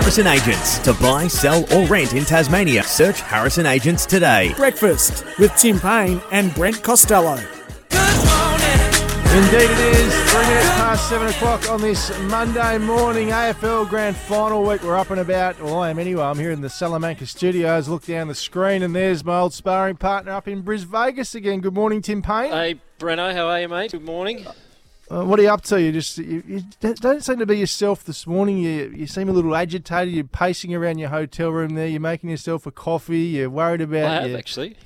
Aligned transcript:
Harrison 0.00 0.26
Agents. 0.28 0.78
To 0.78 0.94
buy, 0.94 1.26
sell, 1.26 1.62
or 1.74 1.86
rent 1.86 2.14
in 2.14 2.24
Tasmania, 2.24 2.82
search 2.82 3.20
Harrison 3.20 3.66
Agents 3.66 4.06
today. 4.06 4.54
Breakfast 4.56 5.26
with 5.38 5.54
Tim 5.56 5.78
Payne 5.78 6.22
and 6.32 6.54
Brent 6.54 6.82
Costello. 6.82 7.36
Good 7.90 8.24
morning. 8.24 8.80
Indeed, 9.36 9.70
it 9.70 9.96
is. 9.96 10.30
Three 10.30 10.40
minutes 10.40 10.70
past 10.70 11.06
seven 11.10 11.28
o'clock 11.28 11.68
on 11.68 11.82
this 11.82 12.18
Monday 12.22 12.78
morning 12.78 13.28
AFL 13.28 13.90
Grand 13.90 14.16
Final 14.16 14.64
week. 14.64 14.82
We're 14.82 14.96
up 14.96 15.10
and 15.10 15.20
about. 15.20 15.60
Well, 15.60 15.80
I 15.80 15.90
am 15.90 15.98
anyway. 15.98 16.22
I'm 16.22 16.38
here 16.38 16.50
in 16.50 16.62
the 16.62 16.70
Salamanca 16.70 17.26
studios. 17.26 17.86
Look 17.86 18.06
down 18.06 18.28
the 18.28 18.34
screen, 18.34 18.82
and 18.82 18.96
there's 18.96 19.22
my 19.22 19.40
old 19.40 19.52
sparring 19.52 19.96
partner 19.96 20.32
up 20.32 20.48
in 20.48 20.62
Bris 20.62 20.84
Vegas 20.84 21.34
again. 21.34 21.60
Good 21.60 21.74
morning, 21.74 22.00
Tim 22.00 22.22
Payne. 22.22 22.52
Hey, 22.52 22.80
Breno, 22.98 23.34
how 23.34 23.48
are 23.48 23.60
you, 23.60 23.68
mate? 23.68 23.92
Good 23.92 24.00
morning. 24.00 24.46
Uh, 25.10 25.24
what 25.24 25.38
are 25.40 25.42
you 25.42 25.48
up 25.48 25.62
to? 25.62 25.80
You 25.80 25.90
just 25.90 26.18
you, 26.18 26.42
you 26.46 26.62
don't 26.80 27.24
seem 27.24 27.38
to 27.38 27.46
be 27.46 27.58
yourself 27.58 28.04
this 28.04 28.26
morning. 28.26 28.58
You 28.58 28.92
you 28.94 29.06
seem 29.06 29.28
a 29.28 29.32
little 29.32 29.54
agitated. 29.56 30.14
You're 30.14 30.24
pacing 30.24 30.72
around 30.74 30.98
your 30.98 31.08
hotel 31.08 31.50
room 31.50 31.74
there. 31.74 31.88
You're 31.88 32.00
making 32.00 32.30
yourself 32.30 32.64
a 32.66 32.70
coffee. 32.70 33.18
You're 33.20 33.50
worried 33.50 33.80
about. 33.80 34.04
I 34.04 34.14
have 34.22 34.30
your- 34.30 34.38
actually. 34.38 34.76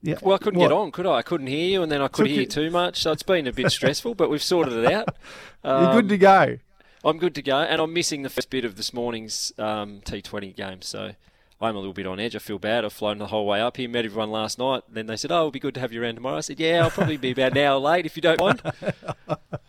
Yeah. 0.00 0.16
Well, 0.22 0.34
I 0.34 0.38
couldn't 0.38 0.60
What? 0.60 0.68
get 0.68 0.74
on, 0.74 0.90
could 0.92 1.06
I? 1.06 1.14
I 1.16 1.22
couldn't 1.22 1.48
hear 1.48 1.68
you, 1.68 1.82
and 1.82 1.90
then 1.90 2.00
I 2.00 2.06
could 2.08 2.24
Took 2.24 2.28
hear 2.30 2.40
you- 2.42 2.46
too 2.46 2.70
much, 2.70 3.00
so 3.02 3.10
it's 3.12 3.22
been 3.24 3.46
a 3.48 3.52
bit 3.52 3.70
stressful. 3.72 4.14
But 4.14 4.30
we've 4.30 4.42
sorted 4.42 4.72
it 4.72 4.92
out. 4.92 5.08
You're 5.64 5.92
good 5.92 6.04
Um, 6.04 6.08
to 6.08 6.18
go. 6.18 6.58
I'm 7.04 7.18
good 7.18 7.34
to 7.36 7.42
go, 7.42 7.58
and 7.58 7.80
I'm 7.80 7.92
missing 7.92 8.22
the 8.22 8.30
first 8.30 8.50
bit 8.50 8.64
of 8.64 8.76
this 8.76 8.92
morning's 8.92 9.52
um, 9.58 10.00
T20 10.04 10.54
game, 10.56 10.82
so 10.82 11.12
I'm 11.60 11.74
a 11.74 11.78
little 11.78 11.92
bit 11.92 12.06
on 12.06 12.20
edge. 12.20 12.36
I 12.36 12.38
feel 12.38 12.58
bad. 12.60 12.84
I've 12.84 12.92
flown 12.92 13.18
the 13.18 13.26
whole 13.26 13.44
way 13.46 13.60
up 13.60 13.76
here, 13.78 13.88
met 13.88 14.04
everyone 14.04 14.30
last 14.30 14.58
night. 14.60 14.82
Then 14.88 15.06
they 15.06 15.16
said, 15.16 15.32
"Oh, 15.32 15.38
it'll 15.38 15.50
be 15.50 15.58
good 15.58 15.74
to 15.74 15.80
have 15.80 15.92
you 15.92 16.00
around 16.02 16.14
tomorrow." 16.14 16.36
I 16.36 16.40
said, 16.40 16.60
"Yeah, 16.60 16.84
I'll 16.84 16.90
probably 16.90 17.16
be 17.16 17.32
about 17.32 17.52
an 17.52 17.58
hour 17.58 17.78
late 17.78 18.06
if 18.06 18.14
you 18.16 18.22
don't 18.22 18.40
mind." 18.40 18.62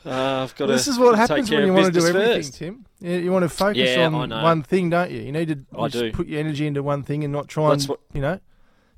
Uh, 0.06 0.44
I've 0.44 0.56
got 0.56 0.68
This 0.68 0.88
is 0.88 0.98
what 0.98 1.18
happens 1.18 1.52
when 1.52 1.66
you 1.66 1.74
want 1.74 1.88
to 1.88 1.92
do 2.00 2.08
everything, 2.08 2.36
first. 2.38 2.54
Tim. 2.56 2.86
You, 3.02 3.12
you 3.18 3.32
want 3.34 3.44
to 3.44 3.50
focus 3.50 3.78
Yeah, 3.96 4.06
on 4.08 4.30
one 4.30 4.64
thing, 4.64 4.90
don't 4.90 5.12
you? 5.12 5.20
You 5.22 5.32
need 5.34 5.50
to 5.50 5.58
I 5.78 5.88
just 5.90 6.02
do. 6.02 6.12
put 6.14 6.28
your 6.28 6.40
energy 6.40 6.66
into 6.66 6.82
one 6.82 7.04
thing 7.04 7.24
and 7.26 7.34
not 7.34 7.50
try 7.50 7.70
That's 7.72 7.84
and, 7.84 7.90
what- 7.90 8.00
you 8.14 8.22
know, 8.22 8.40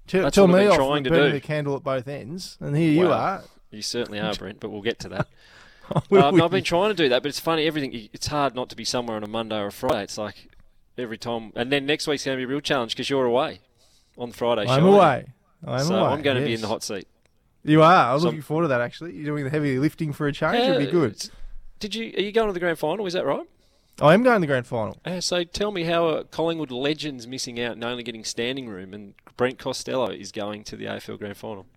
tell, 0.07 0.21
that's 0.23 0.35
tell 0.35 0.47
what 0.47 0.55
I've 0.55 0.61
me 0.61 0.63
been 0.69 0.71
off 0.79 0.87
trying 0.87 1.03
to 1.05 1.09
burning 1.09 1.25
do. 1.29 1.31
the 1.33 1.41
candle 1.41 1.75
at 1.75 1.83
both 1.83 2.07
ends. 2.07 2.57
And 2.61 2.77
here 2.77 2.91
you 2.91 3.11
are. 3.11 3.43
You 3.71 3.81
certainly 3.81 4.19
are, 4.19 4.33
Brent, 4.35 4.59
but 4.59 4.69
we'll 4.69 4.83
get 4.83 4.99
to 4.99 5.09
that. 5.09 5.27
We- 6.09 6.19
Um, 6.19 6.39
I've 6.41 6.51
been 6.51 6.63
trying 6.63 6.89
to 6.91 6.93
do 6.95 7.09
that, 7.09 7.23
but 7.23 7.29
it's 7.29 7.39
funny. 7.39 7.65
Everything 7.65 8.09
it's 8.13 8.27
hard 8.27 8.53
not 8.55 8.69
to 8.69 8.75
be 8.75 8.85
somewhere 8.85 9.17
on 9.17 9.23
a 9.23 9.27
Monday 9.27 9.57
or 9.59 9.67
a 9.67 9.71
Friday. 9.71 10.03
It's 10.03 10.17
like 10.19 10.50
every 10.97 11.17
time, 11.17 11.51
and 11.55 11.71
then 11.71 11.85
next 11.85 12.07
week's 12.07 12.25
going 12.25 12.37
to 12.37 12.39
be 12.39 12.43
a 12.45 12.47
real 12.47 12.61
challenge 12.61 12.93
because 12.93 13.09
you're 13.09 13.25
away 13.25 13.59
on 14.17 14.29
the 14.29 14.35
Friday. 14.35 14.65
I'm 14.67 14.85
away. 14.85 15.25
I'm 15.63 15.69
away. 15.69 15.79
so 15.83 15.95
away. 15.95 16.09
I'm 16.13 16.21
going 16.21 16.37
to 16.37 16.43
be 16.45 16.53
in 16.53 16.61
the 16.61 16.67
hot 16.67 16.83
seat. 16.83 17.07
You 17.63 17.81
are. 17.83 18.09
I 18.09 18.13
was 18.13 18.23
So- 18.23 18.27
looking 18.29 18.41
forward 18.41 18.63
to 18.63 18.67
that, 18.69 18.81
actually. 18.81 19.13
You're 19.15 19.25
doing 19.25 19.43
the 19.43 19.49
heavy 19.49 19.77
lifting 19.79 20.13
for 20.13 20.27
a 20.27 20.31
change. 20.33 20.55
It'd 20.63 20.79
be 20.79 20.87
Uh, 20.87 20.91
good. 20.91 21.29
Did 21.79 21.95
you? 21.95 22.13
Are 22.17 22.21
you 22.21 22.31
going 22.31 22.47
to 22.47 22.53
the 22.53 22.59
grand 22.59 22.77
final? 22.79 23.05
Is 23.05 23.13
that 23.13 23.25
right? 23.25 23.45
I 24.01 24.13
am 24.15 24.23
going 24.23 24.37
to 24.37 24.41
the 24.41 24.47
grand 24.47 24.65
final. 24.65 24.97
Uh, 25.05 25.19
so 25.21 25.43
tell 25.43 25.71
me 25.71 25.83
how 25.83 26.07
are 26.07 26.23
Collingwood 26.23 26.71
legends 26.71 27.27
missing 27.27 27.59
out 27.61 27.73
and 27.73 27.83
only 27.83 28.01
getting 28.03 28.23
standing 28.23 28.67
room, 28.67 28.93
and 28.93 29.13
Brent 29.37 29.59
Costello 29.59 30.07
is 30.09 30.31
going 30.31 30.63
to 30.65 30.75
the 30.75 30.85
AFL 30.85 31.17
grand 31.19 31.37
final. 31.37 31.67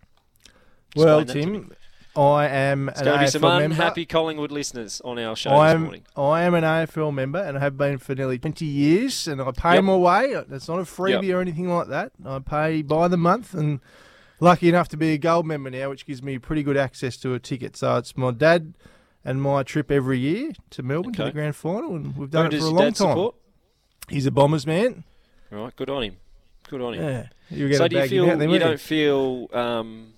Well, 0.97 1.19
Explain 1.21 1.53
me. 1.53 1.59
Tim, 1.59 1.73
I 2.17 2.47
am 2.47 2.89
It's 2.89 3.01
an 3.01 3.07
going 3.07 3.19
to 3.19 3.25
be 3.25 3.27
AFL 3.27 3.31
some 3.33 3.43
member. 3.43 3.65
unhappy 3.65 4.07
Collingwood 4.07 4.53
listeners 4.53 5.01
on 5.05 5.19
our 5.19 5.35
show 5.35 5.51
I 5.51 5.69
this 5.69 5.75
am, 5.75 5.83
morning. 5.83 6.03
I 6.17 6.43
am 6.43 6.55
an 6.55 6.63
AFL 6.65 7.13
member 7.13 7.41
and 7.41 7.57
I 7.57 7.61
have 7.61 7.77
been 7.77 7.99
for 7.99 8.15
nearly 8.15 8.39
20 8.39 8.65
years 8.65 9.27
and 9.27 9.43
I 9.43 9.51
pay 9.51 9.75
Yep. 9.75 9.85
my 9.85 9.97
way. 9.97 10.25
It's 10.51 10.69
not 10.69 10.79
a 10.79 10.83
freebie 10.85 11.25
Yep. 11.27 11.35
or 11.37 11.41
anything 11.41 11.69
like 11.69 11.89
that. 11.89 12.13
I 12.25 12.39
pay 12.39 12.83
by 12.83 13.09
the 13.09 13.17
month 13.17 13.53
and 13.55 13.81
lucky 14.39 14.69
enough 14.69 14.89
to 14.91 14.97
be 14.97 15.11
a 15.11 15.19
gold 15.19 15.47
member 15.47 15.71
now, 15.71 15.91
which 15.91 16.07
gives 16.07 16.23
me 16.23 16.39
pretty 16.39 16.63
good 16.63 16.77
access 16.77 17.17
to 17.19 17.35
a 17.35 17.41
ticket. 17.41 17.77
So 17.77 17.97
it's 17.97 18.17
my 18.17 18.31
dad 18.31 18.75
and 19.25 19.43
my 19.43 19.63
trip 19.65 19.91
every 19.91 20.19
year 20.21 20.53
to 20.71 20.83
Melbourne 20.85 21.15
to 21.15 21.25
the 21.25 21.33
grand 21.33 21.57
final 21.57 21.97
and 21.97 22.07
we've 22.17 22.17
Who 22.17 22.27
done 22.29 22.47
it 22.53 22.59
for 22.61 22.65
a 22.65 22.69
long 22.69 22.77
dad 22.77 22.95
time. 22.95 23.09
support? 23.09 23.35
He's 24.09 24.27
a 24.27 24.31
Bombers 24.31 24.67
man. 24.67 25.03
Right, 25.51 25.75
good 25.75 25.91
on 25.91 26.03
him. 26.03 26.17
Good 26.69 26.81
on 26.81 26.95
him. 26.95 27.03
Yeah. 27.51 27.77
So 27.77 27.89
do 27.89 27.97
you 27.97 28.09
feel 28.09 28.25
in 28.25 28.31
out 28.31 28.39
there, 28.39 28.49
you 28.49 28.59
don't 28.59 28.81
feel 28.81 29.49
um, 29.53 30.14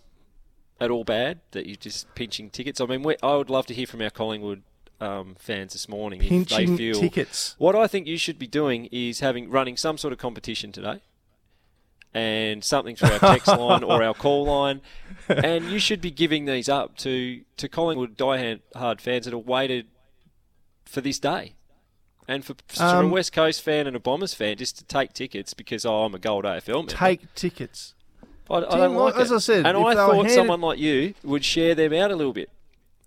at 0.80 0.90
all 0.90 1.04
bad 1.04 1.40
that 1.52 1.66
you're 1.66 1.76
just 1.76 2.14
pinching 2.14 2.50
tickets? 2.50 2.80
I 2.80 2.86
mean, 2.86 3.02
we, 3.02 3.16
I 3.22 3.36
would 3.36 3.50
love 3.50 3.66
to 3.66 3.74
hear 3.74 3.86
from 3.86 4.02
our 4.02 4.10
Collingwood 4.10 4.62
um, 5.00 5.36
fans 5.38 5.72
this 5.72 5.88
morning 5.88 6.20
if 6.22 6.28
pinching 6.28 6.70
they 6.70 6.76
feel. 6.76 7.00
tickets. 7.00 7.54
What 7.58 7.74
I 7.74 7.86
think 7.86 8.06
you 8.06 8.18
should 8.18 8.38
be 8.38 8.46
doing 8.46 8.88
is 8.92 9.20
having 9.20 9.50
running 9.50 9.76
some 9.76 9.98
sort 9.98 10.12
of 10.12 10.18
competition 10.18 10.72
today, 10.72 11.00
and 12.14 12.64
something 12.64 12.96
through 12.96 13.10
our 13.10 13.18
text 13.18 13.46
line 13.58 13.82
or 13.82 14.02
our 14.02 14.14
call 14.14 14.46
line, 14.46 14.80
and 15.28 15.66
you 15.66 15.78
should 15.78 16.00
be 16.00 16.10
giving 16.10 16.46
these 16.46 16.68
up 16.68 16.96
to 16.98 17.42
to 17.58 17.68
Collingwood 17.68 18.16
diehard 18.16 18.60
hard 18.74 19.00
fans 19.00 19.26
that 19.26 19.34
have 19.34 19.46
waited 19.46 19.88
for 20.86 21.00
this 21.00 21.18
day. 21.18 21.54
And 22.28 22.44
for, 22.44 22.54
for 22.66 22.82
a 22.82 22.98
Um, 23.04 23.10
West 23.10 23.32
Coast 23.32 23.62
fan 23.62 23.86
and 23.86 23.94
a 23.94 24.00
Bombers 24.00 24.34
fan, 24.34 24.56
just 24.56 24.78
to 24.78 24.84
take 24.84 25.12
tickets 25.12 25.54
because 25.54 25.86
oh, 25.86 26.04
I'm 26.04 26.14
a 26.14 26.18
gold 26.18 26.44
AFL 26.44 26.74
member. 26.74 26.92
Take 26.92 27.34
tickets. 27.34 27.94
I, 28.50 28.56
I 28.56 28.60
don't 28.76 28.94
like 28.94 29.16
as 29.16 29.30
it. 29.30 29.34
I 29.34 29.38
said, 29.38 29.66
and 29.66 29.76
if 29.78 29.84
I 29.84 29.94
thought 29.94 30.30
someone 30.30 30.60
like 30.60 30.78
you 30.78 31.14
would 31.24 31.44
share 31.44 31.74
them 31.74 31.92
out 31.92 32.10
a 32.10 32.16
little 32.16 32.32
bit. 32.32 32.50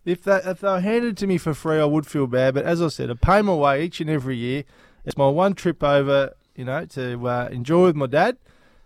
If 0.05 0.23
they 0.23 0.37
if 0.45 0.59
they 0.61 0.67
were 0.67 0.79
handed 0.79 1.17
to 1.17 1.27
me 1.27 1.37
for 1.37 1.53
free, 1.53 1.77
I 1.79 1.85
would 1.85 2.07
feel 2.07 2.25
bad. 2.27 2.53
But 2.55 2.65
as 2.65 2.81
I 2.81 2.87
said, 2.87 3.09
I 3.11 3.13
pay 3.13 3.41
my 3.41 3.53
way 3.53 3.83
each 3.83 3.99
and 4.01 4.09
every 4.09 4.37
year. 4.37 4.63
It's 5.05 5.17
my 5.17 5.27
one 5.27 5.53
trip 5.53 5.83
over, 5.83 6.33
you 6.55 6.65
know, 6.65 6.85
to 6.85 7.27
uh, 7.27 7.49
enjoy 7.51 7.85
with 7.85 7.95
my 7.95 8.05
dad. 8.07 8.37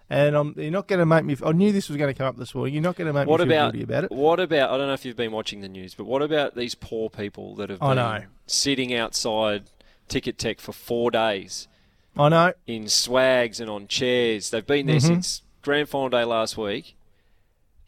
And 0.10 0.36
I'm, 0.36 0.54
you're 0.58 0.70
not 0.70 0.88
going 0.88 1.00
to 1.00 1.06
make 1.06 1.24
me. 1.24 1.36
I 1.44 1.54
knew 1.54 1.72
this 1.72 1.88
was 1.90 1.98
going 1.98 2.14
to 2.14 2.18
come 2.18 2.28
up 2.28 2.38
this 2.38 2.54
morning. 2.54 2.74
You're 2.76 2.84
not 2.84 2.96
going 2.96 3.08
to 3.08 3.14
make 3.14 3.28
What 3.28 3.40
me 3.40 3.46
feel 3.48 3.54
about, 3.56 3.74
guilty 3.74 3.84
about 3.84 4.04
it. 4.06 4.12
what 4.12 4.40
about? 4.40 4.70
I 4.72 4.78
don't 4.78 4.88
know 4.88 4.94
if 4.94 5.06
you've 5.06 5.16
been 5.16 5.32
watching 5.32 5.62
the 5.62 5.70
news, 5.70 5.96
but 5.96 6.06
what 6.06 6.22
about 6.22 6.56
these 6.56 6.76
poor 6.76 7.10
people 7.10 7.56
that 7.56 7.70
have 7.70 7.82
I 7.82 7.88
been 7.90 7.96
know. 7.96 8.20
sitting 8.46 8.94
outside 8.94 9.64
Ticketek 10.10 10.60
for 10.60 10.72
four 10.74 11.10
days 11.10 11.68
I 12.18 12.30
know. 12.30 12.54
in 12.68 12.90
swags 12.90 13.60
and 13.60 13.70
on 13.70 13.88
chairs? 13.88 14.50
They've 14.52 14.66
been 14.66 14.86
there 14.88 14.98
Mhm. 14.98 15.02
since 15.02 15.42
grand 15.64 15.90
final 15.90 16.10
day 16.10 16.24
last 16.24 16.58
week. 16.58 16.96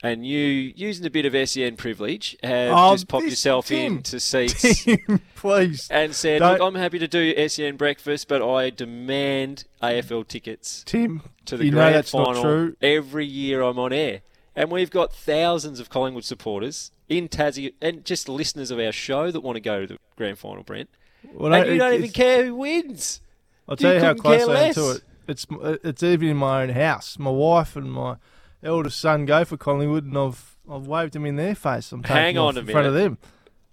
And 0.03 0.25
you, 0.27 0.73
using 0.75 1.05
a 1.05 1.09
bit 1.09 1.25
of 1.25 1.49
SEN 1.49 1.77
privilege, 1.77 2.35
have 2.43 2.71
Oh, 2.75 2.93
just 2.93 3.07
popped 3.07 3.25
yourself 3.25 3.67
Tim. 3.67 3.97
into 3.97 4.19
seats 4.31 4.83
Tim, 4.83 5.21
please. 5.35 5.87
and 5.89 6.13
said, 6.13 6.41
"Look, 6.41 6.59
I'm 6.61 6.75
happy 6.75 6.99
to 6.99 7.07
do 7.07 7.47
SEN 7.47 7.75
breakfast, 7.77 8.27
but 8.27 8.41
I 8.47 8.69
demand 8.69 9.63
AFL 9.81 10.27
tickets." 10.27 10.83
Tim, 10.85 11.21
to 11.45 11.57
the 11.57 11.65
you 11.65 11.71
know 11.71 11.77
grand 11.77 11.95
that's 11.95 12.11
final 12.11 12.33
not 12.33 12.41
true. 12.43 12.75
every 12.81 13.25
year 13.25 13.61
I'm 13.61 13.79
on 13.79 13.93
air. 13.93 14.21
And 14.55 14.69
we've 14.69 14.91
got 14.91 15.11
thousands 15.13 15.79
of 15.79 15.89
Collingwood 15.89 16.23
supporters 16.25 16.91
in 17.09 17.27
Tassie 17.27 17.73
and 17.81 18.05
just 18.05 18.29
listeners 18.29 18.71
of 18.71 18.79
our 18.79 18.91
show 18.91 19.31
that 19.31 19.41
want 19.41 19.55
to 19.55 19.59
go 19.61 19.81
to 19.81 19.87
the 19.93 19.97
grand 20.17 20.37
final, 20.37 20.63
Brent. 20.63 20.89
Well, 21.33 21.53
and 21.53 21.71
you 21.71 21.77
don't 21.77 21.93
even 21.93 22.11
care 22.11 22.45
who 22.45 22.55
wins. 22.55 23.21
I'll 23.67 23.75
tell 23.75 23.95
you, 23.95 23.99
how 23.99 24.13
close 24.13 24.47
I 24.47 24.61
am 24.67 24.73
to 24.75 24.91
it. 24.91 25.01
It's 25.27 25.45
it's 25.61 26.03
even 26.03 26.29
in 26.29 26.37
my 26.37 26.63
own 26.63 26.69
house. 26.69 27.17
My 27.19 27.31
wife 27.31 27.75
and 27.75 27.91
my 27.91 28.17
eldest 28.63 28.99
son 28.99 29.25
go 29.25 29.45
for 29.45 29.57
Collingwood, 29.57 30.05
and 30.05 30.17
I've 30.17 30.57
I've 30.69 30.87
waved 30.87 31.13
them 31.13 31.25
in 31.25 31.35
their 31.35 31.55
face. 31.55 31.91
I'm 31.91 32.03
Hang 32.03 32.37
on 32.37 32.57
a 32.57 32.61
in 32.61 32.67
front 32.67 32.87
of 32.87 32.93
them. 32.93 33.17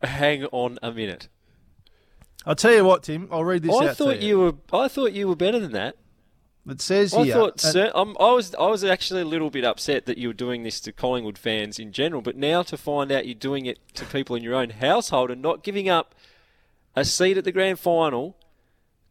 Hang 0.03 0.45
on 0.47 0.79
a 0.83 0.93
minute. 0.93 1.29
I'll 2.45 2.57
tell 2.57 2.73
you 2.73 2.85
what, 2.85 3.05
Tim. 3.05 3.29
I'll 3.31 3.45
read 3.45 3.63
this 3.63 3.75
I 3.75 3.89
out 3.89 3.97
thought 3.97 4.15
to 4.15 4.25
you 4.25 4.39
were. 4.39 4.55
I 4.73 4.89
thought 4.89 5.13
you 5.13 5.29
were 5.29 5.37
better 5.37 5.61
than 5.61 5.73
that. 5.73 5.97
It 6.69 6.81
says 6.81 7.13
I 7.13 7.25
here. 7.25 7.35
thought. 7.35 7.65
I'm, 7.95 8.17
I 8.21 8.33
was. 8.33 8.55
I 8.55 8.67
was 8.67 8.85
actually 8.85 9.23
a 9.23 9.27
little 9.27 9.51
bit 9.51 9.65
upset 9.65 10.07
that 10.07 10.19
you 10.19 10.29
were 10.29 10.35
doing 10.35 10.63
this 10.63 10.81
to 10.81 10.93
Collingwood 10.93 11.39
fans 11.39 11.79
in 11.79 11.93
general. 11.93 12.23
But 12.23 12.37
now 12.37 12.63
to 12.63 12.77
find 12.77 13.11
out 13.11 13.27
you're 13.27 13.35
doing 13.35 13.67
it 13.67 13.79
to 13.95 14.05
people 14.05 14.37
in 14.37 14.43
your 14.43 14.55
own 14.55 14.71
household 14.71 15.31
and 15.31 15.43
not 15.43 15.63
giving 15.63 15.89
up 15.89 16.15
a 16.95 17.05
seat 17.05 17.37
at 17.37 17.45
the 17.45 17.53
grand 17.53 17.79
final 17.79 18.37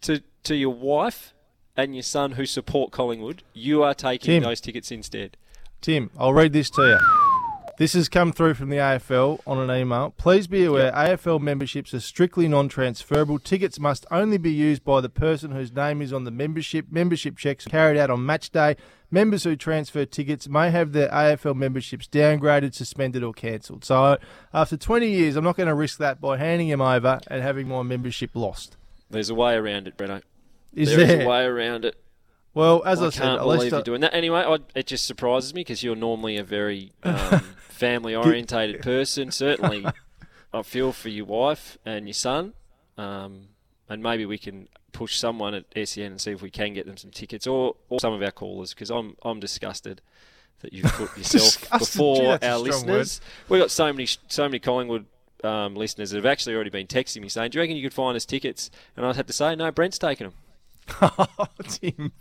to 0.02 0.22
to 0.44 0.56
your 0.56 0.74
wife 0.74 1.34
and 1.76 1.96
your 1.96 2.04
son 2.04 2.34
who 2.34 2.46
support 2.46 2.92
Collingwood, 2.92 3.44
you 3.54 3.84
are 3.84 3.94
taking 3.94 4.26
Tim. 4.28 4.44
those 4.44 4.62
tickets 4.62 4.92
instead. 4.92 5.38
Tim, 5.82 6.12
I'll 6.18 6.34
read 6.34 6.54
this 6.54 6.70
to 6.72 6.82
you. 6.82 7.00
This 7.78 7.94
has 7.94 8.10
come 8.10 8.32
through 8.32 8.54
from 8.54 8.70
the 8.70 8.78
AFL 8.78 9.40
on 9.48 9.58
an 9.58 9.76
email. 9.76 10.14
Please 10.16 10.46
be 10.46 10.66
aware 10.66 10.92
AFL 10.92 11.42
memberships 11.42 11.96
are 11.96 12.00
strictly 12.00 12.48
non 12.48 12.70
transferable. 12.70 13.40
Tickets 13.40 13.80
must 13.80 14.06
only 14.12 14.38
be 14.38 14.52
used 14.52 14.84
by 14.84 15.02
the 15.02 15.10
person 15.10 15.50
whose 15.50 15.72
name 15.72 16.00
is 16.00 16.14
on 16.14 16.24
the 16.24 16.30
membership. 16.30 16.86
Membership 16.92 17.38
checks 17.38 17.66
are 17.66 17.72
carried 17.72 17.98
out 17.98 18.12
on 18.12 18.24
match 18.24 18.52
day. 18.52 18.76
Members 19.10 19.46
who 19.46 19.56
transfer 19.56 20.06
tickets 20.06 20.48
may 20.48 20.70
have 20.70 20.92
their 20.92 21.10
AFL 21.10 21.56
memberships 21.56 22.08
downgraded, 22.08 22.76
suspended, 22.76 23.24
or 23.24 23.34
cancelled. 23.34 23.84
So, 23.84 24.20
after 24.54 24.78
20 24.78 25.10
years, 25.10 25.36
I'm 25.36 25.44
not 25.44 25.58
going 25.58 25.68
to 25.68 25.74
risk 25.74 25.98
that 25.98 26.22
by 26.22 26.38
handing 26.38 26.70
them 26.70 26.82
over 26.82 27.20
and 27.28 27.42
having 27.42 27.68
my 27.68 27.82
membership 27.82 28.30
lost. 28.36 28.78
There's 29.10 29.32
a 29.32 29.36
way 29.36 29.56
around 29.56 29.88
it, 29.88 29.98
Breno. 29.98 30.22
Is 30.74 30.90
there 30.90 31.00
is 31.02 31.08
there? 31.08 31.24
a 31.24 31.28
way 31.28 31.44
around 31.44 31.86
it. 31.86 31.96
Well, 32.54 32.84
as 32.86 33.02
I, 33.02 33.08
I 33.08 33.10
said, 33.10 33.22
can't 33.22 33.48
least 33.48 33.60
believe 33.60 33.74
I- 33.74 33.78
you're 33.78 33.84
doing 33.84 34.02
that. 34.02 34.14
Anyway, 34.14 34.40
I, 34.40 34.58
it 34.76 34.88
just 34.88 35.06
surprises 35.06 35.54
me 35.54 35.62
because 35.62 35.84
you're 35.84 35.96
normally 35.96 36.38
a 36.38 36.44
very 36.44 36.92
um, 37.04 37.40
family 37.70 38.14
orientated 38.16 38.82
person. 38.82 39.32
Certainly, 39.32 39.86
I 40.54 40.62
feel 40.64 40.92
for 40.92 41.10
your 41.10 41.26
wife 41.26 41.78
and 41.86 42.08
your 42.08 42.14
son, 42.14 42.54
um, 42.98 43.48
and 43.88 44.04
maybe 44.04 44.26
we 44.26 44.38
can 44.38 44.68
push 44.92 45.18
someone 45.18 45.54
at 45.54 45.66
SEN 45.88 46.12
and 46.12 46.20
see 46.22 46.32
if 46.32 46.42
we 46.42 46.50
can 46.50 46.74
get 46.74 46.86
them 46.86 46.98
some 46.98 47.12
tickets, 47.12 47.48
or, 47.48 47.76
or 47.90 48.00
some 48.02 48.14
of 48.14 48.22
our 48.22 48.32
callers, 48.32 48.74
because 48.74 48.90
I'm 48.90 49.16
I'm 49.24 49.40
disgusted 49.40 50.02
that 50.62 50.74
you've 50.74 50.92
put 50.92 51.18
yourself 51.18 51.70
before 51.80 52.38
Gee, 52.38 52.46
our 52.48 52.58
listeners. 52.58 53.22
We've 53.48 53.62
got 53.62 53.72
so 53.72 53.92
many 53.92 54.08
so 54.28 54.44
many 54.44 54.60
Collingwood. 54.60 55.06
Um, 55.44 55.76
listeners 55.76 56.12
that 56.12 56.18
have 56.18 56.26
actually 56.28 56.54
already 56.54 56.70
been 56.70 56.86
texting 56.86 57.20
me 57.20 57.28
saying, 57.28 57.50
"Do 57.50 57.58
you 57.58 57.64
reckon 57.64 57.76
you 57.76 57.82
could 57.82 57.96
find 57.96 58.16
us 58.16 58.26
tickets?" 58.26 58.70
And 58.96 59.04
I 59.04 59.14
had 59.14 59.26
to 59.26 59.34
say, 59.34 59.56
"No, 59.56 59.72
Brent's 59.72 59.98
taken 59.98 60.28
them." 60.28 60.36
Tim, 61.68 62.12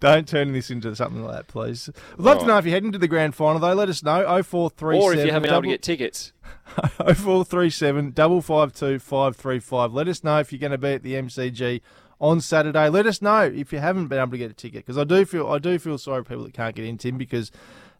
don't 0.00 0.26
turn 0.28 0.52
this 0.52 0.70
into 0.70 0.94
something 0.94 1.24
like 1.24 1.34
that, 1.36 1.48
please. 1.48 1.88
I'd 2.12 2.18
love 2.20 2.38
to 2.40 2.46
know 2.46 2.58
if 2.58 2.64
you're 2.64 2.74
heading 2.74 2.92
to 2.92 2.98
the 2.98 3.08
grand 3.08 3.34
final, 3.34 3.58
though. 3.60 3.74
Let 3.74 3.88
us 3.88 4.02
know. 4.02 4.22
0437 4.42 5.02
Or 5.02 5.12
if 5.12 5.26
you 5.26 5.32
haven't 5.32 5.42
been 5.42 5.50
able 5.50 5.62
to 5.62 5.66
double- 5.66 5.68
get 5.68 5.82
tickets, 5.82 6.32
0437 6.96 8.12
552 8.12 8.98
535. 8.98 9.92
Let 9.92 10.08
us 10.08 10.24
know 10.24 10.38
if 10.38 10.52
you're 10.52 10.58
going 10.58 10.72
to 10.72 10.78
be 10.78 10.92
at 10.92 11.02
the 11.02 11.14
MCG 11.14 11.80
on 12.20 12.40
Saturday. 12.40 12.88
Let 12.88 13.06
us 13.06 13.20
know 13.20 13.42
if 13.42 13.72
you 13.72 13.78
haven't 13.78 14.08
been 14.08 14.18
able 14.18 14.32
to 14.32 14.38
get 14.38 14.50
a 14.50 14.54
ticket 14.54 14.84
because 14.84 14.98
I 14.98 15.04
do 15.04 15.24
feel 15.24 15.46
I 15.48 15.58
do 15.58 15.78
feel 15.78 15.98
sorry 15.98 16.22
for 16.22 16.28
people 16.30 16.44
that 16.44 16.54
can't 16.54 16.74
get 16.74 16.84
in, 16.86 16.98
Tim, 16.98 17.18
because 17.18 17.50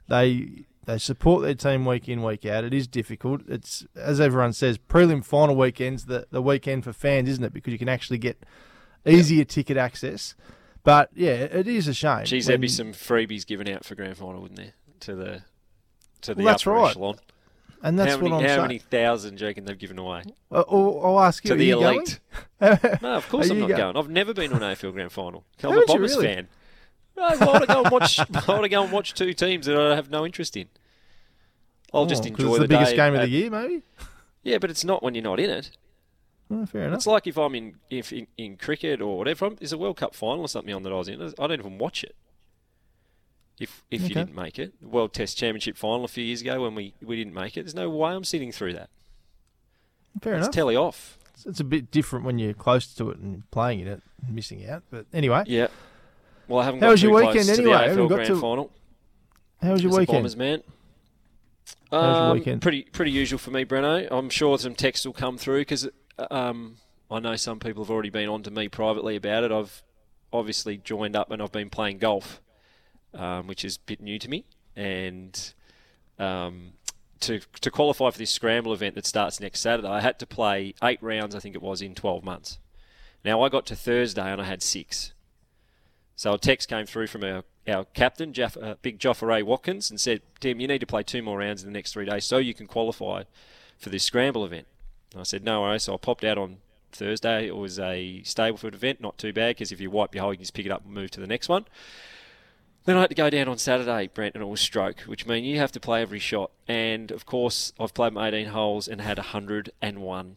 they 0.08 0.64
they 0.86 0.98
support 0.98 1.42
their 1.42 1.54
team 1.54 1.84
week 1.84 2.08
in 2.08 2.22
week 2.22 2.44
out. 2.46 2.64
It 2.64 2.74
is 2.74 2.86
difficult. 2.86 3.42
It's 3.48 3.86
as 3.96 4.20
everyone 4.20 4.52
says, 4.52 4.78
prelim 4.78 5.24
final 5.24 5.56
weekends 5.56 6.06
the 6.06 6.26
the 6.30 6.42
weekend 6.42 6.84
for 6.84 6.92
fans, 6.92 7.28
isn't 7.28 7.44
it? 7.44 7.52
Because 7.52 7.72
you 7.72 7.78
can 7.78 7.88
actually 7.88 8.18
get 8.18 8.44
easier 9.06 9.44
ticket 9.44 9.76
access. 9.76 10.34
But 10.82 11.10
yeah, 11.14 11.30
it 11.32 11.66
is 11.66 11.88
a 11.88 11.94
shame. 11.94 12.24
Geez, 12.24 12.46
there'd 12.46 12.60
be 12.60 12.68
some 12.68 12.92
freebies 12.92 13.46
given 13.46 13.68
out 13.68 13.84
for 13.84 13.94
grand 13.94 14.16
final, 14.18 14.42
wouldn't 14.42 14.58
there? 14.58 14.72
To 15.00 15.14
the 15.14 15.42
to 16.22 16.34
the 16.34 16.42
Well, 16.42 16.52
that's 16.52 16.62
upper 16.66 16.72
right. 16.76 16.90
echelon. 16.90 17.16
and 17.82 17.98
that's 17.98 18.12
how 18.12 18.16
many, 18.18 18.30
what 18.30 18.36
I'm 18.38 18.42
how 18.42 18.48
saying. 18.56 18.62
many 18.62 18.78
thousand 18.78 19.36
do 19.36 19.44
you 19.44 19.48
reckon 19.48 19.64
they've 19.66 19.78
given 19.78 19.98
away 19.98 20.22
I'll, 20.50 21.00
I'll 21.04 21.20
ask 21.20 21.44
you. 21.44 21.50
to 21.50 21.56
the 21.56 21.64
you 21.66 21.74
going? 21.76 21.96
elite? 21.98 22.20
no, 23.02 23.14
of 23.16 23.28
course 23.28 23.50
I'm 23.50 23.60
not 23.60 23.68
go- 23.68 23.76
going. 23.76 23.96
I've 23.96 24.08
never 24.10 24.32
been 24.34 24.50
to 24.50 24.56
an 24.56 24.62
AFL 24.62 24.92
grand 24.92 25.12
final. 25.12 25.44
I'm 25.62 25.70
a 25.70 25.72
Haven't 25.72 25.80
you 25.80 25.86
Bombers 25.94 26.16
really? 26.16 26.26
fan. 26.26 26.48
I 27.16 27.36
want 27.44 27.60
to 27.62 27.66
go 27.66 27.82
and 27.82 27.90
watch. 27.92 28.18
I 28.20 28.24
want 28.48 28.62
to 28.64 28.68
go 28.68 28.82
and 28.82 28.92
watch 28.92 29.14
two 29.14 29.32
teams 29.34 29.66
that 29.66 29.76
I 29.78 29.94
have 29.94 30.10
no 30.10 30.26
interest 30.26 30.56
in. 30.56 30.68
I'll 31.92 32.06
just 32.06 32.22
Oh, 32.26 32.30
'cause 32.30 32.40
enjoy 32.40 32.48
it's 32.48 32.56
the, 32.56 32.62
the 32.62 32.68
biggest 32.68 32.96
game 32.96 33.14
of 33.14 33.20
the 33.20 33.28
year, 33.28 33.50
maybe. 33.50 33.82
Yeah, 34.42 34.58
but 34.58 34.68
it's 34.70 34.84
not 34.84 35.02
when 35.02 35.14
you're 35.14 35.22
not 35.24 35.38
in 35.40 35.48
it. 35.50 35.70
Oh, 36.50 36.66
fair 36.66 36.82
enough. 36.86 36.98
It's 36.98 37.06
like 37.06 37.26
if 37.26 37.38
I'm 37.38 37.54
in 37.54 37.76
if 37.90 38.12
in, 38.12 38.26
in 38.36 38.56
cricket 38.56 39.00
or 39.00 39.16
whatever. 39.18 39.50
There's 39.50 39.72
a 39.72 39.78
World 39.78 39.96
Cup 39.96 40.14
final 40.14 40.42
or 40.42 40.48
something 40.48 40.74
on 40.74 40.82
that 40.82 40.92
I 40.92 40.96
was 40.96 41.08
in. 41.08 41.20
I 41.22 41.46
don't 41.46 41.58
even 41.58 41.78
watch 41.78 42.04
it. 42.04 42.14
If 43.58 43.84
if 43.90 44.02
you 44.02 44.08
didn't 44.08 44.34
make 44.34 44.58
it, 44.58 44.74
World 44.82 45.12
Test 45.12 45.38
Championship 45.38 45.76
final 45.76 46.04
a 46.04 46.08
few 46.08 46.24
years 46.24 46.40
ago 46.40 46.62
when 46.62 46.74
we, 46.74 46.92
we 47.00 47.16
didn't 47.16 47.34
make 47.34 47.56
it, 47.56 47.62
there's 47.62 47.74
no 47.74 47.88
way 47.88 48.10
I'm 48.12 48.24
sitting 48.24 48.50
through 48.50 48.72
that. 48.74 48.90
Fair 50.20 50.34
It's 50.34 50.46
enough. 50.46 50.54
telly 50.54 50.76
off. 50.76 51.18
It's- 51.22 51.46
It's 51.46 51.60
a 51.60 51.64
bit 51.64 51.90
different 51.90 52.24
when 52.24 52.38
you're 52.38 52.52
close 52.52 52.92
to 52.94 53.10
it 53.10 53.18
and 53.18 53.48
playing 53.52 53.80
in 53.80 53.86
it, 53.88 54.02
and 54.26 54.34
missing 54.34 54.68
out. 54.68 54.82
But 54.90 55.06
anyway, 55.12 55.44
Yeah. 55.46 55.68
Well, 56.48 56.58
I 56.60 56.64
haven't 56.64 56.80
How 56.80 56.88
got 56.88 56.90
was 56.92 57.00
too 57.00 57.08
your 57.08 57.20
close 57.20 57.34
weekend 57.34 57.46
to 57.46 57.52
anyway? 57.62 57.88
the 57.88 57.94
AFL 58.02 58.08
got 58.08 58.14
grand 58.16 58.26
to- 58.28 58.40
final. 58.40 58.70
how 59.62 59.72
was 59.72 59.82
your 59.82 59.92
As 59.92 59.98
weekend? 59.98 60.16
Bombers 60.16 60.36
man. 60.36 60.62
How 61.90 61.96
was 62.00 62.16
your 62.16 62.26
Um, 62.32 62.38
weekend? 62.38 62.62
Pretty 62.62 62.82
pretty 62.84 63.10
usual 63.12 63.38
for 63.38 63.50
me, 63.52 63.64
Breno. 63.64 64.08
I'm 64.10 64.28
sure 64.30 64.58
some 64.58 64.74
texts 64.74 65.06
will 65.06 65.12
come 65.14 65.38
through 65.38 65.60
because 65.62 65.88
um, 66.18 66.76
I 67.10 67.20
know 67.20 67.36
some 67.36 67.58
people 67.58 67.84
have 67.84 67.90
already 67.90 68.10
been 68.10 68.28
on 68.28 68.42
to 68.44 68.50
me 68.50 68.68
privately 68.68 69.16
about 69.16 69.44
it. 69.44 69.52
I've 69.52 69.82
obviously 70.32 70.76
joined 70.76 71.16
up 71.16 71.30
and 71.30 71.42
I've 71.42 71.52
been 71.52 71.70
playing 71.70 71.98
golf, 71.98 72.40
um, 73.12 73.46
which 73.46 73.64
is 73.64 73.76
a 73.76 73.80
bit 73.86 74.00
new 74.00 74.18
to 74.18 74.28
me. 74.28 74.44
And 74.76 75.52
um, 76.18 76.72
to 77.20 77.40
to 77.60 77.70
qualify 77.70 78.10
for 78.10 78.18
this 78.18 78.30
scramble 78.30 78.72
event 78.72 78.94
that 78.96 79.06
starts 79.06 79.40
next 79.40 79.60
Saturday, 79.60 79.88
I 79.88 80.00
had 80.00 80.18
to 80.18 80.26
play 80.26 80.74
eight 80.82 81.02
rounds. 81.02 81.34
I 81.34 81.38
think 81.38 81.54
it 81.54 81.62
was 81.62 81.82
in 81.82 81.94
12 81.94 82.24
months. 82.24 82.58
Now 83.24 83.42
I 83.42 83.48
got 83.48 83.66
to 83.66 83.76
Thursday 83.76 84.30
and 84.30 84.40
I 84.40 84.44
had 84.44 84.62
six. 84.62 85.12
So 86.16 86.34
a 86.34 86.38
text 86.38 86.68
came 86.68 86.86
through 86.86 87.08
from 87.08 87.24
our, 87.24 87.42
our 87.66 87.84
captain, 87.86 88.32
uh, 88.40 88.74
Big 88.82 89.00
Joffa 89.00 89.26
Ray 89.26 89.42
Watkins, 89.42 89.90
and 89.90 90.00
said, 90.00 90.22
Tim, 90.38 90.60
you 90.60 90.68
need 90.68 90.80
to 90.80 90.86
play 90.86 91.02
two 91.02 91.22
more 91.22 91.38
rounds 91.38 91.62
in 91.62 91.68
the 91.68 91.72
next 91.72 91.92
three 91.92 92.04
days 92.04 92.24
so 92.24 92.38
you 92.38 92.54
can 92.54 92.68
qualify 92.68 93.24
for 93.78 93.88
this 93.88 94.04
scramble 94.04 94.44
event. 94.44 94.68
And 95.14 95.20
I 95.20 95.24
said, 95.24 95.44
no 95.44 95.62
worries. 95.62 95.84
So 95.84 95.94
I 95.94 95.96
popped 95.96 96.24
out 96.24 96.38
on 96.38 96.58
Thursday. 96.92 97.46
It 97.46 97.56
was 97.56 97.78
a 97.78 98.20
Stableford 98.24 98.74
event, 98.74 99.00
not 99.00 99.16
too 99.16 99.32
bad, 99.32 99.56
because 99.56 99.72
if 99.72 99.80
you 99.80 99.90
wipe 99.90 100.14
your 100.14 100.22
hole, 100.22 100.32
you 100.32 100.38
can 100.38 100.42
just 100.42 100.54
pick 100.54 100.66
it 100.66 100.72
up 100.72 100.84
and 100.84 100.92
move 100.92 101.10
to 101.12 101.20
the 101.20 101.26
next 101.26 101.48
one. 101.48 101.64
Then 102.84 102.96
I 102.96 103.00
had 103.00 103.10
to 103.10 103.14
go 103.14 103.30
down 103.30 103.48
on 103.48 103.56
Saturday, 103.56 104.08
Brent, 104.08 104.34
and 104.34 104.42
it 104.42 104.46
was 104.46 104.60
stroke, 104.60 105.00
which 105.02 105.24
means 105.24 105.46
you 105.46 105.58
have 105.58 105.72
to 105.72 105.80
play 105.80 106.02
every 106.02 106.18
shot. 106.18 106.50
And 106.68 107.10
of 107.10 107.24
course, 107.24 107.72
I've 107.80 107.94
played 107.94 108.12
my 108.12 108.28
18 108.28 108.48
holes 108.48 108.88
and 108.88 109.00
had 109.00 109.16
101. 109.16 110.36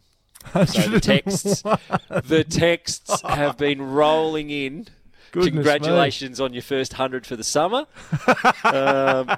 So 0.52 0.82
the 0.88 1.00
texts, 1.00 1.62
the 1.62 2.44
texts 2.48 3.20
have 3.22 3.58
been 3.58 3.82
rolling 3.82 4.50
in. 4.50 4.86
Goodness 5.30 5.52
Congratulations 5.52 6.40
on 6.40 6.54
your 6.54 6.62
first 6.62 6.94
hundred 6.94 7.26
for 7.26 7.36
the 7.36 7.44
summer, 7.44 7.86
um, 8.64 9.36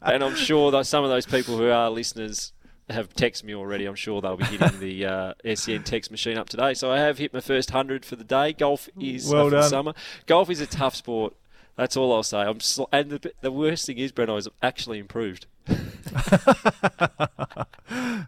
and 0.00 0.22
I'm 0.22 0.36
sure 0.36 0.70
that 0.70 0.86
some 0.86 1.02
of 1.02 1.10
those 1.10 1.26
people 1.26 1.56
who 1.56 1.68
are 1.70 1.90
listeners 1.90 2.52
have 2.90 3.12
texted 3.14 3.44
me 3.44 3.54
already. 3.54 3.84
I'm 3.86 3.94
sure 3.94 4.20
they'll 4.20 4.36
be 4.36 4.44
hitting 4.44 4.80
the 4.80 5.04
uh, 5.06 5.34
SEN 5.54 5.82
text 5.82 6.10
machine 6.10 6.38
up 6.38 6.48
today. 6.48 6.74
So 6.74 6.90
I 6.90 6.98
have 6.98 7.18
hit 7.18 7.32
my 7.34 7.40
first 7.40 7.70
hundred 7.70 8.04
for 8.04 8.16
the 8.16 8.24
day. 8.24 8.52
Golf 8.52 8.88
is 8.98 9.28
Well 9.30 9.54
uh, 9.54 9.62
summer. 9.62 9.94
Golf 10.26 10.48
is 10.50 10.60
a 10.60 10.66
tough 10.66 10.94
sport. 10.94 11.34
That's 11.76 11.96
all 11.96 12.12
I'll 12.12 12.22
say. 12.22 12.38
I'm 12.40 12.60
sl- 12.60 12.84
and 12.90 13.10
the, 13.10 13.32
the 13.40 13.52
worst 13.52 13.86
thing 13.86 13.98
is, 13.98 14.10
Breno, 14.10 14.36
is 14.38 14.46
I've 14.48 14.54
actually 14.62 14.98
improved. 14.98 15.46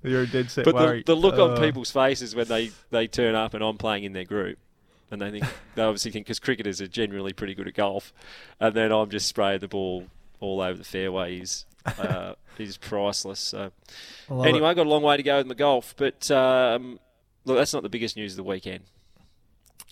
You're 0.03 0.23
a 0.23 0.27
dead 0.27 0.51
set 0.51 0.65
But 0.65 0.77
the, 0.77 1.03
the 1.07 1.15
look 1.17 1.39
on 1.39 1.53
Uh, 1.53 1.61
people's 1.61 1.91
faces 1.91 2.35
when 2.35 2.49
they, 2.49 2.71
they 2.91 3.07
turn 3.07 3.35
up 3.35 3.55
and 3.55 3.63
I'm 3.63 3.77
playing 3.77 4.05
in 4.05 4.13
their 4.13 4.25
group, 4.25 4.59
and 5.11 5.21
they 5.21 5.31
think 5.31 5.45
they 5.75 5.83
obviously 5.83 6.11
think 6.11 6.27
because 6.27 6.39
cricketers 6.39 6.81
are 6.81 6.87
generally 6.87 7.33
pretty 7.33 7.55
good 7.55 7.67
at 7.69 7.75
golf, 7.75 8.13
and 8.61 8.75
then 8.75 8.93
I'm 8.93 9.11
just 9.11 9.27
spraying 9.27 9.61
the 9.61 9.69
ball 9.69 10.07
all 10.39 10.61
over 10.61 10.79
the 10.79 10.85
fairway 10.85 11.39
is 11.39 11.67
uh, 11.99 12.35
is 12.59 12.77
priceless. 12.77 13.41
So 13.41 13.71
I 14.31 14.49
anyway, 14.49 14.71
it. 14.71 14.75
Got 14.75 14.87
a 14.87 14.91
long 14.91 15.03
way 15.03 15.17
to 15.17 15.23
go 15.23 15.39
with 15.39 15.47
my 15.47 15.55
golf, 15.55 15.95
but 15.97 16.31
um, 16.31 16.99
look, 17.45 17.57
that's 17.57 17.73
not 17.73 17.83
the 17.83 17.89
biggest 17.89 18.17
news 18.17 18.33
of 18.35 18.37
the 18.39 18.45
weekend. 18.45 18.85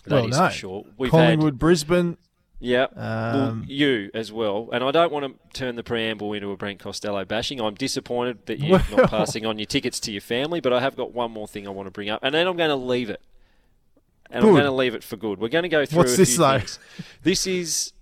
That 0.04 0.14
Well, 0.14 0.26
is 0.28 0.38
no. 0.38 0.46
for 0.48 0.52
sure. 0.54 0.84
We've 0.96 1.10
Collingwood, 1.10 1.54
had 1.54 1.58
Brisbane. 1.58 2.16
yeah, 2.60 2.86
well, 2.94 3.48
Um, 3.50 3.64
you 3.66 4.10
as 4.14 4.30
well. 4.32 4.68
And 4.72 4.82
I 4.84 4.90
don't 4.90 5.12
want 5.12 5.24
to 5.26 5.58
turn 5.58 5.76
the 5.76 5.82
preamble 5.82 6.32
into 6.32 6.50
a 6.50 6.56
Brent 6.56 6.78
Costello 6.78 7.24
bashing. 7.24 7.60
I'm 7.60 7.74
disappointed 7.74 8.46
that 8.46 8.58
you're 8.60 8.78
Well- 8.90 8.98
not 8.98 9.10
passing 9.10 9.44
on 9.44 9.58
your 9.58 9.66
tickets 9.66 9.98
to 10.00 10.12
your 10.12 10.20
family, 10.20 10.60
but 10.60 10.72
I 10.72 10.80
have 10.80 10.96
got 10.96 11.12
one 11.12 11.30
more 11.30 11.48
thing 11.48 11.66
I 11.66 11.70
want 11.70 11.86
to 11.86 11.90
bring 11.90 12.08
up, 12.10 12.20
and 12.22 12.34
then 12.34 12.46
I'm 12.46 12.56
going 12.56 12.70
to 12.70 12.76
leave 12.76 13.10
it. 13.10 13.20
And 14.30 14.44
I'm 14.44 14.50
going 14.52 14.64
to 14.64 14.70
leave 14.70 14.94
it 14.94 15.02
for 15.02 15.16
good. 15.16 15.38
We're 15.40 15.48
going 15.48 15.62
to 15.62 15.68
go 15.70 15.86
through 15.86 15.98
What's 15.98 16.16
this, 16.18 16.36
though? 16.36 16.58
things. 16.58 16.78
This 17.22 17.46
is. 17.46 17.92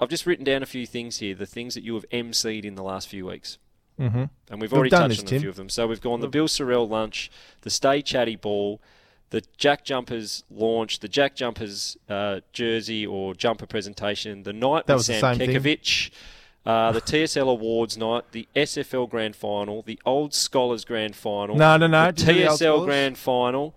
I've 0.00 0.08
just 0.08 0.26
written 0.26 0.44
down 0.44 0.62
a 0.62 0.66
few 0.66 0.86
things 0.86 1.18
here, 1.18 1.34
the 1.34 1.46
things 1.46 1.74
that 1.74 1.84
you 1.84 1.94
have 1.94 2.04
MC'd 2.10 2.64
in 2.64 2.74
the 2.74 2.82
last 2.82 3.08
few 3.08 3.26
weeks. 3.26 3.58
mhm. 3.98 4.30
And 4.50 4.60
we've 4.60 4.72
We've 4.72 4.72
already 4.72 4.90
touched 4.90 5.08
this, 5.10 5.18
on 5.20 5.26
Tim. 5.26 5.36
a 5.36 5.40
few 5.40 5.48
of 5.50 5.56
them. 5.56 5.68
So 5.68 5.86
we've 5.86 6.00
gone 6.00 6.20
the 6.20 6.28
Bill 6.28 6.48
Sorrell 6.48 6.88
lunch, 6.88 7.30
the 7.60 7.70
Stay 7.70 8.00
Chatty 8.00 8.36
ball, 8.36 8.80
the 9.28 9.42
Jack 9.58 9.84
Jumpers 9.84 10.42
launch, 10.50 11.00
the 11.00 11.08
Jack 11.08 11.36
Jumpers 11.36 11.96
uh, 12.08 12.40
jersey 12.52 13.06
or 13.06 13.34
jumper 13.34 13.66
presentation, 13.66 14.42
the 14.44 14.52
night 14.54 14.86
That 14.86 14.96
with 14.96 15.04
Sam. 15.04 15.38
Kekovich, 15.38 16.10
uh, 16.64 16.92
the 16.92 17.00
TSL 17.10 17.48
Awards 17.50 17.98
night, 17.98 18.24
the 18.32 18.48
SFL 18.56 19.08
Grand 19.08 19.36
Final, 19.36 19.82
the 19.82 20.00
Old 20.06 20.32
Scholars 20.34 20.84
Grand 20.86 21.14
Final, 21.14 21.56
No, 21.56 21.76
no, 21.76 21.86
no, 21.86 22.06
the 22.06 22.12
do 22.12 22.24
the 22.24 22.32
TSL 22.32 22.84
Grand 22.86 23.18
Final. 23.18 23.74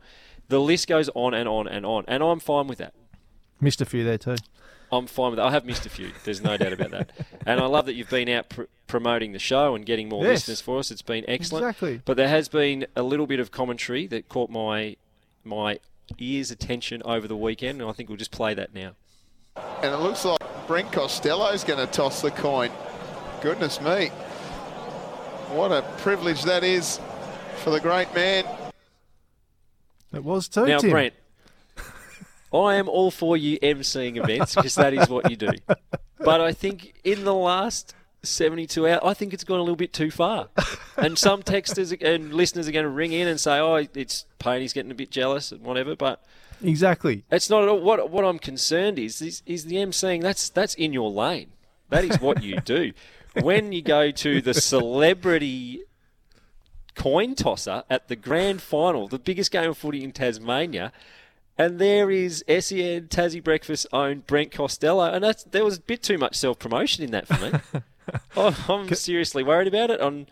The 0.48 0.60
list 0.60 0.88
goes 0.88 1.10
on 1.16 1.34
and 1.34 1.48
on 1.50 1.68
and 1.68 1.86
on, 1.86 2.06
and 2.08 2.24
I'm 2.24 2.40
fine 2.40 2.68
with 2.68 2.78
that. 2.80 2.94
Missed 3.60 3.82
a 3.82 3.86
few 3.86 4.04
there 4.04 4.18
too. 4.18 4.36
I'm 4.98 5.08
fine 5.08 5.32
with 5.32 5.38
that. 5.38 5.46
I 5.46 5.52
have 5.52 5.66
missed 5.66 5.86
a 5.86 5.90
few. 5.90 6.12
There's 6.24 6.42
no 6.42 6.56
doubt 6.58 6.74
about 6.74 6.92
that. 6.92 7.12
And 7.46 7.60
I 7.60 7.66
love 7.66 7.86
that 7.88 7.94
you've 7.96 8.10
been 8.10 8.30
out 8.30 8.50
pr- 8.50 8.64
promoting 8.88 9.32
the 9.34 9.40
show 9.40 9.76
and 9.76 9.86
getting 9.86 10.08
more 10.10 10.24
Yes. 10.24 10.32
listeners 10.48 10.62
for 10.62 10.80
us. 10.80 10.92
It's 10.92 11.02
been 11.02 11.26
excellent. 11.28 11.66
Exactly. 11.66 12.02
But 12.06 12.18
there 12.18 12.28
has 12.30 12.48
been 12.48 12.86
a 12.96 13.02
little 13.04 13.26
bit 13.28 13.40
of 13.40 13.52
commentary 13.52 14.08
that 14.08 14.30
caught 14.30 14.50
my 14.50 14.96
my 15.44 15.80
ears' 16.20 16.52
attention 16.52 17.02
over 17.06 17.28
the 17.28 17.36
weekend, 17.36 17.82
and 17.82 17.90
I 17.90 17.94
think 17.94 18.10
we'll 18.10 18.18
just 18.18 18.32
play 18.32 18.54
that 18.54 18.74
now. 18.74 18.92
And 19.82 19.94
it 19.94 19.98
looks 19.98 20.24
like 20.26 20.40
Brent 20.68 20.92
Costello's 20.92 21.64
going 21.64 21.86
to 21.86 21.92
toss 21.92 22.22
the 22.22 22.32
coin. 22.32 22.72
Goodness 23.42 23.82
me. 23.82 24.08
What 25.50 25.72
a 25.72 25.82
privilege 26.00 26.44
that 26.44 26.64
is 26.64 27.00
for 27.64 27.70
the 27.70 27.80
great 27.80 28.14
man. 28.16 28.46
It 30.14 30.24
was 30.24 30.48
too, 30.48 30.66
Now, 30.66 30.80
Tim. 30.80 30.92
Brent, 30.92 31.14
I 32.54 32.76
am 32.76 32.88
all 32.88 33.12
for 33.12 33.36
you 33.36 33.60
emceeing 33.60 34.18
events 34.24 34.56
because 34.56 34.76
that 34.76 34.94
is 34.94 35.10
what 35.10 35.30
you 35.30 35.36
do. 35.36 35.50
But 36.20 36.40
I 36.42 36.54
think 36.54 36.94
in 37.04 37.24
the 37.24 37.34
last 37.34 37.96
72 38.22 38.88
hours, 38.88 39.00
I 39.04 39.14
think 39.14 39.34
it's 39.34 39.44
gone 39.44 39.60
a 39.60 39.64
little 39.64 39.76
bit 39.76 39.92
too 39.94 40.12
far. 40.12 40.50
And 40.96 41.18
some 41.18 41.44
texters 41.44 42.00
and 42.02 42.34
listeners 42.34 42.68
are 42.68 42.72
going 42.72 42.84
to 42.84 42.90
ring 42.90 43.12
in 43.12 43.28
and 43.28 43.40
say, 43.40 43.60
oh, 43.60 43.76
it's 43.94 44.26
Payne, 44.40 44.62
he's 44.62 44.74
getting 44.74 44.92
a 44.92 44.96
bit 44.96 45.10
jealous 45.12 45.52
and 45.52 45.62
whatever. 45.64 45.96
But 45.96 46.24
Exactly. 46.64 47.26
it's 47.32 47.50
not 47.50 47.64
at 47.64 47.70
all. 47.70 47.82
What, 47.82 48.10
what 48.10 48.24
I'm 48.24 48.40
concerned 48.40 48.98
is, 49.00 49.22
is, 49.22 49.42
is 49.46 49.66
the 49.66 49.76
emceeing, 49.78 50.22
that's, 50.22 50.50
that's 50.50 50.76
in 50.76 50.94
your 50.94 51.10
lane. 51.10 51.52
That 51.90 52.06
is 52.06 52.20
what 52.22 52.42
you 52.44 52.60
do. 52.62 52.94
when 53.42 53.72
you 53.74 53.82
go 53.82 54.12
to 54.12 54.42
the 54.42 54.54
celebrity 54.54 55.82
coin 56.96 57.36
tosser 57.36 57.84
at 57.90 58.08
the 58.08 58.16
grand 58.16 58.62
final, 58.62 59.08
the 59.08 59.20
biggest 59.20 59.52
game 59.52 59.72
of 59.72 59.78
footy 59.78 60.04
in 60.04 60.12
Tasmania, 60.12 60.92
and 61.58 61.80
there 61.80 62.10
is 62.12 62.44
SEN 62.48 63.08
Tassie 63.08 63.44
Breakfast 63.44 63.88
owned 63.94 64.26
Brent 64.28 64.52
Costello, 64.52 65.06
and 65.12 65.24
that's 65.24 65.44
there 65.46 65.64
was 65.66 65.78
a 65.78 65.82
bit 65.82 66.02
too 66.04 66.18
much 66.18 66.36
self 66.36 66.60
promotion 66.60 67.04
in 67.04 67.12
that 67.12 67.28
for 67.28 67.40
me. 67.40 67.52
I'm, 68.38 68.56
I'm 68.68 68.94
seriously 68.96 69.44
worried 69.44 69.68
about 69.68 69.90
it. 69.90 70.02
On, 70.02 70.28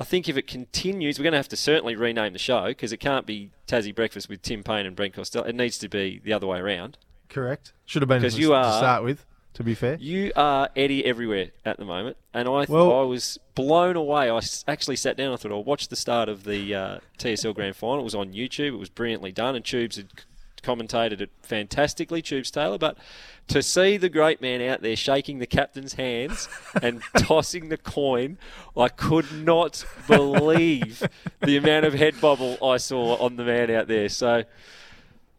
I 0.00 0.04
think 0.04 0.28
if 0.28 0.36
it 0.36 0.46
continues, 0.46 1.18
we're 1.18 1.24
going 1.24 1.32
to 1.32 1.38
have 1.38 1.48
to 1.48 1.56
certainly 1.56 1.94
rename 1.94 2.32
the 2.32 2.38
show 2.38 2.66
because 2.68 2.92
it 2.92 2.98
can't 2.98 3.26
be 3.26 3.50
Tassie 3.66 3.94
Breakfast 3.94 4.28
with 4.28 4.42
Tim 4.42 4.62
Payne 4.62 4.86
and 4.86 4.96
Brent 4.96 5.14
Costello. 5.14 5.44
It 5.46 5.54
needs 5.54 5.78
to 5.78 5.88
be 5.88 6.20
the 6.24 6.32
other 6.32 6.46
way 6.46 6.58
around. 6.58 6.96
Correct. 7.28 7.72
Should 7.86 8.02
have 8.02 8.08
been 8.08 8.22
'Cause 8.22 8.34
to, 8.34 8.40
you 8.40 8.48
to 8.48 8.54
are- 8.54 8.78
start 8.78 9.04
with, 9.04 9.24
to 9.54 9.62
be 9.62 9.74
fair. 9.74 9.96
You 10.00 10.32
are 10.36 10.70
Eddie 10.74 11.04
everywhere 11.04 11.50
at 11.64 11.76
the 11.76 11.84
moment, 11.84 12.16
and 12.32 12.48
I 12.48 12.60
th- 12.60 12.68
Well- 12.70 13.00
I 13.00 13.02
was 13.04 13.38
blown 13.54 13.96
away. 13.96 14.30
I 14.30 14.40
actually 14.66 14.96
sat 14.96 15.16
down. 15.16 15.32
I 15.32 15.36
thought 15.36 15.52
I'll 15.52 15.62
watch 15.64 15.88
the 15.88 15.96
start 15.96 16.28
of 16.30 16.44
the 16.44 16.74
uh, 16.74 16.98
TSL 17.18 17.54
Grand 17.54 17.76
Final. 17.76 18.00
It 18.00 18.04
was 18.04 18.14
on 18.14 18.32
YouTube. 18.32 18.68
It 18.68 18.78
was 18.78 18.88
brilliantly 18.88 19.32
done, 19.32 19.54
and 19.54 19.64
Tubes 19.64 19.96
had 19.96 20.08
commentated 20.62 21.20
it 21.20 21.30
fantastically. 21.42 22.22
Tubes 22.22 22.50
Taylor, 22.50 22.78
but 22.78 22.96
to 23.48 23.62
see 23.62 23.96
the 23.96 24.08
great 24.08 24.40
man 24.40 24.62
out 24.62 24.82
there 24.82 24.96
shaking 24.96 25.38
the 25.38 25.46
captain's 25.46 25.94
hands 25.94 26.48
and 26.82 27.02
tossing 27.18 27.68
the 27.68 27.76
coin, 27.76 28.38
I 28.76 28.88
could 28.88 29.30
not 29.32 29.84
believe 30.06 31.02
the 31.40 31.56
amount 31.56 31.84
of 31.86 31.94
head 31.94 32.20
bobble 32.20 32.56
I 32.64 32.76
saw 32.76 33.16
on 33.16 33.36
the 33.36 33.44
man 33.44 33.70
out 33.70 33.88
there. 33.88 34.08
So 34.08 34.44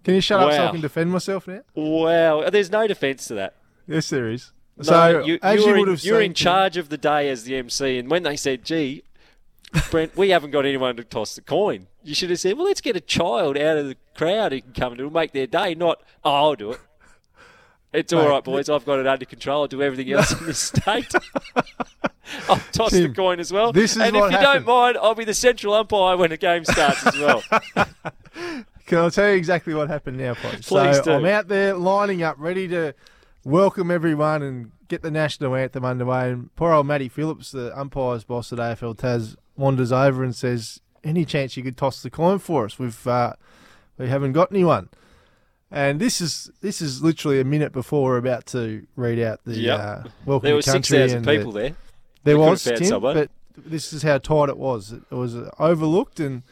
Can 0.03 0.15
you 0.15 0.22
shut 0.22 0.39
up 0.42 0.51
so 0.51 0.68
I 0.68 0.72
can 0.72 0.82
defend 0.82 1.12
myself 1.12 1.48
now? 1.48 1.62
wow, 1.75 2.50
there's 2.50 2.72
no 2.72 2.88
defence 2.88 3.27
to 3.27 3.36
that. 3.36 3.56
Yes, 3.88 4.10
there 4.10 4.30
is. 4.30 4.51
No, 4.77 4.84
so, 4.84 5.24
you, 5.24 5.39
as 5.44 5.60
you're 5.60 5.77
you 5.77 5.86
would 5.86 5.89
in, 5.89 5.98
you're 6.01 6.22
in 6.22 6.34
charge 6.34 6.77
of 6.77 6.89
the 6.89 6.98
day 6.98 7.30
as 7.30 7.44
the 7.44 7.56
MC, 7.58 8.00
and 8.00 8.10
when 8.10 8.24
they 8.24 8.36
said, 8.36 8.65
"Gee, 8.65 9.03
Brent, 9.92 10.15
we 10.15 10.30
haven't 10.30 10.51
got 10.51 10.65
anyone 10.65 10.96
to 10.98 11.03
toss 11.03 11.36
the 11.36 11.42
coin," 11.42 11.88
you 12.03 12.13
should 12.15 12.30
have 12.30 12.39
said, 12.39 12.58
"Well, 12.58 12.65
let's 12.68 12.82
get 12.82 12.96
a 12.96 13.01
child 13.01 13.58
out 13.58 13.77
of 13.77 13.88
the 13.88 13.98
crowd 14.15 14.51
who 14.51 14.62
can 14.62 14.74
come 14.74 14.92
and 14.94 15.00
it'll 15.01 15.12
make 15.12 15.32
their 15.32 15.48
day." 15.48 15.75
Not, 15.75 16.01
"Oh, 16.24 16.32
I'll 16.32 16.56
do 16.56 16.72
it." 16.72 16.80
It's 17.92 18.12
all 18.12 18.24
Mate, 18.24 18.30
right, 18.30 18.44
boys. 18.44 18.70
I've 18.70 18.86
got 18.86 19.00
it 19.00 19.06
under 19.08 19.25
control. 19.25 19.62
I'll 19.62 19.68
do 19.68 19.84
everything 19.84 20.12
else 20.13 20.32
in 20.39 20.48
this 20.48 20.58
state. 20.74 21.13
I'll 22.50 22.58
toss 22.72 22.89
Tim, 22.92 23.03
the 23.03 23.15
coin 23.15 23.39
as 23.39 23.51
well. 23.53 23.72
this 23.72 23.92
is 23.92 23.98
and 24.01 24.15
if 24.15 24.24
you 24.24 24.30
happened. 24.30 24.65
don't 24.65 24.65
mind, 24.65 24.98
I'll 25.00 25.13
be 25.13 25.25
the 25.25 25.34
central 25.36 25.74
umpire 25.75 26.18
when 26.18 26.32
the 26.32 26.38
game 26.38 26.65
starts 26.65 27.06
as 27.06 27.18
well. 27.20 27.44
Can 28.88 28.98
I 28.98 29.10
tell 29.10 29.30
you 29.30 29.36
exactly 29.36 29.74
what 29.75 29.89
happened 29.89 30.18
now, 30.18 30.34
please? 30.34 30.68
Please 30.68 30.98
so 30.98 31.03
do. 31.03 31.12
I'm 31.13 31.25
out 31.25 31.48
there 31.48 31.75
lining 31.75 32.24
up, 32.24 32.36
ready 32.39 32.68
to 32.70 32.96
welcome 33.44 33.92
everyone 33.92 34.42
and 34.42 34.72
get 34.88 35.03
the 35.03 35.12
national 35.12 35.56
anthem 35.56 35.86
underway. 35.86 36.32
And 36.32 36.53
poor 36.56 36.74
old 36.74 36.88
Matty 36.88 37.10
Phillips, 37.10 37.51
the 37.51 37.77
umpire's 37.80 38.24
boss 38.24 38.51
at 38.51 38.60
AFL 38.60 38.98
Tas, 38.98 39.36
wanders 39.55 39.91
over 39.91 40.24
and 40.24 40.36
says, 40.36 40.79
"Any 41.03 41.25
chance 41.25 41.55
you 41.57 41.63
could 41.63 41.77
toss 41.77 42.01
the 42.01 42.10
coin 42.10 42.39
for 42.39 42.65
us? 42.65 42.77
We've 42.79 43.07
uh, 43.07 43.33
we 43.98 44.07
haven't 44.10 44.33
got 44.33 44.51
anyone." 44.51 44.89
And 45.72 46.00
this 46.00 46.22
is 46.22 46.51
this 46.62 46.81
is 46.81 47.01
literally 47.01 47.39
a 47.39 47.43
minute 47.43 47.72
before 47.72 48.03
we're 48.12 48.17
about 48.17 48.45
to 48.48 48.86
read 48.95 49.19
out 49.19 49.39
the 49.45 49.55
Yep. 49.55 49.79
uh, 49.79 50.03
welcome 50.25 50.45
there 50.45 50.51
to 50.51 50.55
were 50.57 50.62
six 50.62 50.88
thousand 50.89 51.17
and 51.17 51.25
the- 51.25 51.38
people 51.38 51.51
there. 51.51 51.75
there 52.24 52.38
was, 52.38 52.63
Tim, 52.63 53.01
but 53.01 53.31
this 53.57 53.91
is 53.93 54.03
how 54.03 54.17
tight 54.19 54.50
it 54.50 54.57
was. 54.57 54.91
It 54.93 55.12
was 55.12 55.36
overlooked, 55.60 56.19
and 56.19 56.43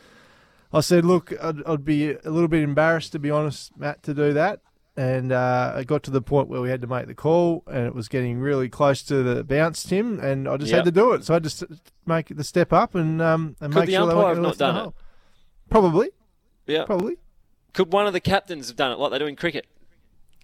I 0.74 0.80
said, 0.82 1.06
"Look, 1.06 1.34
I'd, 1.42 1.64
I'd 1.68 1.86
be 1.86 2.12
a 2.14 2.30
little 2.32 2.48
bit 2.48 2.64
embarrassed, 2.64 3.12
to 3.12 3.20
be 3.20 3.30
honest, 3.30 3.78
Matt, 3.78 4.02
to 4.04 4.14
do 4.14 4.34
that." 4.34 4.60
And 5.02 5.32
uh, 5.32 5.78
it 5.80 5.88
got 5.88 6.04
to 6.04 6.12
the 6.12 6.22
point 6.22 6.48
where 6.48 6.62
we 6.62 6.70
had 6.70 6.82
to 6.82 6.88
make 6.88 7.08
the 7.08 7.16
call, 7.16 7.64
and 7.66 7.88
it 7.88 7.96
was 7.96 8.08
getting 8.08 8.40
really 8.40 8.70
close 8.70 9.02
to 9.04 9.24
the 9.24 9.44
bounce, 9.44 9.84
Tim, 9.84 10.20
and 10.20 10.48
I 10.48 10.58
just 10.58 10.70
Yep. 10.72 10.78
had 10.78 10.86
to 10.86 10.92
do 10.92 11.14
it. 11.14 11.24
So 11.26 11.34
I 11.34 11.40
just 11.40 11.64
make 12.06 12.28
the 12.36 12.44
step 12.44 12.72
up 12.72 12.94
and 12.94 13.20
um, 13.22 13.56
and 13.62 13.74
Could 13.74 13.80
make 13.80 13.88
the 13.88 13.94
sure 13.96 14.06
they 14.06 14.12
umpire 14.14 14.36
gonna 14.36 14.42
not 14.42 14.48
lift 14.50 14.62
in 14.62 14.68
the 14.68 14.72
done 14.74 14.76
it? 14.78 14.82
hole. 14.84 14.96
Probably, 15.70 16.10
Yeah. 16.68 16.84
probably, 16.86 17.16
Could 17.74 17.92
one 17.94 18.06
of 18.06 18.14
the 18.14 18.20
captains 18.20 18.68
have 18.68 18.78
done 18.78 18.92
it 18.92 19.00
like 19.00 19.12
they 19.12 19.18
do 19.20 19.26
in 19.26 19.36
cricket? 19.36 19.66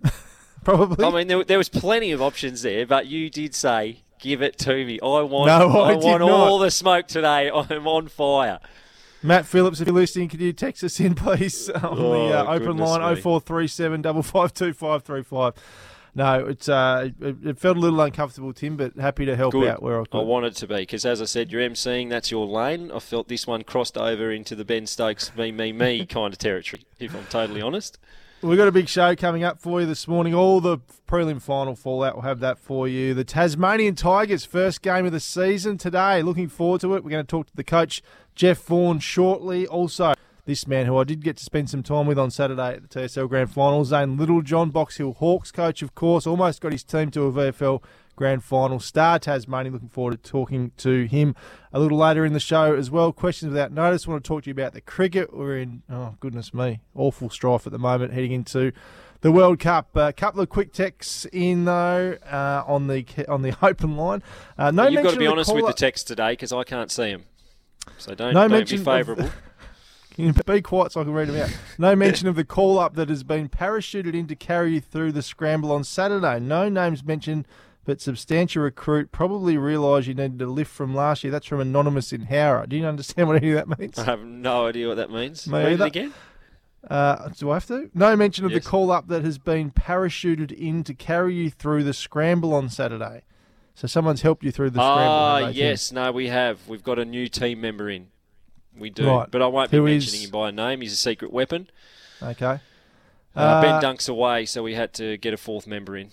probably. 0.63 1.05
I 1.05 1.11
mean, 1.11 1.27
there, 1.27 1.43
there 1.43 1.57
was 1.57 1.69
plenty 1.69 2.11
of 2.11 2.21
options 2.21 2.61
there, 2.61 2.85
but 2.87 3.05
you 3.07 3.29
did 3.29 3.53
say, 3.53 4.03
"Give 4.19 4.41
it 4.41 4.57
to 4.59 4.73
me. 4.85 4.99
I 5.01 5.21
want, 5.21 5.47
No, 5.47 5.69
I 5.81 5.91
I, 5.91 5.95
want 5.95 6.19
not. 6.21 6.29
all 6.31 6.57
the 6.59 6.71
smoke 6.71 7.07
today. 7.07 7.49
I'm 7.53 7.87
on 7.87 8.07
fire." 8.07 8.59
Matt 9.23 9.45
Phillips, 9.45 9.81
if 9.81 9.87
you're 9.87 9.95
listening, 9.95 10.29
can 10.29 10.39
you 10.39 10.53
text 10.53 10.83
us 10.83 10.99
in, 10.99 11.15
please, 11.15 11.69
on 11.71 11.97
Oh, 11.97 12.27
the 12.29 12.37
uh, 12.39 12.53
open 12.53 12.77
line 12.77 13.15
me. 13.15 13.21
0437 13.21 14.03
552 14.03 15.61
No, 16.15 16.45
it's 16.47 16.69
uh, 16.69 17.09
it, 17.19 17.35
it 17.43 17.59
felt 17.59 17.77
a 17.77 17.79
little 17.79 17.99
uncomfortable, 18.01 18.53
Tim, 18.53 18.77
but 18.77 18.95
happy 18.97 19.25
to 19.25 19.35
help 19.35 19.53
Good. 19.53 19.67
out 19.67 19.81
where 19.83 19.99
I 20.01 20.03
I 20.11 20.19
wanted 20.21 20.55
to 20.57 20.67
be 20.67 20.75
because, 20.77 21.05
as 21.05 21.21
I 21.21 21.25
said, 21.25 21.51
you're 21.51 21.61
emceeing. 21.67 22.09
That's 22.09 22.31
your 22.31 22.45
lane. 22.47 22.91
I 22.91 22.99
felt 22.99 23.27
this 23.27 23.45
one 23.47 23.63
crossed 23.63 23.97
over 23.97 24.31
into 24.31 24.55
the 24.55 24.65
Ben 24.65 24.85
Stokes 24.87 25.35
me 25.35 25.51
me 25.51 25.71
me 25.73 26.05
kind 26.07 26.33
of 26.33 26.37
territory. 26.39 26.83
If 26.99 27.15
I'm 27.15 27.25
totally 27.25 27.61
honest. 27.61 27.97
We've 28.43 28.55
got 28.55 28.67
a 28.67 28.71
big 28.71 28.87
show 28.87 29.15
coming 29.15 29.43
up 29.43 29.59
for 29.59 29.81
you 29.81 29.87
this 29.87 30.07
morning. 30.07 30.35
All 30.35 30.61
the 30.61 30.77
prelim 31.07 31.41
final 31.41 31.75
fallout, 31.75 32.13
we'll 32.13 32.21
have 32.21 32.39
that 32.41 32.59
for 32.59 32.87
you. 32.87 33.15
The 33.15 33.23
Tasmanian 33.23 33.95
Tigers' 33.95 34.45
first 34.45 34.83
game 34.83 35.07
of 35.07 35.11
the 35.11 35.19
season 35.19 35.79
today. 35.79 36.21
Looking 36.21 36.47
forward 36.47 36.81
to 36.81 36.93
it. 36.93 37.03
We're 37.03 37.09
going 37.09 37.25
to 37.25 37.29
talk 37.29 37.47
to 37.47 37.55
the 37.55 37.63
coach, 37.63 38.03
Jeff 38.35 38.59
Vaughan, 38.59 38.99
shortly. 38.99 39.65
Also, 39.65 40.13
this 40.45 40.67
man 40.67 40.85
who 40.85 40.97
I 40.97 41.03
did 41.03 41.23
get 41.23 41.37
to 41.37 41.43
spend 41.43 41.71
some 41.71 41.81
time 41.81 42.05
with 42.05 42.19
on 42.19 42.29
Saturday 42.29 42.75
at 42.75 42.87
the 42.87 42.99
TSL 42.99 43.27
Grand 43.27 43.49
Final, 43.49 43.83
Zane 43.85 44.17
Littlejohn, 44.17 44.69
Box 44.69 44.97
Hill 44.97 45.13
Hawks 45.13 45.51
coach, 45.51 45.81
of 45.81 45.95
course, 45.95 46.27
almost 46.27 46.61
got 46.61 46.71
his 46.71 46.83
team 46.83 47.09
to 47.11 47.23
a 47.23 47.31
VFL 47.31 47.81
Grand 48.17 48.43
Final. 48.43 48.81
Star 48.81 49.19
Tasmania, 49.19 49.71
looking 49.71 49.87
forward 49.87 50.21
to 50.21 50.29
talking 50.29 50.71
to 50.77 51.05
him 51.05 51.35
a 51.71 51.79
little 51.79 51.97
later 51.97 52.25
in 52.25 52.33
the 52.33 52.39
show 52.39 52.75
as 52.75 52.91
well. 52.91 53.13
Questions 53.13 53.51
without 53.51 53.71
notice. 53.71 54.05
want 54.05 54.21
to 54.21 54.27
talk 54.27 54.43
to 54.43 54.49
you 54.49 54.51
about 54.51 54.73
the 54.73 54.81
cricket. 54.81 55.33
We're 55.33 55.59
in, 55.59 55.83
oh, 55.89 56.15
goodness 56.19 56.53
me, 56.53 56.81
awful 56.95 57.29
strife 57.29 57.65
at 57.65 57.71
the 57.71 57.79
moment 57.79 58.11
heading 58.11 58.33
into 58.33 58.73
the 59.21 59.31
World 59.31 59.59
Cup. 59.59 59.95
A 59.95 60.11
couple 60.11 60.41
of 60.41 60.49
quick 60.49 60.73
texts 60.73 61.25
in, 61.31 61.63
though, 61.63 62.17
uh, 62.29 62.63
on 62.67 62.87
the 62.87 63.05
on 63.29 63.43
the 63.43 63.55
open 63.65 63.95
line. 63.95 64.21
Uh, 64.57 64.71
no 64.71 64.87
You've 64.87 65.03
got 65.03 65.13
to 65.13 65.19
be 65.19 65.27
honest 65.27 65.53
with 65.53 65.65
the 65.65 65.73
text 65.73 66.07
today 66.07 66.33
because 66.33 66.51
I 66.51 66.63
can't 66.63 66.91
see 66.91 67.11
them. 67.11 67.23
So 67.97 68.15
don't, 68.15 68.33
No 68.33 68.47
don't 68.49 68.69
be 68.69 68.77
favourable. 68.77 69.29
Can 70.17 70.25
you 70.25 70.33
be 70.33 70.61
quiet 70.63 70.91
so 70.91 71.01
I 71.01 71.03
can 71.03 71.13
read 71.13 71.27
them 71.27 71.39
out? 71.39 71.55
No 71.77 71.95
mention 71.95 72.27
of 72.27 72.35
the 72.35 72.43
call 72.43 72.79
up 72.79 72.95
that 72.95 73.07
has 73.07 73.21
been 73.21 73.49
parachuted 73.49 74.15
in 74.15 74.25
to 74.25 74.35
carry 74.35 74.73
you 74.73 74.81
through 74.81 75.11
the 75.11 75.21
scramble 75.21 75.71
on 75.71 75.83
Saturday. 75.83 76.39
No 76.39 76.69
names 76.69 77.03
mentioned, 77.03 77.47
but 77.87 78.01
substantial 78.01 78.61
recruit 78.61 79.11
probably 79.13 79.57
realised 79.57 80.07
you 80.07 80.13
needed 80.13 80.41
a 80.41 80.45
lift 80.47 80.69
from 80.69 80.93
last 80.93 81.23
year. 81.23 81.31
That's 81.31 81.45
from 81.47 81.61
Anonymous 81.61 82.11
in 82.13 82.23
Howrah. 82.25 82.67
Do 82.67 82.75
you 82.77 82.85
understand 82.85 83.27
what 83.29 83.37
any 83.37 83.53
of 83.53 83.67
that 83.67 83.79
means? 83.79 83.97
I 83.97 84.03
have 84.03 84.23
no 84.23 84.67
idea 84.67 84.89
what 84.89 84.97
that 84.97 85.09
means. 85.09 85.47
Me 85.47 85.57
Read 85.57 85.71
either. 85.73 85.85
it 85.85 85.87
again. 85.87 86.13
Uh, 86.89 87.29
do 87.29 87.49
I 87.49 87.55
have 87.55 87.65
to? 87.67 87.89
No 87.93 88.15
mention 88.15 88.45
of 88.45 88.51
Yes. 88.51 88.63
the 88.63 88.69
call 88.69 88.91
up 88.91 89.07
that 89.07 89.23
has 89.23 89.37
been 89.37 89.71
parachuted 89.71 90.51
in 90.51 90.83
to 90.83 90.93
carry 90.93 91.33
you 91.35 91.49
through 91.49 91.83
the 91.85 91.93
scramble 91.93 92.53
on 92.53 92.69
Saturday. 92.69 93.23
So 93.73 93.87
someone's 93.87 94.21
helped 94.21 94.43
you 94.43 94.51
through 94.51 94.71
the 94.71 94.79
scramble. 94.79 95.03
Ah, 95.13 95.45
they, 95.47 95.51
yes. 95.53 95.91
No, 95.91 96.11
we 96.11 96.27
have. 96.27 96.59
We've 96.67 96.83
got 96.83 96.99
a 96.99 97.05
new 97.05 97.27
team 97.29 97.61
member 97.61 97.89
in. 97.89 98.07
We 98.77 98.89
do. 98.89 99.07
Right. 99.07 99.31
But 99.31 99.41
I 99.41 99.47
won't 99.47 99.71
be 99.71 99.79
mentioning 99.79 100.21
is- 100.21 100.25
him 100.25 100.31
by 100.31 100.51
name. 100.51 100.81
He's 100.81 100.93
a 100.93 100.97
secret 100.97 101.31
weapon. 101.31 101.69
Okay. 102.21 102.45
Uh, 102.45 102.59
Uh, 103.39 103.61
ben 103.61 103.81
Dunk's 103.81 104.07
away, 104.09 104.45
so 104.45 104.61
we 104.63 104.73
had 104.73 104.93
to 104.95 105.17
get 105.17 105.33
a 105.33 105.37
fourth 105.37 105.67
member 105.67 105.95
in. 105.95 106.09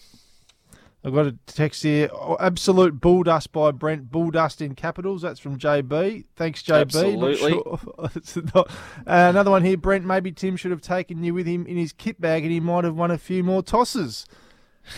I've 1.07 1.13
got 1.13 1.27
a 1.27 1.37
text 1.47 1.83
here. 1.83 2.09
Oh, 2.15 2.39
absolute 2.41 2.99
bull 3.01 3.25
dust 3.25 3.53
by 3.53 3.73
Brent. 3.73 4.11
Bull 4.11 4.31
dust 4.31 4.63
in 4.63 4.75
capitals. 4.75 5.21
That's 5.21 5.39
from 5.39 5.59
JB. 5.59 6.25
Thanks, 6.35 6.63
JB. 6.63 6.69
Not 6.71 6.81
Absolutely. 6.81 7.51
sure- 7.51 8.45
not- 8.55 8.71
Uh, 8.71 9.29
another 9.31 9.51
one 9.51 9.65
here. 9.65 9.77
Brent, 9.77 10.07
maybe 10.07 10.33
Tim 10.33 10.57
should 10.57 10.71
have 10.71 10.81
taken 10.81 11.23
you 11.23 11.35
with 11.35 11.47
him 11.47 11.67
in 11.67 11.77
his 11.77 11.93
kit 11.93 12.21
bag 12.21 12.43
and 12.43 12.51
he 12.53 12.59
might 12.61 12.85
have 12.85 12.97
won 12.97 13.11
a 13.11 13.19
few 13.19 13.45
more 13.45 13.63
tosses. 13.63 14.25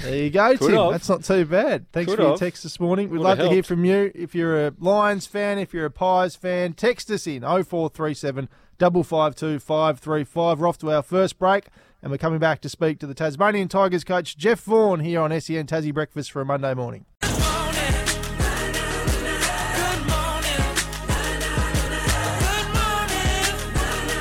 There 0.02 0.16
you 0.16 0.30
go, 0.30 0.54
Tim. 0.56 0.70
have. 0.76 0.92
That's 0.92 1.08
not 1.08 1.24
too 1.24 1.44
bad. 1.44 1.90
Thanks 1.92 2.08
Could 2.10 2.16
for 2.18 2.22
your 2.22 2.30
have. 2.32 2.38
text 2.38 2.62
this 2.62 2.78
morning. 2.78 3.08
We'd 3.10 3.18
Would 3.18 3.24
love 3.24 3.38
to 3.38 3.48
hear 3.48 3.62
from 3.64 3.84
you. 3.84 4.12
If 4.14 4.32
you're 4.34 4.66
a 4.68 4.72
Lions 4.78 5.26
fan, 5.26 5.58
if 5.58 5.74
you're 5.74 5.86
a 5.86 5.90
Pies 5.90 6.36
fan, 6.36 6.72
text 6.74 7.10
us 7.10 7.26
in 7.26 7.42
0437 7.42 8.48
552 8.78 9.58
535. 9.58 10.60
We're 10.60 10.68
off 10.68 10.78
to 10.78 10.90
our 10.92 11.02
first 11.02 11.38
break 11.38 11.66
and 12.06 12.12
we're 12.12 12.18
coming 12.18 12.38
back 12.38 12.60
to 12.60 12.68
speak 12.68 13.00
to 13.00 13.06
the 13.08 13.14
Tasmanian 13.14 13.66
Tigers 13.66 14.04
coach, 14.04 14.36
Jeff 14.36 14.60
Vaughan, 14.60 15.00
here 15.00 15.20
on 15.20 15.32
SEN 15.40 15.66
Tassie 15.66 15.92
Breakfast 15.92 16.30
for 16.30 16.40
a 16.40 16.44
Monday 16.44 16.72
morning. 16.72 17.04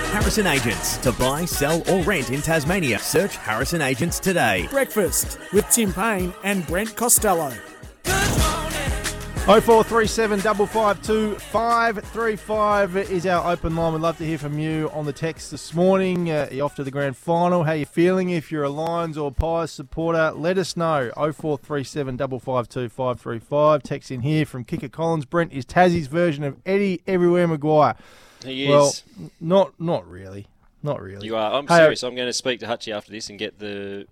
Harrison 0.09 0.47
Agents. 0.47 0.97
To 0.97 1.11
buy, 1.11 1.45
sell, 1.45 1.83
or 1.87 2.01
rent 2.01 2.31
in 2.31 2.41
Tasmania, 2.41 2.97
search 2.97 3.35
Harrison 3.35 3.83
Agents 3.83 4.19
today. 4.19 4.65
Breakfast 4.71 5.37
with 5.53 5.69
Tim 5.69 5.93
Payne 5.93 6.33
and 6.43 6.65
Brent 6.65 6.95
Costello. 6.95 7.53
0437 9.45 10.39
552 10.39 11.35
535 11.35 12.97
is 13.11 13.27
our 13.27 13.51
open 13.53 13.75
line. 13.75 13.93
We'd 13.93 14.01
love 14.01 14.17
to 14.17 14.25
hear 14.25 14.39
from 14.39 14.57
you 14.57 14.89
on 14.91 15.05
the 15.05 15.13
text 15.13 15.51
this 15.51 15.71
morning. 15.71 16.31
Uh, 16.31 16.49
you're 16.51 16.65
off 16.65 16.73
to 16.77 16.83
the 16.83 16.89
grand 16.89 17.15
final. 17.15 17.63
How 17.63 17.73
you 17.73 17.85
feeling? 17.85 18.31
If 18.31 18.51
you're 18.51 18.63
a 18.63 18.71
Lions 18.71 19.19
or 19.19 19.31
Pies 19.31 19.69
supporter, 19.69 20.31
let 20.31 20.57
us 20.57 20.75
know. 20.75 21.11
0437 21.15 22.17
552 22.17 22.89
535. 22.89 23.83
Text 23.83 24.09
in 24.09 24.21
here 24.21 24.47
from 24.47 24.63
Kicker 24.63 24.89
Collins. 24.89 25.25
Brent 25.25 25.53
is 25.53 25.63
Tassie's 25.63 26.07
version 26.07 26.43
of 26.43 26.57
Eddie 26.65 27.03
Everywhere 27.05 27.47
Maguire. 27.47 27.95
He 28.43 28.67
Well, 28.67 28.87
is. 28.87 29.03
not 29.39 29.79
not 29.79 30.09
really. 30.09 30.47
Not 30.81 30.99
really. 30.99 31.23
You 31.27 31.35
are. 31.35 31.53
I'm 31.53 31.67
Hey, 31.67 31.77
serious. 31.77 32.01
I'm 32.01 32.15
going 32.15 32.27
to 32.27 32.33
speak 32.33 32.59
to 32.61 32.65
Hutchie 32.65 32.91
after 32.95 33.11
this 33.11 33.29
and 33.29 33.37
get 33.37 33.59
the 33.59 34.07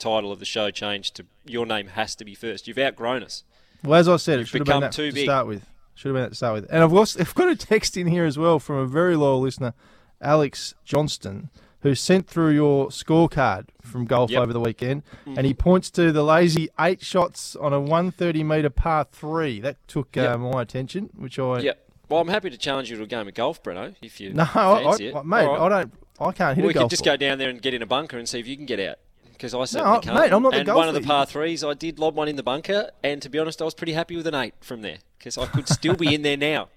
title 0.00 0.32
of 0.32 0.40
the 0.40 0.44
show 0.44 0.72
changed 0.72 1.14
to 1.16 1.26
"Your 1.46 1.66
name 1.66 1.86
has 1.88 2.16
to 2.16 2.24
be 2.24 2.34
first. 2.34 2.66
You've 2.66 2.78
outgrown 2.80 3.22
us. 3.22 3.44
Well, 3.84 3.98
as 3.98 4.08
I 4.08 4.16
said, 4.16 4.40
it 4.40 4.48
should 4.48 4.60
have 4.60 4.66
been 4.66 4.80
that 4.80 4.92
too 4.92 5.08
to 5.10 5.14
big. 5.14 5.24
start 5.26 5.46
with. 5.46 5.66
Should 5.94 6.08
have 6.08 6.14
been 6.14 6.22
that 6.24 6.28
to 6.30 6.34
start 6.36 6.54
with. 6.54 6.66
And 6.70 6.82
I've 6.82 6.92
also 6.92 7.20
I've 7.20 7.34
got 7.34 7.48
a 7.48 7.56
text 7.56 7.96
in 7.96 8.06
here 8.06 8.24
as 8.24 8.38
well 8.38 8.58
from 8.58 8.76
a 8.76 8.86
very 8.86 9.16
loyal 9.16 9.40
listener, 9.40 9.74
Alex 10.20 10.74
Johnston, 10.84 11.50
who 11.80 11.94
sent 11.94 12.28
through 12.28 12.50
your 12.50 12.88
scorecard 12.88 13.66
from 13.82 14.04
golf 14.04 14.30
Yep. 14.30 14.40
over 14.42 14.52
the 14.52 14.60
weekend, 14.60 15.02
and 15.26 15.44
he 15.44 15.52
points 15.52 15.90
to 15.90 16.12
the 16.12 16.22
lazy 16.22 16.68
eight 16.78 17.02
shots 17.04 17.56
on 17.56 17.72
a 17.72 17.80
130 17.80 18.44
metre 18.44 18.70
par 18.70 19.06
three. 19.10 19.60
That 19.60 19.76
took 19.88 20.16
uh, 20.16 20.38
my 20.38 20.62
attention, 20.62 21.10
which 21.16 21.38
I 21.38 21.58
Yeah. 21.60 21.72
Well, 22.08 22.20
I'm 22.20 22.28
happy 22.28 22.50
to 22.50 22.58
challenge 22.58 22.90
you 22.90 22.96
to 22.98 23.04
a 23.04 23.06
game 23.06 23.26
of 23.26 23.34
golf, 23.34 23.62
Breno, 23.62 23.94
if 24.02 24.20
you 24.20 24.32
no, 24.34 24.42
I, 24.42 24.82
fancy 24.84 25.12
I, 25.12 25.18
it. 25.20 25.24
mate, 25.26 25.46
right. 25.46 25.60
I 25.60 25.68
don't, 25.68 25.92
I 26.20 26.32
can't 26.32 26.56
hit 26.56 26.64
we 26.64 26.70
a 26.70 26.74
golf 26.74 26.82
We 26.82 26.84
could 26.84 26.90
just 26.90 27.04
ball. 27.04 27.14
go 27.14 27.16
down 27.16 27.38
there 27.38 27.48
and 27.48 27.60
get 27.62 27.72
in 27.74 27.80
a 27.82 27.86
bunker 27.86 28.18
and 28.18 28.28
see 28.28 28.38
if 28.38 28.46
you 28.46 28.54
can 28.56 28.66
get 28.66 28.78
out. 28.80 28.96
Because 29.42 29.54
I 29.54 29.64
certainly 29.64 29.94
No, 29.94 30.00
can't. 30.00 30.14
mate, 30.16 30.32
I'm 30.32 30.42
not 30.44 30.52
the 30.52 30.60
and 30.60 30.68
one 30.68 30.86
of 30.86 30.94
the 30.94 31.00
par 31.00 31.26
threes, 31.26 31.64
I 31.64 31.74
did 31.74 31.98
lob 31.98 32.14
one 32.14 32.28
in 32.28 32.36
the 32.36 32.44
bunker, 32.44 32.92
and 33.02 33.20
to 33.22 33.28
be 33.28 33.40
honest, 33.40 33.60
I 33.60 33.64
was 33.64 33.74
pretty 33.74 33.92
happy 33.92 34.14
with 34.16 34.28
an 34.28 34.36
eight 34.36 34.54
from 34.60 34.82
there 34.82 34.98
because 35.18 35.36
I 35.36 35.46
could 35.46 35.68
still 35.68 35.96
be 35.96 36.14
in 36.14 36.22
there 36.22 36.36
now. 36.36 36.68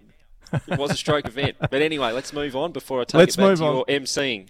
It 0.52 0.80
was 0.80 0.90
a 0.90 0.96
stroke 0.96 1.28
event. 1.28 1.58
But 1.60 1.84
anyway, 1.84 2.12
let's 2.12 2.34
move 2.34 2.56
on 2.56 2.72
before 2.72 3.02
I 3.02 3.04
take 3.04 3.20
Let's 3.20 3.36
it 3.36 3.38
back 3.38 3.48
move 3.50 3.58
to 3.60 3.66
on. 3.66 3.76
your 3.76 3.86
emceeing. 3.86 4.48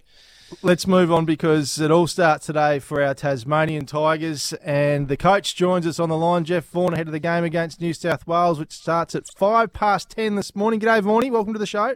Let's 0.62 0.88
move 0.88 1.12
on 1.12 1.26
because 1.26 1.78
it 1.78 1.92
all 1.92 2.08
starts 2.08 2.46
today 2.46 2.80
for 2.80 3.04
our 3.04 3.14
Tasmanian 3.14 3.86
Tigers, 3.86 4.54
and 4.64 5.10
the 5.10 5.18
coach 5.18 5.54
joins 5.58 5.86
us 5.86 6.00
on 6.00 6.08
the 6.08 6.16
line, 6.16 6.46
Jeff 6.46 6.64
Vaughan, 6.70 6.94
ahead 6.94 7.08
of 7.08 7.12
the 7.12 7.20
game 7.20 7.44
against 7.44 7.82
New 7.82 7.94
South 7.94 8.26
Wales, 8.26 8.60
which 8.60 8.72
starts 8.72 9.14
at 9.14 9.28
five 9.36 9.74
past 9.74 10.12
ten 10.12 10.36
this 10.36 10.56
morning. 10.56 10.80
G'day, 10.80 11.02
Vaughany. 11.02 11.30
Welcome 11.32 11.52
to 11.52 11.60
the 11.60 11.66
show. 11.66 11.96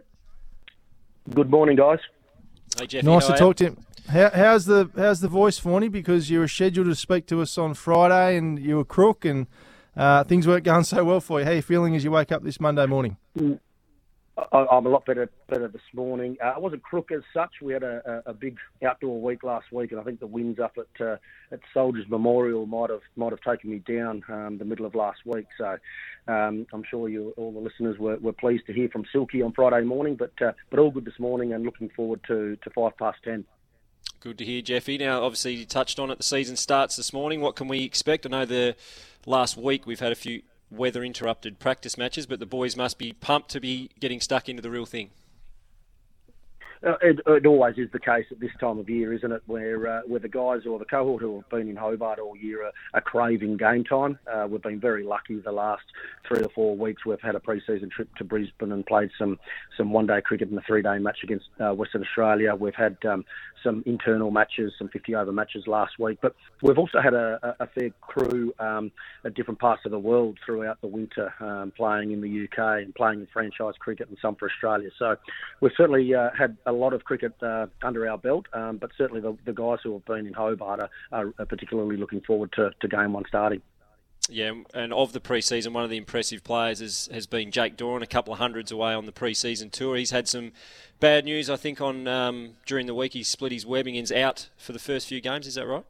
Good 1.33 1.49
morning, 1.49 1.77
guys. 1.77 1.99
Hey, 2.77 2.87
Jeffy, 2.87 3.05
Nice 3.07 3.23
how 3.23 3.29
to 3.29 3.33
are 3.35 3.37
talk 3.37 3.55
to 3.57 3.63
him. 3.67 3.77
How, 4.09 4.31
how's 4.33 4.65
the 4.65 4.89
how's 4.97 5.19
the 5.19 5.27
voice, 5.27 5.59
Vaughany? 5.59 5.91
Because 5.91 6.31
you 6.31 6.39
were 6.39 6.47
scheduled 6.47 6.87
to 6.87 6.95
speak 6.95 7.27
to 7.27 7.41
us 7.41 7.59
on 7.59 7.75
Friday, 7.75 8.37
and 8.37 8.57
you 8.57 8.77
were 8.77 8.85
crook, 8.85 9.23
and 9.23 9.45
uh, 9.95 10.23
things 10.23 10.47
weren't 10.47 10.63
going 10.63 10.83
so 10.83 11.03
well 11.03 11.21
for 11.21 11.39
you. 11.39 11.45
How 11.45 11.51
are 11.51 11.55
you 11.55 11.61
feeling 11.61 11.95
as 11.95 12.03
you 12.03 12.09
wake 12.09 12.31
up 12.31 12.41
this 12.41 12.59
Monday 12.59 12.87
morning? 12.87 13.17
I, 13.37 14.65
I'm 14.71 14.87
a 14.87 14.89
lot 14.89 15.05
better 15.05 15.29
better 15.47 15.67
this 15.67 15.83
morning. 15.93 16.37
Uh, 16.43 16.53
I 16.55 16.57
wasn't 16.57 16.81
crook 16.81 17.11
as 17.11 17.21
such. 17.35 17.51
We 17.61 17.71
had 17.71 17.83
a, 17.83 18.23
a, 18.25 18.31
a 18.31 18.33
big 18.33 18.57
outdoor 18.83 19.21
week 19.21 19.43
last 19.43 19.71
week, 19.71 19.91
and 19.91 20.01
I 20.01 20.03
think 20.03 20.19
the 20.19 20.25
winds 20.25 20.59
up 20.59 20.75
at 20.79 21.05
uh, 21.05 21.17
at 21.51 21.59
Soldiers 21.71 22.05
Memorial 22.09 22.65
might 22.65 22.89
have 22.89 23.01
might 23.15 23.31
have 23.31 23.41
taken 23.41 23.69
me 23.69 23.77
down 23.77 24.23
um, 24.27 24.57
the 24.57 24.65
middle 24.65 24.87
of 24.87 24.95
last 24.95 25.19
week. 25.23 25.45
So 25.55 25.77
um, 26.27 26.65
I'm 26.73 26.83
sure 26.89 27.09
you 27.09 27.31
all 27.37 27.51
the 27.51 27.59
listeners 27.59 27.99
were, 27.99 28.17
were 28.17 28.33
pleased 28.33 28.65
to 28.65 28.73
hear 28.73 28.89
from 28.89 29.05
Silky 29.11 29.43
on 29.43 29.53
Friday 29.53 29.85
morning. 29.85 30.15
But 30.15 30.33
uh, 30.41 30.53
but 30.71 30.79
all 30.79 30.89
good 30.89 31.05
this 31.05 31.19
morning, 31.19 31.53
and 31.53 31.63
looking 31.63 31.91
forward 31.95 32.21
to, 32.27 32.55
to 32.63 32.69
five 32.71 32.97
past 32.97 33.19
ten. 33.23 33.45
Good 34.21 34.37
to 34.39 34.45
hear, 34.45 34.61
Jeffy. 34.61 34.97
Now, 34.97 35.23
obviously, 35.23 35.53
you 35.53 35.65
touched 35.65 35.97
on 35.97 36.11
it. 36.11 36.17
The 36.17 36.25
season 36.25 36.57
starts 36.57 36.97
this 36.97 37.13
morning. 37.13 37.39
What 37.39 37.55
can 37.55 37.69
we 37.69 37.85
expect? 37.85 38.25
I 38.25 38.29
know 38.29 38.45
the 38.45 38.75
last 39.25 39.55
week 39.55 39.87
we've 39.87 40.01
had 40.01 40.11
a 40.11 40.15
few 40.15 40.41
weather 40.69 41.05
interrupted 41.05 41.57
practice 41.57 41.97
matches, 41.97 42.25
but 42.25 42.39
the 42.41 42.45
boys 42.45 42.75
must 42.75 42.97
be 42.97 43.13
pumped 43.13 43.49
to 43.51 43.61
be 43.61 43.91
getting 43.97 44.19
stuck 44.19 44.49
into 44.49 44.61
the 44.61 44.69
real 44.69 44.85
thing. 44.85 45.11
Uh, 46.85 46.93
it, 47.01 47.19
it 47.27 47.45
always 47.45 47.77
is 47.77 47.89
the 47.91 47.99
case 47.99 48.25
at 48.31 48.39
this 48.39 48.51
time 48.59 48.79
of 48.79 48.89
year, 48.89 49.13
isn't 49.13 49.31
it? 49.31 49.43
Where 49.47 49.85
uh, 49.87 50.01
where 50.07 50.21
the 50.21 50.29
guys 50.29 50.61
or 50.65 50.79
the 50.79 50.85
cohort 50.85 51.21
who 51.21 51.35
have 51.35 51.49
been 51.49 51.67
in 51.67 51.75
Hobart 51.75 52.19
all 52.19 52.37
year 52.37 52.65
are, 52.65 52.71
are 52.93 53.01
craving 53.01 53.57
game 53.57 53.83
time. 53.83 54.17
Uh, 54.31 54.47
we've 54.49 54.61
been 54.61 54.79
very 54.79 55.03
lucky 55.03 55.39
the 55.41 55.51
last 55.51 55.83
three 56.25 56.39
or 56.41 56.49
four 56.55 56.77
weeks. 56.77 57.05
We've 57.05 57.19
had 57.21 57.35
a 57.35 57.39
pre-season 57.39 57.89
trip 57.89 58.07
to 58.15 58.23
Brisbane 58.23 58.71
and 58.71 58.85
played 58.85 59.09
some 59.19 59.37
some 59.77 59.91
one-day 59.91 60.21
cricket 60.21 60.49
in 60.49 60.57
a 60.57 60.61
three-day 60.61 60.99
match 60.99 61.19
against 61.23 61.47
uh, 61.59 61.73
Western 61.73 62.01
Australia. 62.01 62.55
We've 62.55 62.73
had 62.75 62.97
um, 63.05 63.25
some 63.61 63.83
internal 63.85 64.31
matches, 64.31 64.71
some 64.77 64.87
50-over 64.87 65.33
matches 65.33 65.67
last 65.67 65.99
week, 65.99 66.19
but 66.21 66.33
we've 66.61 66.77
also 66.77 67.01
had 67.01 67.13
a, 67.13 67.39
a 67.43 67.63
a 67.63 67.67
fair 67.67 67.89
crew 68.01 68.53
um, 68.59 68.91
at 69.25 69.33
different 69.33 69.59
parts 69.59 69.81
of 69.85 69.91
the 69.91 69.99
world 69.99 70.37
throughout 70.45 70.79
the 70.81 70.87
winter, 70.87 71.33
um, 71.41 71.73
playing 71.75 72.11
in 72.11 72.21
the 72.21 72.45
UK 72.45 72.83
and 72.83 72.95
playing 72.95 73.19
in 73.19 73.27
franchise 73.33 73.73
cricket 73.79 74.07
and 74.07 74.17
some 74.21 74.35
for 74.35 74.49
Australia. 74.49 74.89
So 74.97 75.15
we've 75.61 75.73
certainly 75.75 76.13
uh, 76.15 76.29
had 76.37 76.57
a 76.69 76.71
lot 76.71 76.93
of 76.93 77.03
cricket 77.03 77.33
uh, 77.41 77.67
under 77.83 78.09
our 78.09 78.17
belt, 78.17 78.45
um, 78.53 78.77
but 78.77 78.91
certainly 78.97 79.21
the, 79.21 79.35
the 79.45 79.53
guys 79.53 79.79
who 79.83 79.93
have 79.93 80.05
been 80.05 80.27
in 80.27 80.33
Hobart 80.33 80.79
are, 80.79 80.89
are, 81.11 81.33
are 81.39 81.45
particularly 81.45 81.97
looking 81.97 82.21
forward 82.21 82.51
to, 82.53 82.71
to 82.79 82.87
game 82.87 83.13
one 83.13 83.25
starting. 83.27 83.61
Yeah, 84.31 84.51
and 84.75 84.93
of 84.93 85.11
the 85.11 85.19
pre-season, 85.19 85.73
one 85.73 85.83
of 85.83 85.89
the 85.89 85.97
impressive 85.97 86.43
players 86.43 86.81
has, 86.81 87.09
has 87.11 87.25
been 87.25 87.49
Jake 87.49 87.75
Doran, 87.77 88.03
a 88.03 88.07
couple 88.07 88.31
of 88.31 88.39
hundreds 88.39 88.71
away 88.71 88.93
on 88.93 89.07
the 89.07 89.11
pre-season 89.11 89.71
tour. 89.71 89.95
He's 89.95 90.11
had 90.11 90.27
some 90.27 90.51
bad 90.99 91.25
news, 91.25 91.49
I 91.49 91.55
think, 91.55 91.81
on 91.81 92.07
um, 92.07 92.51
during 92.67 92.85
the 92.85 92.93
week. 92.93 93.13
He 93.13 93.23
split 93.23 93.51
his 93.51 93.65
webbing 93.65 93.97
and's 93.97 94.11
out 94.11 94.49
for 94.55 94.71
the 94.71 94.79
first 94.79 95.07
few 95.07 95.19
games. 95.19 95.47
Is 95.47 95.55
that 95.55 95.65
right? 95.65 95.85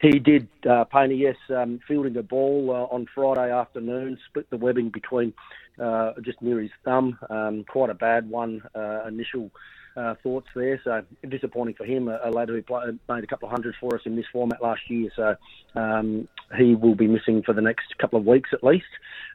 He 0.00 0.18
did, 0.18 0.48
uh, 0.68 0.84
Painter, 0.84 1.14
yes, 1.14 1.36
um, 1.48 1.80
fielding 1.88 2.16
a 2.16 2.22
ball 2.22 2.70
uh, 2.70 2.94
on 2.94 3.06
Friday 3.14 3.50
afternoon, 3.50 4.18
split 4.28 4.50
the 4.50 4.56
webbing 4.56 4.90
between 4.90 5.32
uh, 5.80 6.12
just 6.22 6.40
near 6.42 6.60
his 6.60 6.70
thumb. 6.84 7.18
Um, 7.30 7.64
quite 7.68 7.90
a 7.90 7.94
bad 7.94 8.28
one, 8.28 8.62
uh, 8.74 9.06
initial 9.06 9.50
uh, 9.96 10.14
thoughts 10.22 10.48
there. 10.54 10.80
So 10.84 11.02
disappointing 11.28 11.74
for 11.74 11.84
him, 11.84 12.08
a, 12.08 12.18
a 12.24 12.30
lad 12.30 12.48
who 12.48 12.62
played, 12.62 12.98
made 13.08 13.24
a 13.24 13.26
couple 13.26 13.48
of 13.48 13.52
hundreds 13.52 13.76
for 13.80 13.94
us 13.94 14.02
in 14.04 14.16
this 14.16 14.26
format 14.32 14.62
last 14.62 14.82
year. 14.88 15.10
So 15.14 15.36
um, 15.74 16.28
he 16.56 16.74
will 16.74 16.94
be 16.94 17.06
missing 17.06 17.42
for 17.42 17.52
the 17.52 17.62
next 17.62 17.96
couple 17.98 18.18
of 18.18 18.26
weeks 18.26 18.50
at 18.52 18.64
least. 18.64 18.84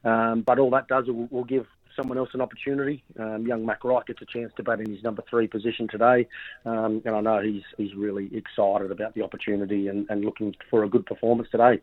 Um, 0.03 0.43
but 0.45 0.59
all 0.59 0.71
that 0.71 0.87
does 0.87 1.07
will, 1.07 1.27
will 1.31 1.43
give 1.43 1.65
someone 1.95 2.17
else 2.17 2.29
an 2.33 2.41
opportunity. 2.41 3.03
Um, 3.19 3.45
young 3.45 3.65
Mac 3.65 3.83
Wright 3.83 4.05
gets 4.05 4.21
a 4.21 4.25
chance 4.25 4.53
to 4.57 4.63
bat 4.63 4.79
in 4.79 4.89
his 4.89 5.03
number 5.03 5.23
three 5.29 5.47
position 5.47 5.87
today, 5.89 6.27
um, 6.65 7.01
and 7.03 7.15
I 7.15 7.21
know 7.21 7.41
he's 7.41 7.63
he's 7.75 7.93
really 7.95 8.29
excited 8.33 8.91
about 8.91 9.15
the 9.15 9.23
opportunity 9.23 9.87
and, 9.87 10.05
and 10.09 10.23
looking 10.23 10.55
for 10.69 10.83
a 10.83 10.89
good 10.89 11.05
performance 11.05 11.49
today. 11.51 11.81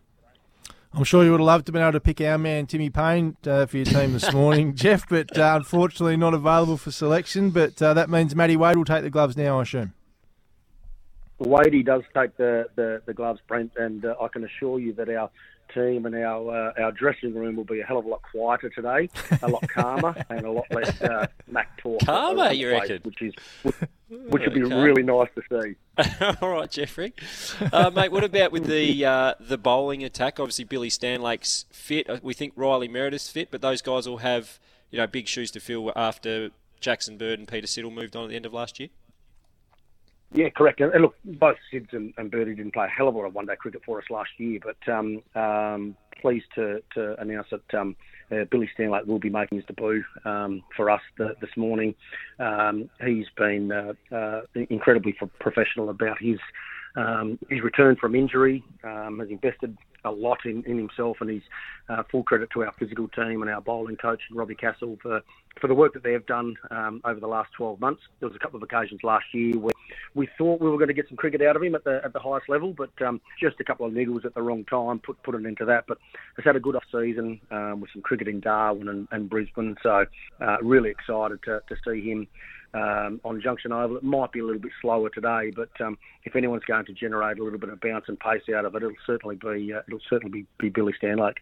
I'm 0.97 1.03
sure 1.03 1.25
you 1.25 1.33
would 1.33 1.41
have 1.41 1.47
loved 1.47 1.67
to 1.67 1.71
have 1.71 1.75
been 1.75 1.83
able 1.83 1.93
to 1.93 2.01
pick 2.01 2.21
our 2.21 2.39
man 2.39 2.67
Timmy 2.67 2.89
Payne 2.89 3.37
uh, 3.49 3.67
for 3.67 3.79
your 3.79 3.87
team 3.87 4.13
this 4.13 4.33
morning, 4.33 4.75
Jeff, 4.77 5.09
but 5.09 5.37
uh, 5.37 5.55
unfortunately 5.57 6.17
not 6.17 6.35
available 6.35 6.77
for 6.77 6.93
selection. 6.93 7.51
But 7.51 7.83
uh, 7.83 7.95
that 7.95 8.09
means 8.09 8.37
Matty 8.37 8.57
Wade 8.57 8.77
will 8.77 8.85
take 8.85 9.03
the 9.03 9.11
gloves 9.11 9.37
now, 9.37 9.59
I 9.59 9.63
assume. 9.63 9.93
Wadey 11.41 11.83
does 11.83 12.03
take 12.15 12.37
the, 12.37 12.69
the, 12.77 13.03
the 13.07 13.13
gloves, 13.13 13.41
Brent, 13.49 13.73
and 13.77 14.05
uh, 14.05 14.15
I 14.23 14.29
can 14.29 14.45
assure 14.45 14.79
you 14.79 14.93
that 14.93 15.09
our 15.09 15.31
team 15.75 16.07
and 16.07 16.15
our 16.15 16.71
uh, 16.79 16.83
our 16.83 16.93
dressing 16.93 17.35
room 17.35 17.57
will 17.57 17.65
be 17.65 17.81
a 17.81 17.85
hell 17.85 17.99
of 17.99 18.05
a 18.05 18.09
lot 18.09 18.23
quieter 18.23 18.71
today, 18.71 19.11
a 19.43 19.49
lot 19.49 19.69
calmer, 19.69 20.15
and 20.31 20.47
a 20.47 20.51
lot 20.51 20.67
less 20.71 21.03
uh, 21.03 21.27
Mac 21.51 21.77
talk. 21.79 22.01
Calmer, 22.07 22.53
you 22.53 22.69
place, 22.71 22.81
reckon? 22.91 23.01
Which 23.05 23.21
is 23.23 23.35
which 24.09 24.43
would 24.45 24.55
be 24.55 24.63
Okay. 24.63 24.75
really 24.75 25.03
nice 25.03 25.29
to 25.35 25.43
see. 25.63 25.75
All 26.41 26.51
right, 26.51 26.71
Jeffrey. 26.71 27.13
Uh, 27.73 27.91
mate, 27.95 28.13
what 28.13 28.25
about 28.25 28.53
with 28.53 28.67
the 28.67 29.05
uh, 29.05 29.35
the 29.41 29.59
bowling 29.59 30.05
attack? 30.05 30.39
Obviously, 30.41 30.65
Billy 30.65 30.89
Stanlake's 30.91 31.65
fit. 31.73 32.09
Uh, 32.09 32.19
We 32.23 32.35
think 32.35 32.53
Riley 32.57 32.89
Meredith's 32.89 33.29
fit, 33.29 33.51
but 33.51 33.61
those 33.61 33.83
guys 33.83 34.09
will 34.09 34.19
have 34.19 34.59
you 34.91 34.99
know 34.99 35.07
big 35.07 35.27
shoes 35.29 35.51
to 35.53 35.61
fill 35.61 35.93
after 35.97 36.51
Jackson 36.81 37.17
Bird 37.19 37.39
and 37.39 37.49
Peter 37.49 37.67
Siddle 37.67 37.93
moved 37.93 38.15
on 38.17 38.25
at 38.25 38.31
the 38.31 38.37
end 38.37 38.47
of 38.47 38.53
last 38.53 38.79
year. 38.79 38.91
Yeah, 40.35 40.49
correct. 40.51 40.81
And 40.81 40.91
look, 41.01 41.15
both 41.25 41.57
Sids 41.73 41.93
and, 41.93 42.13
and 42.17 42.29
Birdie 42.29 42.57
didn't 42.57 42.75
play 42.75 42.87
a 42.87 42.89
hell 42.89 43.07
of 43.07 43.15
a 43.15 43.19
lot 43.19 43.27
of 43.27 43.35
one-day 43.35 43.55
cricket 43.57 43.83
for 43.87 43.99
us 43.99 44.05
last 44.11 44.31
year, 44.37 44.59
but 44.63 44.93
um, 44.93 45.23
um, 45.37 45.97
pleased 46.21 46.47
to, 46.57 46.83
to 46.95 47.21
announce 47.21 47.47
that 47.53 47.79
um, 47.79 47.95
uh, 48.33 48.45
Billy 48.51 48.69
Stanlake 48.77 49.07
will 49.07 49.21
be 49.21 49.31
making 49.31 49.59
his 49.59 49.67
debut 49.67 50.03
um, 50.25 50.65
for 50.77 50.91
us 50.91 51.03
the, 51.19 51.37
this 51.41 51.51
morning. 51.57 51.95
Um, 52.41 52.91
he's 53.05 53.27
been 53.37 53.71
uh, 53.71 53.93
uh, 54.13 54.41
incredibly 54.71 55.17
professional 55.39 55.91
about 55.91 56.21
his 56.21 56.39
um, 56.97 57.39
his 57.49 57.63
return 57.63 57.97
from 57.97 58.15
injury. 58.15 58.65
Um, 58.83 59.19
has 59.21 59.29
invested 59.29 59.77
a 60.05 60.11
lot 60.11 60.39
in, 60.45 60.63
in 60.65 60.77
himself, 60.77 61.19
and 61.21 61.31
he's 61.31 61.43
uh, 61.89 62.03
full 62.11 62.23
credit 62.23 62.51
to 62.51 62.65
our 62.65 62.73
physical 62.79 63.09
team 63.09 63.43
and 63.43 63.51
our 63.51 63.61
bowling 63.61 63.97
coach 63.97 64.21
Robbie 64.31 64.55
Castle 64.55 64.99
for 65.03 65.23
for 65.61 65.69
the 65.69 65.75
work 65.75 65.93
that 65.95 66.03
they 66.03 66.13
have 66.13 66.27
done 66.27 66.57
um, 66.71 67.01
over 67.05 67.21
the 67.21 67.29
last 67.29 67.53
12 67.53 67.79
months. 67.79 68.03
There 68.19 68.29
was 68.29 68.35
a 68.35 68.41
couple 68.41 68.57
of 68.57 68.63
occasions 68.65 69.05
last 69.05 69.27
year 69.33 69.57
where 69.57 69.73
we 70.15 70.29
thought 70.37 70.61
we 70.61 70.69
were 70.69 70.79
going 70.79 70.89
to 70.89 70.95
get 70.95 71.07
some 71.07 71.17
cricket 71.17 71.43
out 71.43 71.55
of 71.55 71.63
him 71.63 71.75
at 71.75 71.85
the 71.85 72.01
at 72.05 72.13
the 72.13 72.19
highest 72.19 72.49
level, 72.49 72.73
but 72.73 72.91
um, 73.03 73.21
just 73.41 73.61
a 73.61 73.65
couple 73.65 73.87
of 73.87 73.93
niggles 73.93 74.25
at 74.25 74.35
the 74.35 74.43
wrong 74.43 74.65
time 74.65 74.99
put 74.99 75.23
put 75.23 75.35
it 75.35 75.45
into 75.47 75.65
that. 75.65 75.85
But 75.87 75.99
has 76.37 76.45
had 76.45 76.57
a 76.57 76.61
good 76.61 76.77
off 76.77 76.85
season 76.91 77.41
um, 77.51 77.81
with 77.81 77.91
some 77.93 78.03
cricket 78.03 78.29
in 78.29 78.41
Darwin 78.41 78.89
and, 78.89 79.09
and 79.11 79.29
Brisbane, 79.29 79.77
so 79.83 80.07
uh, 80.41 80.57
really 80.63 80.91
excited 80.91 81.43
to, 81.45 81.63
to 81.69 81.77
see 81.85 82.11
him 82.11 82.27
um, 82.75 83.21
on 83.25 83.41
Junction 83.41 83.73
Oval. 83.73 83.97
It 83.97 84.03
might 84.03 84.33
be 84.33 84.41
a 84.41 84.45
little 84.45 84.61
bit 84.61 84.73
slower 84.83 85.09
today, 85.09 85.53
but 85.55 85.71
um, 85.81 85.97
if 86.25 86.37
anyone's 86.37 86.65
going 86.65 86.85
to 86.87 86.93
generate 86.93 87.39
a 87.39 87.45
little 87.45 87.59
bit 87.59 87.71
of 87.71 87.81
bounce 87.81 88.07
and 88.09 88.19
pace 88.19 88.43
out 88.55 88.65
of 88.65 88.75
it, 88.75 88.83
it'll 88.83 88.97
certainly 89.07 89.37
be 89.37 89.73
uh, 89.73 89.81
it'll 89.87 90.01
certainly 90.11 90.43
be, 90.43 90.47
be 90.59 90.69
Billy 90.69 90.93
Stanlake. 91.01 91.39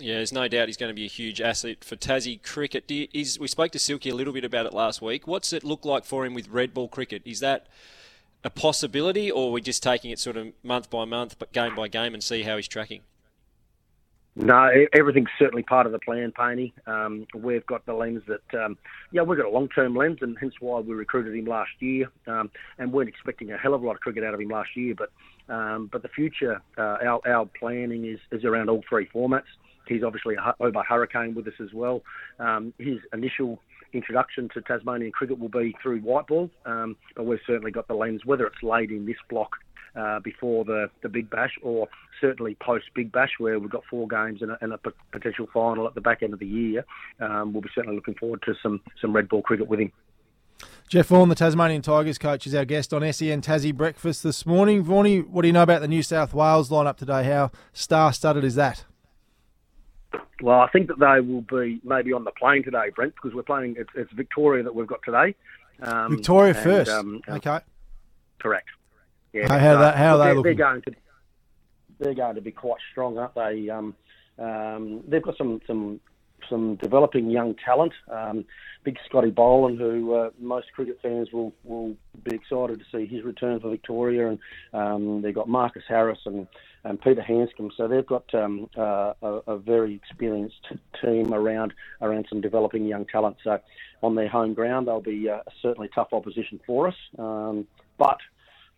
Yeah, 0.00 0.14
there's 0.14 0.32
no 0.32 0.48
doubt 0.48 0.68
he's 0.68 0.76
going 0.76 0.90
to 0.90 0.94
be 0.94 1.04
a 1.04 1.08
huge 1.08 1.40
asset 1.40 1.84
for 1.84 1.96
Tassie 1.96 2.42
cricket. 2.42 2.90
You, 2.90 3.08
is, 3.12 3.38
we 3.38 3.48
spoke 3.48 3.72
to 3.72 3.78
Silky 3.78 4.08
a 4.08 4.14
little 4.14 4.32
bit 4.32 4.44
about 4.44 4.66
it 4.66 4.72
last 4.72 5.02
week. 5.02 5.26
What's 5.26 5.52
it 5.52 5.64
look 5.64 5.84
like 5.84 6.04
for 6.04 6.24
him 6.24 6.32
with 6.32 6.48
red 6.48 6.72
ball 6.72 6.88
cricket? 6.88 7.22
Is 7.24 7.40
that 7.40 7.66
a 8.44 8.50
possibility, 8.50 9.30
or 9.30 9.48
are 9.48 9.52
we 9.52 9.60
just 9.60 9.82
taking 9.82 10.10
it 10.10 10.18
sort 10.18 10.36
of 10.36 10.52
month 10.62 10.88
by 10.90 11.04
month, 11.04 11.38
but 11.38 11.52
game 11.52 11.74
by 11.74 11.88
game, 11.88 12.14
and 12.14 12.22
see 12.22 12.42
how 12.42 12.56
he's 12.56 12.68
tracking? 12.68 13.02
No, 14.36 14.70
everything's 14.92 15.28
certainly 15.38 15.64
part 15.64 15.86
of 15.86 15.92
the 15.92 15.98
plan, 15.98 16.32
Paney. 16.32 16.72
Um, 16.86 17.26
we've 17.34 17.66
got 17.66 17.84
the 17.84 17.94
lens 17.94 18.22
that, 18.28 18.62
um, 18.64 18.78
yeah, 19.10 19.22
we've 19.22 19.36
got 19.36 19.46
a 19.46 19.50
long-term 19.50 19.96
lens, 19.96 20.18
and 20.20 20.36
hence 20.40 20.54
why 20.60 20.80
we 20.80 20.94
recruited 20.94 21.34
him 21.34 21.46
last 21.46 21.70
year, 21.80 22.10
um, 22.28 22.50
and 22.78 22.92
weren't 22.92 23.08
expecting 23.08 23.50
a 23.50 23.58
hell 23.58 23.74
of 23.74 23.82
a 23.82 23.86
lot 23.86 23.96
of 23.96 24.00
cricket 24.00 24.22
out 24.22 24.32
of 24.32 24.40
him 24.40 24.48
last 24.48 24.76
year. 24.76 24.94
But, 24.94 25.10
um, 25.52 25.88
but 25.92 26.02
the 26.02 26.08
future, 26.08 26.62
uh, 26.78 26.98
our 27.04 27.20
our 27.26 27.46
planning 27.58 28.04
is 28.04 28.20
is 28.30 28.44
around 28.44 28.70
all 28.70 28.82
three 28.88 29.08
formats. 29.12 29.50
He's 29.88 30.04
obviously 30.04 30.36
a 30.36 30.54
over 30.60 30.82
Hurricane 30.82 31.34
with 31.34 31.48
us 31.48 31.60
as 31.60 31.72
well. 31.72 32.02
Um, 32.38 32.72
his 32.78 32.98
initial 33.12 33.58
introduction 33.92 34.48
to 34.54 34.60
Tasmanian 34.60 35.10
cricket 35.10 35.40
will 35.40 35.48
be 35.48 35.74
through 35.82 36.00
white 36.00 36.28
ball, 36.28 36.48
um, 36.64 36.96
but 37.16 37.26
we've 37.26 37.40
certainly 37.46 37.72
got 37.72 37.88
the 37.88 37.94
lens, 37.94 38.24
whether 38.24 38.46
it's 38.46 38.62
laid 38.62 38.92
in 38.92 39.06
this 39.06 39.16
block 39.28 39.56
uh, 39.96 40.20
before 40.20 40.64
the, 40.64 40.90
the 41.02 41.08
Big 41.08 41.30
Bash, 41.30 41.58
or 41.62 41.88
certainly 42.20 42.56
post 42.60 42.86
Big 42.94 43.10
Bash, 43.12 43.32
where 43.38 43.58
we've 43.58 43.70
got 43.70 43.82
four 43.88 44.06
games 44.08 44.42
and 44.42 44.52
a, 44.52 44.58
and 44.60 44.72
a 44.72 44.78
p- 44.78 44.90
potential 45.12 45.48
final 45.52 45.86
at 45.86 45.94
the 45.94 46.00
back 46.00 46.22
end 46.22 46.32
of 46.32 46.38
the 46.38 46.46
year. 46.46 46.84
Um, 47.20 47.52
we'll 47.52 47.62
be 47.62 47.70
certainly 47.74 47.96
looking 47.96 48.14
forward 48.14 48.42
to 48.46 48.54
some, 48.62 48.80
some 49.00 49.14
red 49.14 49.28
ball 49.28 49.42
cricket 49.42 49.68
with 49.68 49.80
him. 49.80 49.92
Jeff 50.88 51.06
Vaughan, 51.06 51.28
the 51.28 51.34
Tasmanian 51.34 51.82
Tigers 51.82 52.18
coach, 52.18 52.46
is 52.46 52.54
our 52.54 52.64
guest 52.64 52.92
on 52.92 53.00
SEN 53.12 53.40
Tassie 53.40 53.74
Breakfast 53.74 54.22
this 54.22 54.44
morning. 54.44 54.84
Vaughnie, 54.84 55.26
what 55.26 55.42
do 55.42 55.48
you 55.48 55.52
know 55.52 55.62
about 55.62 55.80
the 55.80 55.88
New 55.88 56.02
South 56.02 56.34
Wales 56.34 56.68
lineup 56.68 56.96
today? 56.96 57.22
How 57.24 57.50
star-studded 57.72 58.44
is 58.44 58.56
that? 58.56 58.84
Well, 60.42 60.60
I 60.60 60.68
think 60.68 60.88
that 60.88 60.98
they 60.98 61.20
will 61.20 61.42
be 61.42 61.80
maybe 61.84 62.12
on 62.12 62.24
the 62.24 62.32
plane 62.32 62.64
today, 62.64 62.90
Brent, 62.94 63.14
because 63.14 63.34
we're 63.34 63.42
playing. 63.42 63.76
It's, 63.78 63.90
it's 63.94 64.10
Victoria 64.12 64.64
that 64.64 64.74
we've 64.74 64.86
got 64.86 65.00
today. 65.04 65.34
Um, 65.82 66.16
Victoria 66.16 66.54
and, 66.54 66.62
first. 66.62 66.90
Um, 66.90 67.22
okay. 67.28 67.60
Correct. 68.40 68.68
Yeah. 69.32 69.48
How, 69.48 69.58
how, 69.58 69.78
that, 69.78 69.96
how 69.96 70.18
are 70.18 70.28
they 70.28 70.34
looking? 70.34 70.42
They're 70.56 70.66
going 70.66 70.82
to. 70.82 70.92
They're 71.98 72.14
going 72.14 72.34
to 72.36 72.40
be 72.40 72.50
quite 72.50 72.80
strong, 72.90 73.18
aren't 73.18 73.34
they? 73.34 73.68
Um, 73.68 73.94
um, 74.38 75.04
they've 75.06 75.22
got 75.22 75.36
some 75.36 75.60
some 75.66 76.00
some 76.48 76.76
developing 76.76 77.30
young 77.30 77.54
talent. 77.64 77.92
Um, 78.10 78.44
big 78.84 78.96
Scotty 79.06 79.30
Boland, 79.30 79.78
who 79.78 80.14
uh, 80.14 80.30
most 80.38 80.66
cricket 80.74 80.98
fans 81.02 81.28
will, 81.32 81.52
will 81.64 81.94
be 82.24 82.34
excited 82.34 82.80
to 82.80 82.84
see 82.90 83.06
his 83.06 83.24
return 83.24 83.60
for 83.60 83.70
Victoria, 83.70 84.28
and 84.28 84.38
um, 84.72 85.22
they've 85.22 85.34
got 85.34 85.48
Marcus 85.48 85.82
Harris 85.88 86.18
and, 86.24 86.46
and 86.84 87.00
Peter 87.00 87.22
Handscomb. 87.22 87.70
So 87.76 87.88
they've 87.88 88.06
got 88.06 88.34
um, 88.34 88.68
uh, 88.76 89.12
a, 89.22 89.28
a, 89.46 89.58
very 89.58 89.94
experienced 89.94 90.66
team 91.02 91.34
around 91.34 91.74
around 92.00 92.26
some 92.28 92.40
developing 92.40 92.86
young 92.86 93.04
talent. 93.06 93.36
So 93.44 93.58
on 94.02 94.14
their 94.14 94.28
home 94.28 94.54
ground, 94.54 94.88
they'll 94.88 95.00
be 95.00 95.28
uh, 95.28 95.40
certainly 95.60 95.90
tough 95.94 96.08
opposition 96.12 96.60
for 96.66 96.88
us. 96.88 96.96
Um, 97.18 97.66
but 97.98 98.18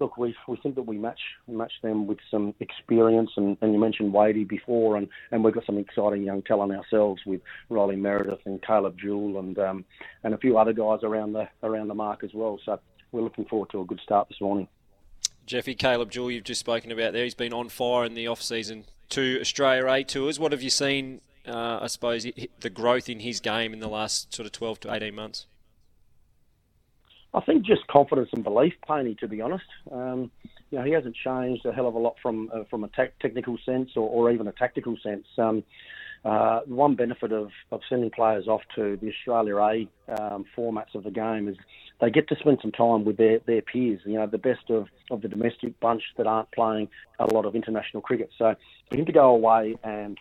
look, 0.03 0.19
we 0.19 0.35
we 0.49 0.57
think 0.59 0.75
that 0.75 0.83
we 0.83 0.99
match 0.99 1.21
match 1.47 1.73
them 1.83 2.07
with 2.07 2.19
some 2.31 2.55
experience, 2.61 3.31
and, 3.37 3.57
and 3.62 3.73
you 3.73 3.79
mentioned 3.79 4.12
Wadey 4.12 4.45
before, 4.45 4.97
and, 4.97 5.09
and 5.31 5.45
we've 5.45 5.55
got 5.55 5.65
some 5.65 5.79
exciting 5.79 6.25
young 6.25 6.43
talent 6.43 6.73
ourselves 6.73 7.23
with 7.25 7.41
Riley 7.69 7.97
Meredith 7.97 8.41
and 8.45 8.61
Caleb 8.62 8.97
Jewell 8.99 9.38
and 9.38 9.59
um, 9.59 9.85
and 10.25 10.35
a 10.35 10.38
few 10.38 10.59
other 10.59 10.73
guys 10.73 11.01
around 11.03 11.33
the 11.33 11.49
around 11.62 11.88
the 11.88 11.95
mark 11.95 12.25
as 12.25 12.35
well. 12.35 12.59
So 12.65 12.81
we're 13.12 13.23
looking 13.23 13.45
forward 13.45 13.71
to 13.71 13.81
a 13.81 13.85
good 13.85 14.01
start 14.03 14.29
this 14.29 14.41
morning. 14.41 14.69
Jeffy 15.47 15.75
Caleb 15.75 16.11
Jewell, 16.11 16.31
you've 16.31 16.45
just 16.45 16.61
spoken 16.61 16.93
about 16.93 17.12
there. 17.12 17.25
He's 17.25 17.35
been 17.35 17.53
on 17.53 17.69
fire 17.69 18.05
in 18.05 18.15
the 18.15 18.27
off 18.27 18.43
season. 18.43 18.85
to 19.11 19.38
Australia 19.41 19.87
A 19.88 20.05
tours. 20.05 20.38
What 20.38 20.53
have 20.53 20.62
you 20.62 20.71
seen? 20.71 21.21
Uh, 21.47 21.81
I 21.83 21.88
suppose 21.88 22.27
the 22.61 22.71
growth 22.71 23.09
in 23.09 23.21
his 23.21 23.41
game 23.41 23.73
in 23.73 23.81
the 23.81 23.88
last 23.88 24.33
sort 24.33 24.47
of 24.47 24.53
12 24.53 24.81
to 24.81 24.95
18 24.95 25.15
months. 25.15 25.47
I 27.35 27.40
think 27.40 27.64
just 27.64 27.87
confidence 27.87 28.29
and 28.33 28.45
belief, 28.45 28.75
Paney. 28.87 29.14
To 29.21 29.29
be 29.29 29.40
honest, 29.40 29.64
um, 29.90 30.31
you 30.71 30.79
know 30.79 30.85
he 30.85 30.92
hasn't 30.92 31.16
changed 31.16 31.64
a 31.64 31.73
hell 31.73 31.88
of 31.88 31.95
a 31.95 31.99
lot 31.99 32.16
from 32.23 32.51
uh, 32.53 32.64
from 32.68 32.85
a 32.85 32.88
te- 32.88 33.14
technical 33.21 33.59
sense 33.64 33.90
or, 33.97 34.09
or, 34.09 34.31
even 34.31 34.47
a 34.47 34.53
tactical 34.53 34.97
sense. 35.03 35.27
Um, 35.38 35.62
uh, 36.25 36.61
one 36.66 36.95
benefit 36.95 37.33
of, 37.33 37.51
of 37.73 37.81
sending 37.88 38.11
players 38.11 38.47
off 38.47 38.61
to 38.77 38.97
the 39.03 39.09
Australia 39.09 39.57
A 39.57 39.88
um, 40.23 40.45
formats 40.57 40.95
of 40.95 41.03
the 41.03 41.11
game 41.11 41.49
is 41.49 41.57
they 42.01 42.11
get 42.11 42.29
to 42.29 42.37
spend 42.37 42.59
some 42.62 42.71
time 42.71 43.05
with 43.05 43.16
their, 43.16 43.40
their 43.40 43.61
peers, 43.61 44.01
you 44.05 44.14
know, 44.14 44.27
the 44.27 44.38
best 44.38 44.71
of, 44.71 44.87
of 45.11 45.23
the 45.23 45.29
domestic 45.29 45.79
bunch 45.81 46.03
that 46.16 46.29
aren't 46.29 46.51
playing 46.53 46.88
a 47.18 47.27
lot 47.27 47.45
of 47.45 47.57
international 47.57 48.03
cricket. 48.03 48.31
So 48.38 48.55
for 48.88 48.97
him 48.97 49.07
to 49.07 49.12
go 49.12 49.31
away 49.31 49.77
and 49.83 50.16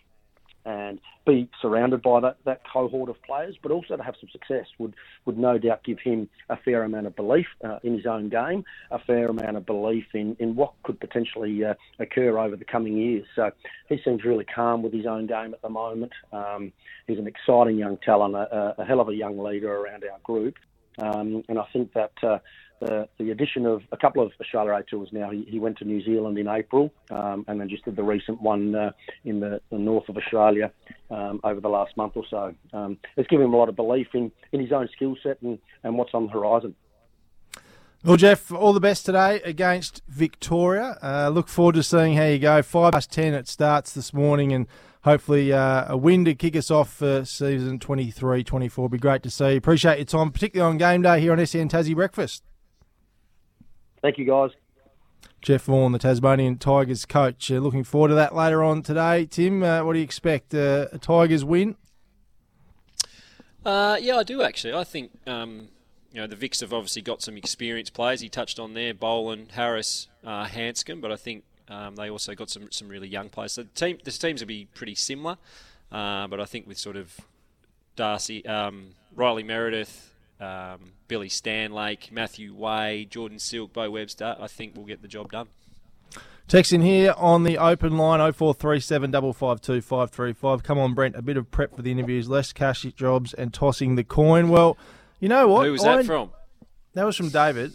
and 0.66 1.00
be 1.26 1.50
surrounded 1.62 2.02
by 2.02 2.20
that, 2.20 2.38
that 2.46 2.62
cohort 2.72 3.10
of 3.10 3.22
players, 3.24 3.56
but 3.62 3.72
also 3.72 3.96
to 3.98 4.04
have 4.04 4.16
some 4.20 4.30
success 4.32 4.66
would, 4.78 4.94
would 5.26 5.38
no 5.38 5.58
doubt 5.58 5.84
give 5.84 6.00
him 6.00 6.30
a 6.50 6.58
fair 6.58 6.84
amount 6.84 7.08
of 7.08 7.16
belief 7.16 7.48
uh, 7.64 7.80
in 7.84 7.96
his 7.96 8.06
own 8.06 8.30
game, 8.30 8.64
a 8.92 9.00
fair 9.00 9.28
amount 9.28 9.58
of 9.58 9.66
belief 9.66 10.06
in, 10.14 10.36
in 10.40 10.56
what 10.56 10.74
could 10.84 11.00
potentially 11.00 11.64
uh, 11.64 11.74
occur 12.00 12.38
over 12.38 12.56
the 12.56 12.66
coming 12.66 12.98
years. 12.98 13.26
So 13.36 13.52
he 13.90 14.00
seems 14.04 14.24
really 14.24 14.46
calm 14.46 14.84
with 14.84 14.94
his 14.94 15.06
own 15.06 15.28
game 15.28 15.54
at 15.54 15.62
the 15.62 15.70
moment. 15.70 16.12
Um, 16.32 16.72
he's 17.08 17.20
an 17.20 17.28
exciting 17.28 17.78
young 17.78 17.98
talent, 17.98 18.36
a, 18.36 18.76
a, 18.78 18.86
hell 18.86 19.00
of 19.00 19.10
a 19.10 19.16
young 19.16 19.38
leader 19.38 19.74
around 19.74 20.04
our 20.04 20.20
group. 20.24 20.56
Um, 20.98 21.44
and 21.48 21.58
I 21.58 21.66
think 21.72 21.94
that 21.94 22.12
uh, 22.22 22.40
the, 22.82 23.08
the 23.20 23.30
addition 23.32 23.66
of 23.66 23.84
a 23.92 23.98
couple 23.98 24.24
of 24.24 24.32
Australia 24.42 24.74
A 24.74 24.84
tours 24.84 25.10
now. 25.12 25.30
He, 25.30 25.46
he 25.48 25.60
went 25.60 25.78
to 25.78 25.86
New 25.86 26.04
Zealand 26.04 26.38
in 26.38 26.48
April 26.48 26.92
um, 27.12 27.46
and 27.48 27.62
then 27.62 27.70
just 27.70 27.86
did 27.86 27.96
the 27.96 28.04
recent 28.04 28.42
one 28.42 28.76
uh, 28.76 28.92
in 29.24 29.40
the, 29.40 29.62
the, 29.70 29.78
north 29.78 30.10
of 30.10 30.18
Australia 30.18 30.72
um, 31.12 31.40
over 31.44 31.62
the 31.62 31.70
last 31.70 31.96
month 31.96 32.14
or 32.16 32.24
so. 32.30 32.54
Um, 32.74 32.98
it's 33.16 33.28
given 33.30 33.46
him 33.46 33.54
a 33.54 33.58
lot 33.58 33.70
of 33.70 33.76
belief 33.76 34.08
in, 34.14 34.32
in 34.52 34.60
his 34.60 34.72
own 34.72 34.90
skill 34.94 35.16
set 35.22 35.42
and, 35.42 35.60
and 35.84 35.98
what's 35.98 36.14
on 36.14 36.26
the 36.26 36.32
horizon. 36.32 36.76
Well, 38.04 38.18
Jeff, 38.18 38.52
all 38.52 38.74
the 38.74 38.80
best 38.80 39.06
today 39.06 39.42
against 39.46 40.02
Victoria. 40.08 40.98
Uh, 41.04 41.30
look 41.30 41.48
forward 41.48 41.76
to 41.76 41.84
seeing 41.84 42.18
how 42.18 42.26
you 42.26 42.40
go. 42.40 42.64
Five 42.64 42.94
past 42.94 43.12
ten 43.12 43.36
it 43.36 43.48
starts 43.48 43.94
this 43.94 44.12
morning, 44.12 44.52
and 44.52 44.66
hopefully 45.04 45.54
uh, 45.54 45.86
a 45.88 45.96
win 45.96 46.26
to 46.26 46.34
kick 46.34 46.56
us 46.56 46.72
off 46.72 46.92
for 46.92 47.24
season 47.26 47.78
23-24. 47.78 48.90
Be 48.90 48.98
great 48.98 49.22
to 49.22 49.30
see. 49.30 49.56
Appreciate 49.56 49.98
your 49.98 50.06
time, 50.06 50.32
particularly 50.32 50.72
on 50.72 50.78
game 50.80 51.04
day 51.04 51.22
here 51.22 51.32
on 51.32 51.46
SEN 51.46 51.70
Tassie 51.70 51.94
Breakfast. 51.94 52.44
Thank 54.02 54.18
you, 54.18 54.26
guys. 54.26 54.52
Jeff 55.42 55.64
Vaughan, 55.64 55.92
the 55.92 56.00
Tasmanian 56.00 56.58
Tigers 56.58 57.06
coach. 57.06 57.52
Uh, 57.52 57.56
looking 57.56 57.84
forward 57.84 58.10
to 58.10 58.16
that 58.16 58.36
later 58.36 58.64
on 58.64 58.84
today. 58.84 59.26
Tim, 59.26 59.64
uh, 59.64 59.84
what 59.84 59.94
do 59.94 60.00
you 60.00 60.06
expect? 60.06 60.54
Uh, 60.54 60.88
a 60.92 61.00
Tigers 61.00 61.44
win? 61.44 61.76
Uh, 63.66 63.98
yeah, 64.00 64.18
I 64.18 64.24
do 64.24 64.42
actually. 64.42 64.74
I 64.74 64.84
think 64.84 65.12
um, 65.28 65.70
you 66.12 66.22
know 66.22 66.28
the 66.28 66.36
Vics 66.36 66.62
have 66.62 66.74
obviously 66.74 67.02
got 67.02 67.22
some 67.22 67.38
experienced 67.38 67.94
players. 67.94 68.22
He 68.22 68.30
touched 68.30 68.60
on 68.60 68.74
there, 68.74 68.94
Boland, 68.94 69.52
Harris, 69.52 70.08
uh, 70.24 70.46
Handscomb, 70.46 71.02
but 71.02 71.12
I 71.12 71.16
think 71.16 71.44
um, 71.70 71.96
they 71.96 72.10
also 72.10 72.34
got 72.36 72.50
some 72.50 72.72
some 72.72 72.88
really 72.88 73.08
young 73.08 73.30
players. 73.30 73.54
So 73.54 73.64
the 73.64 73.70
team, 73.70 73.98
the 74.04 74.12
teams 74.12 74.42
will 74.42 74.48
be 74.48 74.68
pretty 74.74 74.96
similar, 74.96 75.38
uh, 75.92 76.28
but 76.28 76.40
I 76.40 76.46
think 76.46 76.68
with 76.68 76.78
sort 76.78 76.96
of 76.96 77.20
Darcy, 77.96 78.46
um, 78.46 78.96
Riley 79.16 79.44
Meredith, 79.44 80.11
um, 80.42 80.94
Billy 81.08 81.30
Stanlake, 81.30 82.12
Matthew 82.12 82.54
Wade, 82.54 83.12
Jordan 83.12 83.40
Silk, 83.40 83.74
Bo 83.74 83.92
Webster, 83.92 84.36
I 84.40 84.48
think 84.48 84.76
we'll 84.76 84.86
get 84.86 85.02
the 85.02 85.08
job 85.08 85.32
done. 85.32 85.48
Text 86.48 86.74
in 86.74 86.82
here 86.82 87.14
on 87.16 87.44
the 87.44 87.58
open 87.58 87.98
line 87.98 88.20
0437 88.20 89.12
552 89.12 89.82
535. 89.82 90.64
Come 90.64 90.80
on, 90.80 90.94
Brent, 90.94 91.16
a 91.16 91.22
bit 91.22 91.38
of 91.38 91.50
prep 91.50 91.76
for 91.76 91.82
the 91.82 91.92
interviews, 91.92 92.28
less 92.28 92.52
cash 92.52 92.82
jobs 92.82 93.34
and 93.34 93.54
tossing 93.54 93.96
the 93.96 94.04
coin. 94.04 94.50
Well, 94.50 94.78
you 95.22 95.30
know 95.30 95.48
what? 95.48 95.66
Who 95.66 95.72
was 95.72 95.84
that 95.84 96.00
I, 96.00 96.04
from? 96.04 96.32
That 96.94 97.06
was 97.06 97.16
from 97.16 97.30
David. 97.30 97.72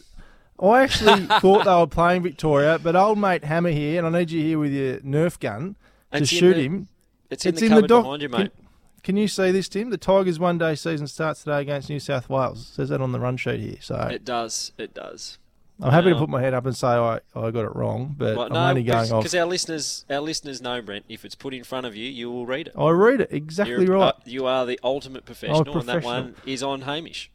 I 0.60 0.82
actually 0.82 1.26
thought 1.40 1.64
they 1.64 1.74
were 1.74 1.86
playing 1.86 2.22
Victoria, 2.22 2.78
but 2.78 2.96
old 2.96 3.18
mate 3.18 3.44
Hammer 3.44 3.70
here, 3.70 4.04
and 4.04 4.14
I 4.14 4.20
need 4.20 4.30
you 4.30 4.42
here 4.42 4.58
with 4.58 4.72
your 4.72 4.98
Nerf 4.98 5.38
gun 5.38 5.76
to 6.12 6.18
it's 6.18 6.28
shoot 6.28 6.54
the, 6.54 6.64
him. 6.64 6.88
It's 7.30 7.46
in 7.46 7.50
it's 7.50 7.60
the 7.60 7.66
in 7.66 7.72
cupboard 7.72 7.84
the 7.84 7.88
doc- 7.88 8.04
behind 8.04 8.22
you, 8.22 8.28
mate. 8.28 8.52
Can, 8.54 8.65
can 9.06 9.16
you 9.16 9.28
see 9.28 9.52
this, 9.52 9.68
Tim? 9.68 9.90
The 9.90 9.98
Tigers' 9.98 10.40
one 10.40 10.58
day 10.58 10.74
season 10.74 11.06
starts 11.06 11.44
today 11.44 11.60
against 11.60 11.88
New 11.88 12.00
South 12.00 12.28
Wales. 12.28 12.70
It 12.70 12.74
says 12.74 12.88
that 12.88 13.00
on 13.00 13.12
the 13.12 13.20
run 13.20 13.36
sheet 13.36 13.60
here. 13.60 13.76
So 13.80 13.94
It 13.94 14.24
does. 14.24 14.72
It 14.78 14.94
does. 14.94 15.38
I'm 15.80 15.92
happy 15.92 16.08
to 16.08 16.16
put 16.16 16.28
my 16.28 16.40
head 16.40 16.54
up 16.54 16.66
and 16.66 16.74
say 16.74 16.88
I, 16.88 17.20
I 17.36 17.50
got 17.52 17.66
it 17.66 17.76
wrong, 17.76 18.16
but 18.18 18.36
well, 18.36 18.46
I'm 18.46 18.52
no, 18.52 18.68
only 18.70 18.82
going 18.82 19.12
off 19.12 19.22
because 19.22 19.34
our 19.34 19.44
listeners 19.44 20.06
our 20.10 20.20
listeners 20.20 20.60
know 20.60 20.80
Brent. 20.82 21.04
If 21.08 21.24
it's 21.24 21.34
put 21.36 21.54
in 21.54 21.62
front 21.62 21.86
of 21.86 21.94
you, 21.94 22.10
you 22.10 22.30
will 22.30 22.46
read 22.46 22.68
it. 22.68 22.74
I 22.76 22.90
read 22.90 23.20
it 23.20 23.28
exactly 23.30 23.84
You're, 23.84 23.94
right. 23.94 24.08
Uh, 24.08 24.12
you 24.24 24.46
are 24.46 24.66
the 24.66 24.80
ultimate 24.82 25.24
professional, 25.24 25.64
professional, 25.64 25.90
and 25.90 26.02
that 26.02 26.04
one 26.04 26.34
is 26.44 26.62
on 26.62 26.80
Hamish. 26.80 27.30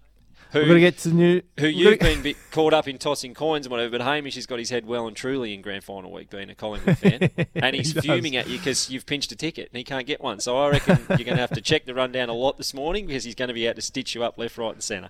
Who, 0.52 0.60
We're 0.60 0.66
going 0.66 0.76
to 0.76 0.82
get 0.82 0.98
to 1.00 1.10
new. 1.14 1.42
Who 1.60 1.68
you've 1.68 2.00
been 2.00 2.22
bit 2.22 2.36
caught 2.52 2.74
up 2.74 2.86
in 2.86 2.98
tossing 2.98 3.34
coins 3.34 3.66
and 3.66 3.72
whatever, 3.72 3.98
but 3.98 4.02
Hamish 4.02 4.36
has 4.36 4.46
got 4.46 4.60
his 4.60 4.70
head 4.70 4.86
well 4.86 5.08
and 5.08 5.16
truly 5.16 5.54
in 5.54 5.62
grand 5.62 5.86
final 5.86 6.12
week, 6.12 6.30
being 6.30 6.50
a 6.50 6.56
Collingwood 6.56 6.98
fan, 6.98 7.30
and 7.56 7.74
he's 7.74 7.94
he 7.94 8.02
fuming 8.02 8.36
at 8.36 8.48
you 8.48 8.58
because 8.58 8.90
you've 8.90 9.06
pinched 9.06 9.32
a 9.32 9.38
ticket 9.38 9.70
and 9.72 9.78
he 9.78 9.86
can't 9.86 10.06
get 10.06 10.20
one. 10.20 10.42
So 10.42 10.58
I 10.58 10.70
reckon 10.70 11.06
you're 11.10 11.20
going 11.20 11.38
to 11.38 11.42
have 11.42 11.52
to 11.52 11.62
check 11.62 11.86
the 11.86 11.94
rundown 11.94 12.28
a 12.28 12.34
lot 12.34 12.58
this 12.58 12.74
morning 12.74 13.06
because 13.08 13.24
he's 13.24 13.36
going 13.36 13.48
to 13.48 13.54
be 13.54 13.68
out 13.70 13.78
to 13.78 13.82
stitch 13.82 14.14
you 14.14 14.24
up 14.26 14.38
left, 14.38 14.58
right, 14.58 14.74
and 14.74 14.84
centre. 14.84 15.10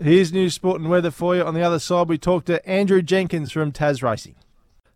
Here's 0.00 0.32
new 0.32 0.48
sport, 0.48 0.80
and 0.80 0.88
weather 0.88 1.10
for 1.10 1.36
you. 1.36 1.44
On 1.44 1.52
the 1.52 1.62
other 1.62 1.78
side, 1.78 2.08
we 2.08 2.16
talk 2.16 2.46
to 2.46 2.66
Andrew 2.66 3.02
Jenkins 3.02 3.52
from 3.52 3.72
Tas 3.72 4.02
Racing. 4.02 4.36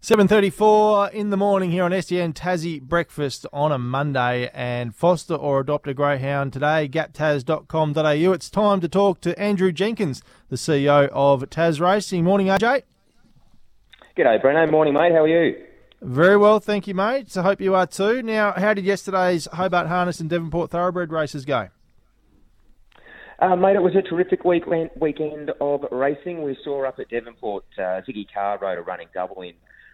7.34 0.03 1.13
in 1.13 1.31
the 1.31 1.37
morning 1.37 1.71
here 1.71 1.85
on 1.85 1.93
SEN 2.03 2.33
Tassie 2.33 2.83
Breakfast 2.83 3.47
on 3.53 3.71
a 3.71 3.79
Monday 3.79 4.51
and 4.53 4.97
foster 4.97 5.37
or 5.37 5.61
adopt 5.61 5.87
a 5.87 5.95
greyhound 5.95 6.53
today, 6.53 6.89
gaptas.com.au. 6.89 8.33
It's 8.33 8.51
time 8.51 8.81
to 8.81 8.89
talk 8.89 9.21
to 9.21 9.39
Andrew 9.39 9.71
Jenkins, 9.71 10.21
the 10.49 10.57
CEO 10.57 11.09
of 11.13 11.49
Tas 11.51 11.81
Racing. 11.81 12.25
Morning, 12.25 12.49
AJ. 12.49 12.83
G'day, 14.19 14.43
Breno. 14.43 14.69
Morning, 14.69 14.93
mate. 14.93 15.13
How 15.13 15.23
are 15.23 15.29
you? 15.29 15.67
Very 16.01 16.37
well, 16.37 16.59
thank 16.59 16.89
you, 16.89 16.95
mate. 16.95 17.31
So 17.31 17.43
hope 17.43 17.61
you 17.61 17.77
are 17.77 17.87
too. 17.87 18.25
Now, 18.25 18.55
how 18.57 18.75
did 18.75 18.85
yesterday's 18.85 19.47
Hobart 19.53 19.87
Harness 19.87 20.19
and 20.19 20.29
Devonport 20.29 20.73
Thoroughbred 20.73 21.13
races 21.13 21.45
go? 21.45 21.69
Uh, 23.39 23.55
mate, 23.55 23.77
it 23.77 23.83
was 23.83 23.95
a 23.95 24.03
terrific 24.03 24.45
weekend, 24.45 24.91
weekend 25.01 25.53
of 25.61 25.85
racing. 25.93 26.43
We 26.43 26.59
saw 26.65 26.89
up 26.89 26.99
at 26.99 27.09
Devonport, 27.09 27.67
uh, 27.79 28.03
Siggy 28.03 28.27
Carr 28.35 28.59
rode 28.59 28.79
a 28.79 28.83
running 28.83 29.07
double 29.15 29.43
in 29.43 29.53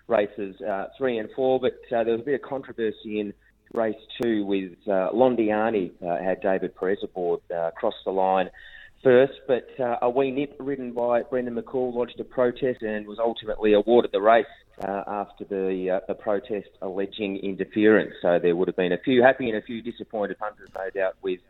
races 0.09 0.61
uh, 0.63 0.87
three 0.97 1.19
and 1.19 1.29
four, 1.37 1.61
but 1.61 1.79
uh, 1.95 2.03
there 2.05 2.13
was 2.15 2.23
a 2.23 2.25
bit 2.25 2.43
of 2.43 2.43
controversy 2.43 3.21
in 3.21 3.33
race 3.75 3.97
two 4.21 4.45
with 4.45 4.73
uh, 4.87 5.11
Londiani 5.13 5.93
uh, 6.03 6.23
had 6.23 6.41
David 6.41 6.75
Pires 6.75 6.99
aboard 7.03 7.41
uh, 7.51 7.69
across 7.69 7.95
the 8.05 8.11
line 8.11 8.49
first, 9.05 9.35
but 9.47 9.69
uh, 9.79 9.97
a 10.03 10.11
wee 10.11 10.31
nip 10.31 10.57
ridden 10.59 10.93
by 10.93 11.23
Brendon 11.23 11.55
McCoull 11.55 11.95
lodged 11.95 12.19
a 12.19 12.25
protest 12.25 12.83
and 12.83 13.07
was 13.07 13.19
ultimately 13.19 13.75
awarded 13.75 14.11
the 14.13 14.21
race 14.21 14.47
after 14.81 15.45
the 15.45 16.01
the 16.09 16.15
protest 16.15 16.69
alleging 16.83 17.37
interference. 17.37 18.15
So 18.23 18.39
there 18.41 18.57
would 18.57 18.69
have 18.69 18.77
been 18.77 18.93
a 18.93 18.99
few 18.99 19.23
happy 19.23 19.49
and 19.49 19.59
a 19.59 19.63
few 19.63 19.83
disappointed 19.83 20.39
punters, 20.39 20.71
no 20.75 20.89
doubt, 20.91 21.17
with 21.23 21.41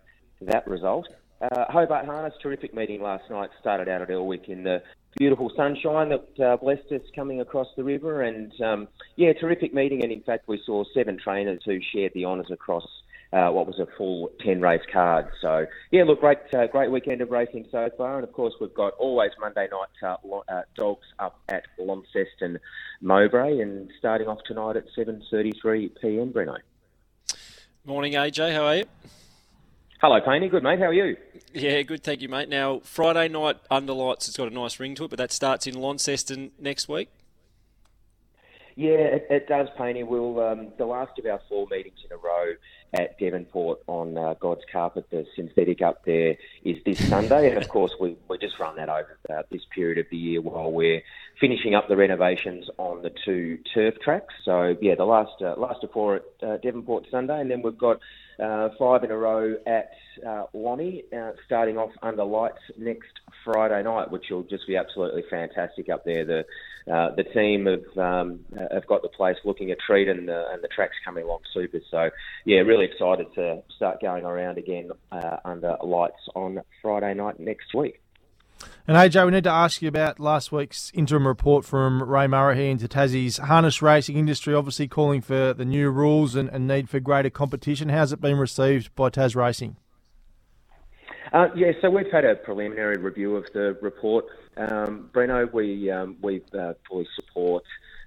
that 0.40 0.66
result. 0.66 1.08
Uh, 1.40 1.64
Hobart 1.70 2.06
Harness, 2.06 2.34
terrific 2.42 2.74
meeting 2.74 3.00
last 3.00 3.30
night. 3.30 3.50
Started 3.60 3.88
out 3.88 4.02
at 4.02 4.10
Elwick 4.10 4.48
in 4.48 4.64
the 4.64 4.82
beautiful 5.16 5.50
sunshine 5.56 6.08
that 6.08 6.44
uh, 6.44 6.56
blessed 6.56 6.90
us 6.92 7.02
coming 7.14 7.40
across 7.40 7.68
the 7.76 7.84
river, 7.84 8.22
and 8.22 8.52
um, 8.60 8.88
yeah, 9.16 9.32
terrific 9.32 9.72
meeting. 9.72 10.02
And 10.02 10.10
in 10.10 10.22
fact, 10.22 10.48
we 10.48 10.60
saw 10.66 10.84
seven 10.94 11.18
trainers 11.18 11.62
who 11.64 11.78
shared 11.92 12.12
the 12.14 12.24
honours 12.24 12.50
across 12.50 12.86
uh, 13.32 13.50
what 13.50 13.66
was 13.66 13.78
a 13.78 13.86
full 13.96 14.30
10 14.44 14.60
race 14.60 14.82
card. 14.92 15.26
So, 15.40 15.66
yeah, 15.90 16.04
look, 16.04 16.20
great 16.20 16.38
uh, 16.52 16.66
great 16.66 16.90
weekend 16.90 17.20
of 17.20 17.30
racing 17.30 17.66
so 17.70 17.88
far. 17.96 18.16
And 18.16 18.24
of 18.24 18.32
course, 18.32 18.54
we've 18.60 18.74
got 18.74 18.94
always 18.94 19.30
Monday 19.40 19.68
night 19.70 20.18
uh, 20.24 20.38
uh, 20.48 20.62
dogs 20.74 21.06
up 21.18 21.38
at 21.48 21.66
Launceston 21.78 22.58
Mowbray 23.00 23.60
and 23.60 23.90
starting 23.98 24.28
off 24.28 24.38
tonight 24.46 24.76
at 24.76 24.86
7.33 24.96 25.90
pm, 26.00 26.32
Breno. 26.32 26.56
Morning, 27.84 28.14
AJ. 28.14 28.54
How 28.54 28.64
are 28.64 28.76
you? 28.76 28.84
Hello, 30.00 30.20
Paney. 30.20 30.48
Good, 30.48 30.62
mate. 30.62 30.78
How 30.78 30.86
are 30.86 30.92
you? 30.92 31.16
Yeah, 31.52 31.82
good. 31.82 32.04
Thank 32.04 32.22
you, 32.22 32.28
mate. 32.28 32.48
Now, 32.48 32.78
Friday 32.84 33.26
night 33.26 33.56
under 33.68 33.92
lights, 33.92 34.28
it's 34.28 34.36
got 34.36 34.46
a 34.46 34.54
nice 34.54 34.78
ring 34.78 34.94
to 34.94 35.04
it, 35.04 35.10
but 35.10 35.16
that 35.16 35.32
starts 35.32 35.66
in 35.66 35.74
Launceston 35.74 36.52
next 36.56 36.88
week. 36.88 37.08
Yeah, 38.76 38.90
it, 38.90 39.26
it 39.28 39.48
does, 39.48 39.66
Paney. 39.76 40.04
We'll 40.04 40.38
um, 40.38 40.68
the 40.78 40.86
last 40.86 41.18
of 41.18 41.26
our 41.26 41.40
four 41.48 41.66
meetings 41.68 41.98
in 42.08 42.12
a 42.12 42.16
row 42.16 42.52
at 42.94 43.18
Devonport 43.18 43.80
on 43.88 44.16
uh, 44.16 44.34
God's 44.34 44.60
carpet, 44.70 45.06
the 45.10 45.26
synthetic 45.34 45.82
up 45.82 46.04
there, 46.04 46.36
is 46.62 46.76
this 46.86 47.08
Sunday, 47.08 47.50
and 47.50 47.58
of 47.60 47.68
course 47.68 47.90
we 48.00 48.16
we 48.28 48.38
just 48.38 48.56
run 48.60 48.76
that 48.76 48.88
over 48.88 49.18
uh, 49.28 49.42
this 49.50 49.62
period 49.74 49.98
of 49.98 50.06
the 50.12 50.16
year 50.16 50.40
while 50.40 50.70
we're 50.70 51.02
finishing 51.40 51.74
up 51.74 51.88
the 51.88 51.96
renovations 51.96 52.70
on 52.78 53.02
the 53.02 53.10
two 53.24 53.58
turf 53.74 53.96
tracks. 54.00 54.32
So 54.44 54.76
yeah, 54.80 54.94
the 54.94 55.06
last 55.06 55.42
uh, 55.42 55.56
last 55.56 55.82
of 55.82 55.90
four 55.90 56.14
at 56.14 56.22
uh, 56.40 56.58
Devonport 56.58 57.06
Sunday, 57.10 57.40
and 57.40 57.50
then 57.50 57.62
we've 57.62 57.76
got 57.76 57.98
uh, 58.42 58.68
five 58.78 59.04
in 59.04 59.10
a 59.10 59.16
row 59.16 59.56
at 59.66 59.90
uh, 60.26 60.44
Lonnie, 60.52 61.04
uh, 61.16 61.32
starting 61.46 61.76
off 61.76 61.90
under 62.02 62.24
lights 62.24 62.58
next 62.76 63.10
Friday 63.44 63.82
night, 63.82 64.10
which 64.10 64.26
will 64.30 64.44
just 64.44 64.66
be 64.66 64.76
absolutely 64.76 65.22
fantastic 65.30 65.88
up 65.88 66.04
there. 66.04 66.24
The 66.24 66.44
uh, 66.92 67.14
the 67.16 67.24
team 67.24 67.66
have 67.66 67.98
um, 67.98 68.40
have 68.72 68.86
got 68.86 69.02
the 69.02 69.08
place 69.08 69.36
looking 69.44 69.70
a 69.70 69.76
treat, 69.76 70.08
and 70.08 70.28
the 70.28 70.50
and 70.52 70.62
the 70.62 70.68
track's 70.68 70.96
coming 71.04 71.24
along 71.24 71.40
super. 71.52 71.80
So 71.90 72.10
yeah, 72.44 72.58
really 72.58 72.86
excited 72.86 73.26
to 73.34 73.62
start 73.76 74.00
going 74.00 74.24
around 74.24 74.58
again 74.58 74.90
uh, 75.12 75.36
under 75.44 75.76
lights 75.82 76.28
on 76.34 76.60
Friday 76.82 77.14
night 77.14 77.40
next 77.40 77.74
week. 77.74 78.00
And 78.86 78.96
AJ, 78.96 79.26
we 79.26 79.32
need 79.32 79.44
to 79.44 79.50
ask 79.50 79.82
you 79.82 79.88
about 79.88 80.18
last 80.18 80.50
week's 80.50 80.90
interim 80.94 81.26
report 81.26 81.64
from 81.64 82.02
Ray 82.02 82.26
Murray 82.26 82.70
into 82.70 82.88
Tassie's 82.88 83.36
harness 83.36 83.82
racing 83.82 84.16
industry, 84.16 84.54
obviously 84.54 84.88
calling 84.88 85.20
for 85.20 85.52
the 85.52 85.64
new 85.64 85.90
rules 85.90 86.34
and, 86.34 86.48
and 86.48 86.66
need 86.66 86.88
for 86.88 86.98
greater 86.98 87.30
competition. 87.30 87.90
How's 87.90 88.12
it 88.12 88.20
been 88.20 88.38
received 88.38 88.94
by 88.94 89.10
Tas 89.10 89.36
Racing? 89.36 89.76
Uh, 91.32 91.48
yeah, 91.54 91.72
so 91.82 91.90
we've 91.90 92.10
had 92.10 92.24
a 92.24 92.36
preliminary 92.36 92.96
review 92.96 93.36
of 93.36 93.44
the 93.52 93.76
report. 93.82 94.24
Um, 94.56 95.10
Breno, 95.12 95.52
we 95.52 95.90
um, 95.90 96.16
we 96.22 96.42
uh, 96.58 96.72
fully 96.88 97.06
support 97.14 97.64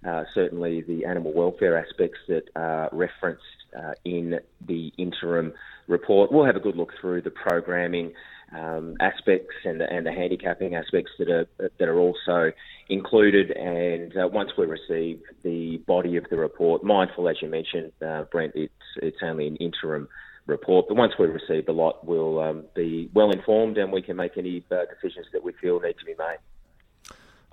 uh, 0.07 0.23
certainly 0.33 0.81
the 0.81 1.05
animal 1.05 1.31
welfare 1.31 1.77
aspects 1.77 2.17
that 2.27 2.49
are 2.55 2.89
referenced 2.91 3.43
uh, 3.77 3.93
in 4.03 4.39
the 4.65 4.91
interim 4.97 5.53
report. 5.87 6.31
We'll 6.31 6.45
have 6.45 6.55
a 6.55 6.59
good 6.59 6.75
look 6.75 6.93
through 6.99 7.21
the 7.21 7.29
programming 7.29 8.13
um, 8.53 8.95
aspects 8.99 9.55
and 9.63 9.79
the, 9.79 9.91
and 9.91 10.05
the 10.05 10.11
handicapping 10.11 10.75
aspects 10.75 11.11
that 11.19 11.29
are 11.29 11.47
that 11.79 11.87
are 11.87 11.99
also 11.99 12.51
included. 12.89 13.51
And 13.51 14.15
uh, 14.17 14.27
once 14.27 14.51
we 14.57 14.65
receive 14.65 15.21
the 15.43 15.77
body 15.87 16.17
of 16.17 16.25
the 16.29 16.37
report, 16.37 16.83
mindful 16.83 17.29
as 17.29 17.37
you 17.41 17.49
mentioned, 17.49 17.91
uh, 18.05 18.23
Brent, 18.31 18.53
it's 18.55 18.73
it's 18.97 19.17
only 19.23 19.47
an 19.47 19.55
interim 19.57 20.07
report. 20.47 20.87
But 20.87 20.97
once 20.97 21.13
we 21.17 21.27
receive 21.27 21.65
the 21.65 21.71
lot, 21.71 22.05
we'll 22.05 22.39
um, 22.39 22.65
be 22.75 23.09
well 23.13 23.31
informed 23.31 23.77
and 23.77 23.91
we 23.91 24.01
can 24.01 24.15
make 24.15 24.37
any 24.37 24.63
uh, 24.71 24.85
decisions 24.93 25.27
that 25.33 25.43
we 25.43 25.53
feel 25.53 25.79
need 25.79 25.97
to 25.99 26.05
be 26.05 26.15
made. 26.17 26.37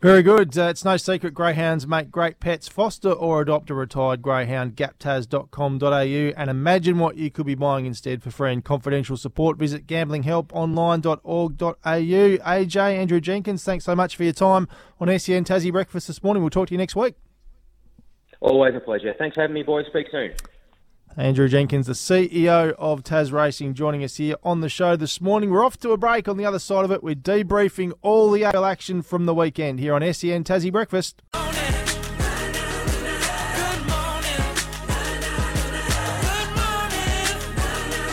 Very 0.01 0.23
good. 0.23 0.57
Uh, 0.57 0.69
it's 0.69 0.85
no 0.85 0.97
secret 0.97 1.35
greyhounds 1.35 1.85
make 1.85 2.13
great 2.13 2.39
pets. 2.39 2.69
Foster 2.69 3.11
or 3.11 3.43
adopt 3.43 3.69
a 3.69 3.75
retired 3.75 4.23
greyhound. 4.23 4.77
Gaptas.com.au 4.77 5.89
and 5.89 6.51
imagine 6.51 7.01
what 7.01 7.17
you 7.17 7.33
could 7.33 7.47
be 7.47 7.57
buying 7.57 7.85
instead 7.85 8.23
for 8.23 8.31
free 8.31 8.53
and 8.53 8.65
confidential 8.65 9.17
support. 9.17 9.59
Visit 9.59 9.89
gamblinghelponline.org.au. 9.89 11.81
AJ, 11.85 12.77
Andrew 12.77 13.21
Jenkins, 13.21 13.65
thanks 13.65 13.85
so 13.85 13.97
much 13.97 14.15
for 14.15 14.23
your 14.23 14.33
time 14.33 14.69
on 15.01 15.09
SEN 15.19 15.43
Tassie 15.45 15.73
Breakfast 15.73 16.07
this 16.07 16.23
morning. 16.23 16.45
We'll 16.45 16.51
talk 16.51 16.69
to 16.69 16.75
you 16.75 16.79
next 16.79 16.95
week. 16.95 17.17
Always 18.41 18.77
a 18.77 18.81
pleasure. 18.81 19.13
Thanks 19.19 19.35
for 19.35 19.41
having 19.41 19.55
me, 19.55 19.65
boys. 19.65 19.87
Speak 19.89 20.07
soon. 20.13 20.33
Andrew 21.17 21.49
Jenkins, 21.49 21.87
the 21.87 21.95
CEO 21.95 22.75
of 22.79 23.03
Tas 23.03 23.33
Racing, 23.33 23.75
joining 23.75 24.05
us 24.05 24.17
here 24.17 24.37
on 24.45 24.61
the 24.61 24.69
show 24.69 24.95
this 24.95 25.21
morning. 25.21 25.51
We're 25.51 25.65
off 25.65 25.79
to 25.79 25.91
a 25.91 25.97
break 25.97 26.29
on 26.29 26.37
the 26.37 26.45
other 26.45 26.59
side 26.59 26.85
of 26.85 26.93
it. 26.93 27.03
We're 27.03 27.17
debriefing 27.17 27.93
all 28.03 28.31
the 28.31 28.43
AFL 28.43 28.71
action 28.71 29.03
from 29.03 29.27
the 29.27 29.35
weekend 29.35 29.81
here 29.81 29.95
on 29.95 30.03
SEN 30.13 30.45
Tassie 30.45 30.73
Breakfast. 30.73 31.23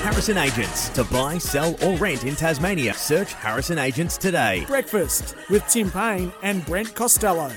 Harrison 0.02 0.38
Agents. 0.38 0.90
To 0.90 1.04
buy, 1.04 1.38
sell, 1.38 1.76
or 1.84 1.96
rent 1.98 2.24
in 2.24 2.36
Tasmania, 2.36 2.94
search 2.94 3.34
Harrison 3.34 3.78
Agents 3.78 4.18
today. 4.18 4.64
Breakfast 4.66 5.36
with 5.50 5.68
Tim 5.68 5.92
Payne 5.92 6.32
and 6.42 6.66
Brent 6.66 6.96
Costello. 6.96 7.52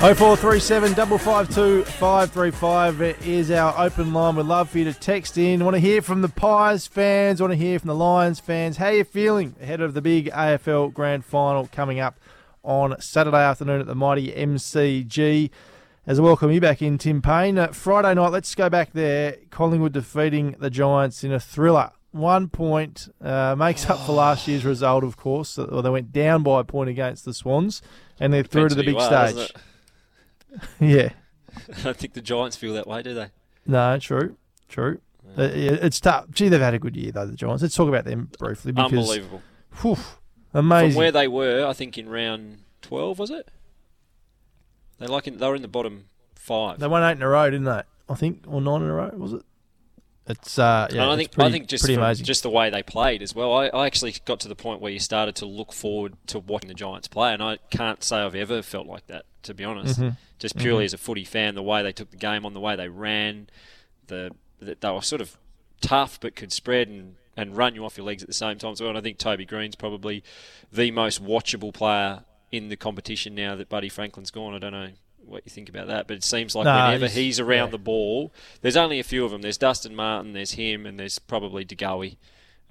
0437 0.00 0.94
552 0.94 1.84
535 1.84 3.02
is 3.28 3.50
our 3.50 3.78
open 3.78 4.14
line. 4.14 4.34
We'd 4.34 4.46
love 4.46 4.70
for 4.70 4.78
you 4.78 4.84
to 4.84 4.94
text 4.94 5.36
in. 5.36 5.62
Want 5.62 5.74
to 5.74 5.78
hear 5.78 6.00
from 6.00 6.22
the 6.22 6.30
Pies 6.30 6.86
fans, 6.86 7.42
want 7.42 7.50
to 7.52 7.56
hear 7.58 7.78
from 7.78 7.88
the 7.88 7.94
Lions 7.94 8.40
fans. 8.40 8.78
How 8.78 8.86
are 8.86 8.94
you 8.94 9.04
feeling 9.04 9.56
ahead 9.60 9.82
of 9.82 9.92
the 9.92 10.00
big 10.00 10.30
AFL 10.30 10.94
Grand 10.94 11.26
Final 11.26 11.68
coming 11.70 12.00
up 12.00 12.18
on 12.62 12.98
Saturday 12.98 13.44
afternoon 13.44 13.78
at 13.82 13.86
the 13.86 13.94
mighty 13.94 14.32
MCG? 14.32 15.50
As 16.06 16.18
I 16.18 16.22
welcome 16.22 16.50
you 16.50 16.62
back 16.62 16.80
in, 16.80 16.96
Tim 16.96 17.20
Payne. 17.20 17.58
Uh, 17.58 17.66
Friday 17.66 18.14
night, 18.14 18.32
let's 18.32 18.54
go 18.54 18.70
back 18.70 18.94
there. 18.94 19.36
Collingwood 19.50 19.92
defeating 19.92 20.56
the 20.58 20.70
Giants 20.70 21.24
in 21.24 21.30
a 21.30 21.38
thriller. 21.38 21.90
One 22.12 22.48
point 22.48 23.12
uh, 23.20 23.54
makes 23.54 23.88
up 23.90 23.98
for 24.06 24.12
last 24.12 24.48
year's 24.48 24.64
result, 24.64 25.04
of 25.04 25.18
course. 25.18 25.58
Well, 25.58 25.82
they 25.82 25.90
went 25.90 26.10
down 26.10 26.42
by 26.42 26.60
a 26.60 26.64
point 26.64 26.88
against 26.88 27.26
the 27.26 27.34
Swans, 27.34 27.82
and 28.18 28.32
they're 28.32 28.44
through 28.44 28.70
to 28.70 28.74
the 28.74 28.82
big 28.82 28.98
stage. 28.98 29.52
yeah. 30.80 31.10
I 31.76 31.82
don't 31.82 31.96
think 31.96 32.12
the 32.14 32.20
Giants 32.20 32.56
feel 32.56 32.74
that 32.74 32.86
way, 32.86 33.02
do 33.02 33.14
they? 33.14 33.28
No, 33.66 33.98
true, 33.98 34.36
true. 34.68 35.00
Yeah, 35.36 35.44
it's 35.46 36.00
tough. 36.00 36.26
Gee, 36.30 36.48
they've 36.48 36.60
had 36.60 36.74
a 36.74 36.78
good 36.78 36.96
year 36.96 37.12
though. 37.12 37.26
The 37.26 37.36
Giants. 37.36 37.62
Let's 37.62 37.74
talk 37.74 37.88
about 37.88 38.04
them 38.04 38.30
briefly. 38.38 38.72
Because, 38.72 38.92
Unbelievable. 38.92 39.42
Whew, 39.82 39.96
amazing. 40.54 40.90
From 40.92 40.96
where 40.98 41.12
they 41.12 41.28
were, 41.28 41.64
I 41.66 41.72
think 41.72 41.96
in 41.98 42.08
round 42.08 42.58
twelve 42.82 43.18
was 43.18 43.30
it? 43.30 43.48
They 44.98 45.06
like 45.06 45.26
in, 45.26 45.38
they 45.38 45.46
were 45.46 45.54
in 45.54 45.62
the 45.62 45.68
bottom 45.68 46.06
five. 46.34 46.78
They 46.78 46.86
won 46.88 47.02
eight 47.02 47.12
in 47.16 47.22
a 47.22 47.28
row, 47.28 47.48
didn't 47.50 47.64
they? 47.64 47.82
I 48.08 48.14
think, 48.14 48.44
or 48.48 48.60
nine 48.60 48.82
in 48.82 48.88
a 48.88 48.92
row, 48.94 49.10
was 49.16 49.32
it? 49.34 49.42
It's 50.26 50.58
uh, 50.58 50.88
yeah. 50.92 51.02
And 51.02 51.10
I 51.12 51.16
think 51.16 51.32
pretty, 51.32 51.48
I 51.48 51.52
think 51.52 51.68
just 51.68 51.84
from- 51.86 52.14
just 52.14 52.42
the 52.42 52.50
way 52.50 52.70
they 52.70 52.82
played 52.82 53.22
as 53.22 53.34
well. 53.34 53.52
I, 53.52 53.68
I 53.68 53.86
actually 53.86 54.14
got 54.24 54.40
to 54.40 54.48
the 54.48 54.54
point 54.56 54.80
where 54.80 54.92
you 54.92 54.98
started 55.00 55.34
to 55.36 55.46
look 55.46 55.72
forward 55.72 56.14
to 56.28 56.38
watching 56.38 56.68
the 56.68 56.74
Giants 56.74 57.08
play, 57.08 57.32
and 57.32 57.42
I 57.42 57.58
can't 57.70 58.02
say 58.04 58.18
I've 58.18 58.34
ever 58.34 58.62
felt 58.62 58.86
like 58.86 59.06
that 59.06 59.24
to 59.44 59.54
be 59.54 59.64
honest. 59.64 59.98
Mhm. 60.00 60.16
Just 60.40 60.56
purely 60.56 60.80
mm-hmm. 60.80 60.86
as 60.86 60.94
a 60.94 60.98
footy 60.98 61.24
fan, 61.24 61.54
the 61.54 61.62
way 61.62 61.82
they 61.82 61.92
took 61.92 62.10
the 62.10 62.16
game 62.16 62.44
on, 62.44 62.54
the 62.54 62.60
way 62.60 62.74
they 62.74 62.88
ran, 62.88 63.48
the, 64.08 64.32
the 64.58 64.76
they 64.80 64.90
were 64.90 65.02
sort 65.02 65.20
of 65.20 65.36
tough 65.80 66.18
but 66.18 66.34
could 66.34 66.52
spread 66.52 66.88
and 66.88 67.16
and 67.36 67.56
run 67.56 67.74
you 67.74 67.84
off 67.84 67.96
your 67.96 68.06
legs 68.06 68.22
at 68.22 68.28
the 68.28 68.34
same 68.34 68.58
time. 68.58 68.74
So 68.74 68.88
and 68.88 68.98
I 68.98 69.00
think 69.00 69.18
Toby 69.18 69.44
Green's 69.44 69.76
probably 69.76 70.24
the 70.72 70.90
most 70.90 71.22
watchable 71.22 71.72
player 71.72 72.24
in 72.50 72.68
the 72.68 72.76
competition 72.76 73.34
now 73.34 73.54
that 73.54 73.68
Buddy 73.68 73.88
Franklin's 73.88 74.30
gone. 74.30 74.54
I 74.54 74.58
don't 74.58 74.72
know 74.72 74.88
what 75.24 75.42
you 75.44 75.50
think 75.50 75.68
about 75.68 75.86
that, 75.86 76.08
but 76.08 76.16
it 76.16 76.24
seems 76.24 76.54
like 76.54 76.64
No, 76.64 76.74
whenever 76.74 77.04
he's- 77.04 77.14
he's 77.14 77.40
around 77.40 77.68
yeah. 77.68 77.72
the 77.72 77.78
ball, 77.78 78.32
there's 78.62 78.76
only 78.76 78.98
a 78.98 79.04
few 79.04 79.24
of 79.24 79.30
them. 79.30 79.42
There's 79.42 79.58
Dustin 79.58 79.94
Martin, 79.94 80.32
there's 80.32 80.52
him, 80.52 80.86
and 80.86 80.98
there's 80.98 81.18
probably 81.18 81.64
De 81.64 81.76
Goey, 81.76 82.16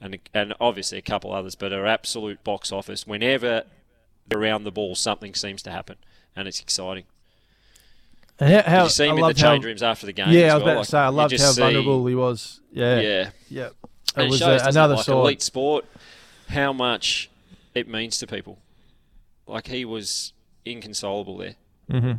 and 0.01 0.19
and 0.33 0.53
obviously 0.59 0.97
a 0.97 1.03
couple 1.03 1.31
others, 1.31 1.55
but 1.55 1.71
are 1.71 1.85
absolute 1.85 2.43
box 2.43 2.71
office. 2.71 3.05
Whenever 3.05 3.63
they're 4.27 4.39
around 4.39 4.63
the 4.63 4.71
ball, 4.71 4.95
something 4.95 5.35
seems 5.35 5.61
to 5.63 5.71
happen, 5.71 5.97
and 6.35 6.47
it's 6.47 6.59
exciting. 6.59 7.05
How, 8.39 8.47
Did 8.47 8.65
how 8.65 8.83
you 8.83 8.89
see 8.89 9.03
him 9.03 9.09
I 9.09 9.11
in 9.11 9.15
the 9.17 9.21
loved 9.23 9.41
how- 9.41 9.57
rooms 9.57 9.83
after 9.83 10.05
the 10.05 10.13
game? 10.13 10.29
Yeah, 10.29 10.53
I 10.53 10.55
was 10.55 10.63
well? 10.63 10.71
about 10.71 10.75
Like, 10.77 10.85
to 10.85 10.89
say 10.91 10.97
I 10.99 11.07
loved 11.09 11.39
how 11.39 11.51
see- 11.51 11.61
vulnerable 11.61 12.05
he 12.07 12.15
was. 12.15 12.61
Yeah, 12.71 12.99
Yeah, 12.99 13.29
yeah. 13.49 13.69
and 14.15 14.27
It 14.27 14.35
it 14.35 14.37
shows, 14.37 14.61
uh, 14.61 14.65
it, 14.65 14.69
another 14.71 14.95
like 14.95 15.05
side. 15.05 15.13
elite 15.15 15.41
sport, 15.41 15.85
how 16.49 16.71
much 16.73 17.29
it 17.75 17.87
means 17.87 18.17
to 18.19 18.27
people. 18.27 18.59
Like 19.47 19.67
he 19.67 19.83
was 19.85 20.33
inconsolable 20.65 21.37
there, 21.37 21.55
hmm 21.89 22.11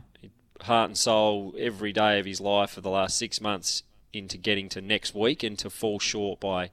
heart 0.65 0.91
and 0.91 0.99
soul 0.99 1.55
every 1.59 1.91
day 1.91 2.19
of 2.19 2.27
his 2.27 2.39
life 2.39 2.73
for 2.73 2.83
the 2.83 2.91
last 2.91 3.17
six 3.17 3.41
months 3.41 3.83
into 4.13 4.37
getting 4.37 4.69
to 4.69 4.79
next 4.83 5.15
week 5.15 5.43
and 5.43 5.59
to 5.59 5.71
fall 5.71 5.99
short 5.99 6.39
by 6.39 6.69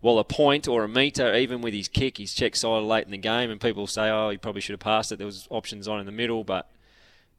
well 0.00 0.18
a 0.18 0.24
point 0.24 0.66
or 0.66 0.82
a 0.82 0.88
metre 0.88 1.34
even 1.34 1.60
with 1.60 1.74
his 1.74 1.88
kick 1.88 2.16
he's 2.16 2.32
checked 2.32 2.56
side 2.56 2.82
late 2.84 3.04
in 3.04 3.10
the 3.10 3.18
game 3.18 3.50
and 3.50 3.60
people 3.60 3.86
say 3.86 4.08
oh 4.08 4.30
he 4.30 4.38
probably 4.38 4.62
should 4.62 4.72
have 4.72 4.80
passed 4.80 5.12
it 5.12 5.16
there 5.16 5.26
was 5.26 5.46
options 5.50 5.86
on 5.86 6.00
in 6.00 6.06
the 6.06 6.12
middle 6.12 6.42
but 6.42 6.70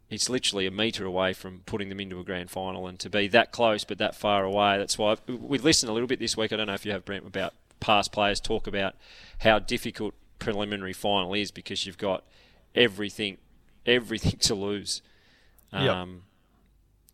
it's 0.10 0.30
literally 0.30 0.65
a 0.65 0.72
metre 0.72 1.06
away 1.06 1.34
from 1.34 1.62
putting 1.65 1.89
them 1.89 2.00
into 2.00 2.19
a 2.19 2.24
grand 2.24 2.50
final 2.50 2.88
and 2.88 3.00
to 3.00 3.10
be 3.10 3.28
that 3.28 3.52
close 3.52 3.84
but 3.84 3.98
that 3.98 4.15
far 4.15 4.43
away 4.43 4.78
that's 4.78 4.98
why 4.98 5.15
we've 5.28 5.63
listened 5.63 5.89
a 5.89 5.93
little 5.93 6.08
bit 6.08 6.19
this 6.19 6.36
week 6.36 6.52
I 6.52 6.56
don't 6.58 6.67
know 6.67 6.74
if 6.74 6.86
you 6.86 6.91
have 6.91 7.06
Brent 7.06 7.26
about 7.28 7.54
past 7.80 8.12
players 8.12 8.39
talk 8.39 8.67
about 8.67 8.95
how 9.39 9.60
difficult 9.60 10.13
preliminary 10.39 10.93
final 10.93 11.34
is 11.34 11.52
because 11.52 11.86
you've 11.86 11.98
got 11.98 12.24
everything 12.76 13.38
everything 13.86 14.38
to 14.39 14.56
lose 14.56 15.02
Yep. 15.72 15.82
um, 15.89 16.22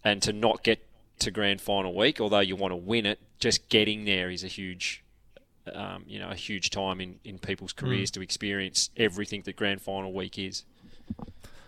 and 0.03 0.21
to 0.21 0.31
not 0.31 0.63
get 0.63 0.85
to 1.19 1.31
grand 1.31 1.59
final 1.59 1.93
week, 1.93 2.21
although 2.21 2.39
you 2.39 2.55
want 2.55 2.71
to 2.71 2.75
win 2.77 3.05
it, 3.05 3.19
just 3.39 3.67
getting 3.69 4.05
there 4.05 4.29
is 4.29 4.43
a 4.43 4.47
huge, 4.47 5.03
um, 5.73 6.03
you 6.07 6.19
know, 6.19 6.29
a 6.29 6.35
huge 6.35 6.69
time 6.69 7.01
in, 7.01 7.19
in 7.23 7.37
people's 7.39 7.73
careers 7.73 8.11
to 8.11 8.21
experience 8.21 8.91
everything 8.95 9.41
that 9.43 9.55
grand 9.55 9.81
final 9.81 10.13
week 10.13 10.37
is. 10.39 10.63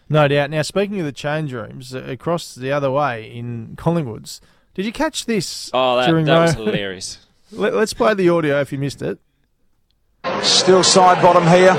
No 0.10 0.28
doubt. 0.28 0.50
Now, 0.50 0.62
speaking 0.62 1.00
of 1.00 1.06
the 1.06 1.12
change 1.12 1.54
rooms, 1.54 1.94
uh, 1.94 2.04
across 2.04 2.56
the 2.56 2.72
other 2.72 2.90
way 2.90 3.30
in 3.32 3.76
Collingwoods, 3.76 4.40
did 4.74 4.86
you 4.86 4.92
catch 4.92 5.26
this 5.26 5.70
Oh, 5.74 5.98
that, 5.98 6.08
during 6.08 6.26
that 6.26 6.40
was 6.40 6.54
hilarious. 6.54 7.26
Let, 7.52 7.74
us 7.74 7.94
play 7.94 8.14
the 8.14 8.30
audio 8.30 8.60
if 8.62 8.72
you 8.72 8.78
missed 8.78 9.02
it. 9.02 9.20
Steele 10.42 10.82
Sidebottom 10.82 11.50
here. 11.50 11.76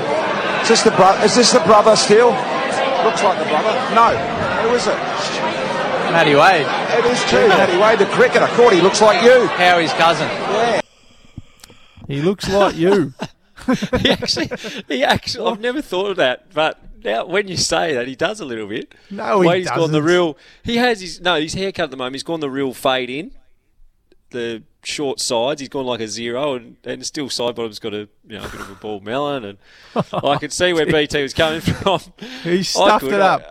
Is 0.63 0.69
this 0.69 0.83
the 0.83 0.91
bro- 0.91 1.23
Is 1.23 1.35
this 1.35 1.53
the 1.53 1.61
brother 1.61 1.97
still? 1.97 2.31
Looks 3.05 3.23
like 3.23 3.39
the 3.39 3.45
brother. 3.45 3.95
No. 3.95 4.17
Who 4.63 4.75
is 4.75 4.87
it? 4.87 4.97
Matty 6.11 6.35
Wade. 6.35 6.67
It 6.99 7.05
is 7.11 7.25
too. 7.31 7.49
Matty 7.49 7.77
Wade, 7.77 7.99
the 7.99 8.07
cricketer. 8.07 8.47
Cordy 8.57 8.81
looks 8.81 9.01
like 9.01 9.23
you. 9.23 9.47
Howie's 9.47 9.93
cousin. 9.93 10.27
Yeah. 10.27 10.81
He 12.07 12.23
looks 12.23 12.49
like 12.49 12.77
you. 12.77 13.13
he 14.01 14.11
actually, 14.11 14.51
he 14.89 15.05
actually, 15.05 15.51
I've 15.51 15.61
never 15.61 15.83
thought 15.83 16.11
of 16.11 16.17
that, 16.17 16.53
but 16.55 16.81
now 17.05 17.27
when 17.27 17.49
you 17.49 17.57
say 17.57 17.95
that, 17.95 18.07
he 18.09 18.17
does 18.17 18.41
a 18.41 18.45
little 18.45 18.67
bit. 18.67 18.95
No, 19.11 19.41
he 19.41 19.49
Wade's 19.49 19.71
gone 19.71 19.93
the 19.93 20.03
real. 20.03 20.37
He 20.63 20.77
has 20.77 21.01
his 21.01 21.21
no, 21.21 21.41
his 21.41 21.55
haircut 21.55 21.85
at 21.85 21.91
the 21.91 21.97
moment. 21.97 22.15
He's 22.15 22.23
gone 22.23 22.41
the 22.41 22.51
real 22.51 22.75
fade 22.75 23.11
in, 23.11 23.33
the 24.31 24.63
short 24.83 25.21
sides. 25.21 25.61
He's 25.61 25.69
gone 25.69 25.87
like 25.87 26.01
a 26.01 26.09
zero, 26.09 26.55
and, 26.55 26.77
and 26.85 27.05
Steele 27.05 27.29
Sidebottom's 27.29 27.79
got 27.79 27.95
a 27.95 28.09
you 28.27 28.39
know 28.39 28.45
a 28.45 28.49
bit 28.49 28.61
of 28.61 28.71
a 28.71 28.75
bald 28.75 29.05
melon, 29.05 29.45
and 29.45 29.59
I 30.13 30.37
could 30.39 30.53
see 30.53 30.73
where 30.73 30.87
BT 30.93 31.23
was 31.23 31.35
coming 31.35 31.61
from. 31.61 32.01
He 32.43 32.59
I 32.59 32.63
stuffed 32.63 33.05
could, 33.05 33.15
it 33.15 33.21
up. 33.21 33.43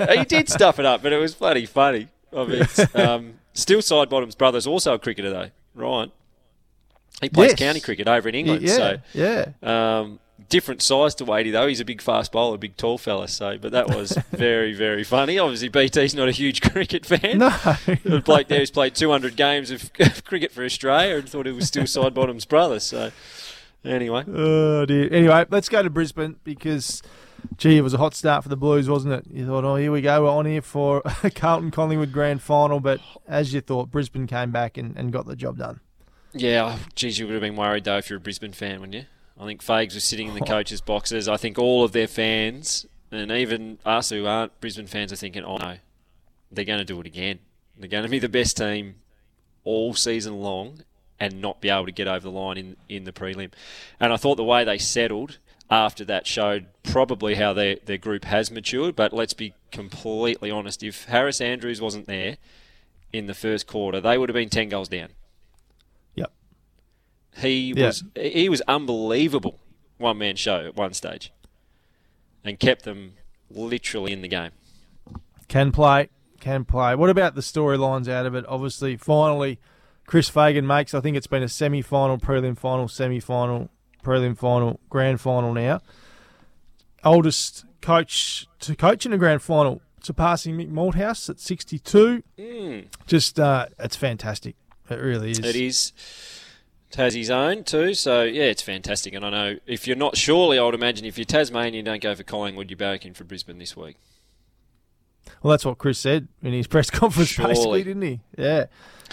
uh, 0.00 0.16
he 0.18 0.24
did 0.24 0.48
stuff 0.48 0.78
it 0.78 0.86
up, 0.86 1.02
but 1.02 1.12
it 1.12 1.18
was 1.18 1.34
bloody 1.34 1.66
funny. 1.66 2.08
I 2.36 2.44
mean, 2.46 2.66
um, 2.94 3.34
Steele 3.52 3.80
Sidebottom's 3.80 4.34
brother's 4.34 4.66
also 4.66 4.94
a 4.94 4.98
cricketer 4.98 5.30
though, 5.30 5.50
Ryan. 5.74 6.10
He 7.20 7.28
plays 7.28 7.50
Yes. 7.50 7.58
county 7.60 7.80
cricket 7.80 8.08
over 8.08 8.28
in 8.28 8.34
England, 8.34 8.62
yeah, 8.62 8.76
so 8.76 8.96
yeah. 9.12 9.46
um, 9.62 10.18
different 10.48 10.82
size 10.82 11.14
to 11.16 11.24
Wadey 11.24 11.50
though. 11.50 11.66
He's 11.66 11.80
a 11.80 11.84
big 11.84 12.00
fast 12.00 12.32
bowler, 12.32 12.56
a 12.56 12.58
big 12.58 12.76
tall 12.76 12.98
fella. 12.98 13.28
So, 13.28 13.58
but 13.58 13.72
that 13.72 13.88
was 13.88 14.12
very, 14.30 14.72
very 14.74 15.04
funny. 15.04 15.38
Obviously, 15.38 15.68
BT's 15.68 16.14
not 16.14 16.28
a 16.28 16.32
huge 16.32 16.60
cricket 16.70 17.04
fan. 17.06 17.38
No. 17.38 17.48
The 18.04 18.22
bloke 18.24 18.48
there 18.48 18.58
who's 18.60 18.70
played 18.70 18.94
200 18.94 19.36
games 19.36 19.70
of, 19.70 19.90
cricket 20.24 20.52
for 20.52 20.64
Australia 20.64 21.16
and 21.16 21.28
thought 21.28 21.46
it 21.46 21.52
was 21.54 21.68
Steele 21.68 21.84
Sidebottom's 21.84 22.44
brother. 22.44 22.80
So, 22.80 23.10
anyway, 23.84 24.24
Oh 24.28 24.84
dear. 24.86 25.12
Anyway, 25.12 25.44
let's 25.50 25.68
go 25.68 25.82
to 25.82 25.90
Brisbane 25.90 26.36
because, 26.44 27.02
gee, 27.56 27.76
it 27.76 27.82
was 27.82 27.94
a 27.94 27.98
hot 27.98 28.14
start 28.14 28.42
for 28.42 28.48
the 28.48 28.56
Blues, 28.56 28.88
wasn't 28.88 29.14
it? 29.14 29.24
You 29.30 29.46
thought, 29.46 29.64
oh, 29.64 29.76
here 29.76 29.92
we 29.92 30.00
go, 30.00 30.22
we're 30.24 30.30
on 30.30 30.46
here 30.46 30.62
for 30.62 31.02
a 31.22 31.30
Carlton 31.30 31.70
Collingwood 31.70 32.12
grand 32.12 32.42
final, 32.42 32.80
but 32.80 33.00
as 33.28 33.52
you 33.52 33.60
thought, 33.60 33.90
Brisbane 33.90 34.26
came 34.26 34.50
back 34.50 34.76
and, 34.78 34.96
and 34.96 35.12
got 35.12 35.26
the 35.26 35.36
job 35.36 35.58
done. 35.58 35.80
yeah, 36.32 36.78
geez, 36.94 37.18
you 37.18 37.26
would 37.26 37.34
have 37.34 37.42
been 37.42 37.56
worried 37.56 37.84
though 37.84 37.98
if 37.98 38.10
you're 38.10 38.16
a 38.16 38.20
Brisbane 38.20 38.52
fan, 38.52 38.80
wouldn't 38.80 38.94
you? 38.94 39.04
I 39.38 39.46
think 39.46 39.62
Fags 39.62 39.94
was 39.94 40.04
sitting 40.04 40.28
in 40.28 40.34
the 40.34 40.40
coaches' 40.46 40.80
boxes. 40.80 41.28
I 41.28 41.36
think 41.36 41.58
all 41.58 41.84
of 41.84 41.92
their 41.92 42.06
fans 42.06 42.86
and 43.10 43.30
even 43.30 43.78
us 43.84 44.10
who 44.10 44.26
aren't 44.26 44.60
Brisbane 44.60 44.86
fans 44.86 45.12
are 45.12 45.16
thinking, 45.16 45.44
oh 45.44 45.56
no, 45.56 45.76
they're 46.50 46.64
going 46.64 46.78
to 46.78 46.84
do 46.84 47.00
it 47.00 47.06
again. 47.06 47.38
They're 47.78 47.88
going 47.88 48.04
to 48.04 48.10
be 48.10 48.18
the 48.18 48.28
best 48.28 48.56
team 48.56 48.96
all 49.64 49.94
season 49.94 50.40
long 50.40 50.80
and 51.18 51.40
not 51.40 51.60
be 51.60 51.70
able 51.70 51.86
to 51.86 51.92
get 51.92 52.08
over 52.08 52.20
the 52.20 52.30
line 52.30 52.58
in, 52.58 52.76
in 52.88 53.04
the 53.04 53.12
prelim. 53.12 53.50
And 54.00 54.12
I 54.12 54.16
thought 54.16 54.36
the 54.36 54.44
way 54.44 54.64
they 54.64 54.78
settled 54.78 55.38
after 55.70 56.04
that 56.04 56.26
showed 56.26 56.66
probably 56.82 57.36
how 57.36 57.52
their, 57.52 57.76
their 57.84 57.98
group 57.98 58.24
has 58.24 58.50
matured. 58.50 58.96
But 58.96 59.12
let's 59.12 59.32
be 59.32 59.54
completely 59.70 60.50
honest. 60.50 60.82
If 60.82 61.04
Harris 61.06 61.40
Andrews 61.40 61.80
wasn't 61.80 62.06
there 62.06 62.36
in 63.12 63.26
the 63.26 63.34
first 63.34 63.66
quarter, 63.66 64.00
they 64.00 64.18
would 64.18 64.28
have 64.28 64.34
been 64.34 64.50
10 64.50 64.68
goals 64.68 64.88
down. 64.88 65.10
He 67.38 67.72
Yeah. 67.76 67.86
was 67.86 68.04
he 68.16 68.48
was 68.48 68.60
unbelievable 68.68 69.58
one 69.98 70.18
man 70.18 70.36
show 70.36 70.66
at 70.66 70.76
one 70.76 70.92
stage. 70.92 71.32
And 72.44 72.58
kept 72.58 72.84
them 72.84 73.14
literally 73.50 74.12
in 74.12 74.20
the 74.20 74.28
game. 74.28 74.50
Can 75.48 75.72
play, 75.72 76.10
can 76.40 76.64
play. 76.66 76.94
What 76.94 77.08
about 77.08 77.34
the 77.34 77.40
storylines 77.40 78.06
out 78.08 78.26
of 78.26 78.34
it? 78.34 78.44
Obviously, 78.46 78.96
finally, 78.98 79.58
Chris 80.06 80.28
Fagan 80.28 80.66
makes, 80.66 80.92
I 80.92 81.00
think 81.00 81.16
it's 81.16 81.26
been 81.26 81.42
a 81.42 81.48
semi 81.48 81.80
final, 81.80 82.18
prelim 82.18 82.58
final, 82.58 82.86
semi 82.88 83.18
final, 83.20 83.70
prelim 84.04 84.36
final, 84.36 84.78
grand 84.90 85.20
final 85.22 85.54
now. 85.54 85.80
Oldest 87.04 87.64
coach 87.80 88.46
to 88.60 88.74
coach 88.74 89.04
in 89.06 89.12
a 89.12 89.18
grand 89.18 89.42
final, 89.42 89.80
surpassing 90.02 90.56
Mick 90.56 90.70
Malthouse 90.70 91.28
at 91.28 91.38
62. 91.40 92.22
Mm. 92.38 92.86
Just, 93.06 93.38
uh, 93.38 93.66
it's 93.78 93.96
fantastic. 93.96 94.56
It 94.90 94.96
really 94.96 95.30
is. 95.30 95.38
It 95.38 95.56
is. 95.56 95.92
His 96.94 97.30
own 97.30 97.64
too, 97.64 97.94
so 97.94 98.22
yeah, 98.22 98.44
it's 98.44 98.62
fantastic. 98.62 99.14
And 99.14 99.24
I 99.24 99.30
know 99.30 99.56
if 99.66 99.86
you're 99.86 99.96
not, 99.96 100.16
surely 100.16 100.58
I 100.58 100.64
would 100.64 100.74
imagine 100.74 101.04
if 101.04 101.18
you're 101.18 101.24
Tasmanian, 101.24 101.84
don't 101.84 102.02
go 102.02 102.14
for 102.14 102.22
Collingwood, 102.22 102.70
you're 102.70 102.76
barracking 102.78 103.14
for 103.14 103.24
Brisbane 103.24 103.58
this 103.58 103.76
week. 103.76 103.96
Well, 105.42 105.50
that's 105.50 105.64
what 105.64 105.78
Chris 105.78 105.98
said 105.98 106.28
in 106.42 106.52
his 106.52 106.66
press 106.68 106.90
conference, 106.90 107.30
Surely. 107.30 107.54
basically, 107.54 107.82
didn't 107.84 108.02
he? 108.02 108.20
Yeah. 108.38 108.66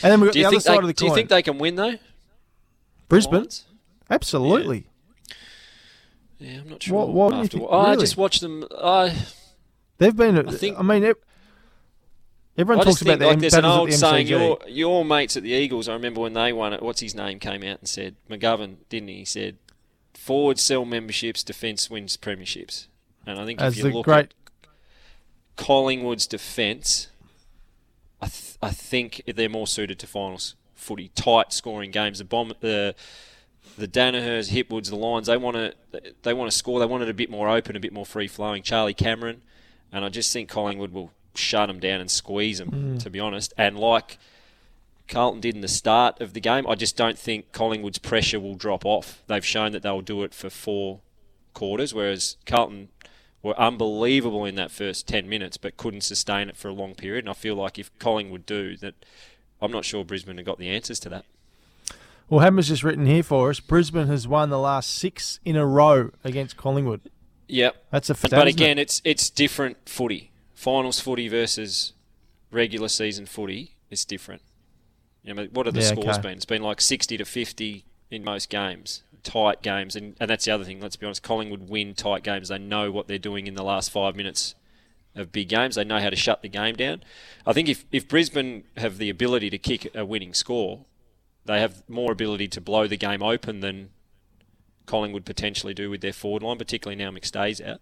And 0.03 0.11
then 0.11 0.21
we've 0.21 0.29
got 0.29 0.33
the 0.33 0.45
other 0.45 0.59
side 0.59 0.73
they, 0.73 0.77
of 0.79 0.87
the 0.87 0.93
coin. 0.93 0.95
do 0.95 1.05
you 1.05 1.15
think 1.15 1.29
they 1.29 1.41
can 1.41 1.57
win 1.57 1.75
though? 1.75 1.95
Brisbane? 3.09 3.39
Lions? 3.39 3.65
Absolutely. 4.09 4.87
Yeah, 6.39 6.59
I'm 6.61 6.69
not 6.69 6.83
sure. 6.83 6.95
What- 6.97 7.09
what 7.09 7.29
do 7.31 7.35
you 7.37 7.43
After- 7.43 7.57
think- 7.57 7.69
oh, 7.71 7.79
I 7.79 7.95
just 7.95 8.17
watched 8.17 8.41
them. 8.41 8.65
I 8.79 9.15
They've 9.97 10.15
been. 10.15 10.47
I, 10.47 10.51
think. 10.51 10.79
I 10.79 10.81
mean, 10.81 11.03
everyone 12.57 12.81
I 12.81 12.83
talks 12.89 13.01
about 13.01 13.19
the 13.19 13.25
like 13.27 13.33
M- 13.35 13.39
there's 13.39 13.53
an 13.53 13.65
old 13.65 13.89
the 13.89 13.93
saying. 13.93 14.27
Your 14.27 14.59
your 14.67 15.05
mates 15.05 15.37
at 15.37 15.43
the 15.43 15.51
Eagles. 15.51 15.87
I 15.87 15.93
remember 15.93 16.21
when 16.21 16.33
they 16.33 16.53
won 16.53 16.73
it. 16.73 16.81
What's 16.81 17.01
his 17.01 17.15
name 17.15 17.39
came 17.39 17.63
out 17.63 17.79
and 17.79 17.87
said 17.87 18.15
McGovern, 18.29 18.75
didn't 18.89 19.09
he? 19.09 19.15
He 19.19 19.25
said, 19.25 19.57
"Forward 20.13 20.59
sell 20.59 20.85
memberships, 20.85 21.43
defence 21.43 21.89
wins 21.89 22.17
premierships." 22.17 22.87
And 23.25 23.39
I 23.39 23.45
think 23.45 23.61
As 23.61 23.77
if 23.77 23.83
you 23.85 23.91
look 23.91 24.05
great- 24.05 24.25
at 24.25 24.33
Collingwood's 25.57 26.27
defence, 26.27 27.07
I 28.21 28.27
th- 28.27 28.57
I 28.61 28.71
think 28.71 29.21
they're 29.27 29.49
more 29.49 29.67
suited 29.67 29.99
to 29.99 30.07
finals 30.07 30.55
footy, 30.75 31.09
tight 31.15 31.53
scoring 31.53 31.91
games. 31.91 32.17
The 32.17 32.23
bomb 32.25 32.53
the 32.59 32.95
the 33.77 33.87
Danihers, 33.87 34.51
Hipwoods, 34.51 34.89
the 34.89 34.95
Lions, 34.95 35.27
they 35.27 35.37
want 35.37 35.55
to 35.55 35.73
they 36.23 36.33
want 36.33 36.51
to 36.51 36.57
score. 36.57 36.79
They 36.79 36.85
want 36.85 37.03
it 37.03 37.09
a 37.09 37.13
bit 37.13 37.29
more 37.29 37.47
open, 37.49 37.75
a 37.75 37.79
bit 37.79 37.93
more 37.93 38.05
free 38.05 38.27
flowing. 38.27 38.63
Charlie 38.63 38.93
Cameron, 38.93 39.41
and 39.91 40.03
I 40.03 40.09
just 40.09 40.33
think 40.33 40.49
Collingwood 40.49 40.91
will 40.91 41.11
shut 41.35 41.67
them 41.67 41.79
down 41.79 41.99
and 42.01 42.09
squeeze 42.09 42.57
them. 42.59 42.71
Mm. 42.71 43.03
To 43.03 43.09
be 43.09 43.19
honest, 43.19 43.53
and 43.57 43.77
like 43.77 44.17
Carlton 45.07 45.41
did 45.41 45.55
in 45.55 45.61
the 45.61 45.67
start 45.67 46.21
of 46.21 46.33
the 46.33 46.39
game, 46.39 46.65
I 46.67 46.75
just 46.75 46.95
don't 46.95 47.17
think 47.17 47.51
Collingwood's 47.51 47.99
pressure 47.99 48.39
will 48.39 48.55
drop 48.55 48.85
off. 48.85 49.21
They've 49.27 49.45
shown 49.45 49.71
that 49.73 49.83
they'll 49.83 50.01
do 50.01 50.23
it 50.23 50.33
for 50.33 50.49
four 50.49 50.99
quarters, 51.53 51.93
whereas 51.93 52.37
Carlton 52.45 52.89
were 53.43 53.59
unbelievable 53.59 54.45
in 54.45 54.55
that 54.55 54.71
first 54.71 55.07
10 55.07 55.27
minutes 55.27 55.57
but 55.57 55.75
couldn't 55.75 56.01
sustain 56.01 56.47
it 56.47 56.55
for 56.55 56.67
a 56.67 56.73
long 56.73 56.93
period. 56.95 57.25
And 57.25 57.29
I 57.29 57.33
feel 57.33 57.55
like 57.55 57.79
if 57.79 57.97
Collingwood 57.99 58.45
do, 58.45 58.77
that 58.77 58.93
I'm 59.61 59.71
not 59.71 59.85
sure 59.85 60.03
Brisbane 60.05 60.37
have 60.37 60.45
got 60.45 60.59
the 60.59 60.69
answers 60.69 60.99
to 61.01 61.09
that. 61.09 61.25
Well, 62.29 62.39
Hammer's 62.39 62.69
just 62.69 62.83
written 62.83 63.05
here 63.07 63.23
for 63.23 63.49
us. 63.49 63.59
Brisbane 63.59 64.07
has 64.07 64.27
won 64.27 64.49
the 64.49 64.59
last 64.59 64.91
six 64.91 65.39
in 65.43 65.57
a 65.57 65.65
row 65.65 66.11
against 66.23 66.55
Collingwood. 66.55 67.01
Yep. 67.47 67.75
That's 67.91 68.09
a 68.09 68.13
But 68.13 68.47
again, 68.47 68.77
it? 68.77 68.83
it's 68.83 69.01
it's 69.03 69.29
different 69.29 69.77
footy. 69.85 70.30
Finals 70.61 70.99
footy 70.99 71.27
versus 71.27 71.93
regular 72.51 72.87
season 72.87 73.25
footy 73.25 73.77
is 73.89 74.05
different. 74.05 74.43
You 75.23 75.33
know, 75.33 75.45
what 75.45 75.65
are 75.65 75.71
the 75.71 75.79
Yeah, 75.79 75.87
scores 75.87 76.17
okay. 76.17 76.21
been? 76.21 76.31
It's 76.33 76.45
been 76.45 76.61
like 76.61 76.79
60 76.79 77.17
to 77.17 77.25
50 77.25 77.83
in 78.11 78.23
most 78.23 78.47
games, 78.51 79.01
tight 79.23 79.63
games, 79.63 79.95
and, 79.95 80.15
and 80.19 80.29
that's 80.29 80.45
the 80.45 80.51
other 80.51 80.63
thing. 80.63 80.79
Let's 80.79 80.95
be 80.97 81.07
honest, 81.07 81.23
Collingwood 81.23 81.67
win 81.67 81.95
tight 81.95 82.21
games. 82.21 82.49
They 82.49 82.59
know 82.59 82.91
what 82.91 83.07
they're 83.07 83.17
doing 83.17 83.47
in 83.47 83.55
the 83.55 83.63
last 83.63 83.89
five 83.89 84.15
minutes 84.15 84.53
of 85.15 85.31
big 85.31 85.49
games. 85.49 85.73
They 85.73 85.83
know 85.83 85.99
how 85.99 86.11
to 86.11 86.15
shut 86.15 86.43
the 86.43 86.47
game 86.47 86.75
down. 86.75 87.01
I 87.43 87.53
think 87.53 87.67
if 87.67 87.85
if 87.91 88.07
Brisbane 88.07 88.65
have 88.77 88.99
the 88.99 89.09
ability 89.09 89.49
to 89.49 89.57
kick 89.57 89.89
a 89.95 90.05
winning 90.05 90.35
score, 90.35 90.85
they 91.43 91.59
have 91.59 91.81
more 91.89 92.11
ability 92.11 92.47
to 92.49 92.61
blow 92.61 92.85
the 92.85 92.97
game 92.97 93.23
open 93.23 93.61
than 93.61 93.89
Collingwood 94.85 95.25
potentially 95.25 95.73
do 95.73 95.89
with 95.89 96.01
their 96.01 96.13
forward 96.13 96.43
line, 96.43 96.59
particularly 96.59 97.03
now 97.03 97.09
McStay's 97.09 97.59
out. 97.59 97.81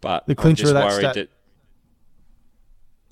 But 0.00 0.26
The 0.26 0.32
I'm 0.32 0.36
clincher 0.36 0.62
just 0.64 0.70
of 0.70 0.74
that 0.74 0.86
worried 0.86 1.28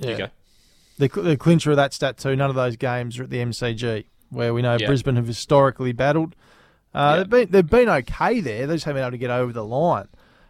stat- 0.03 0.19
that 0.19 0.19
Yeah. 0.19 1.07
you 1.07 1.09
go. 1.11 1.23
The, 1.23 1.31
the 1.31 1.37
clincher 1.37 1.71
of 1.71 1.77
that 1.77 1.93
stat 1.95 2.19
too. 2.19 2.37
None 2.37 2.51
of 2.51 2.57
those 2.57 2.77
games 2.77 3.19
are 3.19 3.25
at 3.25 3.31
the 3.31 3.39
MCG, 3.39 4.05
where 4.31 4.53
we 4.55 4.63
know 4.63 4.77
Yeah. 4.79 4.87
Brisbane 4.87 5.17
have 5.17 5.27
historically 5.27 5.93
battled. 5.93 6.35
Uh, 6.95 7.17
They've 7.19 7.31
been 7.31 7.49
they've 7.51 7.71
been 7.71 7.89
okay 7.89 8.41
there. 8.41 8.67
They 8.67 8.75
just 8.75 8.85
haven't 8.85 8.99
been 9.01 9.05
able 9.05 9.11
to 9.13 9.19
get 9.19 9.31
over 9.31 9.53
the 9.53 9.65
line 9.65 10.09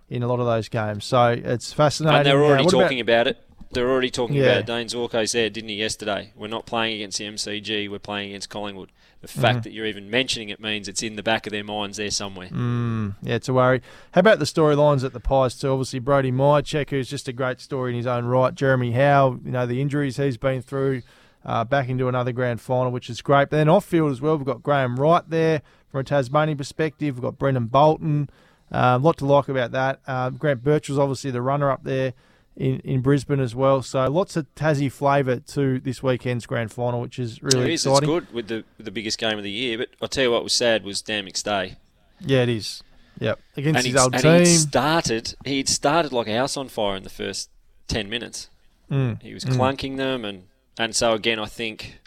in 0.09 0.22
a 0.22 0.26
lot 0.26 0.40
of 0.40 0.46
those 0.46 0.68
games. 0.68 1.05
So 1.05 1.28
it's 1.28 1.72
fascinating. 1.72 2.18
And 2.18 2.26
they're 2.26 2.42
Uh, 2.42 2.46
already 2.48 2.64
what 2.64 2.74
about- 2.74 2.82
talking 2.82 3.00
about 3.00 3.28
it. 3.28 3.38
They're 3.72 3.90
already 3.90 4.10
talking 4.10 4.36
Yeah. 4.36 4.44
about. 4.58 4.66
Dane 4.66 4.86
Zorko 4.86 5.28
said, 5.28 5.52
didn't 5.52 5.70
he, 5.70 5.76
yesterday? 5.76 6.32
We're 6.36 6.48
not 6.48 6.66
playing 6.66 6.96
against 6.96 7.18
the 7.18 7.24
MCG, 7.26 7.88
we're 7.88 7.98
playing 7.98 8.30
against 8.30 8.50
Collingwood. 8.50 8.90
The 9.22 9.28
fact 9.28 9.60
Mhm. 9.60 9.62
that 9.64 9.72
you're 9.72 9.86
even 9.86 10.10
mentioning 10.10 10.48
it 10.48 10.58
means 10.60 10.88
it's 10.88 11.02
in 11.02 11.14
the 11.14 11.22
back 11.22 11.46
of 11.46 11.52
their 11.52 11.62
minds 11.62 11.96
there 11.96 12.10
somewhere. 12.10 12.48
Mm, 12.48 13.14
yeah, 13.22 13.36
it's 13.36 13.48
a 13.48 13.52
worry. 13.52 13.80
How 14.12 14.18
about 14.18 14.40
the 14.40 14.44
storylines 14.44 15.04
at 15.04 15.12
the 15.12 15.20
Pies 15.20 15.56
too? 15.56 15.68
Obviously, 15.70 16.00
Brody 16.00 16.32
Mihocek, 16.32 16.90
who's 16.90 17.08
just 17.08 17.28
a 17.28 17.32
great 17.32 17.60
story 17.60 17.92
in 17.92 17.96
his 17.96 18.06
own 18.06 18.24
right. 18.24 18.52
Jeremy 18.54 18.92
Howe, 18.92 19.38
you 19.44 19.52
know 19.52 19.64
the 19.64 19.80
injuries 19.80 20.16
he's 20.16 20.36
been 20.36 20.60
through, 20.60 21.02
uh, 21.46 21.62
back 21.64 21.88
into 21.88 22.08
another 22.08 22.32
grand 22.32 22.60
final, 22.60 22.90
which 22.90 23.08
is 23.08 23.22
great. 23.22 23.48
But 23.48 23.58
then 23.58 23.68
off 23.68 23.84
field 23.84 24.10
as 24.10 24.20
well, 24.20 24.36
we've 24.36 24.44
got 24.46 24.62
Graham 24.62 24.96
Wright 24.96 25.22
there 25.28 25.62
from 25.88 26.00
a 26.00 26.04
Tasmanian 26.04 26.58
perspective. 26.58 27.14
We've 27.14 27.22
got 27.22 27.38
Brendan 27.38 27.66
Bolton. 27.66 28.28
A 28.72 28.98
lot 28.98 29.18
to 29.18 29.26
like 29.26 29.48
about 29.48 29.70
that. 29.70 30.00
Uh, 30.06 30.30
Grant 30.30 30.64
Birchall's 30.64 30.98
obviously 30.98 31.30
the 31.30 31.42
runner 31.42 31.70
up 31.70 31.84
there 31.84 32.12
in, 32.57 32.80
in 32.80 33.00
Brisbane 33.00 33.40
as 33.40 33.55
well. 33.55 33.82
So 33.82 34.05
lots 34.11 34.36
of 34.36 34.53
Tassie 34.55 34.90
flavour 34.90 35.36
to 35.36 35.80
this 35.80 36.03
weekend's 36.03 36.46
grand 36.46 36.72
final, 36.72 37.00
which 37.00 37.18
is 37.18 37.42
really 37.42 37.70
it 37.70 37.74
is, 37.74 37.86
exciting. 37.86 38.09
it's 38.09 38.26
good 38.26 38.34
with 38.34 38.48
the 38.48 38.64
with 38.76 38.84
the 38.84 38.92
biggest 38.92 39.18
game 39.18 39.38
of 39.38 39.44
the 39.44 39.50
year. 39.50 39.78
But 39.78 39.88
I'll 40.00 40.09
tell 40.09 40.24
you 40.24 40.30
what 40.30 40.42
was 40.42 40.53
sad 40.53 40.84
was 40.84 41.03
Dan 41.03 41.26
McStay. 41.26 41.76
Yeah, 42.20 42.42
it 42.42 42.48
is. 42.48 42.82
Yep, 43.20 43.38
against 43.57 43.78
and 43.78 43.86
his 43.86 43.96
old 43.96 44.14
and 44.14 44.22
team. 44.22 44.38
he'd 44.40 44.46
started, 44.46 45.34
he'd 45.44 45.68
started 45.68 46.12
like 46.12 46.26
a 46.26 46.34
house 46.34 46.57
on 46.57 46.68
fire 46.68 46.96
in 46.96 47.05
the 47.05 47.11
first 47.11 47.50
10 47.88 48.09
minutes. 48.09 48.48
Mm, 48.90 49.22
He 49.22 49.34
was 49.34 49.44
mm. 49.44 49.55
clunking 49.55 49.96
them. 49.96 50.24
And, 50.24 50.44
and 50.78 50.96
so, 50.96 51.12
again, 51.12 51.38
I 51.38 51.46
think 51.46 52.00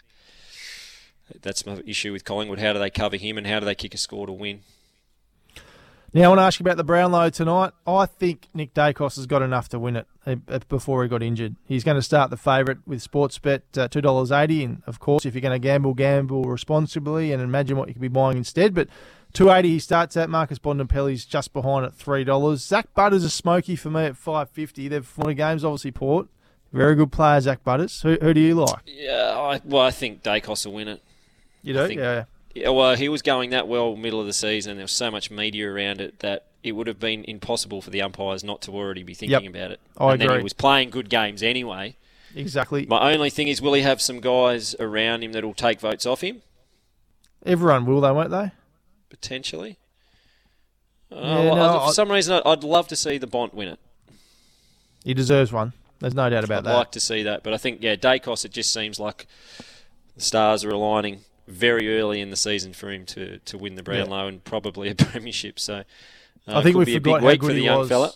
that's 1.40 1.64
my 1.64 1.80
issue 1.86 2.12
with 2.12 2.24
Collingwood. 2.24 2.58
How 2.58 2.72
do 2.72 2.78
they 2.78 2.90
cover 2.90 3.16
him 3.16 3.38
and 3.38 3.46
how 3.46 3.60
do 3.60 3.66
they 3.66 3.74
kick 3.74 3.94
a 3.94 3.98
score 3.98 4.26
to 4.26 4.32
win? 4.32 4.60
Now, 6.14 6.24
I 6.24 6.28
want 6.28 6.38
to 6.38 6.44
ask 6.44 6.58
you 6.60 6.64
about 6.64 6.78
the 6.78 6.84
Brownlow 6.84 7.28
tonight. 7.30 7.72
I 7.86 8.06
think 8.06 8.48
Nick 8.54 8.72
Daicos 8.72 9.16
has 9.16 9.26
got 9.26 9.42
enough 9.42 9.68
to 9.70 9.78
win 9.78 9.96
it 9.96 10.06
uh, 10.26 10.36
before 10.68 11.02
he 11.02 11.08
got 11.10 11.22
injured. 11.22 11.56
He's 11.66 11.84
going 11.84 11.96
to 11.96 12.02
start 12.02 12.30
the 12.30 12.38
favourite 12.38 12.78
with 12.86 13.06
Sportsbet 13.06 13.62
uh, 13.76 13.88
$2.80. 13.88 14.64
And, 14.64 14.82
of 14.86 14.98
course, 14.98 15.26
if 15.26 15.34
you're 15.34 15.42
going 15.42 15.52
to 15.52 15.58
gamble, 15.58 15.92
gamble 15.92 16.44
responsibly 16.44 17.32
and 17.32 17.42
imagine 17.42 17.76
what 17.76 17.88
you 17.88 17.94
could 17.94 18.00
be 18.00 18.08
buying 18.08 18.38
instead. 18.38 18.72
But 18.72 18.88
280 19.34 19.68
he 19.68 19.78
starts 19.78 20.16
at. 20.16 20.30
Marcus 20.30 20.58
Bontempelli's 20.58 21.26
just 21.26 21.52
behind 21.52 21.84
at 21.84 21.98
$3. 21.98 22.56
Zach 22.56 22.94
Butters 22.94 23.24
a 23.24 23.28
smoky 23.30 23.76
for 23.76 23.90
me 23.90 24.04
at 24.04 24.16
550 24.16 24.88
They've 24.88 25.18
won 25.18 25.34
games, 25.34 25.64
obviously, 25.64 25.92
Port. 25.92 26.28
Very 26.72 26.94
good 26.94 27.12
player, 27.12 27.40
Zach 27.42 27.62
Butters. 27.62 28.00
Who, 28.00 28.16
who 28.22 28.32
do 28.32 28.40
you 28.40 28.54
like? 28.54 28.80
Yeah, 28.86 29.34
I, 29.38 29.60
well, 29.64 29.82
I 29.82 29.90
think 29.90 30.22
Daicos 30.22 30.64
will 30.64 30.72
win 30.72 30.88
it. 30.88 31.02
You 31.62 31.74
do? 31.74 31.82
I 31.84 31.86
think- 31.88 32.00
yeah. 32.00 32.24
Yeah, 32.56 32.70
well, 32.70 32.94
he 32.96 33.08
was 33.08 33.20
going 33.22 33.50
that 33.50 33.68
well 33.68 33.96
middle 33.96 34.18
of 34.20 34.26
the 34.26 34.32
season. 34.32 34.76
There 34.76 34.84
was 34.84 34.92
so 34.92 35.10
much 35.10 35.30
media 35.30 35.70
around 35.70 36.00
it 36.00 36.20
that 36.20 36.46
it 36.62 36.72
would 36.72 36.86
have 36.86 36.98
been 36.98 37.24
impossible 37.24 37.82
for 37.82 37.90
the 37.90 38.00
umpires 38.02 38.42
not 38.42 38.62
to 38.62 38.72
already 38.72 39.02
be 39.02 39.14
thinking 39.14 39.44
Yep. 39.44 39.50
about 39.54 39.70
it. 39.72 39.80
I 39.98 40.12
and 40.12 40.20
then 40.22 40.36
he 40.38 40.42
was 40.42 40.52
playing 40.52 40.90
good 40.90 41.08
games 41.10 41.42
anyway. 41.42 41.96
Exactly. 42.34 42.86
My 42.86 43.12
only 43.12 43.30
thing 43.30 43.48
is, 43.48 43.60
will 43.62 43.74
he 43.74 43.82
have 43.82 44.00
some 44.00 44.20
guys 44.20 44.74
around 44.80 45.22
him 45.22 45.32
that'll 45.32 45.54
take 45.54 45.80
votes 45.80 46.06
off 46.06 46.22
him? 46.22 46.42
Everyone 47.44 47.84
will, 47.86 48.00
though, 48.00 48.14
won't 48.14 48.30
they? 48.30 48.50
Potentially. 49.10 49.78
Uh, 51.12 51.16
Yeah, 51.16 51.22
well, 51.44 51.56
no, 51.56 51.72
for 51.80 51.88
I- 51.88 51.92
some 51.92 52.10
reason, 52.10 52.34
I'd- 52.34 52.42
I'd 52.48 52.64
love 52.64 52.88
to 52.88 52.96
see 52.96 53.18
the 53.18 53.26
Bont 53.26 53.54
win 53.54 53.68
it. 53.68 53.78
He 55.04 55.14
deserves 55.14 55.52
one. 55.52 55.72
There's 56.00 56.14
no 56.14 56.28
doubt 56.28 56.44
about 56.44 56.64
that. 56.64 56.74
I'd 56.74 56.78
like 56.78 56.90
to 56.92 57.00
see 57.00 57.22
that, 57.22 57.42
but 57.42 57.52
I 57.54 57.58
think 57.58 57.78
yeah, 57.82 57.96
Daicos. 57.96 58.44
It 58.44 58.52
just 58.52 58.72
seems 58.72 58.98
like 58.98 59.26
the 60.14 60.20
stars 60.22 60.64
are 60.64 60.70
aligning 60.70 61.20
very 61.46 61.98
early 61.98 62.20
in 62.20 62.30
the 62.30 62.36
season 62.36 62.72
for 62.72 62.90
him 62.90 63.04
to, 63.06 63.38
to 63.38 63.58
win 63.58 63.74
the 63.76 63.82
Brownlow 63.82 64.26
and 64.26 64.42
probably 64.44 64.88
a 64.88 64.94
premiership. 64.96 65.58
So 65.58 65.74
uh, 65.76 66.58
I 66.58 66.62
think 66.62 66.76
we 66.76 66.84
forgot 66.92 67.22
how 67.22 67.34
good 67.36 67.56
he 67.56 67.64
young 67.64 67.80
was. 67.80 67.88
fella. 67.88 68.12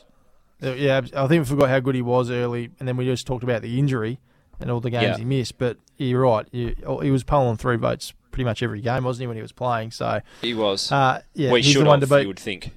Uh, 0.63 0.73
Yeah, 0.73 0.99
I 1.17 1.27
think 1.27 1.41
we 1.43 1.45
forgot 1.45 1.69
how 1.69 1.81
good 1.81 1.95
he 1.95 2.03
was 2.03 2.31
early, 2.31 2.71
and 2.79 2.87
then 2.89 2.97
we 2.97 3.05
just 3.05 3.27
talked 3.27 3.43
about 3.45 3.63
the 3.63 3.79
injury 3.79 4.19
and 4.61 4.71
all 4.71 4.81
the 4.81 4.91
games 4.91 5.03
Yeah. 5.03 5.17
he 5.19 5.25
missed. 5.25 5.59
But 5.59 5.79
you're 5.97 6.21
right, 6.23 6.47
you, 6.53 6.75
he 7.03 7.11
was 7.11 7.25
polling 7.25 7.57
three 7.57 7.77
votes 7.77 8.13
pretty 8.31 8.45
much 8.45 8.63
every 8.63 8.81
game, 8.81 9.05
wasn't 9.05 9.23
he, 9.23 9.27
when 9.27 9.37
he 9.37 9.43
was 9.43 9.53
playing? 9.53 9.91
So 9.91 10.21
He 10.43 10.55
was. 10.55 10.91
Uh, 10.93 11.23
yeah, 11.35 11.49
well, 11.49 11.57
he 11.57 11.63
he's 11.63 11.73
should 11.73 11.83
the 11.83 11.89
one 11.89 12.01
have, 12.01 12.09
to 12.09 12.15
beat. 12.15 12.23
you 12.23 12.29
would 12.29 12.39
think. 12.39 12.73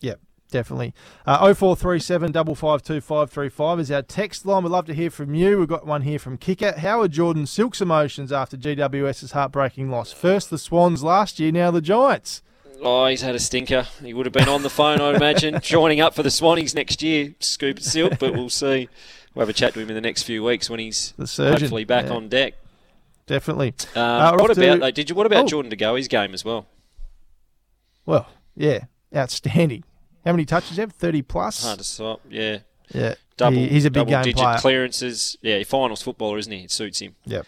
Yep, 0.00 0.20
definitely. 0.52 0.94
Uh, 1.26 1.52
0437 1.52 2.32
552 2.32 3.80
is 3.80 3.90
our 3.90 4.02
text 4.02 4.46
line. 4.46 4.62
We'd 4.62 4.70
love 4.70 4.86
to 4.86 4.94
hear 4.94 5.10
from 5.10 5.34
you. 5.34 5.58
We've 5.58 5.66
got 5.68 5.84
one 5.86 6.02
here 6.02 6.20
from 6.20 6.38
Kicker. 6.38 6.78
How 6.78 7.00
are 7.00 7.08
Jordan 7.08 7.46
Silk's 7.46 7.80
emotions 7.80 8.30
after 8.30 8.56
GWS's 8.56 9.32
heartbreaking 9.32 9.90
loss? 9.90 10.12
First 10.12 10.50
the 10.50 10.58
Swans 10.58 11.02
last 11.02 11.40
year, 11.40 11.50
now 11.50 11.72
the 11.72 11.80
Giants. 11.80 12.42
Oh, 12.80 13.06
he's 13.06 13.22
had 13.22 13.34
a 13.34 13.40
stinker. 13.40 13.86
He 14.00 14.12
would 14.14 14.26
have 14.26 14.32
been 14.32 14.48
on 14.48 14.62
the 14.62 14.70
phone, 14.70 15.00
I'd 15.00 15.14
imagine, 15.16 15.58
joining 15.62 16.00
up 16.00 16.14
for 16.14 16.22
the 16.22 16.28
Swannies 16.30 16.74
next 16.74 17.02
year, 17.02 17.34
Scoop 17.40 17.80
Silk, 17.80 18.18
but 18.18 18.32
we'll 18.32 18.48
see. 18.50 18.88
We'll 19.34 19.42
have 19.42 19.48
a 19.48 19.52
chat 19.52 19.74
to 19.74 19.80
him 19.80 19.88
in 19.88 19.94
the 19.94 20.00
next 20.00 20.24
few 20.24 20.44
weeks 20.44 20.68
when 20.68 20.78
he's 20.80 21.14
surgeon, 21.24 21.60
hopefully 21.60 21.84
back 21.84 22.06
yeah. 22.06 22.12
on 22.12 22.28
deck. 22.28 22.54
Definitely. 23.26 23.74
Um, 23.94 24.02
Uh, 24.02 24.32
what 24.32 24.50
off 24.50 24.56
to- 24.56 24.64
about 24.66 24.80
though? 24.80 24.90
Did 24.90 25.08
you? 25.10 25.14
What 25.16 25.26
about 25.26 25.44
Oh. 25.44 25.48
Jordan 25.48 25.70
De 25.70 25.76
Goey's 25.76 26.08
game 26.08 26.34
as 26.34 26.44
well? 26.44 26.66
Well, 28.04 28.28
yeah, 28.56 28.80
outstanding. 29.14 29.84
How 30.24 30.32
many 30.32 30.44
touches 30.44 30.76
have? 30.76 30.92
30 30.92 31.22
plus? 31.22 31.64
Hard 31.64 31.78
to 31.78 31.84
stop. 31.84 32.20
Yeah. 32.28 32.58
Yeah, 32.94 33.14
Double. 33.36 33.56
he- 33.56 33.68
he's 33.68 33.84
a 33.86 33.90
big 33.90 34.06
game 34.06 34.12
double-digit 34.12 34.36
player. 34.36 34.58
clearances. 34.58 35.36
Yeah, 35.40 35.62
finals 35.64 36.02
footballer, 36.02 36.38
isn't 36.38 36.52
he? 36.52 36.64
It 36.64 36.70
suits 36.70 37.00
him. 37.00 37.16
Yep. 37.24 37.46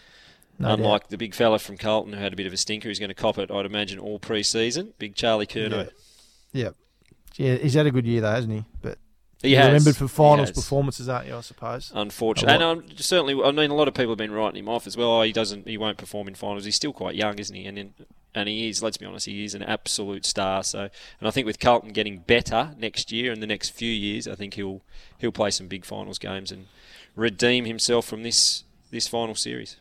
No 0.57 0.73
Unlike 0.73 1.09
the 1.09 1.17
big 1.17 1.35
fella 1.35 1.59
from 1.59 1.77
Carlton 1.77 2.13
who 2.13 2.19
had 2.19 2.33
a 2.33 2.35
bit 2.35 2.47
of 2.47 2.53
a 2.53 2.57
stinker, 2.57 2.87
who's 2.87 2.97
going 2.99 3.09
to 3.09 3.13
cop 3.15 3.37
it, 3.37 3.51
I'd 3.51 3.65
imagine, 3.65 3.99
all 3.99 4.19
pre-season. 4.19 4.93
Big 4.97 5.13
Charlie 5.15 5.45
Curnow. 5.45 5.89
Yeah. 6.53 6.69
Yeah, 7.35 7.55
he's 7.57 7.73
had 7.73 7.85
a 7.85 7.91
good 7.91 8.05
year 8.07 8.21
though, 8.21 8.31
hasn't 8.31 8.53
he? 8.53 8.63
But 8.81 8.97
He 9.41 9.51
has. 9.53 9.67
remembered 9.67 9.97
for 9.97 10.07
finals 10.07 10.51
performances, 10.51 11.09
aren't 11.09 11.27
you? 11.27 11.35
I 11.35 11.41
suppose. 11.41 11.91
Unfortunately, 11.93 12.53
and 12.53 12.63
um, 12.63 12.85
certainly, 12.95 13.35
I 13.43 13.51
mean, 13.51 13.69
a 13.69 13.75
lot 13.75 13.87
of 13.89 13.93
people 13.93 14.11
have 14.11 14.17
been 14.17 14.31
writing 14.31 14.59
him 14.59 14.69
off 14.69 14.87
as 14.87 14.95
well. 14.95 15.11
Oh, 15.11 15.21
he 15.23 15.33
doesn't, 15.33 15.67
he 15.67 15.77
won't 15.77 15.97
perform 15.97 16.27
in 16.29 16.35
finals. 16.35 16.63
He's 16.65 16.75
still 16.77 16.93
quite 16.93 17.15
young, 17.15 17.37
isn't 17.37 17.55
he? 17.55 17.65
And 17.65 17.77
in, 17.77 17.93
and 18.35 18.49
he 18.49 18.69
is. 18.69 18.83
Let's 18.83 18.97
be 18.97 19.05
honest, 19.05 19.25
he 19.25 19.45
is 19.45 19.55
an 19.55 19.63
absolute 19.63 20.25
star. 20.25 20.63
So, 20.63 20.81
and 21.19 21.27
I 21.27 21.31
think 21.31 21.47
with 21.47 21.59
Carlton 21.59 21.91
getting 21.91 22.19
better 22.19 22.75
next 22.77 23.11
year 23.11 23.31
and 23.31 23.41
the 23.41 23.47
next 23.47 23.69
few 23.69 23.91
years, 23.91 24.27
I 24.27 24.35
think 24.35 24.55
he'll 24.55 24.81
he'll 25.17 25.31
play 25.31 25.51
some 25.51 25.67
big 25.67 25.85
finals 25.85 26.19
games 26.19 26.51
and 26.51 26.67
redeem 27.15 27.65
himself 27.65 28.05
from 28.05 28.23
this 28.23 28.63
this 28.91 29.07
final 29.07 29.35
series. 29.35 29.77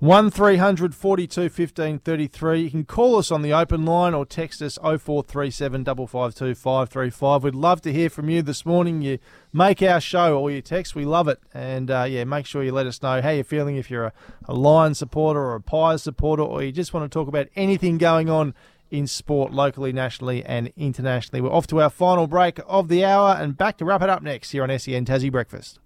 One 0.00 0.30
42 0.30 1.50
15 1.50 1.98
33. 1.98 2.62
You 2.62 2.70
can 2.70 2.86
call 2.86 3.16
us 3.16 3.30
on 3.30 3.42
the 3.42 3.52
open 3.52 3.84
line 3.84 4.14
or 4.14 4.24
text 4.24 4.62
us 4.62 4.78
0437 4.78 5.84
552 5.84 6.54
535. 6.54 7.44
We'd 7.44 7.54
love 7.54 7.82
to 7.82 7.92
hear 7.92 8.08
from 8.08 8.30
you 8.30 8.40
this 8.40 8.64
morning. 8.64 9.02
You 9.02 9.18
make 9.52 9.82
our 9.82 10.00
show 10.00 10.38
all 10.38 10.50
your 10.50 10.62
texts. 10.62 10.94
We 10.94 11.04
love 11.04 11.28
it. 11.28 11.38
And 11.52 11.90
uh, 11.90 12.06
yeah, 12.08 12.24
make 12.24 12.46
sure 12.46 12.62
you 12.62 12.72
let 12.72 12.86
us 12.86 13.02
know 13.02 13.20
how 13.20 13.28
you're 13.28 13.44
feeling 13.44 13.76
if 13.76 13.90
you're 13.90 14.06
a, 14.06 14.12
a 14.46 14.54
Lions 14.54 14.98
supporter 14.98 15.40
or 15.40 15.54
a 15.54 15.60
Pies 15.60 16.02
supporter 16.02 16.44
or 16.44 16.62
you 16.62 16.72
just 16.72 16.94
want 16.94 17.04
to 17.04 17.14
talk 17.14 17.28
about 17.28 17.48
anything 17.54 17.98
going 17.98 18.30
on 18.30 18.54
in 18.90 19.06
sport 19.06 19.52
locally, 19.52 19.92
nationally, 19.92 20.42
and 20.42 20.72
internationally. 20.78 21.42
We're 21.42 21.52
off 21.52 21.66
to 21.66 21.82
our 21.82 21.90
final 21.90 22.26
break 22.26 22.58
of 22.66 22.88
the 22.88 23.04
hour 23.04 23.36
and 23.38 23.54
back 23.54 23.76
to 23.76 23.84
wrap 23.84 24.00
it 24.00 24.08
up 24.08 24.22
next 24.22 24.52
here 24.52 24.62
on 24.62 24.78
SEN 24.78 25.04
Tassie 25.04 25.30
Breakfast. 25.30 25.78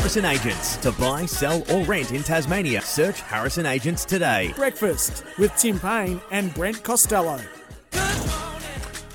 Harrison 0.00 0.24
Agents. 0.24 0.78
To 0.78 0.92
buy, 0.92 1.26
sell, 1.26 1.62
or 1.70 1.84
rent 1.84 2.10
in 2.12 2.22
Tasmania, 2.22 2.80
search 2.80 3.20
Harrison 3.20 3.66
Agents 3.66 4.06
today. 4.06 4.50
Breakfast 4.56 5.24
with 5.38 5.54
Tim 5.56 5.78
Payne 5.78 6.22
and 6.30 6.54
Brent 6.54 6.82
Costello. 6.82 7.38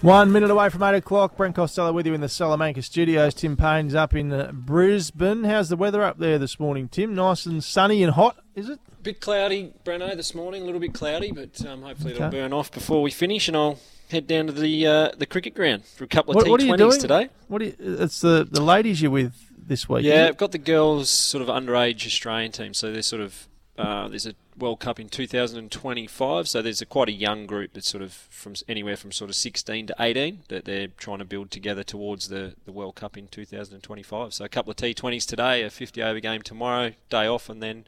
One 0.01 0.31
minute 0.31 0.51
away 0.51 0.69
from 0.69 0.83
8 0.83 0.93
o'clock. 0.93 1.37
Brent 1.37 1.55
Costello 1.55 1.91
with 1.91 2.05
you 2.05 2.13
in 2.13 2.21
the 2.21 2.29
Salamanca 2.29 2.83
studios. 2.83 3.33
Tim 3.33 3.57
Payne's 3.57 3.95
up 3.95 4.13
in 4.13 4.31
uh, 4.31 4.51
Brisbane. 4.53 5.43
How's 5.43 5.69
the 5.69 5.75
weather 5.75 6.03
up 6.03 6.19
there 6.19 6.37
this 6.37 6.59
morning, 6.59 6.87
Tim? 6.87 7.15
Nice 7.15 7.47
and 7.47 7.63
sunny 7.63 8.03
and 8.03 8.13
hot, 8.13 8.37
is 8.53 8.69
it? 8.69 8.79
A 8.87 9.01
Bit 9.01 9.21
cloudy, 9.21 9.73
Breno, 9.83 10.15
this 10.15 10.35
morning. 10.35 10.61
A 10.61 10.65
little 10.65 10.79
bit 10.79 10.93
cloudy, 10.93 11.31
but 11.31 11.65
um, 11.65 11.81
hopefully 11.81 12.13
it'll 12.13 12.29
burn 12.29 12.53
off 12.53 12.71
before 12.71 13.01
we 13.01 13.09
finish, 13.09 13.47
and 13.47 13.57
I'll 13.57 13.79
head 14.11 14.27
down 14.27 14.45
to 14.45 14.53
the 14.53 14.85
uh, 14.85 15.09
the 15.17 15.25
cricket 15.25 15.55
ground 15.55 15.83
for 15.83 16.03
a 16.03 16.07
couple 16.07 16.31
of 16.31 16.35
What, 16.35 16.47
what 16.47 16.61
are 16.61 16.65
you 16.65 16.73
T20s 16.73 16.77
doing 16.77 17.01
today. 17.01 17.29
What 17.47 17.61
are 17.63 17.65
you, 17.65 17.75
it's 17.79 18.21
the, 18.21 18.47
the 18.49 18.61
ladies 18.61 19.01
you're 19.01 19.09
with 19.09 19.33
this 19.65 19.89
week. 19.89 20.05
Yeah, 20.05 20.27
I've 20.27 20.37
got 20.37 20.51
the 20.51 20.57
girls 20.57 21.09
sort 21.09 21.41
of 21.41 21.47
underage 21.47 22.05
Australian 22.05 22.51
team, 22.51 22.73
so 22.73 22.91
they're 22.91 23.01
sort 23.01 23.21
of 23.21 23.47
uh, 23.77 24.07
there's 24.07 24.25
a 24.25 24.33
World 24.57 24.79
Cup 24.79 25.01
in 25.01 25.09
2025, 25.09 26.47
so 26.47 26.61
there's 26.61 26.81
a 26.81 26.85
quite 26.85 27.09
a 27.09 27.11
young 27.11 27.45
group 27.45 27.73
that's 27.73 27.89
sort 27.89 28.01
of 28.01 28.13
from 28.13 28.53
anywhere 28.69 28.95
from 28.95 29.11
sort 29.11 29.29
of 29.29 29.35
16 29.35 29.87
to 29.87 29.95
18 29.99 30.43
that 30.47 30.63
they're 30.63 30.87
trying 30.87 31.19
to 31.19 31.25
build 31.25 31.51
together 31.51 31.83
towards 31.83 32.29
the, 32.29 32.55
the 32.63 32.71
World 32.71 32.95
Cup 32.95 33.17
in 33.17 33.27
2025. 33.27 34.33
So 34.33 34.45
a 34.45 34.49
couple 34.49 34.71
of 34.71 34.77
T20s 34.77 35.25
today, 35.25 35.63
a 35.63 35.69
50 35.69 36.01
over 36.01 36.21
game 36.21 36.41
tomorrow, 36.41 36.93
day 37.09 37.27
off, 37.27 37.49
and 37.49 37.61
then 37.61 37.85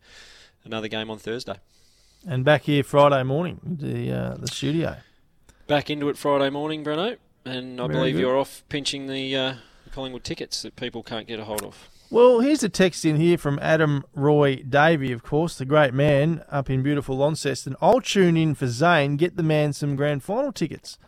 another 0.65 0.89
game 0.89 1.09
on 1.09 1.19
Thursday. 1.19 1.55
And 2.27 2.43
back 2.43 2.63
here 2.63 2.83
Friday 2.83 3.23
morning, 3.23 3.61
the 3.63 4.11
uh, 4.11 4.35
the 4.35 4.47
studio. 4.47 4.97
Back 5.67 5.89
into 5.89 6.09
it 6.09 6.17
Friday 6.17 6.49
morning, 6.49 6.83
Bruno, 6.83 7.15
and 7.45 7.79
I 7.79 7.87
Very 7.87 7.97
believe 7.97 8.15
good. 8.15 8.21
you're 8.21 8.37
off 8.37 8.63
pinching 8.67 9.07
the, 9.07 9.35
uh, 9.35 9.53
the 9.53 9.57
Collingwood 9.97 10.23
tickets 10.23 10.61
that 10.61 10.75
people 10.75 11.01
can't 11.01 11.25
get 11.27 11.39
a 11.39 11.43
hold 11.45 11.63
of. 11.63 11.89
Well, 12.11 12.39
here's 12.41 12.61
a 12.61 12.69
text 12.69 13.03
in 13.03 13.15
here 13.15 13.35
from 13.35 13.57
Adam 13.59 14.05
Roy 14.13 14.57
Davey, 14.57 15.11
of 15.11 15.23
course, 15.23 15.57
the 15.57 15.65
great 15.65 15.91
man 15.91 16.43
up 16.51 16.69
in 16.69 16.83
beautiful 16.83 17.17
Launceston. 17.17 17.75
I'll 17.81 17.99
tune 17.99 18.37
in 18.37 18.53
for 18.53 18.67
Zane, 18.67 19.17
get 19.17 19.37
the 19.37 19.41
man 19.43 19.73
some 19.73 19.95
grand 19.95 20.21
final 20.23 20.51
tickets. 20.51 20.99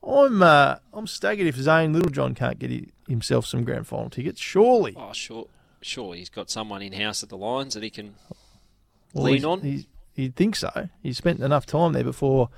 I'm 0.00 0.44
uh, 0.44 0.76
I'm 0.94 1.08
staggered 1.08 1.48
if 1.48 1.56
Zane 1.56 1.92
Littlejohn 1.92 2.36
can't 2.36 2.60
get 2.60 2.70
hi- 2.70 2.86
himself 3.08 3.46
some 3.46 3.64
grand 3.64 3.88
final 3.88 4.10
tickets. 4.10 4.40
Surely. 4.40 4.94
Oh, 4.96 5.12
sure, 5.12 5.48
Surely 5.80 6.18
he's 6.18 6.28
got 6.30 6.48
someone 6.48 6.82
in 6.82 6.92
house 6.92 7.24
at 7.24 7.28
the 7.30 7.36
Lions 7.36 7.74
that 7.74 7.82
he 7.82 7.90
can 7.90 8.14
Well, 9.12 9.24
lean 9.24 9.44
on. 9.44 9.84
You'd 10.14 10.36
think 10.36 10.54
so. 10.54 10.88
He 11.02 11.12
spent 11.12 11.40
enough 11.40 11.66
time 11.66 11.94
there 11.94 12.04
before 12.04 12.50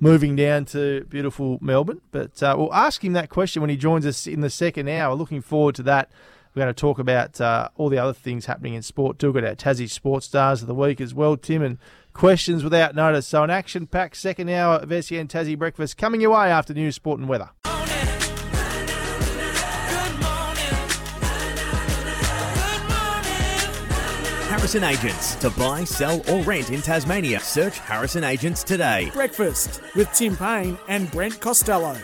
moving 0.00 0.36
down 0.36 0.64
to 0.66 1.04
beautiful 1.04 1.58
Melbourne. 1.60 2.00
But 2.10 2.42
uh, 2.42 2.54
we'll 2.58 2.74
ask 2.74 3.04
him 3.04 3.12
that 3.14 3.30
question 3.30 3.60
when 3.60 3.70
he 3.70 3.76
joins 3.76 4.06
us 4.06 4.26
in 4.26 4.40
the 4.40 4.50
second 4.50 4.88
hour. 4.88 5.14
Looking 5.14 5.40
forward 5.40 5.74
to 5.76 5.82
that. 5.84 6.10
We're 6.54 6.62
going 6.62 6.74
to 6.74 6.80
talk 6.80 7.00
about 7.00 7.40
uh, 7.40 7.68
all 7.76 7.88
the 7.88 7.98
other 7.98 8.12
things 8.12 8.46
happening 8.46 8.74
in 8.74 8.82
sport. 8.82 9.18
Do 9.18 9.32
got 9.32 9.44
our 9.44 9.56
Tassie 9.56 9.90
Sports 9.90 10.26
Stars 10.26 10.62
of 10.62 10.68
the 10.68 10.74
Week 10.74 11.00
as 11.00 11.12
well, 11.12 11.36
Tim, 11.36 11.62
and 11.62 11.78
questions 12.12 12.62
without 12.62 12.94
notice. 12.94 13.26
So 13.26 13.42
an 13.42 13.50
action-packed 13.50 14.16
second 14.16 14.48
hour 14.50 14.76
of 14.76 14.88
SEN 15.04 15.26
Tassie 15.26 15.58
Breakfast 15.58 15.96
coming 15.96 16.20
your 16.20 16.30
way 16.30 16.52
after 16.52 16.72
news, 16.72 16.94
sport 16.94 17.18
and 17.18 17.28
weather. 17.28 17.50
Harrison 24.64 24.84
Agents. 24.84 25.34
To 25.36 25.50
buy, 25.50 25.84
sell, 25.84 26.22
or 26.30 26.40
rent 26.44 26.70
in 26.70 26.80
Tasmania, 26.80 27.38
search 27.38 27.78
Harrison 27.80 28.24
Agents 28.24 28.64
today. 28.64 29.10
Breakfast 29.12 29.82
with 29.94 30.10
Tim 30.14 30.34
Payne 30.38 30.78
and 30.88 31.10
Brent 31.10 31.38
Costello. 31.38 31.94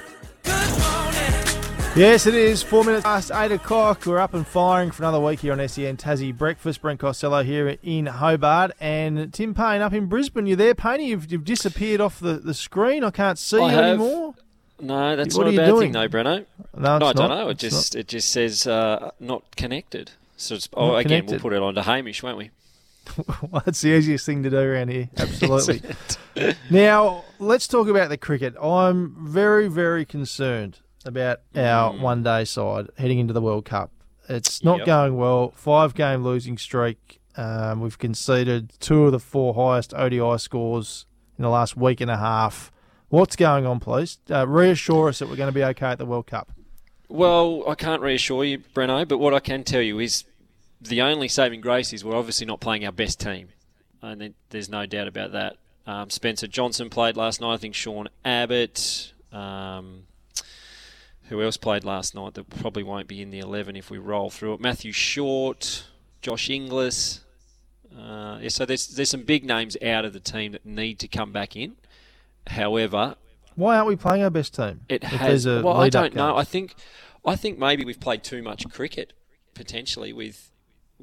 Yes, 1.96 2.26
it 2.26 2.34
is. 2.34 2.62
Four 2.62 2.84
minutes 2.84 3.04
past 3.04 3.30
eight 3.32 3.50
o'clock. 3.50 4.04
We're 4.04 4.18
up 4.18 4.34
and 4.34 4.46
firing 4.46 4.90
for 4.90 5.04
another 5.04 5.18
week 5.20 5.40
here 5.40 5.54
on 5.54 5.66
SEN 5.66 5.96
Tassie 5.96 6.36
Breakfast. 6.36 6.82
Brent 6.82 7.00
Costello 7.00 7.42
here 7.42 7.78
in 7.82 8.04
Hobart 8.04 8.72
and 8.78 9.32
Tim 9.32 9.54
Payne 9.54 9.80
up 9.80 9.94
in 9.94 10.04
Brisbane. 10.04 10.44
You 10.46 10.54
there, 10.54 10.74
Payne? 10.74 11.00
You've, 11.00 11.32
you've 11.32 11.46
disappeared 11.46 12.02
off 12.02 12.20
the, 12.20 12.34
the 12.34 12.52
screen. 12.52 13.02
I 13.04 13.10
can't 13.10 13.38
see 13.38 13.56
I 13.58 13.70
you 13.70 13.74
have. 13.74 13.84
anymore. 13.84 14.34
No, 14.82 15.16
that's 15.16 15.34
What 15.34 15.44
not 15.44 15.46
are 15.46 15.48
a 15.48 15.52
you 15.52 15.58
bad 15.60 15.66
doing? 15.66 15.80
thing, 15.80 15.92
though, 15.92 16.08
Breno. 16.08 16.44
No, 16.76 16.96
it's 16.96 17.04
I 17.06 17.12
don't 17.14 17.16
not. 17.16 17.28
know. 17.30 17.48
It 17.48 17.52
It's 17.52 17.62
just 17.62 17.96
it 17.96 18.06
just 18.08 18.30
says 18.30 18.66
uh, 18.66 19.12
not 19.18 19.56
connected. 19.56 20.10
So 20.40 20.54
it's, 20.54 20.68
oh, 20.74 20.96
again, 20.96 21.26
we'll 21.26 21.38
put 21.38 21.52
it 21.52 21.62
on 21.62 21.74
to 21.74 21.82
Hamish, 21.82 22.22
won't 22.22 22.38
we? 22.38 22.50
well, 23.50 23.62
that's 23.64 23.80
the 23.82 23.90
easiest 23.90 24.24
thing 24.24 24.42
to 24.42 24.50
do 24.50 24.58
around 24.58 24.88
here. 24.88 25.10
Absolutely. 25.16 25.82
now, 26.70 27.24
let's 27.38 27.66
talk 27.66 27.88
about 27.88 28.08
the 28.08 28.16
cricket. 28.16 28.54
I'm 28.60 29.14
very, 29.28 29.68
very 29.68 30.04
concerned 30.04 30.78
about 31.04 31.40
our 31.54 31.92
one 31.92 32.22
day 32.22 32.44
side 32.44 32.88
heading 32.96 33.18
into 33.18 33.32
the 33.34 33.40
World 33.40 33.64
Cup. 33.64 33.90
It's 34.28 34.62
not 34.64 34.78
Yep. 34.78 34.86
going 34.86 35.16
well. 35.16 35.52
Five 35.56 35.94
game 35.94 36.22
losing 36.22 36.56
streak. 36.56 37.20
Um, 37.36 37.80
we've 37.80 37.98
conceded 37.98 38.72
two 38.80 39.04
of 39.04 39.12
the 39.12 39.18
four 39.18 39.54
highest 39.54 39.92
ODI 39.94 40.38
scores 40.38 41.06
in 41.36 41.42
the 41.42 41.50
last 41.50 41.76
week 41.76 42.00
and 42.00 42.10
a 42.10 42.16
half. 42.16 42.70
What's 43.08 43.36
going 43.36 43.66
on, 43.66 43.80
please? 43.80 44.18
Uh, 44.30 44.46
reassure 44.46 45.08
us 45.08 45.18
that 45.18 45.28
we're 45.28 45.36
going 45.36 45.48
to 45.48 45.54
be 45.54 45.64
okay 45.64 45.86
at 45.86 45.98
the 45.98 46.06
World 46.06 46.26
Cup. 46.28 46.52
Well, 47.08 47.64
I 47.68 47.74
can't 47.74 48.00
reassure 48.02 48.44
you, 48.44 48.58
Breno, 48.58 49.06
but 49.06 49.18
what 49.18 49.34
I 49.34 49.40
can 49.40 49.64
tell 49.64 49.82
you 49.82 49.98
is 49.98 50.24
the 50.80 51.02
only 51.02 51.28
saving 51.28 51.60
grace 51.60 51.92
is 51.92 52.04
we're 52.04 52.16
obviously 52.16 52.46
not 52.46 52.60
playing 52.60 52.84
our 52.84 52.92
best 52.92 53.20
team. 53.20 53.48
And 54.02 54.34
there's 54.48 54.68
no 54.68 54.86
doubt 54.86 55.08
about 55.08 55.32
that. 55.32 55.56
Um, 55.86 56.08
Spencer 56.08 56.46
Johnson 56.46 56.88
played 56.88 57.16
last 57.16 57.40
night. 57.40 57.54
I 57.54 57.56
think 57.58 57.74
Sean 57.74 58.08
Abbott. 58.24 59.12
Um, 59.32 60.04
who 61.28 61.40
else 61.42 61.56
played 61.56 61.84
last 61.84 62.14
night 62.14 62.34
that 62.34 62.50
probably 62.50 62.82
won't 62.82 63.06
be 63.06 63.22
in 63.22 63.30
the 63.30 63.38
11 63.38 63.76
if 63.76 63.88
we 63.88 63.98
roll 63.98 64.30
through 64.30 64.54
it? 64.54 64.60
Matthew 64.60 64.90
Short, 64.90 65.86
Josh 66.22 66.50
Inglis. 66.50 67.20
Uh, 67.96 68.38
yeah, 68.40 68.48
so 68.48 68.64
there's 68.64 68.88
there's 68.88 69.10
some 69.10 69.22
big 69.22 69.44
names 69.44 69.76
out 69.82 70.04
of 70.04 70.12
the 70.12 70.20
team 70.20 70.52
that 70.52 70.64
need 70.64 70.98
to 71.00 71.08
come 71.08 71.32
back 71.32 71.56
in. 71.56 71.76
However, 72.46 73.16
Why 73.54 73.76
aren't 73.76 73.88
we 73.88 73.96
playing 73.96 74.22
our 74.22 74.30
best 74.30 74.54
team? 74.54 74.80
it 74.88 75.04
has. 75.04 75.46
a 75.46 75.62
Well, 75.62 75.76
I 75.76 75.88
don't 75.88 76.14
know. 76.14 76.36
I 76.36 76.44
think, 76.44 76.74
I 77.24 77.36
think 77.36 77.58
maybe 77.58 77.84
we've 77.84 78.00
played 78.00 78.24
too 78.24 78.42
much 78.42 78.68
cricket 78.70 79.12
potentially 79.54 80.12
with 80.12 80.49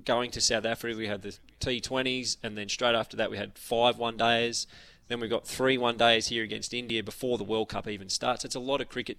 going 0.05 0.31
to 0.31 0.41
South 0.41 0.65
Africa. 0.65 0.97
We 0.97 1.07
had 1.07 1.21
the 1.21 1.37
T20s, 1.59 2.37
and 2.43 2.57
then 2.57 2.69
straight 2.69 2.95
after 2.95 3.17
that 3.17 3.31
we 3.31 3.37
had 3.37 3.57
five 3.57 3.97
one 3.97 4.17
days. 4.17 4.67
Then 5.07 5.19
we've 5.19 5.29
got 5.29 5.47
three 5.47 5.77
one 5.77 5.97
days 5.97 6.27
here 6.27 6.43
against 6.43 6.73
India 6.73 7.03
before 7.03 7.37
the 7.37 7.43
World 7.43 7.69
Cup 7.69 7.87
even 7.87 8.09
starts. 8.09 8.45
It's 8.45 8.55
a 8.55 8.59
lot 8.59 8.81
of 8.81 8.89
cricket. 8.89 9.17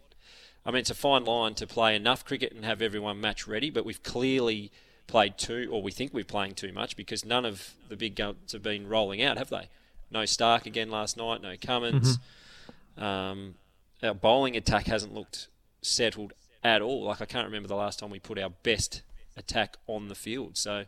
I 0.66 0.70
mean, 0.70 0.80
it's 0.80 0.90
a 0.90 0.94
fine 0.94 1.24
line 1.24 1.54
to 1.54 1.66
play 1.66 1.96
enough 1.96 2.24
cricket 2.24 2.52
and 2.52 2.64
have 2.64 2.82
everyone 2.82 3.20
match 3.20 3.46
ready, 3.46 3.70
but 3.70 3.84
we've 3.86 4.02
clearly 4.02 4.70
played 5.06 5.38
too, 5.38 5.68
or 5.72 5.82
we 5.82 5.90
think 5.90 6.12
we're 6.12 6.24
playing 6.24 6.54
too 6.54 6.72
much 6.72 6.96
because 6.96 7.24
none 7.24 7.44
of 7.44 7.72
the 7.88 7.96
big 7.96 8.16
guns 8.16 8.52
have 8.52 8.62
been 8.62 8.86
rolling 8.86 9.22
out, 9.22 9.38
have 9.38 9.48
they? 9.48 9.68
No 10.10 10.24
Stark 10.26 10.66
again 10.66 10.90
last 10.90 11.16
night, 11.16 11.40
no 11.42 11.54
Cummins. 11.60 12.18
Um, 12.96 13.54
our 14.02 14.14
bowling 14.14 14.56
attack 14.56 14.86
hasn't 14.86 15.14
looked 15.14 15.48
settled 15.82 16.32
at 16.64 16.82
all. 16.82 17.04
Like 17.04 17.20
I 17.20 17.24
can't 17.24 17.46
remember 17.46 17.68
the 17.68 17.76
last 17.76 17.98
time 17.98 18.10
we 18.10 18.18
put 18.18 18.38
our 18.38 18.50
best 18.50 19.02
attack 19.39 19.76
on 19.86 20.09
the 20.09 20.14
field. 20.14 20.57
So, 20.57 20.84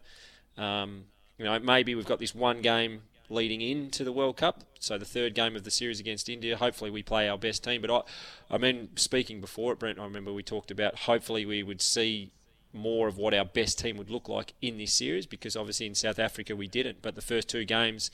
um, 0.57 1.05
you 1.39 1.45
know, 1.45 1.59
maybe 1.59 1.95
we've 1.95 2.07
got 2.07 2.19
this 2.19 2.35
one 2.35 2.61
game 2.61 3.03
leading 3.31 3.61
into 3.61 4.05
the 4.05 4.13
World 4.13 4.37
Cup. 4.37 4.65
So 4.79 4.99
the 4.99 5.05
third 5.05 5.35
game 5.35 5.57
of 5.57 5.65
the 5.65 5.71
series 5.71 6.01
against 6.01 6.29
India. 6.29 6.57
Hopefully 6.57 6.91
we 6.91 7.03
play 7.03 7.29
our 7.29 7.39
best 7.39 7.63
team. 7.65 7.81
But 7.81 7.91
I, 7.91 8.55
I 8.55 8.59
mean, 8.59 8.91
speaking 8.97 9.41
before 9.41 9.73
it, 9.73 9.79
Brent, 9.79 9.99
I 9.99 10.05
remember 10.05 10.33
we 10.33 10.43
talked 10.43 10.71
about 10.71 11.01
hopefully 11.01 11.47
we 11.47 11.63
would 11.63 11.81
see 11.81 12.33
more 12.73 13.09
of 13.09 13.17
what 13.17 13.35
our 13.35 13.45
best 13.45 13.79
team 13.79 13.97
would 13.97 14.11
look 14.11 14.29
like 14.29 14.55
in 14.63 14.79
this 14.79 14.93
series 14.93 15.27
because 15.27 15.57
obviously 15.57 15.87
in 15.87 15.95
South 15.95 16.19
Africa 16.19 16.55
we 16.55 16.69
didn't. 16.69 17.03
But 17.03 17.15
the 17.15 17.23
first 17.23 17.49
two 17.49 17.65
games, 17.65 18.11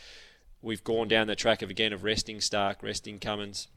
we've 0.63 0.85
gone 0.85 1.09
down 1.09 1.27
the 1.27 1.37
track 1.37 1.63
of 1.63 1.71
again 1.71 1.93
of 1.93 2.05
resting 2.05 2.41
Stark, 2.41 2.83
resting 2.83 3.19
Cummins. 3.19 3.69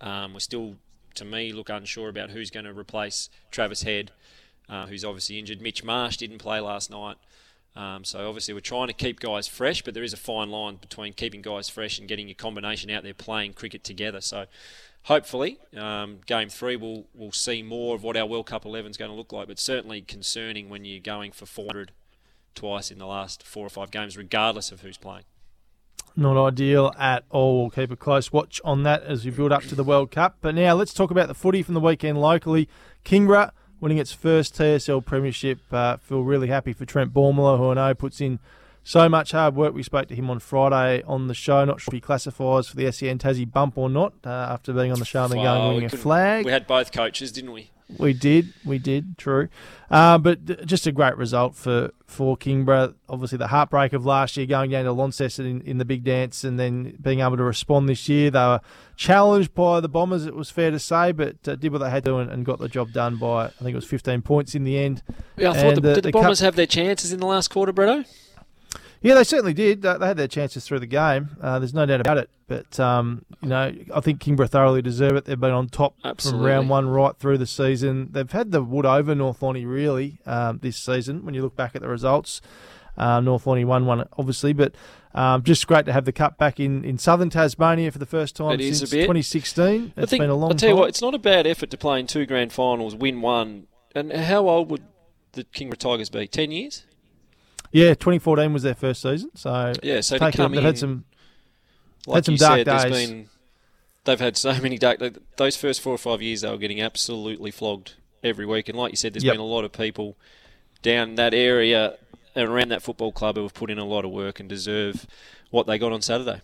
Um, 0.00 0.34
we're 0.34 0.40
still, 0.40 0.76
to 1.14 1.24
me, 1.24 1.52
look 1.52 1.68
unsure 1.68 2.08
about 2.08 2.30
who's 2.30 2.50
going 2.50 2.66
to 2.66 2.72
replace 2.72 3.30
Travis 3.50 3.82
Head, 3.82 4.12
uh, 4.68 4.86
who's 4.86 5.04
obviously 5.04 5.38
injured. 5.38 5.60
Mitch 5.60 5.84
Marsh 5.84 6.16
didn't 6.16 6.38
play 6.38 6.60
last 6.60 6.90
night. 6.90 7.16
Um, 7.76 8.04
so 8.04 8.26
obviously 8.26 8.54
we're 8.54 8.60
trying 8.60 8.86
to 8.86 8.94
keep 8.94 9.20
guys 9.20 9.46
fresh, 9.46 9.82
but 9.82 9.92
there 9.92 10.02
is 10.02 10.14
a 10.14 10.16
fine 10.16 10.50
line 10.50 10.76
between 10.76 11.12
keeping 11.12 11.42
guys 11.42 11.68
fresh 11.68 11.98
and 11.98 12.08
getting 12.08 12.26
your 12.26 12.34
combination 12.34 12.90
out 12.90 13.02
there 13.02 13.12
playing 13.12 13.52
cricket 13.52 13.84
together. 13.84 14.22
So 14.22 14.46
hopefully, 15.02 15.58
um, 15.76 16.20
game 16.26 16.48
three 16.48 16.76
we'll 16.76 17.04
we'll 17.14 17.32
see 17.32 17.62
more 17.62 17.94
of 17.94 18.02
what 18.02 18.16
our 18.16 18.24
World 18.24 18.46
Cup 18.46 18.64
11 18.64 18.92
is 18.92 18.96
going 18.96 19.10
to 19.10 19.16
look 19.16 19.32
like. 19.32 19.46
But 19.46 19.58
certainly 19.58 20.00
concerning 20.00 20.70
when 20.70 20.86
you're 20.86 21.00
going 21.00 21.32
for 21.32 21.44
400 21.44 21.92
twice 22.54 22.90
in 22.90 22.98
the 22.98 23.06
last 23.06 23.42
four 23.42 23.66
or 23.66 23.70
five 23.70 23.90
games, 23.90 24.16
regardless 24.16 24.72
of 24.72 24.80
who's 24.80 24.96
playing. 24.96 25.24
Not 26.18 26.42
ideal 26.42 26.94
at 26.98 27.24
all. 27.28 27.60
We'll 27.60 27.70
keep 27.70 27.90
a 27.90 27.96
close 27.96 28.32
watch 28.32 28.58
on 28.64 28.84
that 28.84 29.02
as 29.02 29.26
we 29.26 29.30
build 29.30 29.52
up 29.52 29.64
to 29.64 29.74
the 29.74 29.84
World 29.84 30.10
Cup. 30.10 30.38
But 30.40 30.54
now 30.54 30.74
let's 30.74 30.94
talk 30.94 31.10
about 31.10 31.28
the 31.28 31.34
footy 31.34 31.62
from 31.62 31.74
the 31.74 31.80
weekend 31.80 32.18
locally. 32.18 32.70
Kingborough 33.04 33.50
winning 33.80 33.98
its 33.98 34.12
first 34.12 34.54
TSL 34.54 35.04
Premiership. 35.04 35.60
Uh, 35.70 35.96
feel 35.98 36.22
really 36.22 36.48
happy 36.48 36.72
for 36.72 36.84
Trent 36.84 37.12
Bormala, 37.12 37.58
who 37.58 37.70
I 37.70 37.74
know 37.74 37.94
puts 37.94 38.20
in 38.20 38.38
so 38.82 39.08
much 39.08 39.32
hard 39.32 39.56
work. 39.56 39.74
We 39.74 39.82
spoke 39.82 40.08
to 40.08 40.14
him 40.14 40.30
on 40.30 40.38
Friday 40.38 41.02
on 41.06 41.26
the 41.26 41.34
show. 41.34 41.64
Not 41.64 41.80
sure 41.80 41.92
if 41.92 41.94
he 41.94 42.00
classifies 42.00 42.68
for 42.68 42.76
the 42.76 42.90
SEN 42.92 43.18
Tassie 43.18 43.50
bump 43.50 43.76
or 43.76 43.90
not 43.90 44.14
uh, 44.24 44.30
after 44.30 44.72
being 44.72 44.92
on 44.92 44.98
the 44.98 45.04
show 45.04 45.24
and 45.24 45.32
then 45.32 45.42
going 45.42 45.74
winning 45.74 45.84
a 45.86 45.88
flag. 45.88 46.44
We 46.44 46.52
had 46.52 46.66
both 46.66 46.92
coaches, 46.92 47.32
didn't 47.32 47.52
we? 47.52 47.70
We 47.98 48.12
did, 48.14 48.52
we 48.64 48.78
did, 48.78 49.16
true. 49.16 49.48
Uh, 49.90 50.18
but 50.18 50.44
th- 50.44 50.66
just 50.66 50.88
a 50.88 50.92
great 50.92 51.16
result 51.16 51.54
for, 51.54 51.92
for 52.04 52.36
Kingborough. 52.36 52.94
Obviously, 53.08 53.38
the 53.38 53.46
heartbreak 53.46 53.92
of 53.92 54.04
last 54.04 54.36
year 54.36 54.44
going 54.44 54.70
down 54.72 54.84
to 54.86 54.92
Launceston 54.92 55.46
in, 55.46 55.60
in 55.62 55.78
the 55.78 55.84
big 55.84 56.02
dance 56.02 56.42
and 56.42 56.58
then 56.58 56.98
being 57.00 57.20
able 57.20 57.36
to 57.36 57.44
respond 57.44 57.88
this 57.88 58.08
year. 58.08 58.30
They 58.30 58.40
were 58.40 58.60
challenged 58.96 59.54
by 59.54 59.78
the 59.78 59.88
Bombers, 59.88 60.26
it 60.26 60.34
was 60.34 60.50
fair 60.50 60.72
to 60.72 60.80
say, 60.80 61.12
but 61.12 61.36
uh, 61.46 61.54
did 61.54 61.70
what 61.70 61.78
they 61.78 61.90
had 61.90 62.04
to 62.06 62.16
and, 62.16 62.28
and 62.30 62.44
got 62.44 62.58
the 62.58 62.68
job 62.68 62.92
done 62.92 63.16
by, 63.16 63.46
I 63.46 63.48
think 63.50 63.70
it 63.70 63.76
was 63.76 63.84
15 63.86 64.20
points 64.22 64.56
in 64.56 64.64
the 64.64 64.76
end. 64.78 65.02
Yeah, 65.36 65.50
I 65.50 65.54
thought 65.54 65.74
the, 65.76 65.80
did 65.80 65.94
the, 65.94 66.00
the 66.00 66.12
cup- 66.12 66.22
Bombers 66.22 66.40
have 66.40 66.56
their 66.56 66.66
chances 66.66 67.12
in 67.12 67.20
the 67.20 67.26
last 67.26 67.48
quarter, 67.48 67.72
Bretto? 67.72 68.04
Yeah, 69.02 69.14
they 69.14 69.24
certainly 69.24 69.52
did. 69.54 69.82
They 69.82 69.90
had 70.06 70.16
their 70.16 70.28
chances 70.28 70.66
through 70.66 70.80
the 70.80 70.86
game. 70.86 71.36
Uh, 71.40 71.58
there's 71.58 71.74
no 71.74 71.86
doubt 71.86 72.00
about 72.00 72.18
it. 72.18 72.30
But 72.48 72.78
um, 72.80 73.24
you 73.42 73.48
know, 73.48 73.72
I 73.94 74.00
think 74.00 74.20
Kingborough 74.20 74.46
thoroughly 74.48 74.82
deserve 74.82 75.16
it. 75.16 75.24
They've 75.24 75.38
been 75.38 75.50
on 75.52 75.68
top 75.68 75.96
Absolutely. 76.04 76.40
from 76.40 76.46
round 76.46 76.68
one 76.70 76.88
right 76.88 77.16
through 77.16 77.38
the 77.38 77.46
season. 77.46 78.08
They've 78.12 78.30
had 78.30 78.52
the 78.52 78.62
wood 78.62 78.86
over 78.86 79.14
North 79.14 79.42
Lonnie 79.42 79.66
really 79.66 80.18
um, 80.26 80.58
this 80.62 80.76
season. 80.76 81.24
When 81.24 81.34
you 81.34 81.42
look 81.42 81.56
back 81.56 81.74
at 81.74 81.82
the 81.82 81.88
results, 81.88 82.40
uh, 82.96 83.20
North 83.20 83.46
Lonnie 83.46 83.64
won 83.64 83.84
one 83.86 84.08
obviously, 84.16 84.52
but 84.52 84.74
um, 85.14 85.42
just 85.42 85.66
great 85.66 85.86
to 85.86 85.92
have 85.92 86.04
the 86.04 86.12
cup 86.12 86.36
back 86.38 86.60
in, 86.60 86.84
in 86.84 86.98
southern 86.98 87.30
Tasmania 87.30 87.90
for 87.90 87.98
the 87.98 88.06
first 88.06 88.36
time 88.36 88.60
It 88.60 88.74
since 88.74 88.90
2016. 88.90 89.92
I 89.96 90.00
It's 90.02 90.10
think, 90.10 90.20
been 90.22 90.30
a 90.30 90.34
long 90.34 90.50
I'll 90.52 90.56
tell 90.56 90.68
you 90.68 90.74
time. 90.74 90.80
what, 90.80 90.88
it's 90.90 91.02
not 91.02 91.14
a 91.14 91.18
bad 91.18 91.46
effort 91.46 91.70
to 91.70 91.76
play 91.78 91.98
in 92.00 92.06
two 92.06 92.26
grand 92.26 92.52
finals, 92.52 92.94
win 92.94 93.20
one. 93.22 93.66
And 93.94 94.12
how 94.12 94.48
old 94.48 94.70
would 94.70 94.82
the 95.32 95.44
Kingborough 95.44 95.78
Tigers 95.78 96.10
be? 96.10 96.28
10 96.28 96.50
years? 96.52 96.84
Yeah, 97.72 97.90
2014 97.90 98.52
was 98.52 98.62
their 98.62 98.74
first 98.74 99.02
season, 99.02 99.30
so 99.34 99.72
Yeah, 99.82 100.00
so 100.00 100.18
to 100.18 100.26
it- 100.28 100.36
they've 100.36 100.62
had 100.62 100.78
some 100.78 101.04
like 102.06 102.16
had 102.16 102.24
some 102.26 102.32
you 102.34 102.38
dark 102.38 102.58
said, 102.66 102.66
days. 102.90 103.08
been 103.10 103.28
they've 104.04 104.20
had 104.20 104.36
so 104.36 104.58
many 104.62 104.78
dark. 104.78 105.00
Those 105.36 105.56
first 105.56 105.80
four 105.80 105.92
or 105.94 105.98
five 105.98 106.22
years, 106.22 106.42
they 106.42 106.50
were 106.50 106.56
getting 106.58 106.80
absolutely 106.80 107.50
flogged 107.50 107.94
every 108.22 108.46
week. 108.46 108.68
And 108.68 108.78
like 108.78 108.92
you 108.92 108.96
said, 108.96 109.12
there's 109.14 109.24
Yep. 109.24 109.34
been 109.34 109.40
a 109.40 109.44
lot 109.46 109.64
of 109.64 109.72
people 109.72 110.16
down 110.82 111.16
that 111.16 111.34
area 111.34 111.96
and 112.34 112.48
around 112.48 112.68
that 112.70 112.82
football 112.82 113.10
club 113.12 113.36
who 113.36 113.42
have 113.42 113.54
put 113.54 113.70
in 113.70 113.78
a 113.78 113.84
lot 113.84 114.04
of 114.04 114.10
work 114.10 114.38
and 114.40 114.48
deserve 114.48 115.06
what 115.50 115.66
they 115.66 115.78
got 115.78 115.90
on 115.92 116.02
Saturday. 116.02 116.40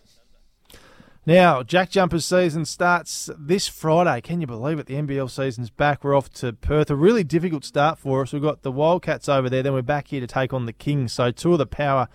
Now, 1.25 1.63
Jack 1.63 1.89
Jumpers 1.89 2.25
season 2.25 2.65
starts 2.65 3.29
this 3.39 3.69
Friday. 3.69 4.19
Can 4.19 4.41
you 4.41 4.47
believe 4.47 4.77
it? 4.77 4.87
The 4.87 4.95
NBL 4.95 5.31
season's 5.31 5.69
back. 5.69 6.03
We're 6.03 6.17
off 6.17 6.29
to 6.33 6.51
Perth. 6.51 6.89
A 6.89 6.97
really 6.97 7.23
difficult 7.23 7.63
start 7.63 7.97
for 7.97 8.23
us. 8.23 8.33
We've 8.33 8.41
got 8.41 8.61
the 8.61 8.73
Wildcats 8.73 9.29
over 9.29 9.49
there, 9.49 9.63
then 9.63 9.71
we're 9.71 9.83
back 9.83 10.09
here 10.09 10.19
to 10.19 10.27
take 10.27 10.51
on 10.51 10.65
the 10.65 10.73
Kings. 10.73 11.13
So, 11.13 11.31
two 11.31 11.53
of 11.53 11.59
the 11.59 11.65
power 11.65 12.09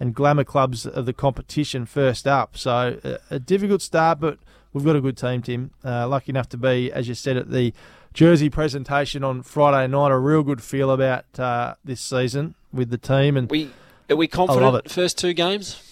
and 0.00 0.14
glamour 0.14 0.44
clubs 0.44 0.86
of 0.86 1.04
the 1.04 1.12
competition 1.12 1.84
first 1.84 2.26
up. 2.26 2.56
So, 2.56 2.98
a, 3.04 3.18
a 3.34 3.38
difficult 3.38 3.82
start, 3.82 4.18
but 4.18 4.38
we've 4.72 4.84
got 4.84 4.96
a 4.96 5.00
good 5.02 5.18
team, 5.18 5.42
Tim. 5.42 5.70
Uh, 5.84 6.08
lucky 6.08 6.30
enough 6.32 6.48
to 6.48 6.56
be, 6.56 6.90
as 6.90 7.06
you 7.06 7.14
said, 7.14 7.36
at 7.36 7.50
the 7.50 7.74
Jersey 8.14 8.48
presentation 8.48 9.22
on 9.22 9.42
Friday 9.42 9.86
night. 9.92 10.10
A 10.10 10.16
real 10.16 10.42
good 10.42 10.62
feel 10.62 10.90
about 10.90 11.38
uh, 11.38 11.74
this 11.84 12.00
season 12.00 12.54
with 12.72 12.88
the 12.88 12.96
team. 12.96 13.36
And 13.36 13.50
We 13.50 13.72
are 14.08 14.16
we 14.16 14.26
confident 14.26 14.90
first 14.90 15.18
two 15.18 15.34
games? 15.34 15.83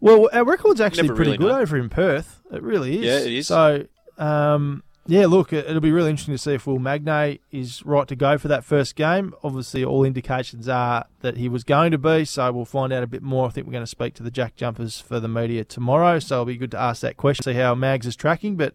Well, 0.00 0.28
our 0.32 0.44
record's 0.44 0.80
actually 0.80 1.04
Never 1.08 1.16
pretty 1.16 1.32
really 1.32 1.38
good 1.38 1.52
over 1.52 1.76
in 1.76 1.88
Perth. 1.88 2.40
It 2.52 2.62
really 2.62 2.98
is. 2.98 3.04
Yeah, 3.04 3.18
it 3.28 3.32
is. 3.38 3.46
So, 3.48 3.84
um, 4.18 4.82
yeah, 5.06 5.26
look, 5.26 5.52
it- 5.52 5.66
it'll 5.66 5.80
be 5.80 5.92
really 5.92 6.10
interesting 6.10 6.34
to 6.34 6.38
see 6.38 6.54
if 6.54 6.66
Will 6.66 6.78
Magnay 6.78 7.40
is 7.50 7.84
right 7.84 8.06
to 8.08 8.16
go 8.16 8.38
for 8.38 8.48
that 8.48 8.64
first 8.64 8.96
game. 8.96 9.34
Obviously, 9.42 9.84
all 9.84 10.04
indications 10.04 10.68
are 10.68 11.04
that 11.20 11.36
he 11.36 11.48
was 11.48 11.64
going 11.64 11.90
to 11.92 11.98
be, 11.98 12.24
so 12.24 12.50
we'll 12.52 12.64
find 12.64 12.92
out 12.92 13.02
a 13.02 13.06
bit 13.06 13.22
more. 13.22 13.46
I 13.46 13.50
think 13.50 13.66
we're 13.66 13.72
going 13.72 13.82
to 13.84 13.86
speak 13.90 14.14
to 14.14 14.22
the 14.22 14.30
Jack 14.30 14.56
Jumpers 14.56 15.00
for 15.00 15.20
the 15.20 15.28
media 15.28 15.64
tomorrow, 15.64 16.18
so 16.18 16.36
it'll 16.36 16.44
be 16.46 16.56
good 16.56 16.70
to 16.72 16.78
ask 16.80 17.02
that 17.02 17.16
question, 17.16 17.44
see 17.44 17.52
how 17.54 17.74
Mags 17.74 18.06
is 18.06 18.16
tracking. 18.16 18.56
But 18.56 18.74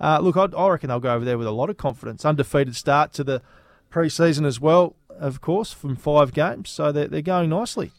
uh, 0.00 0.20
look, 0.22 0.36
I, 0.36 0.44
I 0.56 0.68
reckon 0.70 0.88
they'll 0.88 1.00
go 1.00 1.14
over 1.14 1.24
there 1.24 1.38
with 1.38 1.46
a 1.46 1.52
lot 1.52 1.68
of 1.70 1.76
confidence. 1.76 2.24
Undefeated 2.24 2.76
start 2.76 3.12
to 3.14 3.24
the 3.24 3.42
pre-season 3.90 4.44
as 4.46 4.58
well, 4.60 4.96
of 5.10 5.40
course, 5.40 5.72
from 5.72 5.96
five 5.96 6.32
games, 6.32 6.70
so 6.70 6.92
they're, 6.92 7.08
they're 7.08 7.22
going 7.22 7.50
nicely. 7.50 7.92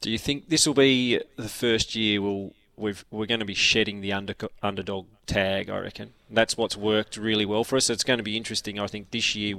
Do 0.00 0.10
you 0.10 0.18
think 0.18 0.48
this 0.48 0.66
will 0.66 0.74
be 0.74 1.20
the 1.36 1.48
first 1.48 1.94
year 1.94 2.22
we'll, 2.22 2.54
we've, 2.76 3.04
we're 3.10 3.26
going 3.26 3.40
to 3.40 3.46
be 3.46 3.54
shedding 3.54 4.00
the 4.00 4.14
under, 4.14 4.34
underdog 4.62 5.06
tag, 5.26 5.68
I 5.68 5.78
reckon? 5.78 6.14
That's 6.30 6.56
what's 6.56 6.76
worked 6.76 7.18
really 7.18 7.44
well 7.44 7.64
for 7.64 7.76
us. 7.76 7.90
It's 7.90 8.04
going 8.04 8.18
to 8.18 8.24
be 8.24 8.36
interesting, 8.36 8.80
I 8.80 8.86
think, 8.86 9.10
this 9.10 9.34
year 9.34 9.56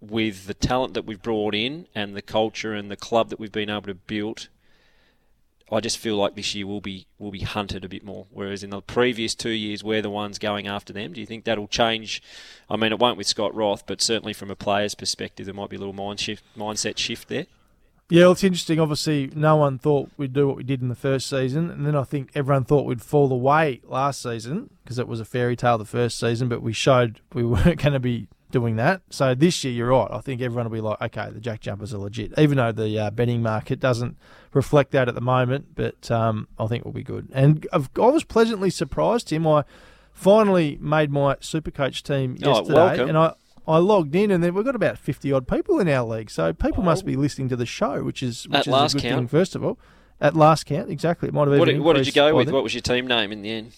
with 0.00 0.46
the 0.46 0.54
talent 0.54 0.94
that 0.94 1.04
we've 1.04 1.20
brought 1.20 1.54
in 1.54 1.86
and 1.94 2.16
the 2.16 2.22
culture 2.22 2.72
and 2.72 2.90
the 2.90 2.96
club 2.96 3.28
that 3.28 3.38
we've 3.38 3.52
been 3.52 3.68
able 3.68 3.82
to 3.82 3.94
build. 3.94 4.48
I 5.70 5.80
just 5.80 5.98
feel 5.98 6.16
like 6.16 6.36
this 6.36 6.54
year 6.54 6.66
will 6.66 6.80
be 6.80 7.06
will 7.18 7.30
be 7.30 7.42
hunted 7.42 7.84
a 7.84 7.88
bit 7.88 8.02
more, 8.02 8.26
whereas 8.32 8.64
in 8.64 8.70
the 8.70 8.80
previous 8.80 9.36
two 9.36 9.50
years 9.50 9.84
we're 9.84 10.02
the 10.02 10.10
ones 10.10 10.40
going 10.40 10.66
after 10.66 10.92
them. 10.92 11.12
Do 11.12 11.20
you 11.20 11.26
think 11.26 11.44
that'll 11.44 11.68
change? 11.68 12.20
I 12.68 12.76
mean, 12.76 12.90
it 12.90 12.98
won't 12.98 13.16
with 13.16 13.28
Scott 13.28 13.54
Roth, 13.54 13.86
but 13.86 14.00
certainly 14.00 14.32
from 14.32 14.50
a 14.50 14.56
player's 14.56 14.96
perspective, 14.96 15.46
there 15.46 15.54
might 15.54 15.70
be 15.70 15.76
a 15.76 15.78
little 15.78 15.94
mind 15.94 16.18
shift, 16.18 16.42
mindset 16.58 16.96
shift 16.96 17.28
there. 17.28 17.46
Yeah, 18.10 18.24
well, 18.24 18.32
it's 18.32 18.44
interesting. 18.44 18.80
Obviously, 18.80 19.30
no 19.34 19.56
one 19.56 19.78
thought 19.78 20.10
we'd 20.16 20.32
do 20.32 20.46
what 20.48 20.56
we 20.56 20.64
did 20.64 20.82
in 20.82 20.88
the 20.88 20.94
first 20.94 21.28
season, 21.28 21.70
and 21.70 21.86
then 21.86 21.94
I 21.94 22.02
think 22.02 22.30
everyone 22.34 22.64
thought 22.64 22.84
we'd 22.84 23.00
fall 23.02 23.32
away 23.32 23.80
last 23.84 24.20
season 24.22 24.70
because 24.84 24.98
it 24.98 25.06
was 25.08 25.20
a 25.20 25.24
fairy 25.24 25.54
tale 25.56 25.78
the 25.78 25.84
first 25.84 26.18
season, 26.18 26.48
but 26.48 26.60
we 26.62 26.72
showed 26.72 27.20
we 27.32 27.42
weren't 27.44 27.80
going 27.80 27.92
to 27.92 28.00
be 28.00 28.26
doing 28.50 28.74
that. 28.76 29.00
So 29.10 29.32
this 29.34 29.62
year, 29.62 29.72
you're 29.72 29.90
right. 29.90 30.08
I 30.10 30.20
think 30.20 30.40
everyone 30.42 30.64
will 30.68 30.76
be 30.76 30.80
like, 30.80 31.00
okay, 31.00 31.30
the 31.30 31.38
Jack 31.40 31.60
Jumpers 31.60 31.94
are 31.94 31.98
legit, 31.98 32.36
even 32.36 32.56
though 32.58 32.72
the 32.72 32.98
uh, 32.98 33.10
betting 33.10 33.42
market 33.42 33.78
doesn't 33.78 34.16
reflect 34.52 34.90
that 34.90 35.08
at 35.08 35.14
the 35.14 35.20
moment. 35.20 35.76
But 35.76 36.10
um, 36.10 36.48
I 36.58 36.66
think 36.66 36.84
we'll 36.84 36.92
be 36.92 37.04
good. 37.04 37.28
And 37.32 37.64
I've, 37.72 37.90
I 37.96 38.06
was 38.06 38.24
pleasantly 38.24 38.70
surprised, 38.70 39.28
Tim. 39.28 39.46
I 39.46 39.62
finally 40.12 40.76
made 40.80 41.12
my 41.12 41.36
Supercoach 41.36 42.02
team 42.02 42.36
Oh, 42.42 42.56
yesterday, 42.58 42.74
welcome. 42.74 43.08
and 43.10 43.18
I. 43.18 43.34
I 43.70 43.78
logged 43.78 44.14
in 44.14 44.30
and 44.30 44.42
then 44.42 44.54
we've 44.54 44.64
got 44.64 44.74
about 44.74 44.98
fifty 44.98 45.32
odd 45.32 45.46
people 45.48 45.78
in 45.80 45.88
our 45.88 46.04
league, 46.06 46.30
so 46.30 46.52
people 46.52 46.82
must 46.82 47.04
be 47.04 47.16
listening 47.16 47.48
to 47.50 47.56
the 47.56 47.66
show, 47.66 48.02
which 48.02 48.22
is 48.22 48.46
which 48.48 48.54
At 48.60 48.66
is 48.66 48.72
last 48.72 48.92
a 48.92 48.96
good 48.96 49.02
thing. 49.02 49.12
count. 49.12 49.30
First 49.30 49.54
of 49.54 49.64
all, 49.64 49.78
at 50.20 50.34
last 50.36 50.66
count, 50.66 50.90
exactly. 50.90 51.28
It 51.28 51.34
might 51.34 51.48
have 51.48 51.58
What, 51.58 51.68
even 51.68 51.80
did- 51.80 51.84
what 51.84 51.96
did 51.96 52.06
you 52.06 52.12
go 52.12 52.34
with? 52.34 52.46
then. 52.46 52.54
What 52.54 52.62
was 52.64 52.74
your 52.74 52.82
team 52.82 53.06
name 53.06 53.32
in 53.32 53.42
the 53.42 53.50
end? 53.50 53.72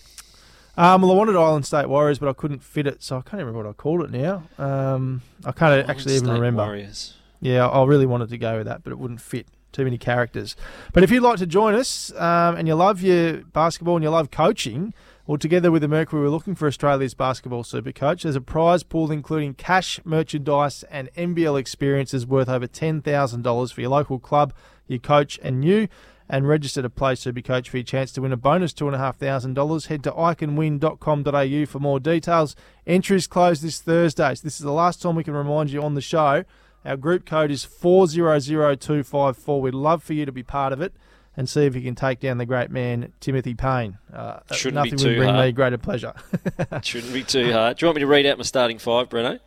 Um, 0.76 1.02
well, 1.02 1.12
I 1.12 1.14
wanted 1.14 1.36
Island 1.36 1.66
State 1.66 1.88
Warriors, 1.88 2.18
but 2.18 2.28
I 2.30 2.32
couldn't 2.32 2.62
fit 2.62 2.86
it, 2.86 3.02
so 3.02 3.18
I 3.18 3.20
can't 3.20 3.34
remember 3.42 3.58
what 3.62 3.66
I 3.68 3.72
called 3.74 4.02
it 4.04 4.10
now. 4.10 4.44
Um, 4.58 5.20
I 5.44 5.52
can't 5.52 5.86
actually 5.88 6.14
even 6.14 6.26
State 6.28 6.34
remember. 6.34 6.62
Warriors. 6.62 7.14
Yeah, 7.40 7.66
I 7.68 7.84
really 7.84 8.06
wanted 8.06 8.30
to 8.30 8.38
go 8.38 8.56
with 8.58 8.66
that, 8.66 8.82
but 8.82 8.90
it 8.90 8.98
wouldn't 8.98 9.20
fit 9.20 9.46
too 9.72 9.84
many 9.84 9.98
characters. 9.98 10.56
But 10.94 11.02
if 11.02 11.10
you'd 11.10 11.22
like 11.22 11.38
to 11.40 11.46
join 11.46 11.74
us 11.74 12.10
um, 12.16 12.56
and 12.56 12.66
you 12.66 12.74
love 12.74 13.02
your 13.02 13.38
basketball 13.52 13.96
and 13.96 14.02
you 14.04 14.08
love 14.10 14.30
coaching, 14.30 14.94
well, 15.24 15.38
together 15.38 15.70
with 15.70 15.82
the 15.82 15.88
Mercury, 15.88 16.20
we're 16.20 16.30
looking 16.30 16.56
for 16.56 16.66
Australia's 16.66 17.14
basketball 17.14 17.62
super 17.62 17.92
coach. 17.92 18.24
There's 18.24 18.34
a 18.34 18.40
prize 18.40 18.82
pool 18.82 19.12
including 19.12 19.54
cash, 19.54 20.00
merchandise, 20.04 20.82
and 20.90 21.12
NBL 21.14 21.60
experiences 21.60 22.26
worth 22.26 22.48
over 22.48 22.66
$10,000 22.66 23.72
for 23.72 23.80
your 23.80 23.90
local 23.90 24.18
club, 24.18 24.52
your 24.88 24.98
coach, 24.98 25.38
and 25.40 25.64
you. 25.64 25.86
And 26.28 26.48
register 26.48 26.82
to 26.82 26.88
play 26.88 27.12
Supercoach 27.12 27.68
for 27.68 27.76
your 27.76 27.84
chance 27.84 28.10
to 28.12 28.22
win 28.22 28.32
a 28.32 28.36
bonus 28.36 28.72
$2,500. 28.72 29.86
Head 29.86 30.02
to 30.04 30.12
iCanWin.com.au 30.12 31.66
for 31.66 31.78
more 31.78 32.00
details. 32.00 32.56
Entries 32.86 33.26
close 33.26 33.60
this 33.60 33.80
Thursday, 33.80 34.34
so 34.34 34.40
this 34.42 34.54
is 34.54 34.64
the 34.64 34.72
last 34.72 35.02
time 35.02 35.14
we 35.14 35.24
can 35.24 35.34
remind 35.34 35.70
you 35.70 35.82
on 35.82 35.94
the 35.94 36.00
show. 36.00 36.44
Our 36.86 36.96
group 36.96 37.26
code 37.26 37.50
is 37.50 37.64
400254. 37.64 39.60
We'd 39.60 39.74
love 39.74 40.02
for 40.02 40.14
you 40.14 40.24
to 40.24 40.32
be 40.32 40.42
part 40.42 40.72
of 40.72 40.80
it 40.80 40.94
and 41.36 41.48
see 41.48 41.64
if 41.64 41.74
you 41.74 41.82
can 41.82 41.94
take 41.94 42.20
down 42.20 42.38
the 42.38 42.46
great 42.46 42.70
man, 42.70 43.12
Timothy 43.20 43.54
Payne. 43.54 43.98
Uh, 44.12 44.40
Shouldn't 44.52 44.84
be 44.84 44.90
nothing 44.90 44.98
too 44.98 45.08
would 45.10 45.16
bring 45.18 45.34
hard. 45.34 45.46
me 45.46 45.52
greater 45.52 45.78
pleasure. 45.78 46.14
Shouldn't 46.82 47.12
be 47.14 47.22
too 47.24 47.52
hard. 47.52 47.78
Do 47.78 47.84
you 47.84 47.88
want 47.88 47.96
me 47.96 48.00
to 48.00 48.06
read 48.06 48.26
out 48.26 48.38
my 48.38 48.44
starting 48.44 48.78
five, 48.78 49.08
Breno? 49.08 49.38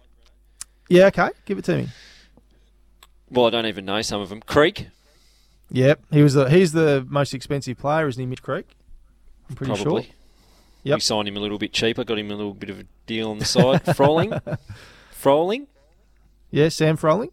yeah, 0.90 1.06
okay. 1.08 1.30
Give 1.46 1.58
it 1.58 1.66
to 1.66 1.78
me. 1.78 1.88
Well, 3.30 3.46
I 3.48 3.50
don't 3.50 3.66
even 3.66 3.86
know 3.86 4.02
some 4.02 4.22
of 4.22 4.30
them. 4.30 4.42
Creek, 4.42 4.88
Yep. 5.72 6.00
He 6.12 6.22
was 6.22 6.36
the 6.36 6.48
he's 6.50 6.74
the 6.74 7.06
most 7.10 7.34
expensive 7.34 7.78
player, 7.80 8.08
isn't 8.08 8.20
he, 8.22 8.26
Mitch 8.28 8.44
Creek? 8.44 8.68
I'm 9.50 9.56
pretty 9.56 9.74
probably. 9.74 10.04
sure. 10.04 10.12
Yep. 10.84 10.98
We 10.98 11.02
signed 11.02 11.28
him 11.28 11.38
a 11.38 11.40
little 11.40 11.58
bit 11.58 11.74
cheaper, 11.74 12.04
got 12.04 12.20
him 12.20 12.30
a 12.30 12.36
little 12.36 12.54
bit 12.54 12.70
of 12.70 12.80
a 12.80 12.84
deal 13.08 13.32
on 13.32 13.40
the 13.40 13.46
side. 13.46 13.82
Froling, 13.96 14.34
Froling, 15.12 15.66
Yeah, 16.52 16.70
Sam 16.70 16.98
Froling. 16.98 17.32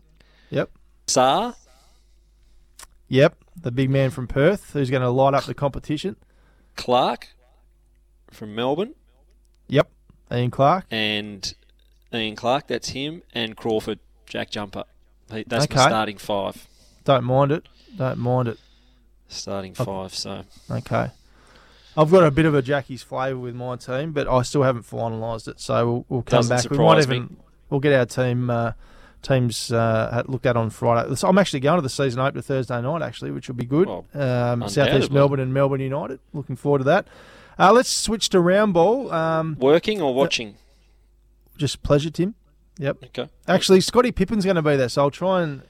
Yep. 0.48 0.70
Saar, 1.08 1.54
Yep. 3.08 3.36
The 3.62 3.70
big 3.70 3.90
man 3.90 4.10
from 4.10 4.26
Perth 4.26 4.72
who's 4.72 4.90
going 4.90 5.02
to 5.02 5.08
light 5.10 5.34
up 5.34 5.44
the 5.44 5.54
competition. 5.54 6.16
Clark 6.76 7.28
from 8.30 8.54
Melbourne, 8.54 8.94
Yep. 9.68 9.88
Ian 10.32 10.50
Clark. 10.50 10.86
and 10.90 11.54
Ian 12.12 12.34
Clark, 12.36 12.66
that's 12.66 12.90
him, 12.90 13.22
and 13.34 13.56
Crawford, 13.56 13.98
Jack 14.26 14.50
Jumper. 14.50 14.84
That's 15.28 15.68
my 15.70 15.86
starting 15.88 16.18
five. 16.18 16.66
Don't 17.04 17.24
mind 17.24 17.52
it. 17.52 17.66
Don't 17.96 18.18
mind 18.18 18.48
it. 18.48 18.58
Starting 19.28 19.74
five, 19.74 20.14
so. 20.14 20.44
Okay. 20.70 21.10
I've 21.96 22.10
got 22.10 22.24
a 22.24 22.30
bit 22.30 22.46
of 22.46 22.54
a 22.54 22.62
Jackie's 22.62 23.02
flavour 23.02 23.38
with 23.38 23.54
my 23.54 23.76
team, 23.76 24.12
but 24.12 24.26
I 24.28 24.42
still 24.42 24.62
haven't 24.62 24.84
finalised 24.86 25.46
it, 25.48 25.60
so 25.60 25.86
we'll, 25.86 26.06
we'll 26.08 26.22
come 26.22 26.38
Doesn't 26.38 26.56
back. 26.56 26.70
We 26.70 26.78
might 26.78 27.02
surprise 27.02 27.08
me. 27.08 27.16
even 27.16 27.36
we'll 27.70 27.80
get 27.80 27.92
our 27.92 28.06
team 28.06 28.48
uh, 28.50 28.72
teams 29.22 29.72
uh, 29.72 30.10
had 30.12 30.28
looked 30.28 30.46
at 30.46 30.56
on 30.56 30.70
Friday. 30.70 31.14
So 31.14 31.28
I'm 31.28 31.38
actually 31.38 31.60
going 31.60 31.76
to 31.76 31.82
the 31.82 31.88
season 31.88 32.20
opener 32.20 32.42
Thursday 32.42 32.80
night, 32.80 33.02
actually, 33.02 33.30
which 33.30 33.48
will 33.48 33.54
be 33.54 33.64
good. 33.64 33.88
Well, 33.88 34.04
um, 34.14 34.68
Southeast. 34.68 35.10
Melbourne 35.10 35.40
and 35.40 35.54
Melbourne 35.54 35.80
United. 35.80 36.20
Looking 36.32 36.56
forward 36.56 36.78
to 36.78 36.84
that. 36.84 37.06
Uh, 37.58 37.72
let's 37.72 37.90
switch 37.90 38.28
to 38.30 38.40
round 38.40 38.74
ball. 38.74 39.12
Um, 39.12 39.56
Working 39.58 40.00
or 40.02 40.14
watching? 40.14 40.56
just 41.56 41.82
pleasure, 41.82 42.10
Tim. 42.10 42.34
Yep. 42.78 43.04
Okay. 43.04 43.28
Actually, 43.46 43.80
Scotty 43.80 44.10
Pippen's 44.10 44.44
going 44.44 44.56
to 44.56 44.62
be 44.62 44.76
there, 44.76 44.88
so 44.88 45.02
I'll 45.02 45.10
try 45.10 45.42
and 45.42 45.62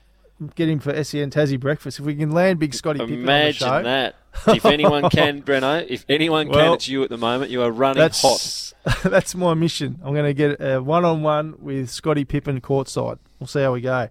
get 0.48 0.68
him 0.68 0.78
for 0.80 0.92
SEN 1.04 1.30
Tassie 1.30 1.58
breakfast. 1.58 1.98
If 1.98 2.04
we 2.04 2.14
can 2.14 2.30
land 2.30 2.58
big 2.58 2.74
Scotty 2.74 3.00
Pippen 3.00 3.14
Imagine 3.22 3.68
on 3.68 3.74
the 3.74 3.78
show. 3.80 3.82
that. 3.84 4.16
If 4.56 4.64
anyone 4.64 5.10
can, 5.10 5.42
Breno, 5.42 5.86
if 5.88 6.04
anyone 6.08 6.46
can, 6.46 6.56
Well, 6.56 6.74
it's 6.74 6.88
you 6.88 7.02
at 7.02 7.10
the 7.10 7.18
moment. 7.18 7.50
You 7.50 7.62
are 7.62 7.70
running 7.70 8.00
hot. 8.02 8.10
That's 8.12 8.74
that's 9.02 9.34
my 9.34 9.54
mission. 9.54 10.00
I'm 10.04 10.14
going 10.14 10.24
to 10.26 10.34
get 10.34 10.60
a 10.60 10.80
one-on-one 10.80 11.56
with 11.60 11.90
Scotty 11.90 12.24
Pippen 12.24 12.60
courtside. 12.60 13.18
We'll 13.38 13.46
see 13.46 13.60
how 13.62 13.72
we 13.72 13.80
go. 13.80 14.08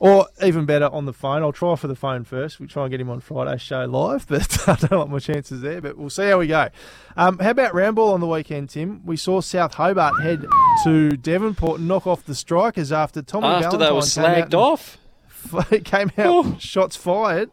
Or 0.00 0.26
even 0.42 0.66
better, 0.66 0.86
on 0.86 1.06
the 1.06 1.12
phone. 1.12 1.42
I'll 1.42 1.52
try 1.52 1.76
for 1.76 1.86
the 1.86 1.94
phone 1.94 2.24
first. 2.24 2.58
We 2.60 2.66
try 2.66 2.82
and 2.82 2.90
get 2.90 3.00
him 3.00 3.08
on 3.08 3.20
Friday's 3.20 3.62
show 3.62 3.84
live, 3.86 4.26
but 4.28 4.68
I 4.68 4.74
don't 4.74 4.98
like 5.00 5.08
my 5.08 5.18
chances 5.20 5.60
there. 5.62 5.80
But 5.80 5.96
we'll 5.96 6.10
see 6.10 6.26
how 6.28 6.38
we 6.40 6.48
go. 6.48 6.68
Um, 7.16 7.38
how 7.38 7.50
about 7.50 7.72
Roundball 7.72 8.12
on 8.12 8.20
the 8.20 8.26
weekend, 8.26 8.70
Tim? 8.70 9.02
We 9.06 9.16
saw 9.16 9.40
South 9.40 9.74
Hobart 9.74 10.20
head 10.20 10.44
to 10.82 11.10
Devonport 11.16 11.78
and 11.78 11.88
knock 11.88 12.06
off 12.08 12.26
the 12.26 12.34
Strikers 12.34 12.90
after 12.92 13.22
Tommy 13.22 13.46
After 13.46 13.78
they 13.78 13.86
Valentine 13.86 13.94
were 13.94 14.02
came 14.02 14.24
out 14.24 14.36
slagged 14.36 14.42
and- 14.42 14.54
off. 15.54 15.70
came 15.84 16.10
out 16.18 16.60
shots 16.60 16.96
fired, 16.96 17.50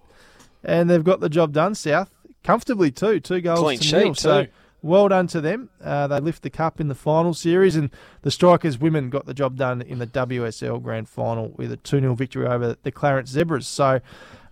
and 0.63 0.89
they've 0.89 1.03
got 1.03 1.19
the 1.19 1.29
job 1.29 1.53
done. 1.53 1.75
South 1.75 2.09
comfortably 2.43 2.91
too, 2.91 3.19
two 3.19 3.41
goals 3.41 3.59
Clean 3.59 3.79
to 3.79 3.99
nil. 3.99 4.15
So 4.15 4.47
well 4.81 5.07
done 5.07 5.27
to 5.27 5.41
them. 5.41 5.69
Uh, 5.83 6.07
they 6.07 6.19
lift 6.19 6.43
the 6.43 6.49
cup 6.49 6.79
in 6.79 6.87
the 6.87 6.95
final 6.95 7.33
series, 7.33 7.75
and 7.75 7.89
the 8.23 8.31
Strikers 8.31 8.79
women 8.79 9.09
got 9.09 9.25
the 9.25 9.33
job 9.33 9.57
done 9.57 9.81
in 9.81 9.99
the 9.99 10.07
WSL 10.07 10.81
Grand 10.81 11.07
Final 11.07 11.49
with 11.55 11.71
a 11.71 11.77
two 11.77 11.99
0 11.99 12.15
victory 12.15 12.47
over 12.47 12.75
the 12.81 12.91
Clarence 12.91 13.29
Zebras. 13.29 13.67
So. 13.67 14.01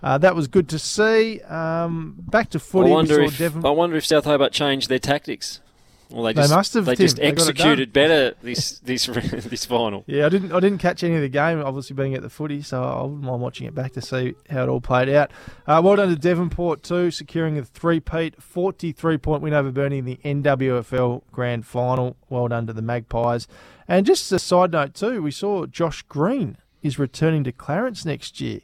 Uh, 0.01 0.17
that 0.17 0.33
was 0.33 0.47
good 0.47 0.69
to 0.69 0.79
see. 0.79 1.41
Um, 1.41 2.15
back 2.19 2.49
to 2.51 2.57
I 2.57 2.61
footy. 2.61 2.85
we 2.85 2.95
wonder 2.95 3.19
if 3.19 3.37
Devon- 3.37 3.65
I 3.65 3.69
wonder 3.71 3.97
if 3.97 4.05
South 4.05 4.23
Hobart 4.23 4.53
changed 4.53 4.87
their 4.87 4.97
tactics. 4.97 5.59
Well, 6.11 6.23
they 6.23 6.33
They 6.33 6.41
just 6.41 6.53
must 6.53 6.73
have, 6.73 6.85
They 6.85 6.95
Tim. 6.95 7.03
just 7.05 7.17
They 7.17 7.23
executed 7.23 7.93
done. 7.93 8.03
better 8.07 8.35
this 8.41 8.79
this 8.79 9.05
this 9.05 9.65
final. 9.65 10.03
Yeah, 10.07 10.25
I 10.25 10.29
didn't. 10.29 10.51
I 10.51 10.59
didn't 10.59 10.79
catch 10.79 11.03
any 11.03 11.15
of 11.15 11.21
the 11.21 11.29
game. 11.29 11.61
Obviously, 11.63 11.95
being 11.95 12.15
at 12.15 12.23
the 12.23 12.29
footy, 12.31 12.61
so 12.63 12.83
I 12.83 13.01
wouldn't 13.03 13.21
mind 13.21 13.41
watching 13.41 13.67
it 13.67 13.75
back 13.75 13.91
to 13.93 14.01
see 14.01 14.33
how 14.49 14.63
it 14.63 14.69
all 14.69 14.81
played 14.81 15.07
out. 15.09 15.29
Uh, 15.67 15.81
well 15.83 15.95
done 15.97 16.09
to 16.09 16.15
Devonport 16.15 16.81
too, 16.81 17.11
securing 17.11 17.57
a 17.59 17.63
three-peat, 17.63 18.41
forty-three 18.41 19.17
point 19.19 19.43
win 19.43 19.53
over 19.53 19.71
Burnie 19.71 19.99
in 19.99 20.05
the 20.05 20.19
NWFL 20.25 21.21
Grand 21.31 21.65
Final. 21.65 22.15
Well 22.29 22.47
done 22.47 22.65
to 22.67 22.73
the 22.73 22.81
Magpies. 22.81 23.47
And 23.87 24.05
just 24.05 24.31
a 24.31 24.39
side 24.39 24.71
note 24.71 24.93
too, 24.95 25.21
we 25.21 25.31
saw 25.31 25.65
Josh 25.67 26.01
Green 26.03 26.57
is 26.81 26.97
returning 26.97 27.43
to 27.43 27.51
Clarence 27.51 28.05
next 28.05 28.39
year, 28.41 28.61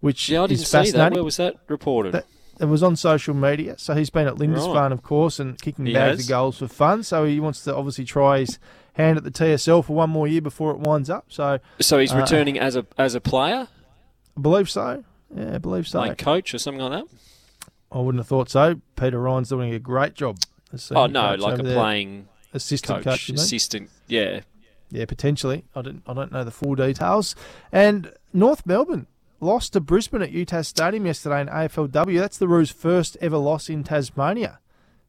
which 0.00 0.28
Yeah, 0.28 0.42
I 0.44 0.46
didn't 0.46 0.60
is 0.62 0.68
see 0.68 0.72
that. 0.78 0.84
fascinating. 0.86 1.14
Where 1.16 1.24
was 1.24 1.36
that 1.38 1.56
reported? 1.68 2.12
That- 2.12 2.26
it 2.58 2.64
was 2.66 2.82
on 2.82 2.96
social 2.96 3.34
media. 3.34 3.76
So 3.78 3.94
he's 3.94 4.10
been 4.10 4.26
at 4.26 4.34
Lindisfarne, 4.36 4.92
of 4.92 5.02
course, 5.02 5.38
and 5.38 5.60
kicking 5.60 5.86
He 5.86 5.92
bags 5.94 6.18
has. 6.18 6.26
of 6.26 6.28
goals 6.28 6.58
for 6.58 6.68
fun. 6.68 7.02
So 7.02 7.24
he 7.24 7.40
wants 7.40 7.62
to 7.64 7.74
obviously 7.74 8.04
try 8.04 8.40
his 8.40 8.58
hand 8.94 9.16
at 9.16 9.24
the 9.24 9.30
TSL 9.30 9.84
for 9.84 9.94
one 9.94 10.10
more 10.10 10.26
year 10.26 10.40
before 10.40 10.72
it 10.72 10.78
winds 10.78 11.08
up. 11.08 11.26
So, 11.28 11.58
so 11.80 11.98
he's 11.98 12.12
uh, 12.12 12.16
returning 12.16 12.58
as 12.58 12.74
a 12.76 12.86
as 12.96 13.14
a 13.14 13.20
player, 13.20 13.68
I 14.36 14.40
believe 14.40 14.68
so. 14.68 15.04
Yeah, 15.34 15.54
I 15.54 15.58
believe 15.58 15.86
so. 15.86 15.98
like 16.00 16.18
coach 16.18 16.54
or 16.54 16.58
something 16.58 16.82
like 16.82 17.04
that. 17.04 17.16
I 17.92 17.98
wouldn't 18.00 18.20
have 18.20 18.28
thought 18.28 18.50
so. 18.50 18.80
Peter 18.96 19.18
Ryan's 19.20 19.48
doing 19.48 19.72
a 19.72 19.78
great 19.78 20.14
job. 20.14 20.38
as 20.72 20.90
Oh 20.94 21.06
no, 21.06 21.30
coach 21.30 21.40
like 21.40 21.52
over 21.54 21.62
a 21.62 21.64
there. 21.66 21.76
playing 21.76 22.28
assistant 22.54 22.98
coach, 22.98 23.04
coach. 23.04 23.28
you 23.28 23.34
mean? 23.34 23.40
assistant. 23.42 23.90
Yeah, 24.08 24.40
Yeah, 24.90 25.04
potentially. 25.04 25.64
I 25.74 25.82
don't. 25.82 26.02
I 26.06 26.14
don't 26.14 26.32
know 26.32 26.44
the 26.44 26.50
full 26.50 26.74
details. 26.74 27.34
And 27.72 28.12
North 28.32 28.64
Melbourne 28.66 29.06
lost 29.40 29.72
to 29.72 29.80
Brisbane 29.80 30.22
at 30.22 30.32
UTAS 30.32 30.66
Stadium 30.66 31.06
yesterday 31.06 31.40
in 31.40 31.48
AFLW. 31.48 32.18
That's 32.18 32.38
the 32.38 32.48
Roos' 32.48 32.70
first 32.70 33.16
ever 33.20 33.36
loss 33.36 33.68
in 33.68 33.84
Tasmania. 33.84 34.60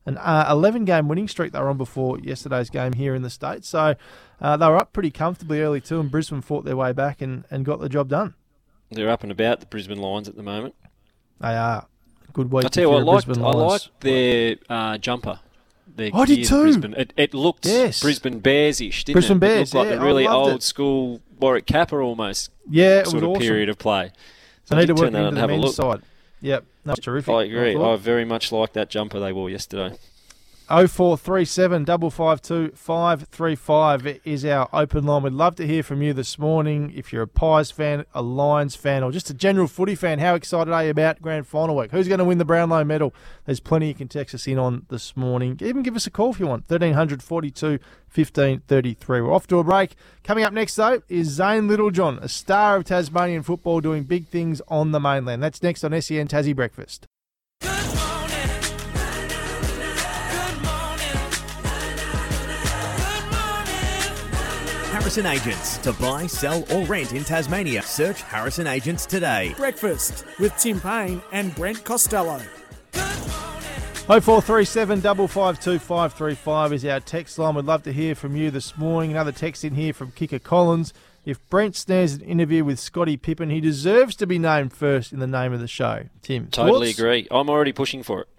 An 0.06 0.18
uh, 0.18 0.48
11 0.50 0.86
game 0.86 1.08
winning 1.08 1.28
streak 1.28 1.52
they 1.52 1.60
were 1.60 1.70
on 1.70 1.78
before 1.78 2.20
yesterday's 2.20 2.70
game 2.70 2.94
here 2.94 3.14
in 3.14 3.22
the 3.22 3.30
States. 3.30 3.68
So 3.68 3.96
uh, 4.42 4.58
they 4.58 4.66
were 4.66 4.78
up 4.78 4.94
pretty 4.94 5.12
comfortably 5.12 5.62
early 5.62 5.82
too, 5.82 6.00
and 6.00 6.10
Brisbane 6.10 6.42
fought 6.42 6.66
their 6.66 6.78
way 6.78 6.94
back 6.94 7.22
and, 7.22 7.46
and 7.52 7.66
got 7.66 7.80
the 7.80 7.90
job 7.90 8.10
done. 8.10 8.34
they're 8.90 9.10
up 9.10 9.24
and 9.24 9.32
about 9.32 9.60
the 9.60 9.66
Brisbane 9.66 10.00
Lions 10.00 10.28
at 10.28 10.36
the 10.36 10.44
moment. 10.44 10.76
They 11.40 11.56
are. 11.56 11.88
Good 12.34 12.52
week. 12.52 12.66
I 12.66 12.70
tell 12.70 12.84
you 12.84 12.90
what, 12.90 13.02
I 13.02 13.04
liked, 13.04 13.30
I 13.30 13.52
liked 13.52 14.02
their 14.02 14.56
uh, 14.70 14.98
jumper. 14.98 15.40
Their 15.96 16.12
I 16.14 16.26
did 16.26 16.46
too. 16.46 16.62
Brisbane. 16.62 16.94
It, 16.96 17.14
it 17.18 17.34
looked 17.34 17.66
Yes. 17.66 18.02
Brisbane 18.02 18.40
Bears-ish, 18.40 19.06
didn't 19.06 19.16
Brisbane 19.16 19.38
it? 19.38 19.40
Bears, 19.42 19.74
it 19.74 19.78
looked 19.78 19.90
like 19.90 19.96
yeah, 19.98 20.02
a 20.02 20.06
really 20.06 20.28
old 20.28 20.54
it. 20.58 20.64
school 20.64 21.22
Warwick 21.40 21.66
Kappa 21.66 21.96
almost 21.98 22.52
Yeah, 22.70 23.00
it 23.00 23.06
sort 23.06 23.16
was 23.16 23.24
of 23.24 23.30
awesome. 23.30 23.42
period 23.42 23.70
of 23.70 23.78
play. 23.78 24.12
So 24.66 24.76
I 24.76 24.80
need 24.82 24.88
to 24.88 24.94
work 24.94 25.04
turn 25.06 25.14
that 25.14 25.20
into 25.20 25.28
and 25.30 25.38
the 25.38 25.42
have 25.42 25.50
a 25.50 25.54
men's 25.54 25.64
look. 25.66 25.76
side. 25.76 26.02
Yep, 26.42 26.64
that's 26.86 27.00
terrific. 27.02 27.34
I 27.34 27.44
agree. 27.44 27.74
thought. 27.74 27.94
I 27.94 27.98
very 27.98 28.24
much 28.26 28.52
like 28.52 28.74
that 28.74 28.90
jumper 28.90 29.20
they 29.20 29.34
wore 29.34 29.50
yesterday. 29.50 29.98
0437 30.70 31.84
552 31.88 32.76
535 32.76 34.20
is 34.24 34.46
our 34.46 34.70
open 34.72 35.04
line. 35.04 35.24
We'd 35.24 35.34
love 35.34 35.56
to 35.56 35.66
hear 35.66 35.82
from 35.82 36.04
you 36.04 36.14
this 36.14 36.38
morning. 36.38 36.94
If 36.96 37.12
you're 37.12 37.24
a 37.24 37.28
Pies 37.28 37.72
fan, 37.72 38.06
a 38.14 38.22
Lions 38.22 38.76
fan, 38.76 39.02
or 39.02 39.12
just 39.12 39.32
a 39.32 39.34
general 39.34 39.68
footy 39.68 39.96
fan, 39.96 40.20
how 40.20 40.36
excited 40.36 40.72
are 40.72 40.84
you 40.84 40.92
about 40.92 41.24
grand 41.24 41.48
final 41.48 41.76
week? 41.76 41.90
Who's 41.90 42.08
going 42.08 42.20
to 42.20 42.26
win 42.26 42.38
the 42.38 42.46
Brownlow 42.46 42.84
medal? 42.84 43.16
There's 43.46 43.60
plenty 43.60 43.88
you 43.88 43.96
can 43.96 44.10
text 44.10 44.36
us 44.36 44.46
in 44.46 44.60
on 44.60 44.86
this 44.90 45.18
morning. 45.18 45.58
Even 45.60 45.82
give 45.82 45.96
us 45.96 46.06
a 46.06 46.12
call 46.12 46.30
if 46.30 46.40
you 46.40 46.46
want. 46.46 46.70
1300 46.70 47.24
42 47.24 47.80
15 48.08 48.60
33. 48.68 49.22
We're 49.22 49.34
off 49.34 49.48
to 49.48 49.58
a 49.58 49.64
break. 49.64 49.96
Coming 50.24 50.44
up 50.44 50.54
next, 50.54 50.76
though, 50.76 51.02
is 51.10 51.30
Zane 51.30 51.68
Littlejohn, 51.68 52.20
a 52.22 52.30
star 52.30 52.76
of 52.76 52.84
Tasmanian 52.84 53.42
football, 53.42 53.82
doing 53.82 54.04
big 54.04 54.28
things 54.28 54.62
on 54.68 54.92
the 54.92 55.00
mainland. 55.00 55.42
That's 55.42 55.64
next 55.64 55.84
on 55.84 56.00
SEN 56.00 56.28
Tassie 56.28 56.56
Breakfast. 56.56 57.08
Harrison 65.10 65.26
Agents. 65.26 65.80
To 65.80 65.92
buy, 65.94 66.28
sell, 66.28 66.64
or 66.72 66.86
rent 66.86 67.14
in 67.14 67.24
Tasmania, 67.24 67.82
search 67.82 68.22
Harrison 68.22 68.68
Agents 68.68 69.08
today. 69.08 69.56
Breakfast 69.58 70.24
with 70.38 70.56
Tim 70.58 70.80
Payne 70.80 71.20
and 71.32 71.56
Brent 71.56 71.84
Costello. 71.84 72.40
0437 72.94 75.02
552 75.02 75.80
535 75.80 76.74
is 76.74 76.86
our 76.86 77.00
text 77.00 77.40
line. 77.40 77.56
We'd 77.56 77.66
love 77.66 77.82
to 77.84 77.92
hear 77.92 78.14
from 78.14 78.36
you 78.36 78.52
this 78.52 78.78
morning. 78.78 79.10
Another 79.10 79.32
text 79.32 79.66
in 79.66 79.74
here 79.74 79.94
from 79.94 80.12
Kicker 80.12 80.38
Collins. 80.38 80.94
If 81.26 81.40
Brent 81.50 81.76
snares 81.76 82.14
an 82.14 82.22
interview 82.22 82.64
with 82.64 82.80
Scotty 82.80 83.18
Pippen, 83.18 83.50
he 83.50 83.60
deserves 83.60 84.16
to 84.18 84.28
be 84.28 84.38
named 84.38 84.74
first 84.74 85.12
in 85.12 85.18
the 85.18 85.26
name 85.26 85.54
of 85.54 85.60
the 85.60 85.68
show. 85.68 86.04
Tim, 86.22 86.50
Totally 86.52 86.90
thoughts? 86.90 87.00
agree. 87.00 87.28
I'm 87.32 87.50
already 87.50 87.74
pushing 87.74 88.04
for 88.04 88.28
it. 88.28 88.30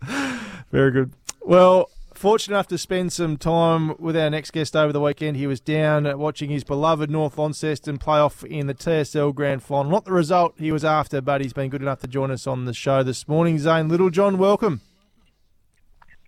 Very 0.70 0.92
good. 0.92 1.12
Well, 1.40 1.90
fortunate 2.24 2.54
enough 2.54 2.68
to 2.68 2.78
spend 2.78 3.12
some 3.12 3.36
time 3.36 3.94
with 3.98 4.16
our 4.16 4.30
next 4.30 4.52
guest 4.52 4.74
over 4.74 4.94
the 4.94 5.00
weekend. 5.00 5.36
He 5.36 5.46
was 5.46 5.60
down 5.60 6.18
watching 6.18 6.48
his 6.48 6.64
beloved 6.64 7.10
North 7.10 7.36
Launceston 7.36 7.98
play 7.98 8.18
off 8.18 8.42
in 8.44 8.66
the 8.66 8.72
TSL 8.72 9.34
Grand 9.34 9.62
Final. 9.62 9.92
Not 9.92 10.06
the 10.06 10.12
result 10.12 10.54
he 10.56 10.72
was 10.72 10.86
after, 10.86 11.20
but 11.20 11.42
he's 11.42 11.52
been 11.52 11.68
good 11.68 11.82
enough 11.82 12.00
to 12.00 12.06
join 12.06 12.30
us 12.30 12.46
on 12.46 12.64
the 12.64 12.72
show 12.72 13.02
this 13.02 13.28
morning. 13.28 13.58
Zane 13.58 13.90
Littlejohn, 13.90 14.38
welcome. 14.38 14.80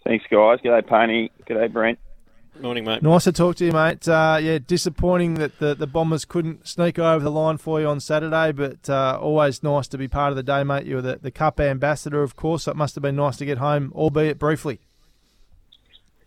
Thanks, 0.05 0.26
guys. 0.30 0.59
G'day, 0.62 0.86
Pony. 0.86 1.30
G'day, 1.49 1.72
Brent. 1.72 1.99
Morning, 2.61 2.84
mate. 2.84 3.03
Nice 3.03 3.24
to 3.24 3.32
talk 3.32 3.57
to 3.57 3.64
you, 3.64 3.72
mate. 3.72 4.07
Uh, 4.07 4.38
yeah, 4.38 4.59
disappointing 4.59 5.36
that 5.36 5.59
the, 5.61 5.74
the 5.74 5.86
Bombers 5.86 6.26
couldn't 6.26 6.68
sneak 6.68 6.99
over 6.99 7.24
the 7.24 7.30
line 7.30 7.57
for 7.57 7.80
you 7.80 7.86
on 7.86 8.01
Saturday, 8.01 8.53
but 8.53 8.90
uh, 8.90 9.18
always 9.18 9.62
nice 9.62 9.88
to 9.88 9.97
be 9.97 10.09
part 10.09 10.28
of 10.28 10.36
the 10.36 10.42
day, 10.42 10.62
mate. 10.62 10.84
You 10.84 10.97
were 10.97 11.03
the, 11.03 11.20
the 11.22 11.30
Cup 11.30 11.59
ambassador, 11.59 12.22
of 12.22 12.36
course, 12.36 12.64
so 12.64 12.72
it 12.72 12.76
must 12.76 12.97
have 12.97 13.03
been 13.03 13.16
nice 13.16 13.38
to 13.38 13.47
get 13.47 13.57
home, 13.57 13.94
albeit 13.94 14.38
briefly. 14.38 14.80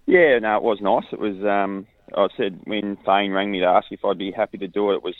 Yeah, 0.10 0.40
no, 0.40 0.58
it 0.58 0.64
was 0.64 0.82
nice. 0.82 1.06
It 1.12 1.20
was. 1.20 1.38
Um, 1.46 1.86
I 2.18 2.28
said 2.36 2.60
when 2.64 2.98
Fane 3.06 3.32
rang 3.32 3.52
me 3.52 3.60
to 3.60 3.68
ask 3.68 3.86
if 3.92 4.04
I'd 4.04 4.18
be 4.18 4.32
happy 4.32 4.58
to 4.58 4.68
do 4.68 4.90
it, 4.92 4.96
it 4.96 5.04
was 5.04 5.14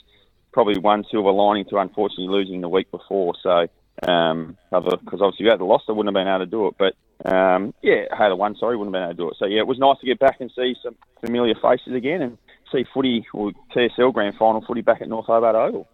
probably 0.52 0.80
one 0.80 1.04
silver 1.08 1.30
lining 1.30 1.64
to 1.66 1.78
unfortunately 1.78 2.26
losing 2.26 2.60
the 2.60 2.68
week 2.68 2.90
before. 2.90 3.34
So, 3.40 3.68
um, 4.10 4.56
because 4.72 5.20
obviously 5.22 5.44
without 5.44 5.58
the 5.60 5.64
loss, 5.64 5.82
I 5.88 5.92
wouldn't 5.92 6.08
have 6.16 6.20
been 6.20 6.26
able 6.26 6.44
to 6.44 6.46
do 6.50 6.66
it. 6.66 6.74
But 6.76 7.30
um, 7.32 7.72
yeah, 7.82 8.06
had 8.10 8.30
the 8.30 8.36
one, 8.36 8.56
sorry, 8.56 8.76
wouldn't 8.76 8.92
have 8.96 9.00
been 9.00 9.10
able 9.10 9.16
to 9.16 9.22
do 9.22 9.30
it. 9.30 9.36
So 9.38 9.46
yeah, 9.46 9.60
it 9.60 9.68
was 9.68 9.78
nice 9.78 9.98
to 10.00 10.06
get 10.06 10.18
back 10.18 10.40
and 10.40 10.50
see 10.56 10.74
some 10.82 10.96
familiar 11.20 11.54
faces 11.54 11.94
again 11.94 12.22
and 12.22 12.38
see 12.72 12.84
footy 12.92 13.24
or 13.32 13.52
TSL 13.72 14.12
Grand 14.12 14.34
Final 14.34 14.64
footy 14.66 14.80
back 14.80 15.00
at 15.02 15.08
North 15.08 15.26
Hobart 15.26 15.54
Oval. 15.54 15.86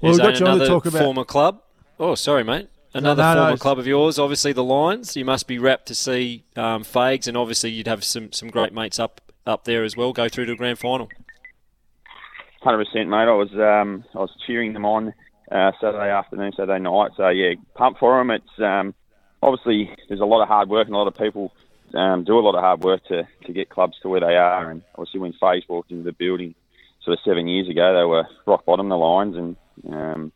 Well, 0.00 0.12
Is 0.12 0.18
we've 0.18 0.26
got 0.26 0.38
you 0.38 0.46
on 0.46 0.58
to 0.60 0.66
talk 0.68 0.86
about- 0.86 1.02
former 1.02 1.24
club. 1.24 1.60
Oh, 1.98 2.14
sorry, 2.14 2.44
mate. 2.44 2.68
Another 2.96 3.22
no, 3.22 3.28
no, 3.28 3.34
former 3.34 3.48
it's- 3.50 3.62
club 3.62 3.78
of 3.78 3.86
yours, 3.86 4.18
obviously 4.18 4.52
the 4.52 4.64
Lions. 4.64 5.16
You 5.16 5.24
must 5.24 5.46
be 5.46 5.58
rapt 5.58 5.86
to 5.86 5.94
see 5.94 6.44
um, 6.56 6.82
Fags, 6.82 7.28
and 7.28 7.36
obviously 7.36 7.70
you'd 7.70 7.86
have 7.88 8.04
some, 8.04 8.32
some 8.32 8.48
great 8.48 8.72
mates 8.72 8.98
up 8.98 9.20
up 9.46 9.64
there 9.64 9.84
as 9.84 9.96
well. 9.96 10.12
Go 10.12 10.28
through 10.28 10.46
to 10.46 10.52
the 10.52 10.56
grand 10.56 10.78
final. 10.78 11.08
Hundred 12.62 12.84
percent, 12.84 13.08
mate. 13.08 13.28
I 13.28 13.32
was 13.34 13.52
um, 13.54 14.04
I 14.14 14.18
was 14.18 14.30
cheering 14.46 14.72
them 14.72 14.84
on 14.84 15.14
uh, 15.52 15.72
Saturday 15.80 16.10
afternoon, 16.10 16.52
Saturday 16.56 16.80
night. 16.82 17.12
So 17.16 17.28
yeah, 17.28 17.54
pump 17.74 17.98
for 17.98 18.18
them. 18.18 18.30
It's 18.30 18.58
um, 18.58 18.94
obviously 19.42 19.94
there's 20.08 20.20
a 20.20 20.24
lot 20.24 20.42
of 20.42 20.48
hard 20.48 20.68
work 20.68 20.86
and 20.86 20.94
a 20.94 20.98
lot 20.98 21.06
of 21.06 21.14
people 21.14 21.52
um, 21.94 22.24
do 22.24 22.36
a 22.38 22.40
lot 22.40 22.56
of 22.56 22.62
hard 22.62 22.82
work 22.82 23.04
to, 23.06 23.28
to 23.44 23.52
get 23.52 23.68
clubs 23.68 23.96
to 24.02 24.08
where 24.08 24.20
they 24.20 24.36
are. 24.36 24.70
And 24.70 24.82
obviously 24.96 25.20
when 25.20 25.32
Faze 25.34 25.62
walked 25.68 25.92
into 25.92 26.02
the 26.02 26.12
building 26.12 26.54
sort 27.04 27.18
of 27.18 27.24
seven 27.24 27.46
years 27.46 27.68
ago, 27.68 27.94
they 27.96 28.04
were 28.04 28.24
rock 28.46 28.64
bottom, 28.64 28.88
the 28.88 28.96
Lions, 28.96 29.36
and 29.36 29.56
um, 29.94 30.32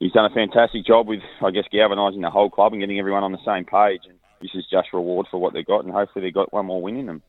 he's 0.00 0.12
done 0.12 0.24
a 0.24 0.34
fantastic 0.34 0.84
job 0.84 1.06
with 1.06 1.20
I 1.40 1.52
guess 1.52 1.64
galvanising 1.70 2.22
the 2.22 2.30
whole 2.30 2.50
club 2.50 2.72
and 2.72 2.82
getting 2.82 2.98
everyone 2.98 3.22
on 3.22 3.30
the 3.30 3.44
same 3.46 3.64
page. 3.64 4.00
And 4.08 4.18
this 4.40 4.50
is 4.54 4.66
just 4.68 4.92
reward 4.92 5.26
for 5.30 5.38
what 5.38 5.52
they've 5.52 5.64
got, 5.64 5.84
and 5.84 5.92
hopefully 5.92 6.24
they've 6.24 6.34
got 6.34 6.52
one 6.52 6.66
more 6.66 6.82
win 6.82 6.96
in 6.96 7.06
them. 7.06 7.22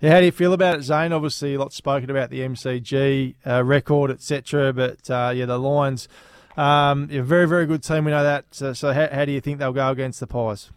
Yeah, 0.00 0.12
how 0.12 0.20
do 0.20 0.26
you 0.26 0.32
feel 0.32 0.52
about 0.52 0.76
it, 0.76 0.82
Zane? 0.82 1.12
Obviously, 1.12 1.54
a 1.54 1.58
lot 1.58 1.72
spoken 1.72 2.10
about 2.10 2.30
the 2.30 2.40
MCG 2.40 3.34
uh, 3.46 3.62
record, 3.62 4.10
etc. 4.10 4.72
But 4.72 5.08
uh, 5.10 5.32
yeah, 5.34 5.44
the 5.44 5.58
Lions, 5.58 6.08
um, 6.56 7.08
yeah, 7.10 7.22
very, 7.22 7.46
very 7.46 7.66
good 7.66 7.82
team. 7.82 8.06
We 8.06 8.10
know 8.10 8.22
that. 8.22 8.46
So, 8.50 8.72
so 8.72 8.92
how, 8.92 9.08
how, 9.12 9.24
do 9.24 9.32
you 9.32 9.40
think 9.40 9.58
they'll 9.58 9.72
go 9.72 9.90
against 9.90 10.20
the 10.20 10.26
Pies? 10.26 10.70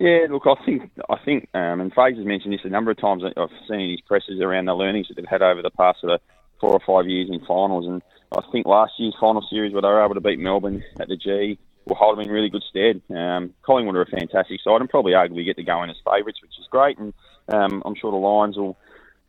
Yeah, 0.00 0.26
look, 0.28 0.42
I 0.46 0.56
think 0.66 0.90
I 1.08 1.16
think, 1.24 1.48
um, 1.54 1.80
and 1.80 1.92
Fraser's 1.94 2.26
mentioned 2.26 2.52
this 2.52 2.60
a 2.64 2.68
number 2.68 2.90
of 2.90 2.98
times. 2.98 3.22
I've 3.24 3.48
seen 3.68 3.80
in 3.80 3.90
his 3.90 4.00
presses 4.00 4.40
around 4.40 4.64
the 4.64 4.74
learnings 4.74 5.06
that 5.08 5.14
they've 5.14 5.24
had 5.24 5.40
over 5.40 5.62
the 5.62 5.70
past 5.70 6.00
sort 6.00 6.14
of 6.14 6.20
four 6.60 6.72
or 6.72 6.80
five 6.84 7.08
years 7.08 7.28
in 7.30 7.38
finals, 7.46 7.86
and 7.86 8.02
I 8.36 8.42
think 8.50 8.66
last 8.66 8.92
year's 8.98 9.14
final 9.20 9.46
series 9.48 9.72
where 9.72 9.82
they 9.82 9.88
were 9.88 10.04
able 10.04 10.14
to 10.14 10.20
beat 10.20 10.38
Melbourne 10.38 10.82
at 10.98 11.08
the 11.08 11.16
G 11.16 11.58
will 11.86 11.96
hold 11.96 12.18
them 12.18 12.24
in 12.24 12.30
really 12.32 12.48
good 12.48 12.64
stead. 12.68 13.02
Um, 13.14 13.54
Collingwood 13.62 13.96
are 13.96 14.02
a 14.02 14.06
fantastic 14.06 14.60
side 14.62 14.80
and 14.80 14.88
probably 14.88 15.12
arguably 15.12 15.44
get 15.44 15.56
to 15.56 15.62
go 15.62 15.82
in 15.82 15.90
as 15.90 15.96
favourites, 16.04 16.40
which 16.42 16.58
is 16.58 16.66
great. 16.70 16.98
And 16.98 17.12
um, 17.48 17.82
I'm 17.84 17.94
sure 17.94 18.10
the 18.10 18.16
Lions 18.16 18.56
will 18.56 18.76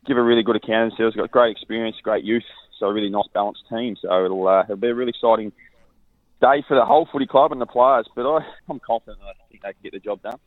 give 0.06 0.16
a 0.16 0.22
really 0.22 0.42
good 0.42 0.56
account 0.56 0.92
of 0.92 0.98
themselves. 0.98 1.16
Got 1.16 1.30
great 1.30 1.50
experience, 1.50 1.96
great 2.02 2.24
youth, 2.24 2.44
so 2.78 2.86
a 2.86 2.92
really 2.92 3.10
nice 3.10 3.28
balanced 3.34 3.64
team. 3.68 3.96
So 4.00 4.24
it'll, 4.24 4.48
uh, 4.48 4.62
it'll 4.62 4.76
be 4.76 4.88
a 4.88 4.94
really 4.94 5.10
exciting 5.10 5.52
day 6.40 6.64
for 6.66 6.76
the 6.76 6.84
whole 6.84 7.08
footy 7.10 7.26
club 7.26 7.52
and 7.52 7.60
the 7.60 7.66
players. 7.66 8.08
But 8.14 8.26
I, 8.26 8.40
I'm 8.68 8.80
confident 8.80 9.18
I 9.22 9.32
think 9.50 9.62
they 9.62 9.72
can 9.72 9.82
get 9.82 9.92
the 9.92 10.00
job 10.00 10.22
done. 10.22 10.38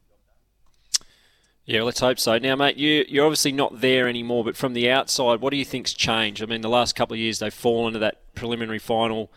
Yeah, 1.70 1.84
let's 1.84 2.00
hope 2.00 2.18
so. 2.18 2.40
Now, 2.40 2.56
mate, 2.56 2.78
you, 2.78 3.06
you're 3.08 3.28
obviously 3.28 3.52
not 3.52 3.80
there 3.80 4.08
anymore, 4.08 4.44
but 4.44 4.58
from 4.58 4.74
the 4.74 4.90
outside, 4.90 5.40
what 5.40 5.52
do 5.52 5.58
you 5.58 5.64
think's 5.64 5.94
changed? 5.94 6.42
I 6.42 6.48
mean, 6.48 6.62
the 6.62 6.68
last 6.68 6.96
couple 6.96 7.14
of 7.14 7.20
years 7.20 7.38
they've 7.38 7.54
fallen 7.54 7.94
to 7.94 8.00
that 8.00 8.34
preliminary 8.34 8.80
final, 8.80 9.30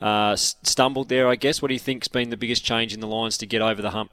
uh, 0.00 0.36
stumbled 0.36 1.08
there, 1.08 1.26
I 1.26 1.34
guess. 1.34 1.60
What 1.60 1.66
do 1.66 1.74
you 1.74 1.80
think's 1.80 2.06
been 2.06 2.30
the 2.30 2.36
biggest 2.36 2.64
change 2.64 2.94
in 2.94 3.00
the 3.00 3.08
Lions 3.08 3.36
to 3.38 3.46
get 3.46 3.60
over 3.60 3.82
the 3.82 3.90
hump? 3.90 4.12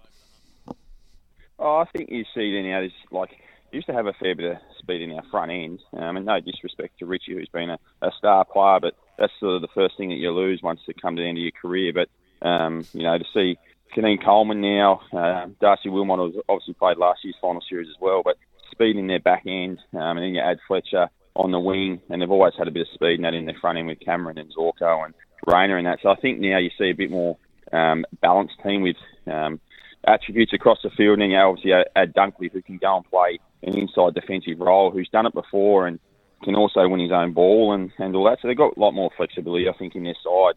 Oh, 1.59 1.77
I 1.77 1.85
think 1.95 2.09
you 2.09 2.25
see 2.33 2.57
it 2.57 2.63
now. 2.63 2.81
Is 2.81 2.91
like 3.11 3.29
used 3.71 3.85
to 3.85 3.93
have 3.93 4.07
a 4.07 4.13
fair 4.13 4.33
bit 4.33 4.53
of 4.53 4.57
speed 4.79 5.03
in 5.03 5.11
our 5.11 5.23
front 5.29 5.51
end. 5.51 5.81
Um, 5.95 6.17
and 6.17 6.25
no 6.25 6.39
disrespect 6.39 6.97
to 6.97 7.05
Richie, 7.05 7.33
who's 7.33 7.49
been 7.49 7.69
a, 7.69 7.77
a 8.01 8.09
star 8.17 8.43
player, 8.43 8.79
but 8.79 8.95
that's 9.19 9.33
sort 9.39 9.57
of 9.57 9.61
the 9.61 9.67
first 9.75 9.97
thing 9.97 10.09
that 10.09 10.15
you 10.15 10.31
lose 10.31 10.63
once 10.63 10.79
you 10.87 10.95
come 10.99 11.15
to 11.15 11.21
the 11.21 11.27
end 11.27 11.37
of 11.37 11.43
your 11.43 11.51
career. 11.51 11.93
But 11.93 12.09
um, 12.41 12.87
you 12.93 13.03
know, 13.03 13.19
to 13.19 13.25
see 13.35 13.59
Keidean 13.95 14.23
Coleman 14.23 14.61
now. 14.61 15.01
Uh, 15.11 15.47
Darcy 15.59 15.89
Wilmot 15.89 16.33
has 16.33 16.43
obviously 16.47 16.73
played 16.75 16.97
last 16.97 17.19
year's 17.23 17.35
final 17.41 17.61
series 17.67 17.89
as 17.89 17.99
well, 17.99 18.21
but 18.23 18.37
speed 18.71 18.95
in 18.95 19.07
their 19.07 19.19
back 19.19 19.43
end, 19.45 19.79
um, 19.93 20.17
and 20.17 20.19
then 20.19 20.33
you 20.33 20.41
add 20.41 20.59
Fletcher 20.67 21.09
on 21.35 21.51
the 21.51 21.59
wing, 21.59 22.01
and 22.09 22.21
they've 22.21 22.31
always 22.31 22.53
had 22.57 22.67
a 22.67 22.71
bit 22.71 22.81
of 22.81 22.93
speed 22.93 23.15
in 23.15 23.21
that 23.21 23.33
in 23.33 23.45
their 23.45 23.57
front 23.59 23.77
end 23.77 23.87
with 23.87 23.99
Cameron 23.99 24.37
and 24.37 24.53
Zorko 24.53 25.05
and 25.05 25.13
Rayner 25.45 25.77
and 25.77 25.87
that. 25.87 25.99
So 26.01 26.09
I 26.09 26.15
think 26.15 26.39
now 26.39 26.57
you 26.57 26.69
see 26.77 26.89
a 26.89 26.95
bit 26.95 27.11
more 27.11 27.37
um, 27.71 28.05
balanced 28.21 28.55
team 28.63 28.81
with 28.81 28.97
um, 29.27 29.59
attributes 30.05 30.53
across 30.53 30.79
the 30.83 30.89
field, 30.89 31.13
and 31.13 31.23
then 31.23 31.31
you 31.31 31.37
obviously 31.37 31.71
add 31.73 32.13
Dunkley 32.13 32.51
who 32.51 32.61
can 32.61 32.77
go 32.77 32.97
and 32.97 33.09
play 33.09 33.39
an 33.63 33.77
inside 33.77 34.13
defensive 34.13 34.59
role, 34.59 34.91
who's 34.91 35.09
done 35.09 35.25
it 35.25 35.33
before 35.33 35.87
and 35.87 35.99
can 36.43 36.55
also 36.55 36.87
win 36.87 36.99
his 36.99 37.11
own 37.11 37.33
ball 37.33 37.73
and, 37.73 37.91
and 37.99 38.15
all 38.15 38.25
that. 38.25 38.39
So 38.41 38.47
they've 38.47 38.57
got 38.57 38.75
a 38.75 38.79
lot 38.79 38.93
more 38.93 39.11
flexibility, 39.15 39.69
I 39.69 39.77
think, 39.77 39.95
in 39.95 40.03
their 40.03 40.15
side. 40.23 40.55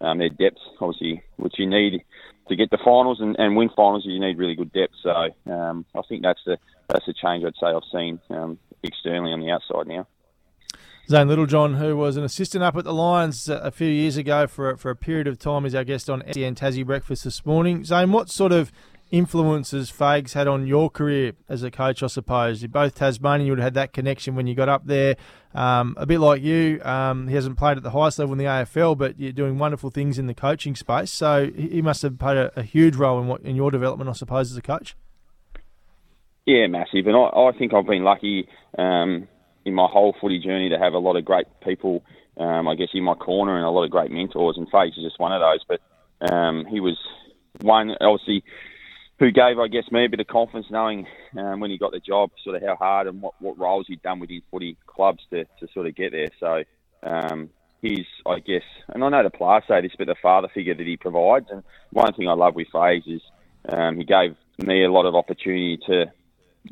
Um, 0.00 0.18
their 0.18 0.28
depth, 0.28 0.58
obviously, 0.80 1.22
which 1.36 1.54
you 1.58 1.68
need 1.68 2.02
to 2.48 2.56
get 2.56 2.70
the 2.70 2.78
finals 2.78 3.20
and, 3.20 3.36
and 3.38 3.56
win 3.56 3.70
finals, 3.76 4.04
you 4.04 4.20
need 4.20 4.38
really 4.38 4.54
good 4.54 4.72
depth. 4.72 4.94
So 5.02 5.10
um, 5.52 5.84
I 5.94 6.02
think 6.08 6.22
that's 6.22 6.40
the 6.46 6.58
that's 6.88 7.06
the 7.06 7.14
change 7.14 7.44
I'd 7.44 7.54
say 7.60 7.66
I've 7.66 7.82
seen 7.92 8.20
um, 8.30 8.58
externally 8.82 9.32
on 9.32 9.40
the 9.40 9.50
outside 9.50 9.86
now. 9.88 10.06
Zane 11.08 11.28
Littlejohn, 11.28 11.74
who 11.74 11.96
was 11.96 12.16
an 12.16 12.24
assistant 12.24 12.64
up 12.64 12.76
at 12.76 12.82
the 12.82 12.92
Lions 12.92 13.48
a 13.48 13.70
few 13.70 13.88
years 13.88 14.16
ago 14.16 14.46
for 14.46 14.76
for 14.76 14.90
a 14.90 14.96
period 14.96 15.26
of 15.26 15.38
time, 15.38 15.64
is 15.64 15.74
our 15.74 15.84
guest 15.84 16.10
on 16.10 16.22
SEN 16.32 16.54
Tassie 16.54 16.86
Breakfast 16.86 17.24
this 17.24 17.46
morning. 17.46 17.84
Zane, 17.84 18.12
what 18.12 18.28
sort 18.28 18.52
of 18.52 18.72
influences 19.10 19.90
Fags 19.90 20.32
had 20.32 20.48
on 20.48 20.66
your 20.66 20.90
career 20.90 21.32
as 21.48 21.62
a 21.62 21.70
coach, 21.70 22.02
I 22.02 22.08
suppose. 22.08 22.62
You're 22.62 22.68
both 22.68 22.94
Tasmanian, 22.94 23.46
you 23.46 23.52
would 23.52 23.58
have 23.58 23.66
had 23.66 23.74
that 23.74 23.92
connection 23.92 24.34
when 24.34 24.46
you 24.46 24.54
got 24.54 24.68
up 24.68 24.86
there. 24.86 25.16
Um, 25.54 25.94
a 25.96 26.06
bit 26.06 26.18
like 26.18 26.42
you, 26.42 26.80
um, 26.82 27.28
he 27.28 27.34
hasn't 27.34 27.56
played 27.56 27.76
at 27.76 27.82
the 27.82 27.90
highest 27.90 28.18
level 28.18 28.32
in 28.32 28.38
the 28.38 28.44
AFL, 28.44 28.98
but 28.98 29.18
you're 29.18 29.32
doing 29.32 29.58
wonderful 29.58 29.90
things 29.90 30.18
in 30.18 30.26
the 30.26 30.34
coaching 30.34 30.76
space. 30.76 31.12
So 31.12 31.50
he 31.54 31.80
must 31.80 32.02
have 32.02 32.18
played 32.18 32.36
a, 32.36 32.52
a 32.58 32.62
huge 32.62 32.96
role 32.96 33.20
in 33.20 33.26
what 33.26 33.42
in 33.42 33.56
your 33.56 33.70
development, 33.70 34.10
I 34.10 34.12
suppose, 34.12 34.50
as 34.50 34.56
a 34.56 34.62
coach. 34.62 34.96
Yeah, 36.44 36.66
massive. 36.68 37.06
And 37.06 37.16
I, 37.16 37.28
I 37.28 37.52
think 37.58 37.74
I've 37.74 37.86
been 37.86 38.04
lucky 38.04 38.48
um, 38.78 39.26
in 39.64 39.74
my 39.74 39.88
whole 39.90 40.14
footy 40.20 40.38
journey 40.38 40.68
to 40.68 40.78
have 40.78 40.92
a 40.92 40.98
lot 40.98 41.16
of 41.16 41.24
great 41.24 41.46
people, 41.64 42.04
um, 42.36 42.68
I 42.68 42.76
guess, 42.76 42.88
in 42.94 43.02
my 43.02 43.14
corner 43.14 43.56
and 43.56 43.64
a 43.64 43.70
lot 43.70 43.84
of 43.84 43.90
great 43.90 44.10
mentors. 44.10 44.56
And 44.56 44.70
Fags 44.70 44.96
is 44.96 45.04
just 45.04 45.18
one 45.18 45.32
of 45.32 45.40
those. 45.40 45.64
But 45.68 46.32
um, 46.32 46.64
he 46.70 46.80
was 46.80 46.96
one, 47.62 47.96
obviously, 48.00 48.44
who 49.18 49.30
gave, 49.30 49.58
I 49.58 49.68
guess, 49.68 49.90
me 49.90 50.04
a 50.04 50.08
bit 50.08 50.20
of 50.20 50.26
confidence 50.26 50.66
knowing 50.70 51.06
um, 51.38 51.60
when 51.60 51.70
he 51.70 51.78
got 51.78 51.92
the 51.92 52.00
job, 52.00 52.30
sort 52.44 52.56
of 52.56 52.62
how 52.62 52.76
hard 52.76 53.06
and 53.06 53.22
what, 53.22 53.34
what 53.40 53.58
roles 53.58 53.86
he'd 53.88 54.02
done 54.02 54.20
with 54.20 54.30
his 54.30 54.42
footy 54.50 54.76
clubs 54.86 55.22
to, 55.30 55.44
to 55.44 55.68
sort 55.72 55.86
of 55.86 55.94
get 55.94 56.12
there. 56.12 56.28
So 56.38 56.64
um, 57.02 57.50
he's, 57.80 58.06
I 58.26 58.40
guess, 58.40 58.64
and 58.88 59.02
I 59.02 59.08
know 59.08 59.22
the 59.22 59.30
players 59.30 59.64
say 59.66 59.80
this, 59.80 59.92
but 59.96 60.06
the 60.06 60.16
father 60.20 60.48
figure 60.52 60.74
that 60.74 60.86
he 60.86 60.96
provides. 60.96 61.46
And 61.50 61.62
one 61.90 62.12
thing 62.12 62.28
I 62.28 62.34
love 62.34 62.54
with 62.54 62.68
Faze 62.72 63.04
is 63.06 63.22
um, 63.68 63.96
he 63.96 64.04
gave 64.04 64.36
me 64.58 64.84
a 64.84 64.92
lot 64.92 65.06
of 65.06 65.14
opportunity 65.14 65.78
to 65.86 66.06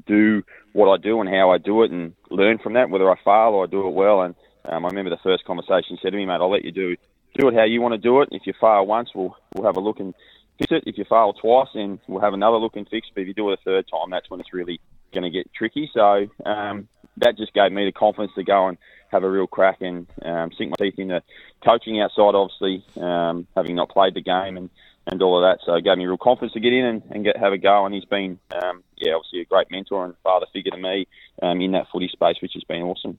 do 0.06 0.42
what 0.72 0.92
I 0.92 1.00
do 1.00 1.20
and 1.20 1.28
how 1.28 1.50
I 1.50 1.58
do 1.58 1.82
it 1.82 1.92
and 1.92 2.14
learn 2.30 2.58
from 2.58 2.74
that, 2.74 2.90
whether 2.90 3.10
I 3.10 3.16
fail 3.24 3.54
or 3.54 3.64
I 3.64 3.68
do 3.68 3.86
it 3.86 3.94
well. 3.94 4.22
And 4.22 4.34
um, 4.66 4.84
I 4.84 4.88
remember 4.88 5.10
the 5.10 5.22
first 5.22 5.44
conversation 5.44 5.96
he 5.96 5.98
said 6.02 6.10
to 6.10 6.16
me, 6.16 6.26
mate, 6.26 6.40
I'll 6.40 6.50
let 6.50 6.64
you 6.64 6.72
do 6.72 6.96
do 7.36 7.48
it 7.48 7.54
how 7.54 7.64
you 7.64 7.80
want 7.80 7.92
to 7.92 7.98
do 7.98 8.20
it. 8.22 8.28
If 8.30 8.42
you 8.46 8.52
fail 8.60 8.86
once, 8.86 9.10
we'll 9.14 9.36
we'll 9.54 9.66
have 9.66 9.76
a 9.76 9.80
look 9.80 9.98
and 9.98 10.14
fix 10.58 10.72
it. 10.72 10.84
If 10.86 10.98
you 10.98 11.04
fail 11.04 11.32
twice, 11.32 11.68
then 11.74 12.00
we'll 12.06 12.22
have 12.22 12.34
another 12.34 12.56
look 12.56 12.76
and 12.76 12.88
fix. 12.88 13.08
But 13.14 13.22
if 13.22 13.28
you 13.28 13.34
do 13.34 13.50
it 13.50 13.58
a 13.60 13.62
third 13.64 13.86
time, 13.88 14.10
that's 14.10 14.30
when 14.30 14.40
it's 14.40 14.52
really 14.52 14.80
going 15.12 15.24
to 15.24 15.30
get 15.30 15.52
tricky. 15.54 15.90
So 15.92 16.26
um, 16.44 16.88
that 17.18 17.36
just 17.36 17.54
gave 17.54 17.72
me 17.72 17.84
the 17.84 17.92
confidence 17.92 18.32
to 18.34 18.44
go 18.44 18.68
and 18.68 18.78
have 19.10 19.22
a 19.22 19.30
real 19.30 19.46
crack 19.46 19.80
and 19.80 20.06
um, 20.22 20.50
sink 20.56 20.70
my 20.70 20.84
teeth 20.84 20.98
into 20.98 21.22
coaching 21.64 22.00
outside, 22.00 22.34
obviously, 22.34 22.84
um, 23.00 23.46
having 23.56 23.76
not 23.76 23.88
played 23.88 24.14
the 24.14 24.20
game 24.20 24.56
and, 24.56 24.70
and 25.06 25.22
all 25.22 25.38
of 25.38 25.48
that. 25.48 25.64
So 25.64 25.74
it 25.74 25.84
gave 25.84 25.98
me 25.98 26.06
real 26.06 26.16
confidence 26.16 26.52
to 26.54 26.60
get 26.60 26.72
in 26.72 26.84
and, 26.84 27.02
and 27.10 27.24
get 27.24 27.36
have 27.36 27.52
a 27.52 27.58
go. 27.58 27.86
And 27.86 27.94
he's 27.94 28.04
been, 28.04 28.38
um, 28.52 28.82
yeah, 28.96 29.14
obviously 29.14 29.40
a 29.40 29.44
great 29.44 29.70
mentor 29.70 30.04
and 30.04 30.14
father 30.22 30.46
figure 30.52 30.72
to 30.72 30.78
me 30.78 31.06
um, 31.42 31.60
in 31.60 31.72
that 31.72 31.86
footy 31.92 32.08
space, 32.08 32.36
which 32.42 32.54
has 32.54 32.64
been 32.64 32.82
awesome. 32.82 33.18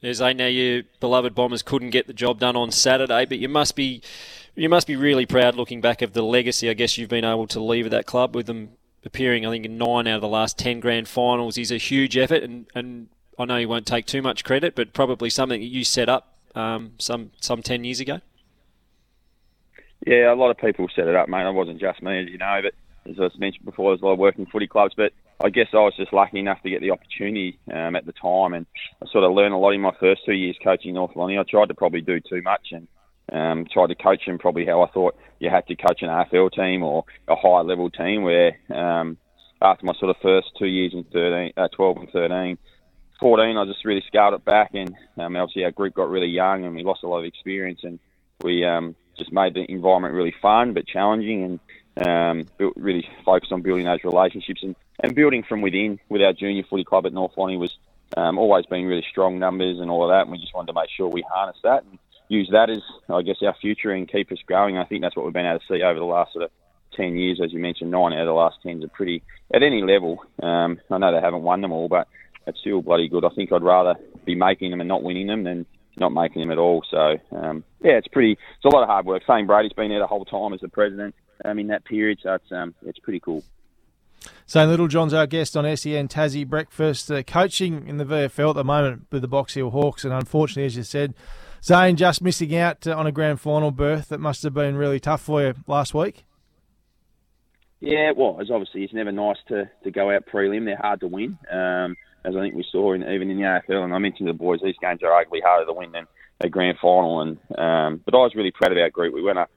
There's 0.00 0.20
a 0.20 0.32
now 0.32 0.46
your 0.46 0.84
beloved 0.98 1.34
Bombers 1.34 1.62
couldn't 1.62 1.90
get 1.90 2.06
the 2.06 2.14
job 2.14 2.38
done 2.38 2.56
on 2.56 2.70
Saturday, 2.70 3.26
but 3.26 3.38
you 3.38 3.50
must 3.50 3.76
be 3.76 4.00
you 4.54 4.68
must 4.68 4.86
be 4.86 4.96
really 4.96 5.26
proud 5.26 5.54
looking 5.54 5.80
back 5.80 6.02
of 6.02 6.12
the 6.12 6.22
legacy. 6.22 6.68
I 6.68 6.74
guess 6.74 6.98
you've 6.98 7.10
been 7.10 7.24
able 7.24 7.46
to 7.48 7.60
leave 7.60 7.86
at 7.86 7.92
that 7.92 8.06
club 8.06 8.34
with 8.34 8.46
them 8.46 8.70
appearing, 9.04 9.46
I 9.46 9.50
think, 9.50 9.64
in 9.64 9.78
nine 9.78 10.06
out 10.06 10.16
of 10.16 10.20
the 10.20 10.28
last 10.28 10.58
ten 10.58 10.80
grand 10.80 11.08
finals 11.08 11.56
is 11.56 11.70
a 11.70 11.78
huge 11.78 12.16
effort, 12.16 12.42
and, 12.42 12.66
and 12.74 13.08
I 13.38 13.44
know 13.44 13.56
you 13.56 13.68
won't 13.68 13.86
take 13.86 14.06
too 14.06 14.22
much 14.22 14.44
credit, 14.44 14.74
but 14.74 14.92
probably 14.92 15.30
something 15.30 15.60
that 15.60 15.66
you 15.66 15.84
set 15.84 16.08
up 16.08 16.36
um, 16.54 16.92
some 16.98 17.30
some 17.40 17.62
ten 17.62 17.84
years 17.84 18.00
ago. 18.00 18.20
Yeah, 20.06 20.32
a 20.32 20.34
lot 20.34 20.50
of 20.50 20.58
people 20.58 20.88
set 20.94 21.08
it 21.08 21.14
up, 21.14 21.28
mate. 21.28 21.46
It 21.46 21.52
wasn't 21.52 21.80
just 21.80 22.02
me, 22.02 22.22
as 22.22 22.28
you 22.28 22.38
know, 22.38 22.60
but 22.62 22.74
as 23.10 23.18
I 23.18 23.38
mentioned 23.38 23.64
before, 23.64 23.92
there's 23.92 24.02
a 24.02 24.06
lot 24.06 24.12
of 24.12 24.18
working 24.18 24.46
footy 24.46 24.66
clubs, 24.66 24.94
but 24.96 25.12
I 25.42 25.48
guess 25.48 25.68
I 25.72 25.76
was 25.76 25.94
just 25.96 26.12
lucky 26.12 26.38
enough 26.38 26.62
to 26.62 26.70
get 26.70 26.80
the 26.80 26.90
opportunity 26.90 27.58
um, 27.72 27.96
at 27.96 28.04
the 28.04 28.12
time, 28.12 28.54
and 28.54 28.66
I 29.02 29.06
sort 29.10 29.24
of 29.24 29.32
learned 29.32 29.54
a 29.54 29.58
lot 29.58 29.70
in 29.70 29.80
my 29.80 29.94
first 29.98 30.22
two 30.24 30.32
years 30.32 30.56
coaching 30.62 30.94
North 30.94 31.16
Lonnie. 31.16 31.38
I 31.38 31.44
tried 31.44 31.68
to 31.68 31.74
probably 31.74 32.02
do 32.02 32.20
too 32.20 32.42
much, 32.42 32.68
and 32.72 32.88
um, 33.32 33.66
tried 33.70 33.88
to 33.88 33.94
coach 33.94 34.26
them 34.26 34.38
probably 34.38 34.66
how 34.66 34.82
I 34.82 34.90
thought 34.90 35.16
you 35.38 35.50
had 35.50 35.66
to 35.68 35.76
coach 35.76 36.02
an 36.02 36.08
AFL 36.08 36.52
team 36.52 36.82
or 36.82 37.04
a 37.28 37.36
high 37.36 37.60
level 37.62 37.90
team. 37.90 38.22
Where 38.22 38.58
um, 38.74 39.16
after 39.62 39.86
my 39.86 39.94
sort 39.94 40.10
of 40.10 40.16
first 40.22 40.48
two 40.58 40.66
years 40.66 40.92
in 40.94 41.04
13, 41.04 41.52
uh, 41.56 41.68
12 41.68 41.96
and 41.96 42.10
13, 42.10 42.58
14, 43.20 43.56
I 43.56 43.64
just 43.66 43.84
really 43.84 44.04
scaled 44.06 44.34
it 44.34 44.44
back, 44.44 44.70
and 44.74 44.94
um, 45.18 45.36
obviously 45.36 45.64
our 45.64 45.70
group 45.70 45.94
got 45.94 46.10
really 46.10 46.28
young 46.28 46.64
and 46.64 46.74
we 46.74 46.82
lost 46.82 47.02
a 47.02 47.08
lot 47.08 47.18
of 47.18 47.24
experience, 47.24 47.80
and 47.82 47.98
we 48.42 48.64
um, 48.64 48.94
just 49.18 49.32
made 49.32 49.54
the 49.54 49.70
environment 49.70 50.14
really 50.14 50.34
fun 50.42 50.72
but 50.72 50.86
challenging, 50.86 51.44
and 51.44 51.60
um, 52.06 52.46
built, 52.56 52.74
really 52.76 53.06
focused 53.24 53.52
on 53.52 53.62
building 53.62 53.84
those 53.84 54.04
relationships 54.04 54.62
and, 54.62 54.74
and 55.02 55.14
building 55.14 55.42
from 55.42 55.60
within. 55.60 55.98
With 56.08 56.22
our 56.22 56.32
junior 56.32 56.64
footy 56.68 56.84
club 56.84 57.06
at 57.06 57.12
North 57.12 57.32
Lonnie 57.36 57.56
was 57.56 57.76
um, 58.16 58.38
always 58.38 58.66
been 58.66 58.86
really 58.86 59.04
strong 59.10 59.38
numbers 59.38 59.78
and 59.78 59.90
all 59.90 60.04
of 60.04 60.10
that, 60.10 60.22
and 60.22 60.30
we 60.30 60.38
just 60.38 60.54
wanted 60.54 60.68
to 60.68 60.72
make 60.72 60.88
sure 60.90 61.08
we 61.08 61.24
harnessed 61.30 61.62
that. 61.62 61.84
And, 61.84 61.98
use 62.30 62.48
that 62.52 62.70
as, 62.70 62.78
I 63.12 63.22
guess, 63.22 63.36
our 63.42 63.56
future 63.60 63.90
and 63.90 64.10
keep 64.10 64.30
us 64.30 64.38
growing. 64.46 64.78
I 64.78 64.84
think 64.84 65.02
that's 65.02 65.16
what 65.16 65.26
we've 65.26 65.34
been 65.34 65.46
able 65.46 65.58
to 65.58 65.64
see 65.68 65.82
over 65.82 65.98
the 65.98 66.04
last 66.04 66.32
sort 66.32 66.44
of 66.44 66.50
10 66.96 67.16
years. 67.16 67.40
As 67.44 67.52
you 67.52 67.58
mentioned, 67.58 67.90
nine 67.90 68.12
out 68.12 68.20
of 68.20 68.26
the 68.26 68.32
last 68.32 68.58
10 68.62 68.82
are 68.84 68.88
pretty, 68.88 69.22
at 69.52 69.64
any 69.64 69.82
level. 69.82 70.24
Um, 70.40 70.80
I 70.90 70.98
know 70.98 71.12
they 71.12 71.20
haven't 71.20 71.42
won 71.42 71.60
them 71.60 71.72
all, 71.72 71.88
but 71.88 72.06
it's 72.46 72.60
still 72.60 72.82
bloody 72.82 73.08
good. 73.08 73.24
I 73.24 73.30
think 73.30 73.52
I'd 73.52 73.64
rather 73.64 73.96
be 74.24 74.36
making 74.36 74.70
them 74.70 74.80
and 74.80 74.88
not 74.88 75.02
winning 75.02 75.26
them 75.26 75.42
than 75.42 75.66
not 75.96 76.12
making 76.12 76.40
them 76.40 76.52
at 76.52 76.58
all. 76.58 76.84
So, 76.88 77.16
um, 77.32 77.64
yeah, 77.82 77.98
it's 77.98 78.08
pretty, 78.08 78.32
it's 78.32 78.64
a 78.64 78.68
lot 78.68 78.84
of 78.84 78.88
hard 78.88 79.06
work. 79.06 79.24
Shane 79.26 79.46
Brady's 79.46 79.72
been 79.72 79.88
there 79.88 79.98
the 79.98 80.06
whole 80.06 80.24
time 80.24 80.54
as 80.54 80.60
the 80.60 80.68
president 80.68 81.16
um, 81.44 81.58
in 81.58 81.66
that 81.66 81.84
period, 81.84 82.20
so 82.22 82.34
it's, 82.34 82.52
um, 82.52 82.74
it's 82.86 83.00
pretty 83.00 83.20
cool. 83.20 83.42
So 84.46 84.64
Littlejohn's 84.66 85.14
our 85.14 85.26
guest 85.26 85.56
on 85.56 85.64
SEN 85.76 86.06
Tassie 86.06 86.46
Breakfast, 86.46 87.10
uh, 87.10 87.24
coaching 87.24 87.88
in 87.88 87.96
the 87.96 88.04
VFL 88.04 88.50
at 88.50 88.56
the 88.56 88.64
moment 88.64 89.06
with 89.10 89.22
the 89.22 89.28
Box 89.28 89.54
Hill 89.54 89.70
Hawks, 89.70 90.04
and 90.04 90.12
unfortunately, 90.12 90.66
as 90.66 90.76
you 90.76 90.84
said, 90.84 91.14
Zane 91.62 91.96
just 91.96 92.22
missing 92.22 92.54
out 92.56 92.86
uh, 92.86 92.96
on 92.96 93.06
a 93.06 93.12
grand 93.12 93.40
final 93.40 93.70
berth. 93.70 94.08
That 94.08 94.20
must 94.20 94.42
have 94.42 94.54
been 94.54 94.76
really 94.76 95.00
tough 95.00 95.22
for 95.22 95.42
you 95.42 95.54
last 95.66 95.94
week. 95.94 96.24
Yeah, 97.80 98.10
it 98.10 98.16
was. 98.16 98.50
Obviously, 98.52 98.84
it's 98.84 98.92
never 98.92 99.12
nice 99.12 99.38
to, 99.48 99.70
to 99.84 99.90
go 99.90 100.10
out 100.10 100.26
prelim. 100.26 100.66
They're 100.66 100.76
hard 100.76 101.00
to 101.00 101.06
win, 101.06 101.38
um, 101.50 101.96
as 102.24 102.36
I 102.36 102.40
think 102.40 102.54
we 102.54 102.64
saw 102.70 102.92
in, 102.92 103.02
even 103.02 103.30
in 103.30 103.38
the 103.38 103.44
AFL. 103.44 103.84
And 103.84 103.94
I 103.94 103.98
mentioned 103.98 104.26
to 104.26 104.32
the 104.32 104.38
boys, 104.38 104.60
these 104.62 104.74
games 104.82 105.00
are 105.02 105.08
arguably 105.08 105.42
harder 105.42 105.66
to 105.66 105.72
win 105.72 105.92
than 105.92 106.06
a 106.40 106.48
grand 106.48 106.78
final. 106.80 107.22
And 107.22 107.38
um, 107.58 108.02
but 108.04 108.14
I 108.14 108.18
was 108.18 108.34
really 108.34 108.50
proud 108.50 108.72
of 108.72 108.78
our 108.78 108.90
group. 108.90 109.14
We 109.14 109.22
went 109.22 109.38
up 109.38 109.50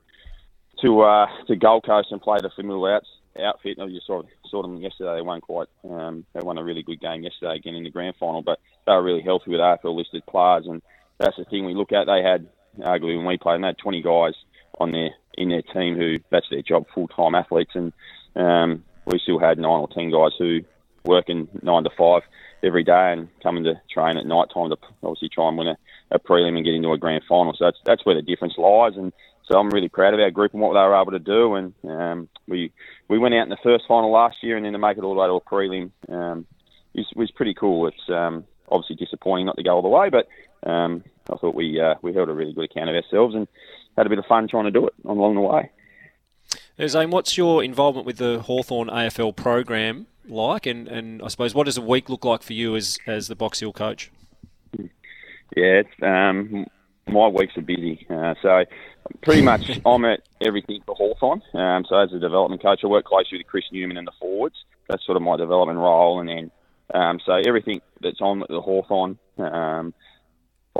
to 0.82 1.02
uh, 1.02 1.28
to 1.48 1.56
Gold 1.58 1.86
Coast 1.86 2.10
and 2.12 2.22
played 2.22 2.46
a 2.46 2.50
familiar 2.50 2.96
outs, 2.96 3.10
outfit. 3.42 3.78
You 3.78 4.00
saw 4.06 4.22
saw 4.50 4.62
them 4.62 4.78
yesterday. 4.78 5.16
They 5.16 5.22
won 5.22 5.42
quite. 5.42 5.68
Um, 5.90 6.26
they 6.34 6.42
won 6.42 6.58
a 6.58 6.64
really 6.64 6.84
good 6.84 7.02
game 7.02 7.24
yesterday 7.24 7.58
again 7.58 7.76
in 7.76 7.84
the 7.84 7.90
grand 7.90 8.16
final. 8.18 8.42
But 8.42 8.60
they 8.86 8.94
were 8.94 9.04
really 9.04 9.22
healthy 9.22 9.52
with 9.52 9.60
AFL 9.60 9.98
listed 9.98 10.26
players, 10.28 10.66
and 10.66 10.82
that's 11.18 11.38
the 11.38 11.46
thing 11.46 11.66
we 11.66 11.74
look 11.74 11.92
at. 11.92 12.06
They 12.06 12.22
had 12.22 12.48
arguably 12.80 13.18
when 13.18 13.26
we 13.26 13.38
played, 13.38 13.56
and 13.56 13.64
they 13.64 13.70
had 13.70 13.78
20 13.78 14.02
guys 14.02 14.34
on 14.80 14.92
their 14.92 15.10
in 15.36 15.50
their 15.50 15.62
team 15.62 15.96
who 15.96 16.18
that's 16.30 16.50
their 16.50 16.62
job, 16.62 16.86
full 16.94 17.08
time 17.08 17.36
athletes, 17.36 17.72
and 17.76 17.94
um, 18.36 18.84
we 19.06 19.20
still 19.20 19.40
had 19.40 19.58
nine 19.58 19.82
or 19.82 19.88
ten 19.88 20.12
guys 20.12 20.32
who 20.38 20.62
working 21.06 21.48
nine 21.62 21.84
to 21.84 21.90
five 21.98 22.22
every 22.64 22.84
day 22.84 23.12
and 23.12 23.28
coming 23.42 23.64
to 23.66 23.74
train 23.92 24.18
at 24.18 24.26
night 24.26 24.48
time 24.54 24.70
to 24.70 24.78
obviously 25.04 25.30
try 25.30 25.50
and 25.50 25.58
win 25.58 25.68
a, 25.68 25.78
a 26.12 26.20
prelim 26.20 26.56
and 26.56 26.64
get 26.64 26.74
into 26.74 26.92
a 26.92 26.98
grand 26.98 27.24
final. 27.28 27.54
So 27.54 27.66
that's 27.66 27.78
that's 27.86 28.06
where 28.06 28.16
the 28.16 28.22
difference 28.22 28.58
lies, 28.58 28.94
and 28.96 29.12
so 29.46 29.58
I'm 29.60 29.70
really 29.70 29.90
proud 29.90 30.14
of 30.14 30.20
our 30.20 30.32
group 30.32 30.54
and 30.54 30.62
what 30.62 30.74
they 30.74 30.80
were 30.80 31.00
able 31.00 31.12
to 31.12 31.20
do. 31.20 31.56
And 31.56 31.74
um, 31.84 32.30
we 32.48 32.72
we 33.08 33.18
went 33.18 33.36
out 33.36 33.44
in 33.44 33.50
the 33.50 33.58
first 33.64 33.86
final 33.88 34.12
last 34.12 34.38
year, 34.42 34.56
and 34.56 34.66
then 34.66 34.74
to 34.74 34.80
make 34.80 34.98
it 34.98 35.04
all 35.04 35.14
the 35.14 35.20
way 35.20 35.28
to 35.28 35.34
a 35.34 35.42
prelim 35.42 35.92
um, 36.10 36.46
was, 36.94 37.08
was 37.16 37.32
pretty 37.32 37.54
cool. 37.54 37.88
It's 37.88 38.10
um, 38.10 38.46
obviously 38.70 38.96
disappointing 38.96 39.48
not 39.48 39.58
to 39.58 39.64
go 39.64 39.76
all 39.76 39.82
the 39.82 39.90
way, 39.90 40.10
but 40.10 40.28
um, 40.66 41.04
I 41.30 41.38
thought 41.38 41.56
we 41.56 41.80
uh, 41.80 41.96
we 42.02 42.14
held 42.14 42.30
a 42.30 42.34
really 42.34 42.54
good 42.54 42.66
account 42.66 42.90
of 42.90 42.96
ourselves 42.96 43.36
and 43.36 43.48
had 43.98 44.06
a 44.06 44.10
bit 44.10 44.20
of 44.20 44.26
fun 44.26 44.48
trying 44.48 44.66
to 44.66 44.72
do 44.72 44.88
it 44.88 44.94
along 45.06 45.36
the 45.36 45.42
way. 45.42 45.70
Zane, 46.88 47.12
what's 47.12 47.38
your 47.38 47.64
involvement 47.64 48.06
with 48.06 48.18
the 48.18 48.40
Hawthorn 48.40 48.88
AFL 48.88 49.36
program 49.36 50.08
like, 50.28 50.66
and, 50.66 50.88
and 50.88 51.22
I 51.22 51.28
suppose 51.28 51.54
what 51.54 51.66
does 51.66 51.78
a 51.78 51.82
week 51.82 52.10
look 52.10 52.26
like 52.26 52.44
for 52.44 52.54
you 52.54 52.76
as 52.76 52.98
as 53.06 53.28
the 53.28 53.36
Box 53.36 53.60
Hill 53.60 53.74
coach? 53.74 54.12
Yeah, 55.56 55.82
it's, 55.82 55.90
um, 56.02 56.66
my 57.08 57.28
weeks 57.28 57.56
are 57.58 57.62
busy, 57.62 58.08
uh, 58.10 58.34
so 58.42 58.66
pretty 59.22 59.44
much 59.44 59.80
I'm 59.86 60.06
at 60.06 60.22
everything 60.42 60.82
for 60.86 60.96
Hawthorn. 60.96 61.42
Um, 61.54 61.86
so 61.88 61.98
as 61.98 62.12
a 62.12 62.20
development 62.20 62.62
coach, 62.62 62.82
I 62.84 62.88
work 62.88 63.06
closely 63.06 63.38
with 63.38 63.48
Chris 63.48 63.66
Newman 63.72 63.98
and 63.98 64.08
the 64.08 64.14
forwards. 64.20 64.56
That's 64.88 65.06
sort 65.06 65.16
of 65.16 65.22
my 65.22 65.38
development 65.38 65.80
role, 65.80 66.20
and 66.20 66.30
then 66.30 66.52
um, 66.94 67.20
so 67.26 67.34
everything 67.46 67.82
that's 68.02 68.22
on 68.22 68.44
the 68.50 68.62
Hawthorn, 68.62 69.18
um, 69.38 69.94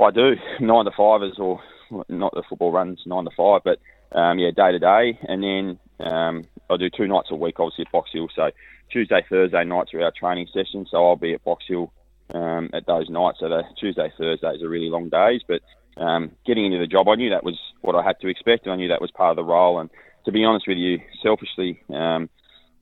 I 0.00 0.10
do 0.10 0.36
nine 0.60 0.84
to 0.84 0.90
fivers 0.90 1.38
or 1.38 1.62
not 2.08 2.34
the 2.34 2.42
football 2.48 2.72
runs 2.72 3.00
nine 3.06 3.24
to 3.24 3.30
five, 3.36 3.62
but 3.64 3.78
um, 4.16 4.38
yeah, 4.38 4.50
day 4.50 4.72
to 4.72 4.78
day, 4.78 5.18
and 5.22 5.42
then 5.42 5.78
um, 6.00 6.44
I 6.70 6.76
do 6.76 6.90
two 6.90 7.06
nights 7.06 7.28
a 7.30 7.36
week, 7.36 7.60
obviously 7.60 7.84
at 7.86 7.92
Box 7.92 8.10
Hill. 8.12 8.28
So 8.34 8.50
Tuesday, 8.90 9.24
Thursday 9.28 9.64
nights 9.64 9.94
are 9.94 10.02
our 10.02 10.12
training 10.12 10.48
sessions. 10.52 10.88
So 10.90 11.04
I'll 11.04 11.16
be 11.16 11.34
at 11.34 11.44
Box 11.44 11.64
Hill 11.68 11.92
um, 12.32 12.70
at 12.72 12.86
those 12.86 13.08
nights. 13.08 13.38
So 13.40 13.48
the 13.48 13.62
Tuesday, 13.78 14.12
Thursdays 14.16 14.62
are 14.62 14.68
really 14.68 14.88
long 14.88 15.08
days. 15.08 15.42
But 15.46 15.62
um, 15.96 16.32
getting 16.46 16.66
into 16.66 16.78
the 16.78 16.86
job, 16.86 17.08
I 17.08 17.14
knew 17.14 17.30
that 17.30 17.44
was 17.44 17.58
what 17.82 17.94
I 17.94 18.02
had 18.02 18.18
to 18.20 18.28
expect, 18.28 18.64
and 18.64 18.72
I 18.72 18.76
knew 18.76 18.88
that 18.88 19.00
was 19.00 19.10
part 19.10 19.30
of 19.30 19.36
the 19.36 19.44
role. 19.44 19.78
And 19.78 19.90
to 20.24 20.32
be 20.32 20.44
honest 20.44 20.66
with 20.66 20.78
you, 20.78 21.00
selfishly, 21.22 21.82
um, 21.90 22.28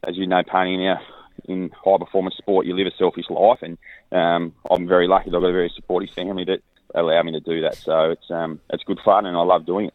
as 0.07 0.17
you 0.17 0.27
know, 0.27 0.43
Painey, 0.43 0.79
now 0.79 1.01
in 1.47 1.71
high 1.71 1.99
performance 1.99 2.37
sport, 2.37 2.67
you 2.67 2.77
live 2.77 2.87
a 2.87 2.97
selfish 2.97 3.29
life, 3.31 3.59
and 3.63 3.79
um, 4.13 4.55
I'm 4.71 4.87
very 4.87 5.09
lucky 5.09 5.31
that 5.31 5.37
I've 5.37 5.43
got 5.43 5.49
a 5.49 5.53
very 5.53 5.73
supportive 5.75 6.15
family 6.15 6.45
that 6.45 6.61
allow 6.95 7.22
me 7.22 7.32
to 7.32 7.40
do 7.40 7.61
that. 7.62 7.76
So 7.76 8.11
it's 8.11 8.30
um, 8.30 8.61
it's 8.70 8.84
good 8.84 9.01
fun, 9.05 9.26
and 9.26 9.36
I 9.36 9.43
love 9.43 9.66
doing 9.66 9.86
it. 9.86 9.95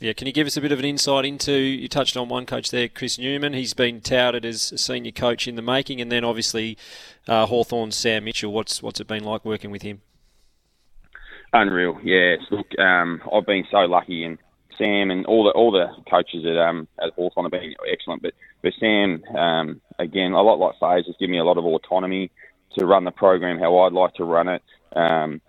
Yeah, 0.00 0.12
can 0.12 0.28
you 0.28 0.32
give 0.32 0.46
us 0.46 0.56
a 0.56 0.60
bit 0.60 0.70
of 0.70 0.78
an 0.78 0.84
insight 0.84 1.24
into? 1.24 1.52
You 1.52 1.88
touched 1.88 2.16
on 2.16 2.28
one 2.28 2.46
coach 2.46 2.70
there, 2.70 2.88
Chris 2.88 3.18
Newman. 3.18 3.52
He's 3.52 3.74
been 3.74 4.00
touted 4.00 4.44
as 4.44 4.70
a 4.70 4.78
senior 4.78 5.10
coach 5.10 5.48
in 5.48 5.56
the 5.56 5.62
making, 5.62 6.00
and 6.00 6.12
then 6.12 6.24
obviously 6.24 6.78
uh, 7.26 7.46
Hawthorn's 7.46 7.96
Sam 7.96 8.24
Mitchell. 8.24 8.52
What's 8.52 8.82
what's 8.82 9.00
it 9.00 9.08
been 9.08 9.24
like 9.24 9.44
working 9.44 9.70
with 9.70 9.82
him? 9.82 10.02
Unreal, 11.52 11.98
yeah. 12.04 12.36
Look, 12.50 12.78
um, 12.78 13.22
I've 13.32 13.46
been 13.46 13.64
so 13.70 13.78
lucky, 13.78 14.22
and 14.22 14.38
Sam 14.76 15.10
and 15.10 15.26
all 15.26 15.44
the 15.44 15.50
all 15.50 15.72
the 15.72 15.88
coaches 16.08 16.46
at 16.46 16.56
um 16.56 16.86
at 17.02 17.12
Hawthorn 17.14 17.46
have 17.46 17.52
been 17.52 17.74
excellent. 17.90 18.22
But 18.22 18.34
but 18.62 18.72
Sam, 18.78 19.24
um, 19.36 19.80
again, 19.98 20.32
a 20.32 20.42
lot 20.42 20.60
like 20.60 20.78
Faze, 20.78 21.06
has 21.06 21.16
given 21.18 21.32
me 21.32 21.38
a 21.38 21.44
lot 21.44 21.58
of 21.58 21.64
autonomy 21.64 22.30
to 22.78 22.86
run 22.86 23.04
the 23.04 23.10
program 23.10 23.58
how 23.58 23.78
I'd 23.80 23.92
like 23.92 24.14
to 24.14 24.24
run 24.24 24.48
it. 24.48 24.62
Um, 24.94 25.40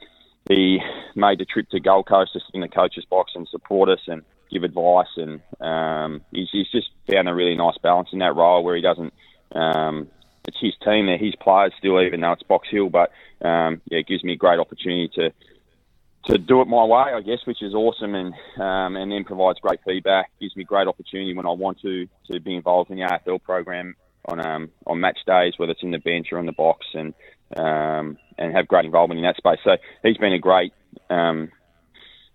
he 0.49 0.79
made 1.15 1.39
the 1.39 1.45
trip 1.45 1.69
to 1.69 1.79
Gold 1.79 2.07
Coast 2.07 2.33
to 2.33 2.39
sit 2.39 2.55
in 2.55 2.61
the 2.61 2.67
coach's 2.67 3.05
box 3.05 3.31
and 3.35 3.47
support 3.47 3.87
us, 3.87 4.01
and 4.07 4.23
give 4.51 4.63
advice, 4.63 5.07
and 5.15 5.41
um, 5.61 6.21
he's, 6.31 6.49
he's 6.51 6.69
just 6.71 6.89
found 7.09 7.29
a 7.29 7.33
really 7.33 7.55
nice 7.55 7.77
balance 7.81 8.09
in 8.11 8.19
that 8.19 8.35
role 8.35 8.63
where 8.63 8.75
he 8.75 8.81
doesn't. 8.81 9.13
Um, 9.53 10.07
it's 10.47 10.57
his 10.59 10.73
team, 10.83 11.05
they're 11.05 11.17
his 11.17 11.35
players 11.35 11.73
still, 11.77 12.01
even 12.01 12.21
though 12.21 12.31
it's 12.31 12.43
Box 12.43 12.67
Hill, 12.69 12.89
but 12.89 13.11
um, 13.45 13.81
yeah, 13.85 13.99
it 13.99 14.07
gives 14.07 14.23
me 14.23 14.33
a 14.33 14.37
great 14.37 14.59
opportunity 14.59 15.09
to 15.15 15.31
to 16.25 16.37
do 16.37 16.61
it 16.61 16.67
my 16.67 16.83
way, 16.83 17.13
I 17.15 17.21
guess, 17.21 17.39
which 17.45 17.61
is 17.61 17.73
awesome, 17.73 18.13
and 18.13 18.33
um, 18.57 18.95
and 18.95 19.11
then 19.11 19.23
provides 19.23 19.59
great 19.59 19.79
feedback. 19.85 20.31
Gives 20.41 20.55
me 20.55 20.63
great 20.63 20.87
opportunity 20.87 21.33
when 21.33 21.45
I 21.45 21.51
want 21.51 21.79
to 21.81 22.07
to 22.31 22.39
be 22.39 22.55
involved 22.55 22.89
in 22.89 22.97
the 22.97 23.03
AFL 23.03 23.41
program 23.41 23.95
on 24.25 24.45
um, 24.45 24.69
on 24.85 24.99
match 24.99 25.19
days, 25.25 25.53
whether 25.57 25.71
it's 25.71 25.83
in 25.83 25.91
the 25.91 25.99
bench 25.99 26.27
or 26.31 26.39
in 26.39 26.45
the 26.45 26.51
box, 26.51 26.85
and 26.93 27.13
um, 27.55 28.17
and 28.37 28.55
have 28.55 28.67
great 28.67 28.85
involvement 28.85 29.19
in 29.19 29.25
that 29.25 29.37
space. 29.37 29.59
So 29.63 29.77
he's 30.03 30.17
been 30.17 30.33
a 30.33 30.39
great 30.39 30.73
um, 31.09 31.51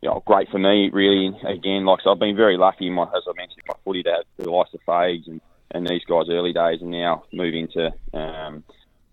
you 0.05 0.11
know, 0.11 0.23
great 0.27 0.51
for 0.51 0.59
me, 0.59 0.91
really. 0.93 1.35
Again, 1.49 1.87
like 1.87 2.01
so 2.05 2.11
I've 2.11 2.19
been 2.19 2.37
very 2.37 2.59
lucky, 2.59 2.91
my, 2.91 3.05
as 3.05 3.23
I 3.27 3.33
mentioned, 3.39 3.63
my 3.67 3.75
footy 3.85 4.03
to 4.03 4.11
have 4.11 4.25
the 4.37 4.51
likes 4.51 4.75
of 4.75 4.81
Fags 4.87 5.27
and, 5.27 5.41
and 5.71 5.87
these 5.87 6.05
guys 6.07 6.27
early 6.29 6.53
days, 6.53 6.83
and 6.83 6.91
now 6.91 7.25
moving 7.33 7.69
to 7.69 7.87
um, 8.13 8.63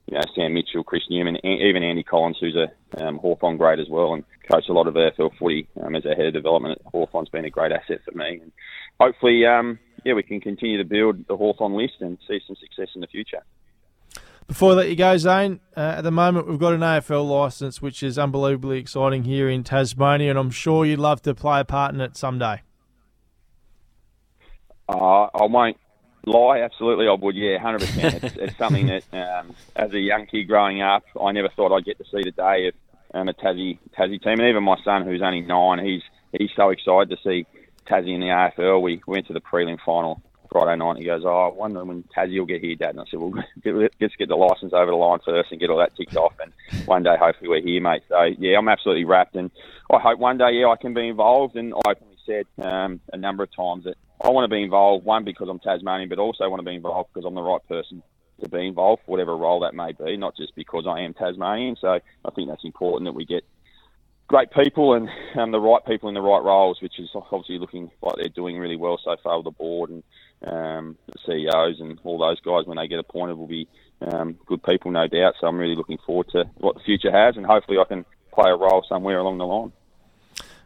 you 0.08 0.16
know 0.16 0.22
Sam 0.36 0.54
Mitchell, 0.54 0.84
Chris 0.84 1.04
Newman, 1.10 1.38
even 1.46 1.82
Andy 1.82 2.04
Collins, 2.04 2.36
who's 2.42 2.58
a 2.58 3.02
um, 3.02 3.20
Hawthorn 3.20 3.56
great 3.56 3.80
as 3.80 3.88
well, 3.90 4.14
and 4.14 4.26
coached 4.52 4.68
a 4.68 4.74
lot 4.74 4.88
of 4.88 4.96
AFL 4.96 5.32
footy 5.40 5.70
um, 5.82 5.96
as 5.96 6.04
a 6.04 6.14
head 6.14 6.26
of 6.26 6.34
development 6.34 6.82
Hawthorn's 6.88 7.30
been 7.30 7.46
a 7.46 7.50
great 7.50 7.72
asset 7.72 8.02
for 8.04 8.12
me. 8.18 8.42
And 8.42 8.52
hopefully, 9.00 9.46
um, 9.46 9.80
yeah, 10.04 10.14
we 10.14 10.24
can 10.24 10.42
continue 10.42 10.78
to 10.78 10.84
build 10.84 11.26
the 11.26 11.38
Hawthorn 11.38 11.74
list 11.74 12.02
and 12.02 12.18
see 12.28 12.42
some 12.46 12.58
success 12.58 12.90
in 12.96 13.02
the 13.02 13.08
future. 13.08 13.44
Before 14.52 14.74
I 14.74 14.76
let 14.76 14.90
you 14.90 14.98
go, 14.98 15.16
Zane, 15.16 15.62
uh, 15.78 15.96
at 15.96 16.02
the 16.02 16.12
moment 16.12 16.46
we've 16.46 16.60
got 16.60 16.74
an 16.74 16.82
AFL 16.82 17.26
licence, 17.26 17.82
which 17.82 18.04
is 18.04 18.20
unbelievably 18.20 18.80
exciting 18.80 19.24
here 19.24 19.48
in 19.48 19.64
Tasmania, 19.64 20.30
and 20.30 20.38
I'm 20.38 20.52
sure 20.52 20.86
you'd 20.86 21.00
love 21.00 21.22
to 21.22 21.34
play 21.34 21.62
a 21.62 21.64
part 21.64 21.96
in 21.96 22.02
it 22.02 22.18
someday. 22.18 22.62
Uh, 24.90 25.28
I 25.34 25.46
won't 25.46 25.78
lie, 26.26 26.60
absolutely 26.60 27.08
I 27.08 27.14
would, 27.14 27.34
yeah, 27.34 27.60
100%. 27.60 28.24
it's, 28.24 28.36
it's 28.36 28.58
something 28.58 28.88
that, 28.88 29.06
um, 29.14 29.56
as 29.78 29.94
a 29.94 30.00
young 30.00 30.26
kid 30.26 30.50
growing 30.50 30.82
up, 30.82 31.04
I 31.20 31.32
never 31.32 31.48
thought 31.56 31.74
I'd 31.74 31.86
get 31.86 31.98
to 32.00 32.04
see 32.04 32.22
the 32.22 32.32
day 32.32 32.68
of 32.68 32.74
um, 33.14 33.30
a 33.30 33.34
Tassie, 33.34 33.80
Tassie 33.98 34.22
team. 34.22 34.42
And 34.42 34.50
even 34.50 34.64
my 34.64 34.76
son, 34.84 35.06
who's 35.06 35.22
only 35.22 35.40
nine, 35.40 35.80
he's 35.80 36.02
he's 36.38 36.52
so 36.58 36.72
excited 36.72 37.10
to 37.10 37.18
see 37.24 37.46
Tassie 37.90 38.14
in 38.14 38.20
the 38.20 38.28
AFL. 38.28 38.82
We 38.82 39.02
went 39.08 39.28
to 39.28 39.34
the 39.34 39.40
prelim 39.40 39.78
final 39.86 40.22
Friday 40.52 40.78
night. 40.78 40.98
He 40.98 41.06
goes, 41.06 41.24
"Oh, 41.26 41.50
I 41.50 41.54
wonder 41.54 41.84
when 41.84 42.04
Tassie 42.16 42.38
will 42.38 42.46
get 42.46 42.62
here, 42.62 42.76
Dad." 42.76 42.92
And 42.92 43.02
I 43.02 43.06
said, 43.10 43.20
"Well, 43.20 43.34
let's 44.00 44.16
get 44.16 44.28
the 44.28 44.36
license 44.36 44.74
over 44.74 44.92
the 44.92 44.98
line 44.98 45.20
first 45.26 45.52
and 45.52 45.60
get 45.60 45.70
all 45.70 45.80
that 45.80 45.96
ticked 45.96 46.16
off, 46.18 46.34
and 46.42 46.52
one 46.86 47.04
day 47.04 47.16
hopefully 47.20 47.50
we're 47.50 47.62
here, 47.62 47.82
mate." 47.82 48.04
So 48.10 48.24
yeah, 48.38 48.58
I'm 48.58 48.68
absolutely 48.68 49.06
wrapped, 49.06 49.36
and 49.36 49.50
I 49.92 50.00
hope 50.00 50.20
one 50.20 50.38
day, 50.38 50.52
yeah, 50.54 50.68
I 50.68 50.76
can 50.76 50.94
be 50.94 51.08
involved. 51.08 51.56
And 51.56 51.74
I 51.74 51.92
openly 51.92 52.18
said 52.26 52.46
um, 52.62 53.00
a 53.14 53.18
number 53.18 53.44
of 53.44 53.56
times 53.56 53.86
that 53.86 53.96
I 54.24 54.30
want 54.30 54.50
to 54.50 54.56
be 54.56 54.62
involved, 54.62 55.06
one 55.06 55.24
because 55.24 55.48
I'm 55.50 55.60
Tasmanian, 55.60 56.10
but 56.10 56.20
also 56.20 56.50
want 56.50 56.60
to 56.60 56.70
be 56.70 56.76
involved 56.76 57.10
because 57.14 57.26
I'm 57.26 57.36
the 57.36 57.42
right 57.42 57.66
person 57.68 58.04
to 58.42 58.50
be 58.50 58.68
involved, 58.68 59.04
whatever 59.06 59.36
role 59.38 59.62
that 59.62 59.74
may 59.74 59.94
be, 59.94 60.18
not 60.18 60.36
just 60.36 60.56
because 60.56 60.86
I 60.88 61.02
am 61.02 61.14
Tasmanian. 61.14 61.76
So 61.80 62.00
I 62.26 62.32
think 62.32 62.50
that's 62.50 62.66
important 62.66 63.08
that 63.08 63.14
we 63.14 63.26
get 63.26 63.44
great 64.28 64.52
people 64.52 64.94
and 64.94 65.10
um, 65.36 65.52
the 65.52 65.60
right 65.60 65.86
people 65.86 66.10
in 66.10 66.16
the 66.16 66.22
right 66.22 66.44
roles, 66.44 66.82
which 66.82 67.00
is 67.00 67.10
obviously 67.14 67.60
looking 67.60 67.92
like 68.02 68.16
they're 68.16 68.30
doing 68.30 68.58
really 68.58 68.78
well 68.78 68.98
so 69.04 69.16
far 69.22 69.38
with 69.38 69.46
the 69.46 69.52
board 69.52 69.90
and 69.90 70.04
um, 70.46 70.98
the 71.08 71.20
CEOs 71.26 71.80
and 71.80 72.00
all 72.04 72.18
those 72.18 72.40
guys 72.42 72.66
when 72.66 72.78
they 72.78 72.88
get 72.88 73.00
appointed 73.00 73.38
will 73.38 73.48
be 73.48 73.68
um, 74.02 74.38
good 74.46 74.64
people, 74.64 74.92
no 74.92 75.08
doubt. 75.08 75.36
So 75.40 75.48
I'm 75.48 75.58
really 75.58 75.76
looking 75.76 76.00
forward 76.06 76.30
to 76.32 76.46
what 76.58 76.76
the 76.76 76.82
future 76.82 77.12
has, 77.12 77.38
and 77.38 77.46
hopefully 77.46 77.78
I 77.78 77.86
can 77.86 78.06
play 78.34 78.50
a 78.50 78.56
role 78.56 78.84
somewhere 78.88 79.20
along 79.20 79.38
the 79.38 79.46
line. 79.46 79.72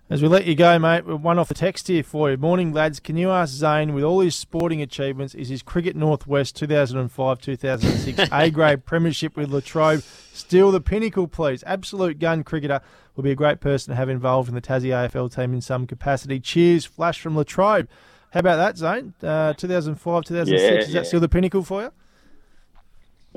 As 0.08 0.22
we 0.22 0.28
let 0.28 0.46
you 0.46 0.54
go, 0.54 0.78
mate, 0.78 1.04
one 1.08 1.40
off 1.40 1.48
the 1.48 1.56
text 1.56 1.88
here 1.88 2.04
for 2.04 2.30
you. 2.30 2.38
Morning, 2.38 2.72
lads. 2.72 3.00
Can 3.00 3.18
you 3.18 3.32
ask 3.32 3.52
Zane, 3.52 3.96
with 3.96 4.04
all 4.04 4.20
his 4.20 4.36
sporting 4.36 4.80
achievements, 4.80 5.34
is 5.34 5.50
his 5.50 5.64
Cricket 5.64 5.96
Northwest 5.96 6.56
2005 6.58 7.42
2006 7.42 8.30
A 8.32 8.50
grade 8.52 8.86
premiership 8.86 9.36
with 9.36 9.50
Latrobe 9.50 10.04
still 10.32 10.72
the 10.72 10.80
pinnacle, 10.80 11.28
please? 11.28 11.64
Absolute 11.66 12.20
gun 12.20 12.44
cricketer. 12.44 12.82
Will 13.16 13.24
be 13.24 13.32
a 13.32 13.36
great 13.36 13.62
person 13.62 13.92
to 13.92 13.96
have 13.96 14.10
involved 14.10 14.48
in 14.48 14.54
the 14.54 14.62
Tassie 14.62 14.90
AFL 14.90 15.34
team 15.34 15.56
in 15.56 15.62
some 15.62 15.88
capacity. 15.88 16.40
Cheers, 16.40 16.86
flash 16.86 17.20
from 17.20 17.36
Latrobe. 17.36 17.88
How 18.36 18.40
about 18.40 18.58
that, 18.58 18.78
Zane? 18.78 19.14
Uh, 19.24 19.54
2005 19.54 20.26
2006, 20.26 20.52
yeah, 20.62 20.80
is 20.80 20.88
that 20.88 20.94
yeah. 20.94 21.04
still 21.04 21.22
the 21.22 21.30
pinnacle 21.30 21.64
for 21.64 21.84
you? 21.84 21.88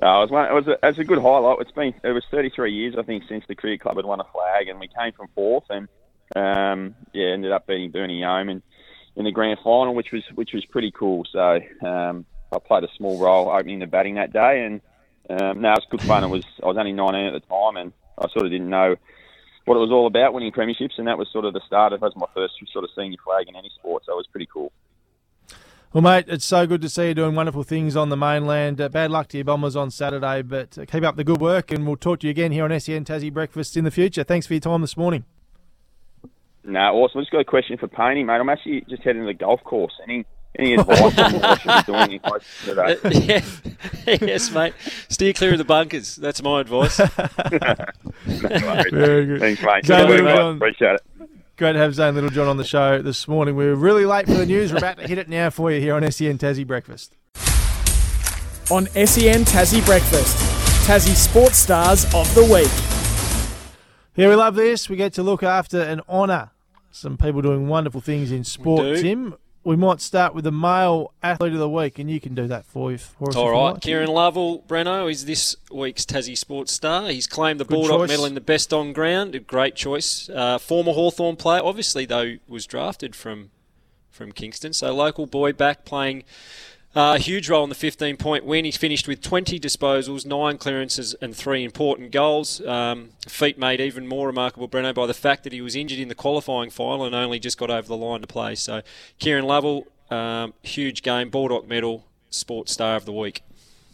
Uh, 0.03 0.19
it 0.19 0.23
was 0.23 0.31
one, 0.31 0.51
it 0.51 0.53
was 0.53 0.67
a, 0.67 0.73
it 0.73 0.83
was 0.83 0.99
a 0.99 1.05
good 1.05 1.21
highlight. 1.21 1.61
It's 1.61 1.71
been 1.71 1.95
it 2.03 2.11
was 2.11 2.25
33 2.33 2.73
years 2.73 2.97
I 2.99 3.05
think 3.05 3.23
since 3.29 3.45
the 3.47 3.55
cricket 3.55 3.81
club 3.81 3.95
had 3.95 4.05
won 4.05 4.19
a 4.19 4.25
flag, 4.25 4.67
and 4.67 4.81
we 4.81 4.89
came 4.89 5.13
from 5.13 5.29
fourth, 5.37 5.71
and 5.71 5.87
um, 6.35 6.97
yeah, 7.13 7.29
ended 7.29 7.53
up 7.53 7.69
beating 7.69 7.93
Burnie 7.93 8.19
Yeoman 8.19 8.61
in 9.15 9.25
the 9.25 9.31
grand 9.31 9.61
final, 9.63 9.95
which 9.95 10.11
was 10.11 10.25
which 10.35 10.53
was 10.53 10.65
pretty 10.65 10.91
cool. 10.91 11.25
So 11.31 11.61
um, 11.87 12.27
I 12.53 12.59
played 12.59 12.83
a 12.83 12.89
small 12.97 13.21
role 13.21 13.51
opening 13.51 13.79
the 13.79 13.87
batting 13.87 14.17
that 14.17 14.33
day, 14.33 14.65
and 14.65 14.81
um, 15.31 15.61
no, 15.61 15.75
it 15.75 15.79
was 15.79 15.87
good 15.91 16.03
fun. 16.03 16.25
It 16.25 16.29
was 16.29 16.45
I 16.61 16.67
was 16.67 16.77
only 16.77 16.93
19 16.93 17.25
at 17.25 17.35
the 17.35 17.41
time, 17.49 17.77
and 17.77 17.93
I 18.19 18.29
sort 18.31 18.47
of 18.47 18.51
didn't 18.51 18.69
know 18.69 18.97
what 19.65 19.77
it 19.77 19.81
was 19.81 19.93
all 19.93 20.09
about 20.09 20.35
winning 20.35 20.51
premierships, 20.51 20.99
and 20.99 21.07
that 21.07 21.19
was 21.19 21.29
sort 21.33 21.45
of 21.45 21.55
the 21.55 21.63
start 21.69 21.93
of. 21.93 22.01
That 22.01 22.07
was 22.07 22.17
my 22.17 22.27
first 22.35 22.55
sort 22.73 22.85
of 22.85 22.91
senior 22.97 23.19
flag 23.25 23.47
in 23.49 23.55
any 23.55 23.71
sport, 23.79 24.03
so 24.05 24.15
it 24.15 24.17
was 24.17 24.27
pretty 24.27 24.49
cool. 24.53 24.73
Well, 25.91 26.03
mate, 26.03 26.27
it's 26.29 26.45
so 26.45 26.67
good 26.67 26.83
to 26.83 26.89
see 26.91 27.09
you 27.09 27.15
doing 27.15 27.35
wonderful 27.35 27.63
things 27.63 27.97
on 27.97 28.11
the 28.11 28.17
mainland. 28.17 28.79
Uh, 28.79 28.91
bad 28.91 29.11
luck 29.11 29.29
to 29.29 29.39
your 29.39 29.45
Bombers 29.45 29.75
on 29.75 29.91
Saturday, 29.91 30.43
but 30.43 30.77
uh, 30.77 30.85
keep 30.85 31.03
up 31.03 31.17
the 31.17 31.25
good 31.25 31.41
work, 31.41 31.73
and 31.73 31.87
we'll 31.87 31.97
talk 31.97 32.21
to 32.21 32.27
you 32.27 32.31
again 32.31 32.53
here 32.53 32.65
on 32.65 32.79
SEN 32.79 33.07
Tassie 33.07 33.33
Breakfast 33.33 33.75
in 33.75 33.85
the 33.85 33.91
future. 33.91 34.23
Thanks 34.23 34.47
for 34.47 34.53
your 34.53 34.61
time 34.61 34.83
this 34.83 34.99
morning. 34.99 35.25
No, 36.63 36.79
awesome. 36.79 37.21
I 37.21 37.23
just 37.23 37.33
got 37.33 37.41
a 37.41 37.45
question 37.45 37.79
for 37.79 37.89
Painey, 37.89 38.23
mate. 38.23 38.35
I'm 38.35 38.51
actually 38.51 38.83
just 38.83 39.03
heading 39.03 39.23
to 39.23 39.27
the 39.27 39.33
golf 39.33 39.65
course. 39.65 39.95
Any 40.03 40.27
any 40.59 40.75
advice 40.79 41.19
on 41.19 41.33
what 41.33 41.45
I 41.45 41.57
should 41.57 41.87
be 41.87 41.93
doing 41.93 42.13
in 42.13 42.19
close 42.19 42.45
today? 42.65 42.97
Uh, 43.03 43.09
yeah. 44.07 44.19
yes, 44.21 44.51
mate. 44.51 44.75
Steer 45.09 45.33
clear 45.33 45.53
of 45.53 45.59
the 45.59 45.65
bunkers. 45.65 46.17
That's 46.17 46.43
my 46.43 46.61
advice. 46.61 46.99
no 46.99 47.07
worries. 48.27 48.93
Very 48.93 49.25
good. 49.25 49.41
Thanks, 49.41 49.63
mate. 49.63 49.87
Zane 49.87 50.07
Good 50.07 50.09
work, 50.11 50.25
mate. 50.25 50.31
Littlejohn. 50.33 50.57
Appreciate 50.57 50.95
it. 50.97 51.03
Great 51.59 51.73
to 51.73 51.81
have 51.81 51.93
Zane 51.93 52.15
Littlejohn 52.15 52.47
on 52.47 52.57
the 52.57 52.63
show 52.63 53.03
this 53.03 53.27
morning. 53.27 53.57
We 53.57 53.67
were 53.67 53.75
really 53.75 54.07
late 54.07 54.27
for 54.27 54.35
the 54.35 54.47
news. 54.47 54.71
We're 54.71 54.79
about 54.79 54.97
to 54.99 55.09
hit 55.09 55.19
it 55.19 55.29
now 55.29 55.51
for 55.51 55.73
you 55.73 55.81
here 55.81 55.97
on 55.97 56.09
SEN 56.09 56.39
Tassie 56.39 56.65
Breakfast. 56.65 57.17
On 58.71 58.87
SEN 58.87 59.45
Tassie 59.45 59.85
Breakfast, 59.85 60.37
Tassie 60.87 61.17
Sports 61.17 61.57
Stars 61.57 62.05
of 62.15 62.33
the 62.37 62.45
Week. 62.45 62.71
Yeah, 64.15 64.29
we 64.29 64.37
love 64.37 64.55
this. 64.55 64.89
We 64.89 64.95
get 64.95 65.13
to 65.15 65.25
look 65.25 65.43
after 65.43 65.83
and 65.83 66.01
honour 66.09 66.53
some 66.93 67.17
people 67.17 67.43
doing 67.43 67.67
wonderful 67.67 68.01
things 68.01 68.31
in 68.31 68.45
sport. 68.45 68.83
do. 68.83 69.03
Tim, 69.03 69.35
we 69.69 69.77
might 69.77 70.01
start 70.01 70.35
with 70.35 70.45
the 70.45 70.51
male 70.51 71.13
athlete 71.23 71.53
of 71.53 71.59
the 71.59 71.69
week, 71.69 71.99
and 71.99 72.11
you 72.11 72.19
can 72.19 72.35
do 72.35 72.47
that 72.47 72.65
for, 72.65 72.91
you, 72.91 72.97
for 72.97 73.29
us. 73.29 73.37
All 73.37 73.51
right, 73.51 73.73
like. 73.73 73.83
Kieran 73.83 74.09
Lovell, 74.09 74.61
Breno, 74.63 75.11
is 75.11 75.27
this 75.27 75.57
week's 75.71 76.07
Tassie 76.07 76.39
Sports 76.39 76.73
Star. 76.73 77.11
He's 77.11 77.27
claimed 77.27 77.61
the 77.61 77.67
Good 77.67 77.75
Bulldog 77.75 78.01
choice. 78.01 78.09
medal 78.09 78.25
in 78.25 78.33
the 78.33 78.41
best 78.41 78.73
on 78.73 78.95
ground. 78.95 79.35
A 79.35 79.41
great 79.41 79.75
choice. 79.75 80.31
Uh, 80.31 80.57
former 80.57 80.93
Hawthorn 80.93 81.37
player, 81.37 81.61
obviously 81.63 82.07
though, 82.07 82.37
was 82.49 82.65
drafted 82.65 83.15
from 83.15 83.51
from 84.11 84.33
Kingston. 84.33 84.73
So 84.73 84.95
local 84.95 85.27
boy 85.27 85.53
back 85.53 85.85
playing 85.85 86.25
uh, 86.95 87.19
huge 87.19 87.49
role 87.49 87.63
in 87.65 87.69
the 87.69 87.75
15 87.75 88.17
point 88.17 88.45
win. 88.45 88.65
He 88.65 88.73
finished 88.73 89.07
with 89.07 89.21
20 89.21 89.61
disposals, 89.61 90.25
nine 90.25 90.59
clearances, 90.59 91.15
and 91.21 91.35
three 91.37 91.65
important 91.65 92.11
goals. 92.11 92.61
Um, 92.67 93.11
feat 93.27 93.59
made 93.59 93.81
even 93.81 94.07
more 94.07 94.27
remarkable, 94.27 94.69
Breno, 94.69 94.95
by 94.95 95.07
the 95.07 95.15
fact 95.15 95.45
that 95.45 95.53
he 95.53 95.61
was 95.61 95.77
injured 95.77 95.99
in 95.99 96.09
the 96.09 96.15
qualifying 96.15 96.71
final 96.71 97.05
and 97.05 97.15
only 97.15 97.39
just 97.39 97.59
got 97.59 97.71
over 97.71 97.87
the 97.87 97.97
line 97.97 98.21
to 98.23 98.27
play. 98.27 98.55
So 98.55 98.83
Kieran 99.19 99.45
Lovell, 99.45 99.87
um, 100.11 100.55
huge 100.63 101.03
game, 101.03 101.31
Bulldog 101.31 101.69
medal, 101.69 102.07
sports 102.31 102.73
star 102.73 102.97
of 102.97 103.05
the 103.05 103.13
week. 103.13 103.43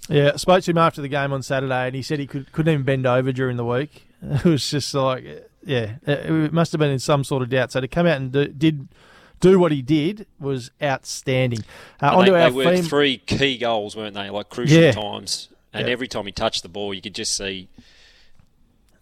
Yeah, 0.08 0.32
I 0.34 0.36
spoke 0.36 0.62
to 0.64 0.70
him 0.70 0.78
after 0.78 1.00
the 1.00 1.08
game 1.08 1.32
on 1.32 1.42
Saturday, 1.42 1.86
and 1.86 1.94
he 1.94 2.02
said 2.02 2.18
he 2.18 2.26
could, 2.26 2.52
couldn't 2.52 2.72
even 2.72 2.84
bend 2.84 3.06
over 3.06 3.32
during 3.32 3.56
the 3.56 3.64
week. 3.64 4.08
It 4.26 4.44
was 4.44 4.70
just 4.70 4.94
like, 4.94 5.22
yeah, 5.66 5.96
it 6.06 6.30
it 6.30 6.52
must 6.54 6.72
have 6.72 6.78
been 6.78 6.90
in 6.90 6.98
some 6.98 7.24
sort 7.24 7.42
of 7.42 7.50
doubt. 7.50 7.72
So 7.72 7.82
to 7.82 7.88
come 7.88 8.06
out 8.06 8.16
and 8.16 8.32
do, 8.32 8.48
did 8.48 8.88
do 9.40 9.58
what 9.58 9.72
he 9.72 9.82
did 9.82 10.26
was 10.40 10.70
outstanding. 10.82 11.60
Uh, 12.02 12.16
onto 12.16 12.32
they, 12.32 12.42
our 12.42 12.50
they 12.50 12.56
were 12.56 12.76
theme- 12.76 12.84
three 12.84 13.18
key 13.18 13.58
goals, 13.58 13.96
weren't 13.96 14.14
they? 14.14 14.30
Like 14.30 14.48
crucial 14.48 14.80
Yeah. 14.82 14.92
times. 14.92 15.48
And 15.72 15.86
Yeah. 15.86 15.92
every 15.92 16.08
time 16.08 16.26
he 16.26 16.32
touched 16.32 16.62
the 16.62 16.68
ball, 16.68 16.94
you 16.94 17.00
could 17.02 17.14
just 17.14 17.36
see. 17.36 17.68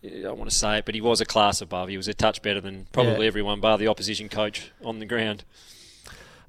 I 0.04 0.22
don't 0.22 0.38
want 0.38 0.50
to 0.50 0.56
say 0.56 0.78
it, 0.78 0.84
but 0.84 0.94
he 0.96 1.00
was 1.00 1.20
a 1.20 1.24
class 1.24 1.60
above. 1.60 1.88
He 1.88 1.96
was 1.96 2.08
a 2.08 2.14
touch 2.14 2.42
better 2.42 2.60
than 2.60 2.86
probably 2.92 3.20
Yeah. 3.22 3.28
everyone, 3.28 3.60
bar 3.60 3.78
the 3.78 3.86
opposition 3.86 4.28
coach 4.28 4.72
on 4.84 4.98
the 4.98 5.06
ground. 5.06 5.44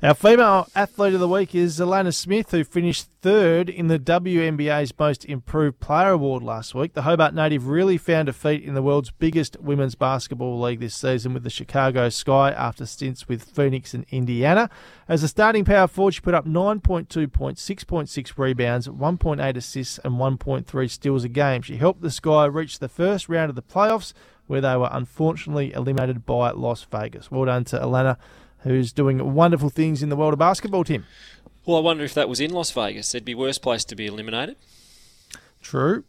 Our 0.04 0.14
female 0.14 0.68
athlete 0.76 1.14
of 1.14 1.22
the 1.22 1.30
week 1.30 1.56
is 1.56 1.80
Alanna 1.80 2.14
Smith, 2.14 2.51
who 2.51 2.66
finished 2.66 3.08
third 3.22 3.70
in 3.70 3.88
the 3.88 3.97
WNBA's 3.97 4.91
Most 4.99 5.24
Improved 5.24 5.80
Player 5.80 6.10
Award 6.10 6.43
last 6.43 6.76
week. 6.76 6.93
The 6.93 7.04
Hobart 7.04 7.34
native 7.34 7.70
really 7.70 7.97
found 7.97 8.28
a 8.28 8.34
feat 8.34 8.64
in 8.64 8.74
the 8.74 8.82
world's 8.82 9.12
biggest 9.12 9.56
women's 9.62 9.95
basketball 9.95 10.60
league 10.60 10.82
this 10.82 10.93
season 10.93 11.34
with 11.34 11.43
the 11.43 11.49
Chicago 11.49 12.10
Sky 12.10 12.51
after 12.51 12.86
stints 12.86 13.30
with 13.30 13.45
Phoenix 13.45 13.93
and 13.93 14.06
Indiana. 14.12 14.70
As 15.08 15.24
a 15.24 15.30
starting 15.30 15.64
power 15.64 15.88
forward, 15.88 16.16
she 16.16 16.20
put 16.20 16.34
up 16.34 16.45
9.2 16.45 17.32
points, 17.32 17.66
6.6 17.66 18.38
rebounds, 18.38 18.89
1.8 18.89 19.56
assists, 19.56 19.99
and 19.99 20.16
1.3 20.16 20.91
steals 20.91 21.24
a 21.24 21.30
game. 21.30 21.62
She 21.62 21.78
helped 21.78 22.01
the 22.01 22.12
Sky 22.12 22.43
reach 22.43 22.80
the 22.80 22.89
first 22.89 23.30
round 23.30 23.49
of 23.49 23.56
the 23.56 23.62
playoffs, 23.62 24.12
where 24.47 24.60
they 24.60 24.76
were 24.76 24.89
unfortunately 24.91 25.72
eliminated 25.72 26.26
by 26.26 26.51
Las 26.51 26.84
Vegas. 26.91 27.32
Well 27.32 27.45
done 27.45 27.64
to 27.64 27.80
Alanna 27.80 28.18
who's 28.64 28.91
doing 28.91 29.34
wonderful 29.34 29.70
things 29.70 30.01
in 30.03 30.09
the 30.09 30.16
world 30.16 30.34
of 30.34 30.39
basketball, 30.39 30.84
Tim. 30.84 31.05
Well, 31.66 31.78
I 31.78 31.82
wonder 31.82 32.03
if 32.03 32.14
that 32.14 32.28
was 32.28 32.39
in 32.39 32.51
Las 32.51 32.72
Vegas. 32.72 33.11
There'd 33.11 33.24
be 33.24 33.36
worse 33.36 33.57
place 33.57 33.86
to 33.86 33.95
be 33.95 34.07
eliminated. 34.07 34.57
True. 35.61 36.03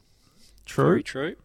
True. 0.67 0.85
Very 0.85 1.03
true. 1.03 1.37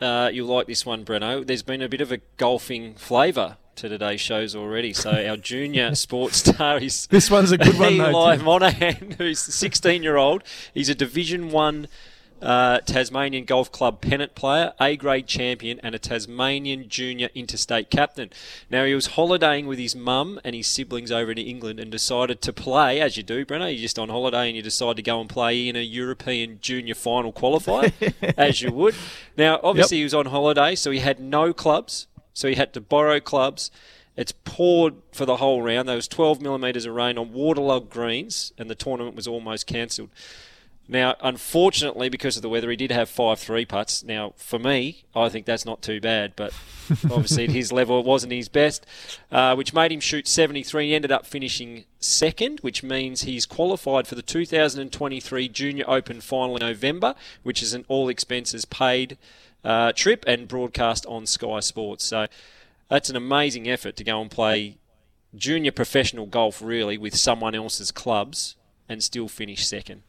Uh, 0.00 0.30
you'll 0.32 0.46
like 0.46 0.66
this 0.66 0.86
one, 0.86 1.04
Breno. 1.04 1.44
There's 1.44 1.62
been 1.62 1.82
a 1.82 1.88
bit 1.88 2.00
of 2.00 2.12
a 2.12 2.18
golfing 2.36 2.94
flavour 2.94 3.56
to 3.76 3.88
today's 3.88 4.20
shows 4.20 4.54
already. 4.54 4.92
So 4.92 5.10
our 5.10 5.36
junior 5.52 5.94
sports 5.94 6.38
star 6.38 6.78
is 6.78 7.06
This 7.08 7.30
one's 7.30 7.50
a 7.50 7.58
good 7.58 7.78
one, 7.78 7.98
though, 7.98 8.10
Eli 8.10 8.36
Tim. 8.36 8.44
Monahan, 8.44 9.14
who's 9.18 9.40
16 9.40 10.02
year 10.02 10.16
old. 10.16 10.44
He's 10.72 10.88
a 10.88 10.94
Division 10.94 11.50
One 11.50 11.88
uh, 12.40 12.80
Tasmanian 12.80 13.44
Golf 13.44 13.70
Club 13.72 14.00
pennant 14.00 14.34
player, 14.34 14.72
A 14.80 14.96
grade 14.96 15.26
champion, 15.26 15.80
and 15.82 15.94
a 15.94 15.98
Tasmanian 15.98 16.88
junior 16.88 17.28
interstate 17.34 17.90
captain. 17.90 18.30
Now 18.70 18.84
he 18.84 18.94
was 18.94 19.08
holidaying 19.08 19.66
with 19.66 19.78
his 19.78 19.96
mum 19.96 20.40
and 20.44 20.54
his 20.54 20.66
siblings 20.66 21.10
over 21.10 21.30
in 21.30 21.38
England 21.38 21.80
and 21.80 21.90
decided 21.90 22.40
to 22.42 22.52
play, 22.52 23.00
as 23.00 23.16
you 23.16 23.22
do, 23.22 23.44
Brenner. 23.44 23.68
You're 23.68 23.82
just 23.82 23.98
on 23.98 24.08
holiday 24.08 24.48
and 24.48 24.56
you 24.56 24.62
decide 24.62 24.96
to 24.96 25.02
go 25.02 25.20
and 25.20 25.28
play 25.28 25.68
in 25.68 25.76
a 25.76 25.82
European 25.82 26.58
junior 26.60 26.94
final 26.94 27.32
qualifier, 27.32 27.92
as 28.38 28.62
you 28.62 28.72
would. 28.72 28.94
Now, 29.36 29.60
obviously, 29.62 29.98
he 29.98 30.04
was 30.04 30.14
on 30.14 30.26
holiday, 30.26 30.74
so 30.74 30.90
he 30.90 31.00
had 31.00 31.20
no 31.20 31.52
clubs, 31.52 32.06
so 32.32 32.48
he 32.48 32.54
had 32.54 32.72
to 32.74 32.80
borrow 32.80 33.20
clubs. 33.20 33.70
It's 34.16 34.32
poured 34.32 34.94
for 35.12 35.24
the 35.26 35.36
whole 35.36 35.62
round. 35.62 35.88
There 35.88 35.94
was 35.94 36.08
12 36.08 36.40
millimetres 36.40 36.86
of 36.86 36.94
rain 36.94 37.18
on 37.18 37.32
waterlogged 37.32 37.88
greens, 37.88 38.52
and 38.58 38.68
the 38.68 38.74
tournament 38.74 39.14
was 39.14 39.28
almost 39.28 39.68
cancelled. 39.68 40.10
Now, 40.90 41.16
unfortunately, 41.20 42.08
because 42.08 42.36
of 42.36 42.42
the 42.42 42.48
weather, 42.48 42.70
he 42.70 42.76
did 42.76 42.90
have 42.90 43.10
five 43.10 43.38
three 43.38 43.66
putts. 43.66 44.02
Now, 44.02 44.32
for 44.36 44.58
me, 44.58 45.04
I 45.14 45.28
think 45.28 45.44
that's 45.44 45.66
not 45.66 45.82
too 45.82 46.00
bad, 46.00 46.32
but 46.34 46.54
obviously 47.04 47.44
at 47.44 47.50
his 47.50 47.70
level, 47.70 48.00
it 48.00 48.06
wasn't 48.06 48.32
his 48.32 48.48
best, 48.48 48.86
uh, 49.30 49.54
which 49.54 49.74
made 49.74 49.92
him 49.92 50.00
shoot 50.00 50.26
73. 50.26 50.88
He 50.88 50.94
ended 50.94 51.12
up 51.12 51.26
finishing 51.26 51.84
second, 52.00 52.60
which 52.60 52.82
means 52.82 53.22
he's 53.22 53.44
qualified 53.44 54.06
for 54.06 54.14
the 54.14 54.22
2023 54.22 55.48
Junior 55.50 55.84
Open 55.86 56.22
final 56.22 56.56
in 56.56 56.60
November, 56.60 57.14
which 57.42 57.62
is 57.62 57.74
an 57.74 57.84
all 57.88 58.08
expenses 58.08 58.64
paid 58.64 59.18
uh, 59.62 59.92
trip 59.92 60.24
and 60.26 60.48
broadcast 60.48 61.04
on 61.04 61.26
Sky 61.26 61.60
Sports. 61.60 62.04
So 62.04 62.28
that's 62.88 63.10
an 63.10 63.16
amazing 63.16 63.68
effort 63.68 63.94
to 63.96 64.04
go 64.04 64.22
and 64.22 64.30
play 64.30 64.78
junior 65.34 65.72
professional 65.72 66.24
golf, 66.24 66.62
really, 66.62 66.96
with 66.96 67.14
someone 67.14 67.54
else's 67.54 67.92
clubs 67.92 68.56
and 68.88 69.04
still 69.04 69.28
finish 69.28 69.66
second. 69.66 70.02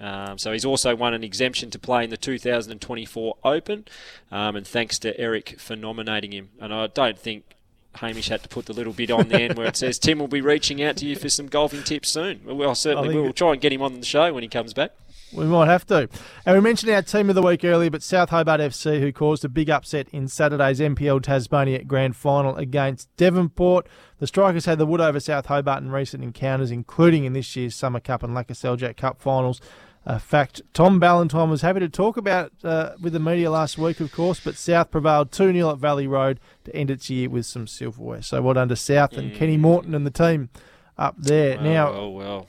Um, 0.00 0.38
so 0.38 0.52
he's 0.52 0.64
also 0.64 0.94
won 0.94 1.14
an 1.14 1.24
exemption 1.24 1.70
to 1.70 1.78
play 1.78 2.04
in 2.04 2.10
the 2.10 2.16
2024 2.16 3.36
Open, 3.44 3.84
um, 4.30 4.56
and 4.56 4.66
thanks 4.66 4.98
to 5.00 5.18
Eric 5.18 5.58
for 5.58 5.76
nominating 5.76 6.32
him. 6.32 6.50
And 6.60 6.72
I 6.74 6.86
don't 6.88 7.18
think 7.18 7.56
Hamish 7.96 8.28
had 8.28 8.42
to 8.42 8.48
put 8.48 8.66
the 8.66 8.72
little 8.72 8.92
bit 8.92 9.10
on 9.10 9.28
the 9.28 9.40
end 9.40 9.56
where 9.56 9.66
it 9.66 9.76
says 9.76 9.98
Tim 9.98 10.18
will 10.18 10.28
be 10.28 10.40
reaching 10.40 10.82
out 10.82 10.96
to 10.98 11.06
you 11.06 11.16
for 11.16 11.28
some 11.28 11.46
golfing 11.46 11.82
tips 11.82 12.10
soon. 12.10 12.40
Well, 12.44 12.74
certainly 12.74 13.14
We'll 13.14 13.32
try 13.32 13.52
and 13.52 13.60
get 13.60 13.72
him 13.72 13.82
on 13.82 14.00
the 14.00 14.06
show 14.06 14.32
when 14.32 14.42
he 14.42 14.48
comes 14.48 14.74
back. 14.74 14.92
We 15.32 15.44
might 15.44 15.66
have 15.66 15.84
to. 15.86 16.08
And 16.44 16.54
we 16.54 16.60
mentioned 16.60 16.92
our 16.92 17.02
team 17.02 17.28
of 17.28 17.34
the 17.34 17.42
week 17.42 17.64
earlier, 17.64 17.90
but 17.90 18.02
South 18.02 18.30
Hobart 18.30 18.60
FC, 18.60 19.00
who 19.00 19.12
caused 19.12 19.44
a 19.44 19.48
big 19.48 19.68
upset 19.68 20.08
in 20.12 20.28
Saturday's 20.28 20.78
NPL 20.78 21.22
Tasmania 21.22 21.82
Grand 21.82 22.14
Final 22.14 22.54
against 22.56 23.14
Devonport. 23.16 23.88
The 24.18 24.28
Strikers 24.28 24.66
had 24.66 24.78
the 24.78 24.86
wood 24.86 25.00
over 25.00 25.18
South 25.18 25.46
Hobart 25.46 25.82
in 25.82 25.90
recent 25.90 26.22
encounters, 26.22 26.70
including 26.70 27.24
in 27.24 27.32
this 27.32 27.56
year's 27.56 27.74
Summer 27.74 28.00
Cup 28.00 28.22
and 28.22 28.36
Lakoseljac 28.36 28.96
Cup 28.96 29.20
finals. 29.20 29.60
A 30.08 30.20
fact 30.20 30.62
Tom 30.72 31.00
Ballantyne 31.00 31.50
was 31.50 31.62
happy 31.62 31.80
to 31.80 31.88
talk 31.88 32.16
about 32.16 32.52
uh, 32.62 32.92
with 33.02 33.12
the 33.12 33.18
media 33.18 33.50
last 33.50 33.76
week, 33.76 33.98
of 33.98 34.12
course, 34.12 34.38
but 34.38 34.54
South 34.54 34.92
prevailed 34.92 35.32
2 35.32 35.52
0 35.52 35.70
at 35.70 35.78
Valley 35.78 36.06
Road 36.06 36.38
to 36.64 36.74
end 36.76 36.92
its 36.92 37.10
year 37.10 37.28
with 37.28 37.44
some 37.44 37.66
silverware. 37.66 38.22
So 38.22 38.40
well 38.40 38.54
done 38.54 38.68
to 38.68 38.76
South 38.76 39.14
and 39.14 39.34
Kenny 39.34 39.56
Morton 39.56 39.96
and 39.96 40.06
the 40.06 40.12
team 40.12 40.48
up 40.96 41.16
there. 41.18 41.56
Well, 41.56 41.64
now, 41.64 41.92
well, 41.92 42.12
well. 42.12 42.48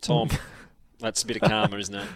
Tom, 0.00 0.28
that's 0.98 1.22
a 1.22 1.26
bit 1.26 1.36
of 1.40 1.48
karma, 1.48 1.76
isn't 1.78 1.94
it? 1.94 2.06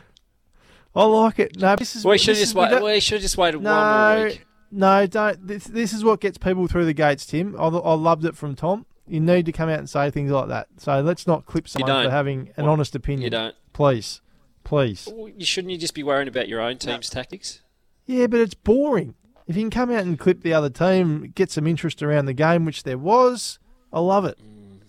I 0.96 1.04
like 1.04 1.38
it. 1.38 1.58
No, 1.58 1.76
this 1.76 1.94
is 1.94 2.04
We 2.04 2.18
should 2.18 2.36
just 2.36 2.54
wait. 2.54 2.82
We 2.82 2.98
should 2.98 3.20
just 3.20 3.38
waited 3.38 3.62
no, 3.62 3.72
one 3.72 4.16
more 4.16 4.24
week. 4.26 4.46
No, 4.72 5.06
don't. 5.06 5.46
This, 5.46 5.64
this 5.64 5.92
is 5.92 6.02
what 6.02 6.20
gets 6.20 6.38
people 6.38 6.66
through 6.66 6.86
the 6.86 6.92
gates, 6.92 7.24
Tim. 7.24 7.54
I, 7.56 7.66
I 7.66 7.94
loved 7.94 8.24
it 8.24 8.36
from 8.36 8.56
Tom. 8.56 8.86
You 9.06 9.20
need 9.20 9.46
to 9.46 9.52
come 9.52 9.68
out 9.68 9.78
and 9.78 9.88
say 9.88 10.10
things 10.10 10.32
like 10.32 10.48
that. 10.48 10.68
So 10.78 11.00
let's 11.00 11.26
not 11.26 11.46
clip 11.46 11.68
someone 11.68 12.04
for 12.04 12.10
having 12.10 12.50
an 12.56 12.64
Well, 12.64 12.72
honest 12.72 12.96
opinion. 12.96 13.22
you 13.22 13.30
don't. 13.30 13.54
Please. 13.72 14.20
Please. 14.64 15.08
Well, 15.10 15.28
you 15.28 15.44
shouldn't 15.44 15.70
you 15.72 15.78
just 15.78 15.94
be 15.94 16.02
worrying 16.02 16.28
about 16.28 16.48
your 16.48 16.60
own 16.60 16.78
team's 16.78 17.10
tactics? 17.10 17.60
Yeah, 18.06 18.26
but 18.26 18.40
it's 18.40 18.54
boring. 18.54 19.14
If 19.46 19.56
you 19.56 19.62
can 19.62 19.70
come 19.70 19.90
out 19.90 20.04
and 20.04 20.18
clip 20.18 20.42
the 20.42 20.54
other 20.54 20.70
team, 20.70 21.32
get 21.34 21.50
some 21.50 21.66
interest 21.66 22.02
around 22.02 22.26
the 22.26 22.32
game, 22.32 22.64
which 22.64 22.84
there 22.84 22.98
was, 22.98 23.58
I 23.92 24.00
love 24.00 24.24
it. 24.24 24.38
Mm. 24.38 24.80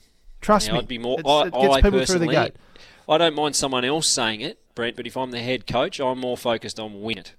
Trust 0.41 0.67
Now, 0.67 0.73
me. 0.73 0.79
I'd 0.79 0.87
be 0.87 0.97
more. 0.99 1.19
It's- 1.19 1.25
I, 1.31 1.47
it 1.47 1.51
gets 1.61 1.75
I 1.75 1.81
people 1.81 2.05
through 2.05 2.19
the 2.19 2.27
gate. 2.27 2.55
I 3.09 3.17
don't 3.17 3.35
mind 3.35 3.55
someone 3.55 3.83
else 3.83 4.07
saying 4.07 4.41
it, 4.41 4.59
Brent, 4.75 4.95
but 4.95 5.07
if 5.07 5.17
I'm 5.17 5.31
the 5.31 5.41
head 5.41 5.67
coach, 5.67 5.99
I'm 5.99 6.19
more 6.19 6.37
focused 6.37 6.79
on 6.79 7.01
win 7.01 7.17
it 7.17 7.33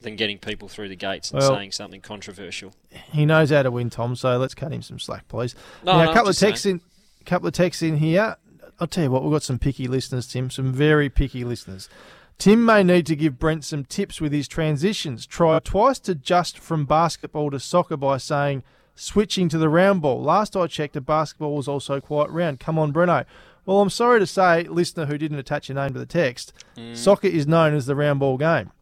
than 0.00 0.16
getting 0.16 0.38
people 0.38 0.68
through 0.68 0.88
the 0.88 0.96
gates 0.96 1.30
and 1.30 1.40
Well- 1.40 1.54
saying 1.54 1.72
something 1.72 2.00
controversial. 2.00 2.74
He 3.12 3.24
knows 3.24 3.50
how 3.50 3.62
to 3.62 3.70
win, 3.70 3.88
Tom. 3.90 4.14
So 4.16 4.36
let's 4.38 4.54
cut 4.54 4.72
him 4.72 4.82
some 4.82 4.98
slack, 4.98 5.26
please. 5.28 5.54
No, 5.84 5.92
now, 5.92 5.98
no, 5.98 6.04
a 6.04 6.08
I'm 6.08 6.14
couple 6.14 6.30
of 6.30 6.36
texts 6.38 6.64
saying. 6.64 6.76
in, 7.20 7.24
couple 7.24 7.46
of 7.48 7.54
texts 7.54 7.82
in 7.82 7.96
here. 7.96 8.36
I'll 8.82 8.88
tell 8.88 9.04
you 9.04 9.12
what, 9.12 9.22
we've 9.22 9.30
got 9.30 9.44
some 9.44 9.60
picky 9.60 9.86
listeners, 9.86 10.26
Tim. 10.26 10.50
Some 10.50 10.72
very 10.72 11.08
picky 11.08 11.44
listeners. 11.44 11.88
Tim 12.36 12.64
may 12.64 12.82
need 12.82 13.06
to 13.06 13.14
give 13.14 13.38
Brent 13.38 13.64
some 13.64 13.84
tips 13.84 14.20
with 14.20 14.32
his 14.32 14.48
transitions. 14.48 15.24
Try 15.24 15.56
twice 15.60 16.00
to 16.00 16.12
adjust 16.12 16.58
from 16.58 16.84
basketball 16.84 17.52
to 17.52 17.60
soccer 17.60 17.96
by 17.96 18.16
saying 18.16 18.64
switching 18.96 19.48
to 19.50 19.56
the 19.58 19.68
round 19.68 20.02
ball. 20.02 20.20
Last 20.20 20.56
I 20.56 20.66
checked, 20.66 20.96
a 20.96 21.00
basketball 21.00 21.54
was 21.54 21.68
also 21.68 22.00
quite 22.00 22.28
round. 22.30 22.58
Come 22.58 22.76
on, 22.76 22.92
Breno. 22.92 23.24
Well, 23.64 23.80
I'm 23.80 23.88
sorry 23.88 24.18
to 24.18 24.26
say, 24.26 24.64
listener 24.64 25.06
who 25.06 25.16
didn't 25.16 25.38
attach 25.38 25.68
your 25.68 25.76
name 25.76 25.92
to 25.92 26.00
the 26.00 26.04
text, 26.06 26.52
Mm. 26.76 26.96
soccer 26.96 27.28
is 27.28 27.46
known 27.46 27.74
as 27.76 27.86
the 27.86 27.94
round 27.94 28.18
ball 28.18 28.36
game. 28.36 28.72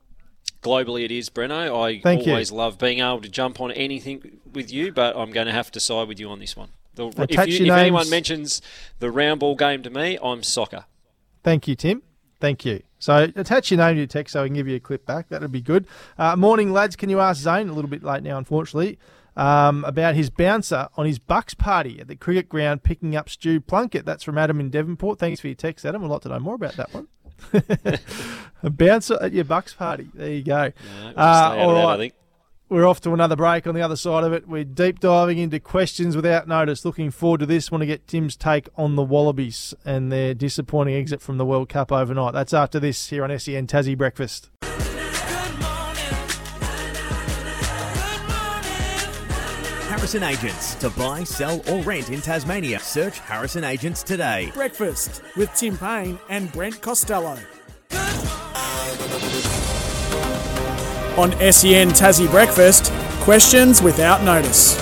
Globally, 0.62 1.04
it 1.04 1.10
is, 1.10 1.28
Breno. 1.28 1.78
I 1.84 2.00
Thank 2.00 2.24
you. 2.24 2.32
always 2.32 2.50
love 2.50 2.78
being 2.78 3.00
able 3.00 3.20
to 3.20 3.28
jump 3.28 3.60
on 3.60 3.70
anything 3.72 4.38
with 4.50 4.72
you, 4.72 4.92
but 4.92 5.14
I'm 5.14 5.30
going 5.30 5.46
to 5.46 5.52
have 5.52 5.70
to 5.72 5.80
side 5.80 6.08
with 6.08 6.18
you 6.18 6.30
on 6.30 6.38
this 6.38 6.56
one. 6.56 6.70
The, 7.08 7.26
if 7.28 7.48
you, 7.48 7.66
if 7.66 7.72
anyone 7.72 8.10
mentions 8.10 8.60
the 8.98 9.10
round 9.10 9.40
ball 9.40 9.54
game 9.54 9.82
to 9.84 9.90
me, 9.90 10.18
I'm 10.22 10.42
soccer. 10.42 10.84
Thank 11.42 11.66
you, 11.66 11.74
Tim. 11.74 12.02
Thank 12.38 12.64
you. 12.66 12.82
So 12.98 13.30
attach 13.34 13.70
your 13.70 13.78
name 13.78 13.94
to 13.94 13.98
your 14.00 14.06
text 14.06 14.34
so 14.34 14.42
I 14.42 14.46
can 14.46 14.54
give 14.54 14.68
you 14.68 14.76
a 14.76 14.80
clip 14.80 15.06
back. 15.06 15.28
That 15.30 15.40
would 15.40 15.52
be 15.52 15.62
good. 15.62 15.86
Uh, 16.18 16.36
morning, 16.36 16.72
lads. 16.72 16.96
Can 16.96 17.08
you 17.08 17.18
ask 17.20 17.40
Zane, 17.42 17.68
a 17.68 17.72
little 17.72 17.90
bit 17.90 18.02
late 18.04 18.22
now, 18.22 18.36
unfortunately, 18.36 18.98
um, 19.36 19.84
about 19.86 20.14
his 20.14 20.28
bouncer 20.28 20.88
on 20.98 21.06
his 21.06 21.18
Bucks 21.18 21.54
party 21.54 21.98
at 22.00 22.08
the 22.08 22.16
cricket 22.16 22.48
ground 22.50 22.82
picking 22.82 23.16
up 23.16 23.28
Stu 23.30 23.60
Plunkett? 23.60 24.04
That's 24.04 24.22
from 24.22 24.36
Adam 24.36 24.60
in 24.60 24.68
Devonport. 24.68 25.18
Thanks 25.18 25.40
for 25.40 25.46
your 25.48 25.54
text, 25.56 25.86
Adam. 25.86 26.04
I'd 26.04 26.10
like 26.10 26.22
to 26.22 26.28
know 26.28 26.40
more 26.40 26.54
about 26.56 26.74
that 26.76 26.92
one. 26.92 27.08
a 28.62 28.68
bouncer 28.70 29.18
at 29.20 29.32
your 29.32 29.44
Bucks 29.44 29.72
party. 29.72 30.08
There 30.12 30.30
you 30.30 30.42
go. 30.42 30.72
we'll 31.02 31.08
Uh, 31.08 31.12
stay 31.12 31.22
out 31.22 31.58
all 31.58 31.70
of 31.70 31.76
that, 31.76 31.84
I 31.86 31.88
right. 31.98 32.14
Think. 32.70 32.78
We're 32.78 32.86
off 32.88 33.00
to 33.02 33.12
another 33.12 33.36
break 33.36 33.66
on 33.66 33.74
the 33.74 33.82
other 33.82 33.96
side 33.96 34.24
of 34.24 34.32
it. 34.32 34.48
We're 34.48 34.64
deep 34.64 35.00
diving 35.00 35.38
into 35.38 35.60
questions 35.60 36.16
without 36.16 36.48
notice. 36.48 36.84
Looking 36.84 37.10
forward 37.10 37.40
to 37.40 37.46
this. 37.46 37.70
Want 37.70 37.82
to 37.82 37.86
get 37.86 38.06
Tim's 38.06 38.36
take 38.36 38.68
on 38.76 38.96
the 38.96 39.02
Wallabies 39.02 39.74
and 39.84 40.10
their 40.10 40.34
disappointing 40.34 40.94
exit 40.94 41.20
from 41.20 41.38
the 41.38 41.44
World 41.44 41.68
Cup 41.68 41.92
overnight. 41.92 42.32
That's 42.32 42.54
after 42.54 42.80
this 42.80 43.08
here 43.08 43.24
on 43.24 43.38
SEN 43.38 43.66
Tassie 43.66 43.96
Breakfast. 43.96 44.50
Harrison 49.88 50.22
Agents. 50.22 50.74
To 50.76 50.90
buy, 50.90 51.24
sell, 51.24 51.60
or 51.70 51.82
rent 51.82 52.08
in 52.08 52.20
Tasmania, 52.22 52.80
search 52.80 53.18
Harrison 53.18 53.64
Agents 53.64 54.02
today. 54.02 54.50
Breakfast 54.54 55.22
with 55.36 55.52
Tim 55.54 55.76
Payne 55.76 56.18
and 56.30 56.50
Brent 56.52 56.80
Costello. 56.80 57.36
On 61.16 61.32
SEN 61.32 61.88
Tassie 61.90 62.30
Breakfast, 62.30 62.92
questions 63.22 63.82
without 63.82 64.22
notice. 64.22 64.76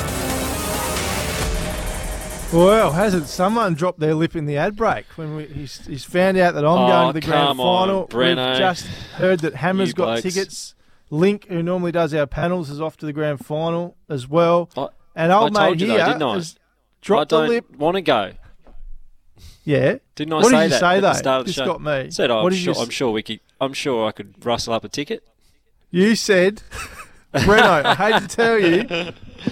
Well, 2.52 2.92
hasn't 2.92 3.26
someone 3.26 3.74
dropped 3.74 3.98
their 4.00 4.14
lip 4.14 4.34
in 4.36 4.46
the 4.46 4.56
ad 4.56 4.74
break 4.76 5.04
when 5.16 5.36
we, 5.36 5.46
he's, 5.46 5.84
he's 5.86 6.04
found 6.04 6.38
out 6.38 6.54
that 6.54 6.64
I'm 6.64 6.70
Oh, 6.78 6.86
going 6.88 7.06
to 7.08 7.20
the 7.20 7.26
grand 7.26 7.48
come 7.48 7.60
on, 7.60 7.88
final? 7.88 8.08
Breno. 8.08 8.50
We've 8.50 8.58
just 8.58 8.86
heard 8.86 9.40
that 9.40 9.54
Hammer's 9.56 9.88
You 9.88 9.94
got 9.94 10.04
blokes. 10.06 10.22
tickets. 10.22 10.74
Link, 11.10 11.46
who 11.48 11.62
normally 11.62 11.92
does 11.92 12.14
our 12.14 12.26
panels, 12.26 12.70
is 12.70 12.80
off 12.80 12.96
to 12.98 13.06
the 13.06 13.12
grand 13.12 13.44
final 13.44 13.96
as 14.08 14.28
well. 14.28 14.70
I, 14.76 14.88
and 15.16 15.32
I 15.32 15.36
old 15.38 15.54
told 15.54 15.70
mate 15.72 15.80
you 15.80 15.86
here 15.88 15.98
though, 15.98 16.06
didn't 16.06 16.22
I? 16.22 16.34
has 16.34 16.56
dropped 17.02 17.30
the 17.30 17.38
don't 17.40 17.48
lip. 17.48 17.70
want 17.76 17.94
to 17.96 18.02
go. 18.02 18.32
Yeah. 19.64 19.96
Didn't 20.14 20.32
I 20.34 20.36
what 20.36 20.46
say 20.46 20.50
did 20.56 20.62
you 20.64 20.68
that 20.70 20.80
say 20.80 20.96
at 20.96 21.00
though? 21.00 21.08
the 21.08 21.14
start 21.14 21.40
of 21.40 21.46
the 21.46 21.52
Just 21.52 21.58
show? 21.66 21.72
got 21.72 21.82
me. 21.82 22.10
Said 22.10 22.30
oh, 22.30 22.38
I'm 22.38 22.44
what 22.44 22.50
did 22.50 22.58
sure. 22.60 22.74
you? 22.74 22.80
I'm 22.80 22.90
sure 22.90 23.10
we 23.10 23.22
could. 23.22 23.40
I'm 23.60 23.72
sure 23.74 24.06
I 24.06 24.12
could 24.12 24.34
rustle 24.44 24.72
up 24.72 24.84
a 24.84 24.88
ticket. 24.88 25.26
You 25.90 26.14
said, 26.16 26.62
Breno, 27.32 27.84
I 27.84 27.94
hate 27.94 28.22
to 28.22 28.28
tell 28.28 28.58
you, 28.58 28.84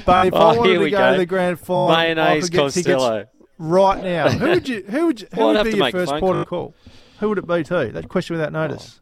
but 0.04 0.26
if 0.26 0.34
Oh, 0.34 0.36
I 0.36 0.56
wanted 0.56 0.78
to 0.78 0.90
go, 0.90 0.98
go. 0.98 1.12
to 1.12 1.18
the 1.18 1.26
grand 1.26 1.58
final, 1.58 1.88
I 1.88 2.14
Mayonnaise 2.14 2.44
could 2.44 2.52
get 2.52 2.72
tickets 2.72 2.86
Costello. 2.88 3.26
right 3.58 4.04
now. 4.04 4.28
Who 4.28 4.48
would 4.50 4.68
you? 4.68 4.82
Who 4.82 5.06
would? 5.06 5.20
You, 5.22 5.28
who 5.32 5.40
Well, 5.40 5.56
I'd 5.56 5.64
be 5.64 5.70
to 5.72 5.76
your 5.78 5.90
first 5.90 6.12
port 6.12 6.36
of 6.36 6.46
call? 6.46 6.74
Who 7.20 7.28
would 7.30 7.38
it 7.38 7.46
be 7.46 7.62
too? 7.64 7.92
That 7.92 8.08
question 8.08 8.36
without 8.36 8.54
oh. 8.54 8.66
notice. 8.66 9.00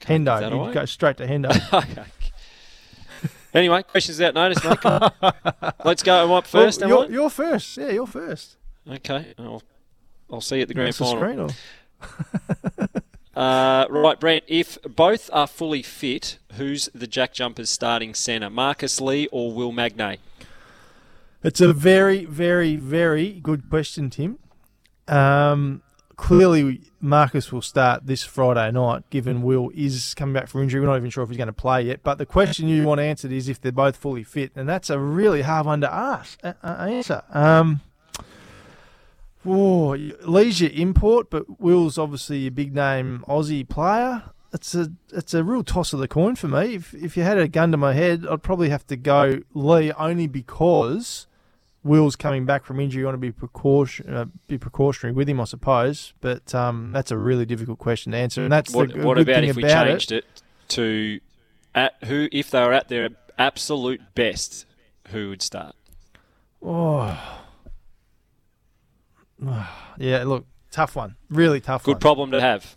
Hendo. 0.00 0.42
You'd 0.42 0.52
away. 0.52 0.74
go 0.74 0.84
straight 0.84 1.16
to 1.18 1.26
Hendo. 1.26 1.50
okay. 1.72 2.04
Anyway, 3.54 3.82
questions 3.84 4.18
without 4.18 4.34
notice, 4.34 4.62
mate. 4.64 5.74
Let's 5.84 6.02
go. 6.02 6.24
Am 6.24 6.32
I 6.32 6.36
up 6.36 6.46
first? 6.46 6.80
Well, 6.80 6.88
you're, 6.88 7.10
you're 7.10 7.30
first. 7.30 7.76
Yeah, 7.76 7.90
you're 7.90 8.06
first. 8.06 8.56
Okay. 8.90 9.32
I'll, 9.38 9.62
I'll 10.30 10.40
see 10.40 10.56
you 10.56 10.62
at 10.62 10.68
the 10.68 10.74
grand 10.74 10.88
That's 10.88 10.98
the 10.98 11.04
final. 11.04 11.50
Uh, 13.36 13.86
right, 13.90 14.18
Brent. 14.18 14.44
If 14.46 14.78
both 14.82 15.28
are 15.32 15.46
fully 15.46 15.82
fit, 15.82 16.38
who's 16.54 16.88
the 16.94 17.06
Jack 17.06 17.32
Jumpers 17.34 17.70
starting 17.70 18.14
centre? 18.14 18.50
Marcus 18.50 19.00
Lee 19.00 19.28
or 19.32 19.52
Will 19.52 19.72
Magnay? 19.72 20.18
It's 21.42 21.60
a 21.60 21.72
very, 21.72 22.24
very, 22.24 22.76
very 22.76 23.32
good 23.32 23.68
question, 23.68 24.08
Tim. 24.08 24.38
Um, 25.08 25.82
clearly, 26.16 26.80
Marcus 27.00 27.52
will 27.52 27.60
start 27.60 28.06
this 28.06 28.22
Friday 28.22 28.70
night, 28.70 29.10
given 29.10 29.42
Will 29.42 29.70
is 29.74 30.14
coming 30.14 30.32
back 30.32 30.48
from 30.48 30.62
injury. 30.62 30.80
We're 30.80 30.86
not 30.86 30.96
even 30.96 31.10
sure 31.10 31.22
if 31.22 31.28
he's 31.28 31.36
going 31.36 31.48
to 31.48 31.52
play 31.52 31.82
yet. 31.82 32.02
But 32.02 32.16
the 32.18 32.24
question 32.24 32.68
you 32.68 32.84
want 32.84 33.00
answered 33.00 33.32
is 33.32 33.48
if 33.48 33.60
they're 33.60 33.72
both 33.72 33.96
fully 33.96 34.22
fit, 34.22 34.52
and 34.56 34.68
that's 34.68 34.88
a 34.88 34.98
really 34.98 35.42
hard 35.42 35.66
one 35.66 35.80
to 35.82 35.92
ask, 35.92 36.38
uh, 36.42 36.54
uh, 36.62 36.86
answer. 36.88 37.22
Um, 37.30 37.80
oh, 39.46 39.90
Lee's 40.22 40.60
your 40.60 40.70
import, 40.72 41.30
but 41.30 41.60
Will's 41.60 41.98
obviously 41.98 42.46
a 42.46 42.50
big 42.50 42.74
name 42.74 43.24
Aussie 43.28 43.68
player. 43.68 44.24
It's 44.52 44.74
a 44.74 44.92
it's 45.12 45.34
a 45.34 45.42
real 45.42 45.64
toss 45.64 45.92
of 45.92 45.98
the 46.00 46.06
coin 46.08 46.36
for 46.36 46.46
me. 46.48 46.74
If 46.76 46.94
if 46.94 47.16
you 47.16 47.24
had 47.24 47.38
a 47.38 47.48
gun 47.48 47.72
to 47.72 47.76
my 47.76 47.92
head, 47.92 48.24
I'd 48.30 48.42
probably 48.42 48.68
have 48.68 48.86
to 48.86 48.96
go 48.96 49.40
Lee 49.52 49.90
only 49.92 50.28
because 50.28 51.26
Will's 51.82 52.14
coming 52.14 52.46
back 52.46 52.64
from 52.64 52.78
injury. 52.78 53.00
You 53.00 53.06
want 53.06 53.16
to 53.16 53.18
be 53.20 53.32
precaution 53.32 54.14
uh, 54.14 54.26
be 54.46 54.56
precautionary 54.56 55.12
with 55.12 55.28
him, 55.28 55.40
I 55.40 55.44
suppose. 55.44 56.14
But 56.20 56.54
um, 56.54 56.92
that's 56.92 57.10
a 57.10 57.16
really 57.18 57.44
difficult 57.46 57.78
question 57.80 58.12
to 58.12 58.18
answer, 58.18 58.44
and 58.44 58.52
that's 58.52 58.72
What, 58.72 58.92
the 58.92 59.04
what 59.04 59.18
about 59.18 59.42
if 59.42 59.56
we 59.56 59.64
about 59.64 59.86
changed 59.88 60.12
it. 60.12 60.24
to 60.68 61.18
at 61.74 61.94
who 62.04 62.28
if 62.30 62.50
they 62.52 62.60
were 62.60 62.72
at 62.72 62.88
their 62.88 63.08
absolute 63.36 64.00
best, 64.14 64.66
who 65.08 65.30
would 65.30 65.42
start? 65.42 65.74
Oh. 66.62 67.40
yeah, 69.98 70.24
look, 70.24 70.46
tough 70.70 70.96
one. 70.96 71.16
Really 71.30 71.60
tough 71.60 71.84
Good 71.84 71.94
one. 71.94 72.00
problem 72.00 72.30
to 72.32 72.40
have. 72.40 72.76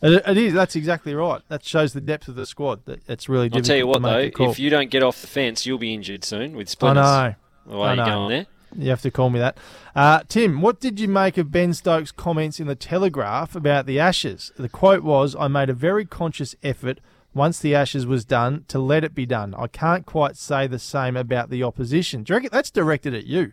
It, 0.00 0.22
it 0.26 0.36
is. 0.36 0.52
That's 0.54 0.76
exactly 0.76 1.14
right. 1.14 1.42
That 1.48 1.64
shows 1.64 1.92
the 1.92 2.00
depth 2.00 2.28
of 2.28 2.36
the 2.36 2.46
squad. 2.46 2.84
That 2.84 3.02
it's 3.08 3.28
really 3.28 3.50
I'll 3.52 3.60
tell 3.62 3.76
you 3.76 3.86
what 3.86 4.02
though, 4.02 4.30
if 4.38 4.58
you 4.58 4.70
don't 4.70 4.90
get 4.90 5.02
off 5.02 5.20
the 5.20 5.26
fence, 5.26 5.66
you'll 5.66 5.78
be 5.78 5.92
injured 5.92 6.24
soon 6.24 6.56
with 6.56 6.68
splinters. 6.68 7.04
I 7.04 7.36
know. 7.66 7.78
Way 7.78 7.88
I 7.88 7.94
know. 7.96 8.04
going 8.04 8.28
there. 8.28 8.46
You 8.76 8.90
have 8.90 9.02
to 9.02 9.10
call 9.10 9.30
me 9.30 9.38
that. 9.38 9.56
Uh, 9.96 10.20
Tim, 10.28 10.60
what 10.60 10.78
did 10.78 11.00
you 11.00 11.08
make 11.08 11.38
of 11.38 11.50
Ben 11.50 11.72
Stokes' 11.72 12.12
comments 12.12 12.60
in 12.60 12.66
the 12.66 12.74
Telegraph 12.74 13.56
about 13.56 13.86
the 13.86 13.98
Ashes? 13.98 14.52
The 14.58 14.68
quote 14.68 15.02
was, 15.02 15.34
I 15.34 15.48
made 15.48 15.70
a 15.70 15.74
very 15.74 16.04
conscious 16.04 16.54
effort 16.62 17.00
once 17.32 17.58
the 17.58 17.74
Ashes 17.74 18.06
was 18.06 18.24
done 18.24 18.66
to 18.68 18.78
let 18.78 19.04
it 19.04 19.14
be 19.14 19.24
done. 19.24 19.54
I 19.56 19.68
can't 19.68 20.04
quite 20.04 20.36
say 20.36 20.66
the 20.66 20.78
same 20.78 21.16
about 21.16 21.48
the 21.50 21.62
opposition. 21.62 22.24
Do 22.24 22.32
you 22.32 22.36
reckon 22.36 22.50
that's 22.52 22.70
directed 22.70 23.14
at 23.14 23.26
you? 23.26 23.52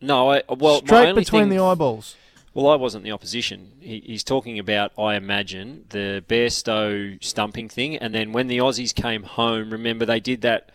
No, 0.00 0.30
I, 0.30 0.42
well, 0.48 0.78
Straight 0.80 1.14
between 1.14 1.44
thing- 1.44 1.48
the 1.56 1.62
eyeballs. 1.62 2.16
Well, 2.54 2.68
I 2.68 2.74
wasn't 2.76 3.04
the 3.04 3.12
opposition. 3.12 3.72
He, 3.80 4.00
he's 4.06 4.24
talking 4.24 4.58
about, 4.58 4.92
I 4.98 5.14
imagine, 5.16 5.84
the 5.90 6.24
Bairstow 6.26 7.22
stumping 7.22 7.68
thing, 7.68 7.96
and 7.96 8.14
then 8.14 8.32
when 8.32 8.46
the 8.46 8.58
Aussies 8.58 8.94
came 8.94 9.24
home, 9.24 9.70
remember 9.70 10.06
they 10.06 10.20
did 10.20 10.40
that 10.40 10.70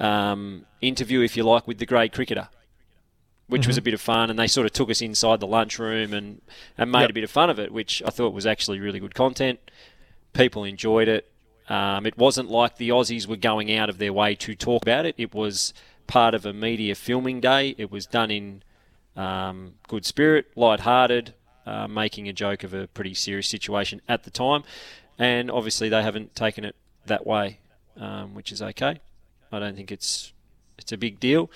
um, 0.00 0.66
interview, 0.82 1.20
if 1.22 1.34
you 1.36 1.44
like, 1.44 1.66
with 1.66 1.78
the 1.78 1.86
great 1.86 2.12
cricketer, 2.12 2.48
which 3.46 3.66
was 3.66 3.76
Mhm. 3.76 3.78
a 3.78 3.82
bit 3.82 3.94
of 3.94 4.00
fun, 4.02 4.28
and 4.28 4.38
they 4.38 4.46
sort 4.48 4.66
of 4.66 4.72
took 4.72 4.90
us 4.90 5.00
inside 5.00 5.40
the 5.40 5.46
lunchroom 5.46 6.12
and 6.12 6.42
and 6.76 6.90
made 6.92 7.02
Yep. 7.02 7.10
a 7.10 7.12
bit 7.14 7.24
of 7.24 7.30
fun 7.30 7.48
of 7.48 7.58
it, 7.58 7.70
which 7.72 8.02
I 8.04 8.10
thought 8.10 8.34
was 8.34 8.44
actually 8.44 8.80
really 8.80 8.98
good 9.00 9.14
content. 9.14 9.60
People 10.34 10.64
enjoyed 10.64 11.08
it. 11.08 11.30
Um, 11.68 12.04
it 12.06 12.18
wasn't 12.18 12.50
like 12.50 12.76
the 12.76 12.88
Aussies 12.90 13.26
were 13.26 13.36
going 13.36 13.72
out 13.74 13.88
of 13.88 13.96
their 13.98 14.12
way 14.12 14.34
to 14.34 14.54
talk 14.54 14.82
about 14.82 15.06
it. 15.06 15.14
It 15.16 15.32
was 15.34 15.72
part 16.06 16.34
of 16.34 16.46
a 16.46 16.52
media 16.52 16.94
filming 16.94 17.40
day. 17.40 17.74
It 17.78 17.90
was 17.90 18.06
done 18.06 18.30
in 18.30 18.62
um, 19.16 19.74
good 19.88 20.04
spirit, 20.04 20.46
light-hearted, 20.56 21.34
uh, 21.66 21.88
making 21.88 22.28
a 22.28 22.32
joke 22.32 22.64
of 22.64 22.74
a 22.74 22.86
pretty 22.88 23.14
serious 23.14 23.48
situation 23.48 24.00
at 24.08 24.24
the 24.24 24.30
time, 24.30 24.64
and 25.18 25.50
obviously 25.50 25.88
they 25.88 26.02
haven't 26.02 26.34
taken 26.34 26.64
it 26.64 26.76
that 27.06 27.26
way, 27.26 27.58
um, 27.96 28.34
which 28.34 28.52
is 28.52 28.60
okay. 28.60 29.00
I 29.52 29.58
don't 29.58 29.76
think 29.76 29.92
it's 29.92 30.32
it's 30.78 30.92
a 30.92 30.96
big 30.96 31.20
deal. 31.20 31.50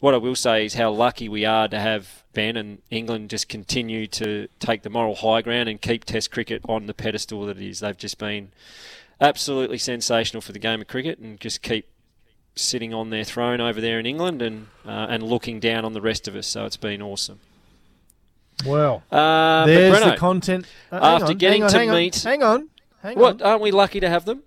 What 0.00 0.14
I 0.14 0.16
will 0.16 0.34
say 0.34 0.64
is 0.64 0.74
how 0.74 0.90
lucky 0.90 1.28
we 1.28 1.44
are 1.44 1.68
to 1.68 1.78
have 1.78 2.24
Ben 2.32 2.56
and 2.56 2.82
England 2.90 3.30
just 3.30 3.48
continue 3.48 4.06
to 4.08 4.48
take 4.58 4.82
the 4.82 4.90
moral 4.90 5.14
high 5.14 5.42
ground 5.42 5.68
and 5.68 5.80
keep 5.80 6.04
Test 6.04 6.30
cricket 6.32 6.62
on 6.68 6.86
the 6.86 6.94
pedestal 6.94 7.46
that 7.46 7.58
it 7.58 7.64
is. 7.64 7.80
They've 7.80 7.96
just 7.96 8.18
been 8.18 8.50
absolutely 9.20 9.78
sensational 9.78 10.40
for 10.40 10.50
the 10.52 10.58
game 10.58 10.80
of 10.80 10.88
cricket 10.88 11.18
and 11.18 11.38
just 11.38 11.62
keep 11.62 11.86
sitting 12.54 12.92
on 12.92 13.10
their 13.10 13.24
throne 13.24 13.60
over 13.60 13.80
there 13.80 13.98
in 13.98 14.06
England 14.06 14.42
and 14.42 14.66
uh, 14.86 15.06
and 15.08 15.22
looking 15.22 15.58
down 15.60 15.84
on 15.84 15.92
the 15.92 16.00
rest 16.00 16.28
of 16.28 16.34
us. 16.36 16.46
So 16.46 16.64
it's 16.66 16.76
been 16.76 17.00
awesome. 17.02 17.40
Well, 18.66 19.02
Uh, 19.10 19.66
there's 19.66 19.96
Breno, 19.96 20.10
the 20.12 20.16
content. 20.16 20.66
Uh, 20.90 20.98
after 21.02 21.26
on, 21.32 21.38
getting 21.38 21.64
on, 21.64 21.70
to 21.70 21.78
hang 21.78 21.90
on, 21.90 21.96
meet, 21.96 22.22
hang 22.22 22.42
on, 22.42 22.68
hang 23.02 23.18
what 23.18 23.40
on. 23.42 23.48
aren't 23.48 23.62
we 23.62 23.70
lucky 23.70 23.98
to 24.00 24.08
have 24.08 24.24
them? 24.24 24.42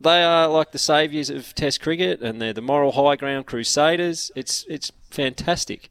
They 0.00 0.22
are 0.22 0.48
like 0.48 0.72
the 0.72 0.78
saviours 0.78 1.30
of 1.30 1.54
Test 1.54 1.80
cricket, 1.80 2.20
and 2.20 2.40
they're 2.40 2.52
the 2.52 2.60
moral 2.62 2.92
high 2.92 3.16
ground 3.16 3.46
crusaders. 3.46 4.30
It's 4.36 4.64
it's 4.68 4.92
fantastic. 5.10 5.90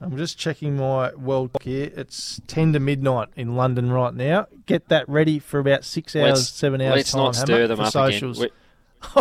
I'm 0.00 0.16
just 0.18 0.36
checking 0.38 0.76
my 0.76 1.14
world 1.14 1.52
clock 1.52 1.62
here. 1.62 1.90
It's 1.96 2.38
10 2.46 2.74
to 2.74 2.80
midnight 2.80 3.28
in 3.36 3.56
London 3.56 3.90
right 3.90 4.12
now. 4.12 4.48
Get 4.66 4.88
that 4.88 5.08
ready 5.08 5.38
for 5.38 5.60
about 5.60 5.84
six 5.84 6.14
hours, 6.14 6.24
Let's- 6.40 6.48
seven 6.50 6.80
hours 6.82 6.96
Let's 6.96 7.12
time. 7.12 7.22
not 7.22 7.36
Hammer, 7.36 7.46
stir 7.46 7.66
them 7.68 7.76
for 7.78 7.82
up 7.84 7.92
socials. 7.92 8.38
again. 8.38 8.50
We're, 8.50 8.63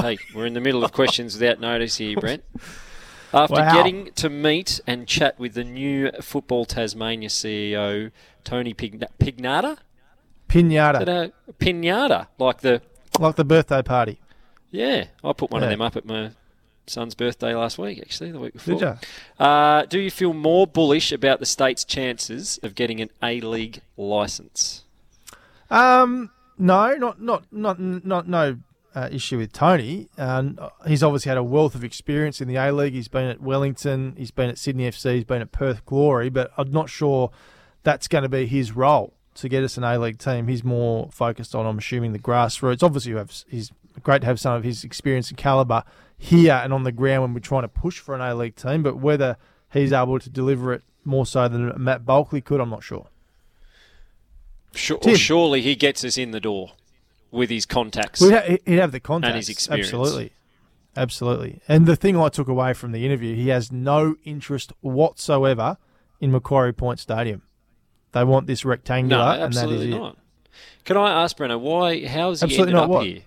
hey, 0.01 0.17
we're 0.33 0.45
in 0.45 0.53
the 0.53 0.61
middle 0.61 0.83
of 0.83 0.91
questions 0.91 1.33
without 1.39 1.59
notice 1.59 1.97
here, 1.97 2.17
Brent. 2.19 2.43
After 3.33 3.55
Wow. 3.55 3.73
getting 3.73 4.11
to 4.13 4.29
meet 4.29 4.79
and 4.85 5.07
chat 5.07 5.39
with 5.39 5.55
the 5.55 5.63
new 5.63 6.11
Football 6.21 6.65
Tasmania 6.65 7.29
CEO, 7.29 8.11
Tony 8.43 8.73
Pigna- 8.75 9.07
Pignata? 9.19 9.77
Pinata, 10.47 11.31
pinata? 11.59 12.27
Like 12.37 12.61
the. 12.61 12.81
like 13.19 13.35
the 13.35 13.43
birthday 13.45 13.81
party. 13.81 14.19
Yeah, 14.69 15.05
I 15.23 15.33
put 15.33 15.49
one 15.49 15.63
of 15.63 15.69
them 15.69 15.81
up 15.81 15.95
at 15.95 16.05
my 16.05 16.31
son's 16.85 17.15
birthday 17.15 17.55
last 17.55 17.79
week, 17.79 17.99
actually, 17.99 18.31
the 18.31 18.39
week 18.39 18.53
before. 18.53 18.75
Did 18.75 18.81
ya? 18.81 18.95
Uh, 19.43 19.85
do 19.87 19.99
you 19.99 20.11
feel 20.11 20.33
more 20.33 20.67
bullish 20.67 21.11
about 21.11 21.39
the 21.39 21.45
state's 21.47 21.83
chances 21.83 22.59
of 22.61 22.75
getting 22.75 23.01
an 23.01 23.09
A 23.23 23.41
League 23.41 23.81
licence? 23.97 24.83
Um, 25.71 26.29
no, 26.59 26.93
not 26.95 27.19
not 27.19 27.51
not 27.51 27.79
not 27.79 28.27
no 28.27 28.57
uh, 28.95 29.09
issue 29.11 29.37
with 29.37 29.51
Tony. 29.51 30.07
Um, 30.17 30.59
he's 30.87 31.03
obviously 31.03 31.29
had 31.29 31.37
a 31.37 31.43
wealth 31.43 31.75
of 31.75 31.83
experience 31.83 32.41
in 32.41 32.47
the 32.47 32.55
A 32.55 32.71
League. 32.71 32.93
He's 32.93 33.07
been 33.07 33.27
at 33.27 33.41
Wellington, 33.41 34.15
he's 34.17 34.31
been 34.31 34.49
at 34.49 34.57
Sydney 34.57 34.89
FC, 34.89 35.15
he's 35.15 35.23
been 35.23 35.41
at 35.41 35.51
Perth 35.51 35.85
Glory, 35.85 36.29
but 36.29 36.51
I'm 36.57 36.71
not 36.71 36.89
sure 36.89 37.31
that's 37.83 38.07
going 38.07 38.23
to 38.23 38.29
be 38.29 38.45
his 38.45 38.71
role 38.73 39.13
to 39.35 39.49
get 39.49 39.63
us 39.63 39.77
an 39.77 39.83
A 39.83 39.97
League 39.97 40.19
team. 40.19 40.47
He's 40.47 40.63
more 40.63 41.09
focused 41.11 41.55
on, 41.55 41.65
I'm 41.65 41.79
assuming, 41.79 42.13
the 42.13 42.19
grassroots. 42.19 42.83
Obviously, 42.83 43.11
you 43.11 43.17
have, 43.17 43.31
he's 43.47 43.71
great 44.03 44.21
to 44.21 44.27
have 44.27 44.39
some 44.39 44.53
of 44.53 44.63
his 44.63 44.83
experience 44.83 45.29
and 45.29 45.37
calibre 45.37 45.83
here 46.17 46.53
and 46.63 46.71
on 46.71 46.83
the 46.83 46.91
ground 46.91 47.23
when 47.23 47.33
we're 47.33 47.39
trying 47.39 47.63
to 47.63 47.67
push 47.67 47.99
for 47.99 48.15
an 48.15 48.21
A 48.21 48.35
League 48.35 48.55
team, 48.55 48.83
but 48.83 48.97
whether 48.97 49.37
he's 49.71 49.91
able 49.91 50.19
to 50.19 50.29
deliver 50.29 50.73
it 50.73 50.83
more 51.03 51.25
so 51.25 51.47
than 51.47 51.73
Matt 51.81 52.05
Bulkeley 52.05 52.41
could, 52.41 52.61
I'm 52.61 52.69
not 52.69 52.83
sure. 52.83 53.07
Sure, 54.75 54.97
surely 55.15 55.61
he 55.61 55.75
gets 55.75 56.03
us 56.03 56.17
in 56.17 56.31
the 56.31 56.39
door 56.39 56.71
with 57.33 57.49
his 57.49 57.65
contacts. 57.65 58.21
Well, 58.21 58.29
he'd 58.29 58.35
ha- 58.35 58.57
he'd 58.65 58.79
have 58.79 58.91
the 58.93 58.99
contacts. 59.01 59.29
And 59.29 59.37
his 59.37 59.49
experience. 59.49 59.87
Absolutely. 59.87 60.31
Absolutely. 60.95 61.59
And 61.67 61.87
the 61.87 61.95
thing 61.95 62.15
I 62.15 62.29
took 62.29 62.47
away 62.47 62.73
from 62.73 62.91
the 62.91 63.05
interview, 63.05 63.35
he 63.35 63.49
has 63.49 63.71
no 63.71 64.15
interest 64.23 64.71
whatsoever 64.81 65.77
in 66.21 66.31
Macquarie 66.31 66.71
Point 66.71 66.99
Stadium. 66.99 67.41
They 68.11 68.23
want 68.23 68.45
this 68.45 68.63
rectangular, 68.63 69.23
no, 69.23 69.31
and 69.31 69.41
that 69.41 69.49
is 69.49 69.57
absolutely 69.57 69.91
it. 69.91 69.97
not. 69.97 70.17
Can 70.85 70.97
I 70.97 71.23
ask 71.23 71.35
Brenner 71.35 71.57
why? 71.57 72.05
How 72.05 72.29
has 72.29 72.41
he 72.41 72.45
Absolutely 72.45 72.73
ended 72.73 72.75
not 72.75 72.83
up 72.83 72.89
what? 72.89 73.05
here? 73.07 73.21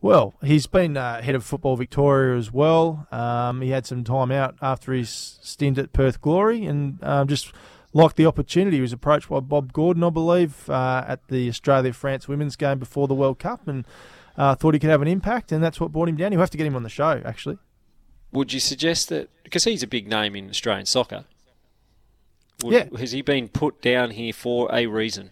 Well, 0.00 0.34
he's 0.42 0.66
been 0.66 0.96
uh, 0.96 1.20
head 1.20 1.34
of 1.34 1.44
football 1.44 1.76
Victoria 1.76 2.38
as 2.38 2.52
well. 2.52 3.06
Um, 3.10 3.60
he 3.60 3.70
had 3.70 3.84
some 3.84 4.04
time 4.04 4.30
out 4.30 4.54
after 4.62 4.92
his 4.92 5.38
stint 5.42 5.76
at 5.78 5.92
Perth 5.92 6.20
Glory, 6.22 6.64
and 6.64 7.02
um, 7.02 7.26
just 7.28 7.52
liked 7.92 8.16
the 8.16 8.26
opportunity. 8.26 8.76
He 8.76 8.80
was 8.80 8.92
approached 8.92 9.28
by 9.28 9.40
Bob 9.40 9.72
Gordon, 9.72 10.04
I 10.04 10.10
believe, 10.10 10.68
uh, 10.68 11.04
at 11.06 11.28
the 11.28 11.48
Australia 11.48 11.92
France 11.92 12.28
women's 12.28 12.56
game 12.56 12.78
before 12.78 13.08
the 13.08 13.14
World 13.14 13.38
Cup, 13.38 13.66
and 13.66 13.84
uh, 14.36 14.54
thought 14.54 14.74
he 14.74 14.80
could 14.80 14.90
have 14.90 15.02
an 15.02 15.08
impact, 15.08 15.52
and 15.52 15.62
that's 15.62 15.80
what 15.80 15.92
brought 15.92 16.08
him 16.08 16.16
down. 16.16 16.32
You'll 16.32 16.40
have 16.40 16.50
to 16.50 16.58
get 16.58 16.66
him 16.66 16.76
on 16.76 16.82
the 16.82 16.88
show, 16.88 17.20
actually. 17.24 17.58
Would 18.32 18.52
you 18.52 18.60
suggest 18.60 19.08
that 19.08 19.28
because 19.42 19.64
he's 19.64 19.82
a 19.82 19.88
big 19.88 20.08
name 20.08 20.36
in 20.36 20.48
Australian 20.50 20.86
soccer? 20.86 21.24
Would, 22.62 22.72
Yeah. 22.72 22.98
Has 22.98 23.12
he 23.12 23.22
been 23.22 23.48
put 23.48 23.82
down 23.82 24.10
here 24.10 24.32
for 24.32 24.72
a 24.72 24.86
reason? 24.86 25.30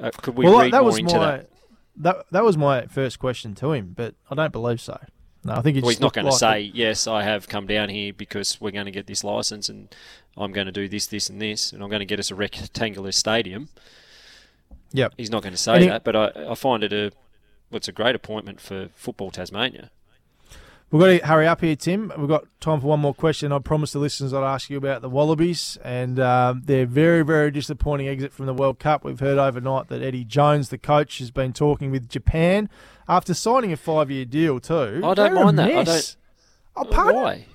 Uh, 0.00 0.10
could 0.16 0.36
we 0.36 0.44
well, 0.44 0.60
read 0.60 0.72
that 0.72 0.82
more 0.82 0.86
was 0.86 0.98
into 0.98 1.16
my 1.16 1.26
that? 1.38 1.50
that 1.96 2.26
that 2.30 2.44
was 2.44 2.56
my 2.56 2.86
first 2.86 3.18
question 3.18 3.54
to 3.56 3.72
him, 3.72 3.94
but 3.96 4.14
I 4.30 4.34
don't 4.34 4.52
believe 4.52 4.80
so. 4.80 4.98
No, 5.46 5.54
I 5.54 5.62
think 5.62 5.76
Well, 5.82 5.90
he's 5.90 6.00
not 6.00 6.12
going 6.12 6.26
to 6.26 6.30
like 6.32 6.38
say 6.40 6.60
yes. 6.60 7.06
I 7.06 7.22
have 7.22 7.48
come 7.48 7.66
down 7.66 7.88
here 7.88 8.12
because 8.12 8.60
we're 8.60 8.70
going 8.72 8.86
to 8.86 8.90
get 8.90 9.06
this 9.06 9.22
license, 9.24 9.68
and 9.68 9.94
I'm 10.36 10.52
going 10.52 10.66
to 10.66 10.72
do 10.72 10.88
this, 10.88 11.06
this, 11.06 11.30
and 11.30 11.40
this, 11.40 11.72
and 11.72 11.82
I'm 11.82 11.88
going 11.88 12.00
to 12.00 12.06
get 12.06 12.18
us 12.18 12.30
a 12.30 12.34
rectangular 12.34 13.12
stadium. 13.12 13.68
Yep. 14.92 15.14
He's 15.16 15.30
not 15.30 15.42
going 15.42 15.52
to 15.52 15.58
say 15.58 15.80
he- 15.80 15.88
that, 15.88 16.04
but 16.04 16.16
I, 16.16 16.50
I 16.50 16.54
find 16.54 16.82
it 16.82 16.92
a 16.92 17.12
what's 17.70 17.88
a 17.88 17.92
great 17.92 18.14
appointment 18.14 18.60
for 18.60 18.88
football 18.94 19.30
Tasmania. 19.30 19.90
We've 20.90 21.00
got 21.00 21.06
to 21.08 21.26
hurry 21.26 21.48
up 21.48 21.62
here, 21.62 21.74
Tim. 21.74 22.12
We've 22.16 22.28
got 22.28 22.44
time 22.60 22.80
for 22.80 22.86
one 22.86 23.00
more 23.00 23.12
question. 23.12 23.50
I 23.50 23.58
promised 23.58 23.92
the 23.92 23.98
listeners 23.98 24.32
I'd 24.32 24.44
ask 24.44 24.70
you 24.70 24.76
about 24.76 25.02
the 25.02 25.10
Wallabies 25.10 25.76
and 25.82 26.20
um, 26.20 26.62
their 26.64 26.86
very, 26.86 27.22
very 27.22 27.50
disappointing 27.50 28.06
exit 28.06 28.32
from 28.32 28.46
the 28.46 28.54
World 28.54 28.78
Cup. 28.78 29.04
We've 29.04 29.18
heard 29.18 29.36
overnight 29.36 29.88
that 29.88 30.00
Eddie 30.00 30.24
Jones, 30.24 30.68
the 30.68 30.78
coach, 30.78 31.18
has 31.18 31.32
been 31.32 31.52
talking 31.52 31.90
with 31.90 32.08
Japan 32.08 32.68
after 33.08 33.34
signing 33.34 33.72
a 33.72 33.76
five-year 33.76 34.26
deal 34.26 34.60
too. 34.60 35.00
I 35.02 35.14
don't 35.14 35.16
They're 35.34 35.44
mind 35.44 35.58
that. 35.58 35.70
I 35.70 35.82
don't. 35.82 36.16
Oh, 36.76 36.84
pardon? 36.84 37.16
Why? 37.16 37.46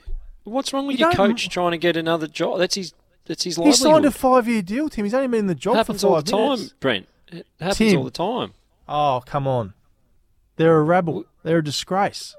What's 0.43 0.73
wrong 0.73 0.87
with 0.87 0.99
You 0.99 1.05
your 1.05 1.13
coach 1.13 1.47
trying 1.47 1.71
to 1.71 1.77
get 1.77 1.95
another 1.95 2.27
job? 2.27 2.59
That's 2.59 2.75
his. 2.75 2.93
That's 3.25 3.43
his 3.43 3.57
life. 3.57 3.67
He 3.67 3.73
signed 3.73 4.03
a 4.03 4.11
five-year 4.11 4.63
deal, 4.63 4.89
Tim. 4.89 5.05
He's 5.05 5.13
only 5.13 5.27
been 5.27 5.41
in 5.41 5.47
the 5.47 5.55
job 5.55 5.75
it 5.75 5.77
happens 5.77 6.01
for 6.01 6.07
all 6.07 6.21
the 6.21 6.23
time, 6.23 6.41
minutes. 6.41 6.73
Brent. 6.79 7.07
It 7.31 7.47
happens 7.59 7.77
Tim. 7.77 7.97
all 7.99 8.03
the 8.03 8.11
time. 8.11 8.53
Oh, 8.89 9.23
come 9.25 9.47
on. 9.47 9.73
They're 10.57 10.77
a 10.77 10.83
rabble. 10.83 11.25
They're 11.43 11.59
a 11.59 11.63
disgrace. 11.63 12.35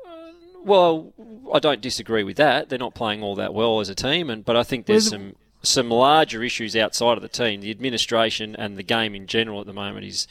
Well, 0.65 1.13
I 1.53 1.59
don't 1.59 1.81
disagree 1.81 2.23
with 2.23 2.37
that. 2.37 2.69
They're 2.69 2.79
not 2.79 2.95
playing 2.95 3.23
all 3.23 3.35
that 3.37 3.53
well 3.55 3.81
as 3.81 3.89
a 3.89 3.95
team, 3.95 4.31
and 4.31 4.45
but 4.45 4.57
I 4.57 4.63
think 4.63 4.87
there's 4.87 5.11
Where's- 5.11 5.23
some 5.23 5.37
some 5.65 5.91
larger 5.91 6.43
issues 6.43 6.75
outside 6.75 7.17
of 7.17 7.23
the 7.23 7.29
team. 7.29 7.61
The 7.61 7.71
administration 7.71 8.57
and 8.57 8.77
the 8.77 8.83
game 8.83 9.15
in 9.15 9.29
general 9.29 9.61
at 9.61 9.67
the 9.67 9.73
moment 9.73 10.07
is 10.07 10.27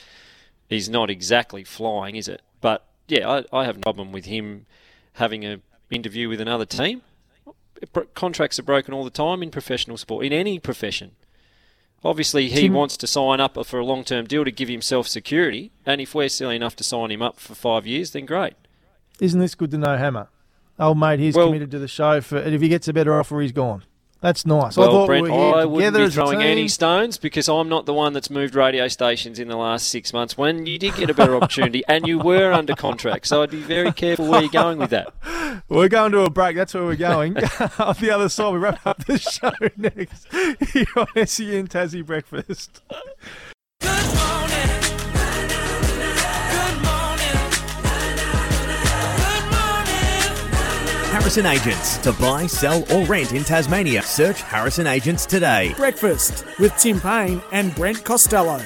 is 0.70 0.90
not 0.90 1.10
exactly 1.10 1.64
flying, 1.64 2.16
is 2.16 2.28
it? 2.28 2.42
But 2.62 2.86
yeah, 3.08 3.30
I, 3.52 3.60
I 3.62 3.66
have 3.66 3.78
no 3.78 3.82
problem 3.82 4.12
with 4.12 4.26
him 4.26 4.66
having 5.14 5.44
an 5.46 5.62
interview 5.90 6.28
with 6.30 6.40
another 6.42 6.66
team. 6.66 7.02
Contracts 8.14 8.60
are 8.60 8.64
broken 8.64 8.94
all 8.94 9.04
the 9.04 9.10
time 9.10 9.42
in 9.42 9.52
professional 9.52 9.98
sport, 9.98 10.26
in 10.26 10.32
any 10.34 10.60
profession. 10.60 11.12
Obviously, 12.04 12.48
he 12.50 12.62
Tim- 12.64 12.74
wants 12.74 12.96
to 12.98 13.08
sign 13.08 13.40
up 13.40 13.64
for 13.66 13.80
a 13.80 13.86
long-term 13.86 14.26
deal 14.26 14.44
to 14.46 14.52
give 14.52 14.70
himself 14.70 15.08
security, 15.08 15.72
and 15.86 16.00
if 16.02 16.14
we're 16.16 16.30
silly 16.30 16.56
enough 16.56 16.76
to 16.78 16.84
sign 16.84 17.12
him 17.12 17.22
up 17.22 17.40
for 17.40 17.54
five 17.56 17.86
years, 17.88 18.12
then 18.12 18.26
great. 18.26 18.54
Isn't 19.22 19.40
this 19.40 19.54
good 19.56 19.70
to 19.72 19.78
know, 19.78 19.96
Hammer? 19.98 20.28
Old 20.80 20.98
mate, 20.98 21.20
he's 21.20 21.36
Well- 21.36 21.46
committed 21.46 21.70
to 21.72 21.80
the 21.80 21.88
show 21.88 22.20
for, 22.22 22.38
and 22.38 22.54
if 22.56 22.62
he 22.62 22.68
gets 22.68 22.88
a 22.88 22.94
better 22.94 23.18
offer, 23.18 23.40
he's 23.40 23.52
gone. 23.52 23.84
That's 24.20 24.46
nice. 24.46 24.78
I 24.78 24.86
thought 24.86 25.08
Brent, 25.08 25.24
we 25.24 25.32
I 25.32 25.66
wouldn't 25.66 25.96
be 25.96 26.10
throwing 26.10 26.44
any 26.44 26.68
stones 26.68 27.18
because 27.18 27.50
I'm 27.50 27.68
not 27.70 27.88
the 27.88 27.94
one 27.94 28.14
that's 28.14 28.30
moved 28.30 28.54
radio 28.54 28.88
stations 28.88 29.40
in 29.40 29.48
the 29.48 29.56
last 29.56 29.88
six 29.90 30.14
months 30.14 30.38
when 30.38 30.68
you 30.68 30.78
did 30.78 30.94
get 30.96 31.10
a 31.10 31.14
better 31.16 31.36
opportunity 31.36 31.84
and 31.88 32.06
you 32.08 32.20
were 32.20 32.52
under 32.52 32.76
contract. 32.76 33.26
So 33.28 33.42
I'd 33.42 33.50
be 33.50 33.62
very 33.62 33.92
careful 33.92 34.28
where 34.28 34.42
you're 34.42 34.52
going 34.52 34.78
with 34.78 34.92
that. 34.92 35.12
We're 35.70 35.90
going 35.90 36.12
to 36.12 36.22
a 36.22 36.30
break. 36.30 36.56
That's 36.56 36.74
where 36.74 36.84
we're 36.84 36.96
going. 36.96 37.38
on 37.80 37.96
the 38.00 38.12
other 38.14 38.30
side, 38.30 38.52
we 38.54 38.60
wrap 38.60 38.86
up 38.86 39.06
the 39.06 39.18
show 39.18 39.52
next 39.78 40.28
here 40.72 40.86
on 40.96 41.08
SEN 41.28 41.68
Tassie 41.68 42.06
Breakfast. 42.06 42.82
Harrison 51.22 51.46
Agents. 51.46 52.00
To 52.00 52.14
buy, 52.14 52.48
sell, 52.48 52.84
or 52.92 53.06
rent 53.06 53.32
in 53.32 53.44
Tasmania, 53.44 54.02
search 54.02 54.42
Harrison 54.42 54.88
Agents 54.88 55.28
today. 55.28 55.72
Breakfast 55.78 56.44
with 56.58 56.76
Tim 56.78 57.00
Payne 57.00 57.44
and 57.52 57.76
Brent 57.76 58.04
Costello. 58.04 58.60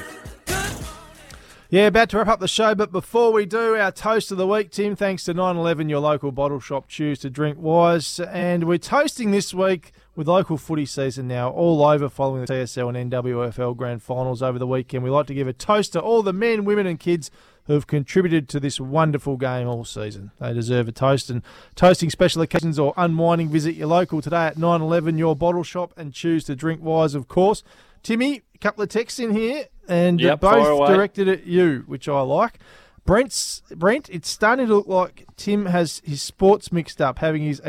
Yeah, 1.70 1.88
about 1.88 2.12
to 2.12 2.18
wrap 2.18 2.30
up 2.30 2.40
the 2.40 2.48
show, 2.48 2.74
but 2.74 2.94
before 2.94 3.34
we 3.34 3.46
do, 3.46 3.76
our 3.76 3.92
toast 3.92 4.32
of 4.32 4.38
the 4.38 4.48
week, 4.48 4.72
Tim, 4.72 4.96
thanks 4.96 5.26
to 5.26 5.34
911, 5.34 5.90
your 5.90 6.00
local 6.00 6.32
bottle 6.32 6.62
shop, 6.62 6.88
choose 6.88 7.20
to 7.20 7.30
drink 7.30 7.58
wise. 7.60 8.22
And 8.22 8.64
we're 8.64 8.78
toasting 8.78 9.32
this 9.32 9.54
week 9.54 9.92
with 10.16 10.28
local 10.28 10.58
footy 10.58 10.86
season 10.86 11.28
now 11.28 11.50
all 11.50 11.84
over 11.86 12.08
following 12.10 12.46
the 12.46 12.54
TSL 12.54 12.96
and 12.96 13.12
NWFL 13.12 13.76
grand 13.76 14.02
finals 14.02 14.42
over 14.42 14.58
the 14.58 14.68
weekend. 14.68 15.04
We 15.04 15.10
like 15.10 15.28
to 15.28 15.34
give 15.34 15.48
a 15.48 15.54
toast 15.54 15.94
to 15.94 16.00
all 16.00 16.24
the 16.24 16.34
men, 16.34 16.66
women, 16.66 16.88
and 16.88 17.00
kids 17.00 17.30
who 17.66 17.74
have 17.74 17.88
contributed 17.88 18.48
to 18.50 18.60
this 18.60 18.80
wonderful 18.80 19.38
game 19.38 19.68
all 19.68 19.84
season. 19.84 20.32
They 20.40 20.54
deserve 20.54 20.88
a 20.88 20.92
toast. 20.92 21.30
And 21.30 21.42
toasting 21.76 22.10
special 22.10 22.42
occasions 22.42 22.78
or 22.78 22.94
unwinding, 22.96 23.50
visit 23.50 23.76
your 23.76 23.88
local 23.88 24.22
today 24.22 24.46
at 24.46 24.58
911, 24.58 25.18
your 25.18 25.36
bottle 25.36 25.64
shop, 25.64 25.92
and 25.98 26.14
choose 26.14 26.44
to 26.46 26.56
drink 26.56 26.82
wise, 26.82 27.16
of 27.16 27.28
course. 27.28 27.64
Timmy, 28.04 28.44
a 28.54 28.58
couple 28.60 28.84
of 28.84 28.90
texts 28.90 29.20
in 29.20 29.32
here, 29.32 29.66
and 29.88 30.22
Yep, 30.22 30.42
both 30.42 30.88
directed 30.88 31.28
at 31.28 31.46
you, 31.46 31.84
which 31.88 32.08
I 32.08 32.22
like. 32.22 32.60
Brent's 33.04 33.62
Brent, 33.76 34.10
it's 34.10 34.30
starting 34.30 34.68
to 34.68 34.76
look 34.76 34.88
like 34.88 35.26
Tim 35.38 35.68
has 35.68 36.02
his 36.04 36.22
sports 36.24 36.72
mixed 36.72 37.02
up, 37.02 37.20
having 37.20 37.44
his 37.44 37.62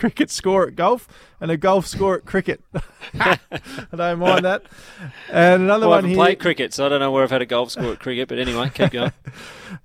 cricket 0.00 0.30
score 0.30 0.66
at 0.66 0.74
golf 0.76 1.06
and 1.40 1.50
a 1.50 1.56
golf 1.56 1.86
score 1.86 2.16
at 2.16 2.24
cricket. 2.24 2.60
I 3.14 3.38
don't 3.94 4.18
mind 4.18 4.44
that. 4.44 4.62
And 5.30 5.62
another 5.64 5.86
Well, 5.86 5.92
I 5.92 5.96
one 5.96 6.04
haven't 6.04 6.10
here. 6.10 6.16
played 6.16 6.38
cricket, 6.40 6.72
so 6.74 6.86
I 6.86 6.88
don't 6.88 7.00
know 7.00 7.10
where 7.12 7.22
I've 7.22 7.30
had 7.30 7.42
a 7.42 7.46
golf 7.46 7.70
score 7.70 7.92
at 7.92 8.00
cricket. 8.00 8.28
But 8.28 8.38
anyway, 8.38 8.70
keep 8.74 8.90
going. 8.92 9.12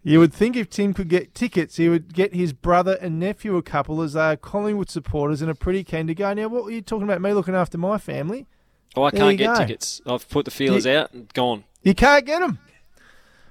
You 0.03 0.19
would 0.19 0.33
think 0.33 0.55
if 0.55 0.69
Tim 0.69 0.93
could 0.95 1.09
get 1.09 1.35
tickets, 1.35 1.75
he 1.77 1.89
would 1.89 2.11
get 2.13 2.33
his 2.33 2.53
brother 2.53 2.97
and 3.01 3.19
nephew 3.19 3.55
a 3.55 3.61
couple, 3.61 4.01
as 4.01 4.13
they 4.13 4.21
are 4.21 4.35
Collingwood 4.35 4.89
supporters 4.89 5.41
and 5.43 5.51
are 5.51 5.55
pretty 5.55 5.83
keen 5.83 6.07
to 6.07 6.15
go. 6.15 6.33
Now, 6.33 6.47
what 6.47 6.63
were 6.63 6.71
you 6.71 6.81
talking 6.81 7.03
about? 7.03 7.21
Me 7.21 7.33
looking 7.33 7.53
after 7.55 7.77
my 7.77 7.99
family? 7.99 8.47
Oh, 8.95 9.03
I 9.03 9.11
There 9.11 9.19
can't 9.21 9.37
get 9.37 9.53
go. 9.53 9.59
tickets. 9.59 10.01
I've 10.07 10.27
put 10.27 10.45
the 10.45 10.51
feelers 10.51 10.87
out 10.87 11.13
and 11.13 11.31
gone. 11.33 11.65
You 11.83 11.93
can't 11.93 12.25
get 12.25 12.39
them. 12.39 12.57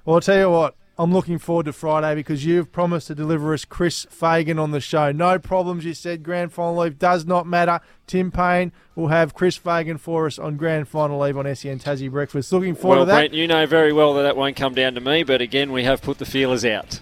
Well, 0.04 0.16
I'll 0.16 0.20
tell 0.20 0.38
you 0.38 0.50
what. 0.50 0.74
I'm 0.96 1.12
looking 1.12 1.38
forward 1.38 1.66
to 1.66 1.72
Friday 1.72 2.14
because 2.14 2.44
you've 2.44 2.70
promised 2.70 3.08
to 3.08 3.16
deliver 3.16 3.52
us 3.52 3.64
Chris 3.64 4.06
Fagan 4.10 4.60
on 4.60 4.70
the 4.70 4.80
show. 4.80 5.10
No 5.10 5.40
problems, 5.40 5.84
you 5.84 5.92
said. 5.92 6.22
Grand 6.22 6.52
final 6.52 6.76
leave 6.76 7.00
does 7.00 7.26
not 7.26 7.48
matter. 7.48 7.80
Tim 8.06 8.30
Payne 8.30 8.70
will 8.94 9.08
have 9.08 9.34
Chris 9.34 9.56
Fagan 9.56 9.98
for 9.98 10.26
us 10.26 10.38
on 10.38 10.56
grand 10.56 10.86
final 10.86 11.18
leave 11.18 11.36
on 11.36 11.52
SEN 11.56 11.80
Tassie 11.80 12.08
Breakfast. 12.10 12.52
Looking 12.52 12.76
forward 12.76 12.96
Well, 12.98 13.06
to 13.06 13.10
that. 13.10 13.18
Brent, 13.18 13.34
you 13.34 13.48
know 13.48 13.66
very 13.66 13.92
well 13.92 14.14
that 14.14 14.22
that 14.22 14.36
won't 14.36 14.54
come 14.54 14.72
down 14.74 14.94
to 14.94 15.00
me, 15.00 15.24
but 15.24 15.40
again, 15.40 15.72
we 15.72 15.82
have 15.82 16.00
put 16.00 16.18
the 16.18 16.26
feelers 16.26 16.64
out. 16.64 17.00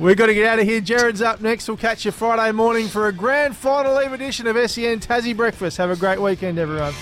We've 0.00 0.16
got 0.16 0.26
to 0.26 0.34
get 0.34 0.46
out 0.46 0.58
of 0.58 0.64
here. 0.64 0.80
Jared's 0.80 1.22
up 1.22 1.40
next. 1.40 1.68
We'll 1.68 1.76
catch 1.76 2.04
you 2.04 2.10
Friday 2.10 2.50
morning 2.52 2.88
for 2.88 3.06
a 3.06 3.12
grand 3.12 3.56
final 3.56 3.94
leave 3.96 4.12
edition 4.12 4.48
of 4.48 4.56
SEN 4.70 4.98
Tassie 4.98 5.36
Breakfast. 5.36 5.76
Have 5.76 5.90
a 5.90 5.96
great 5.96 6.20
weekend, 6.20 6.58
everyone. 6.58 6.94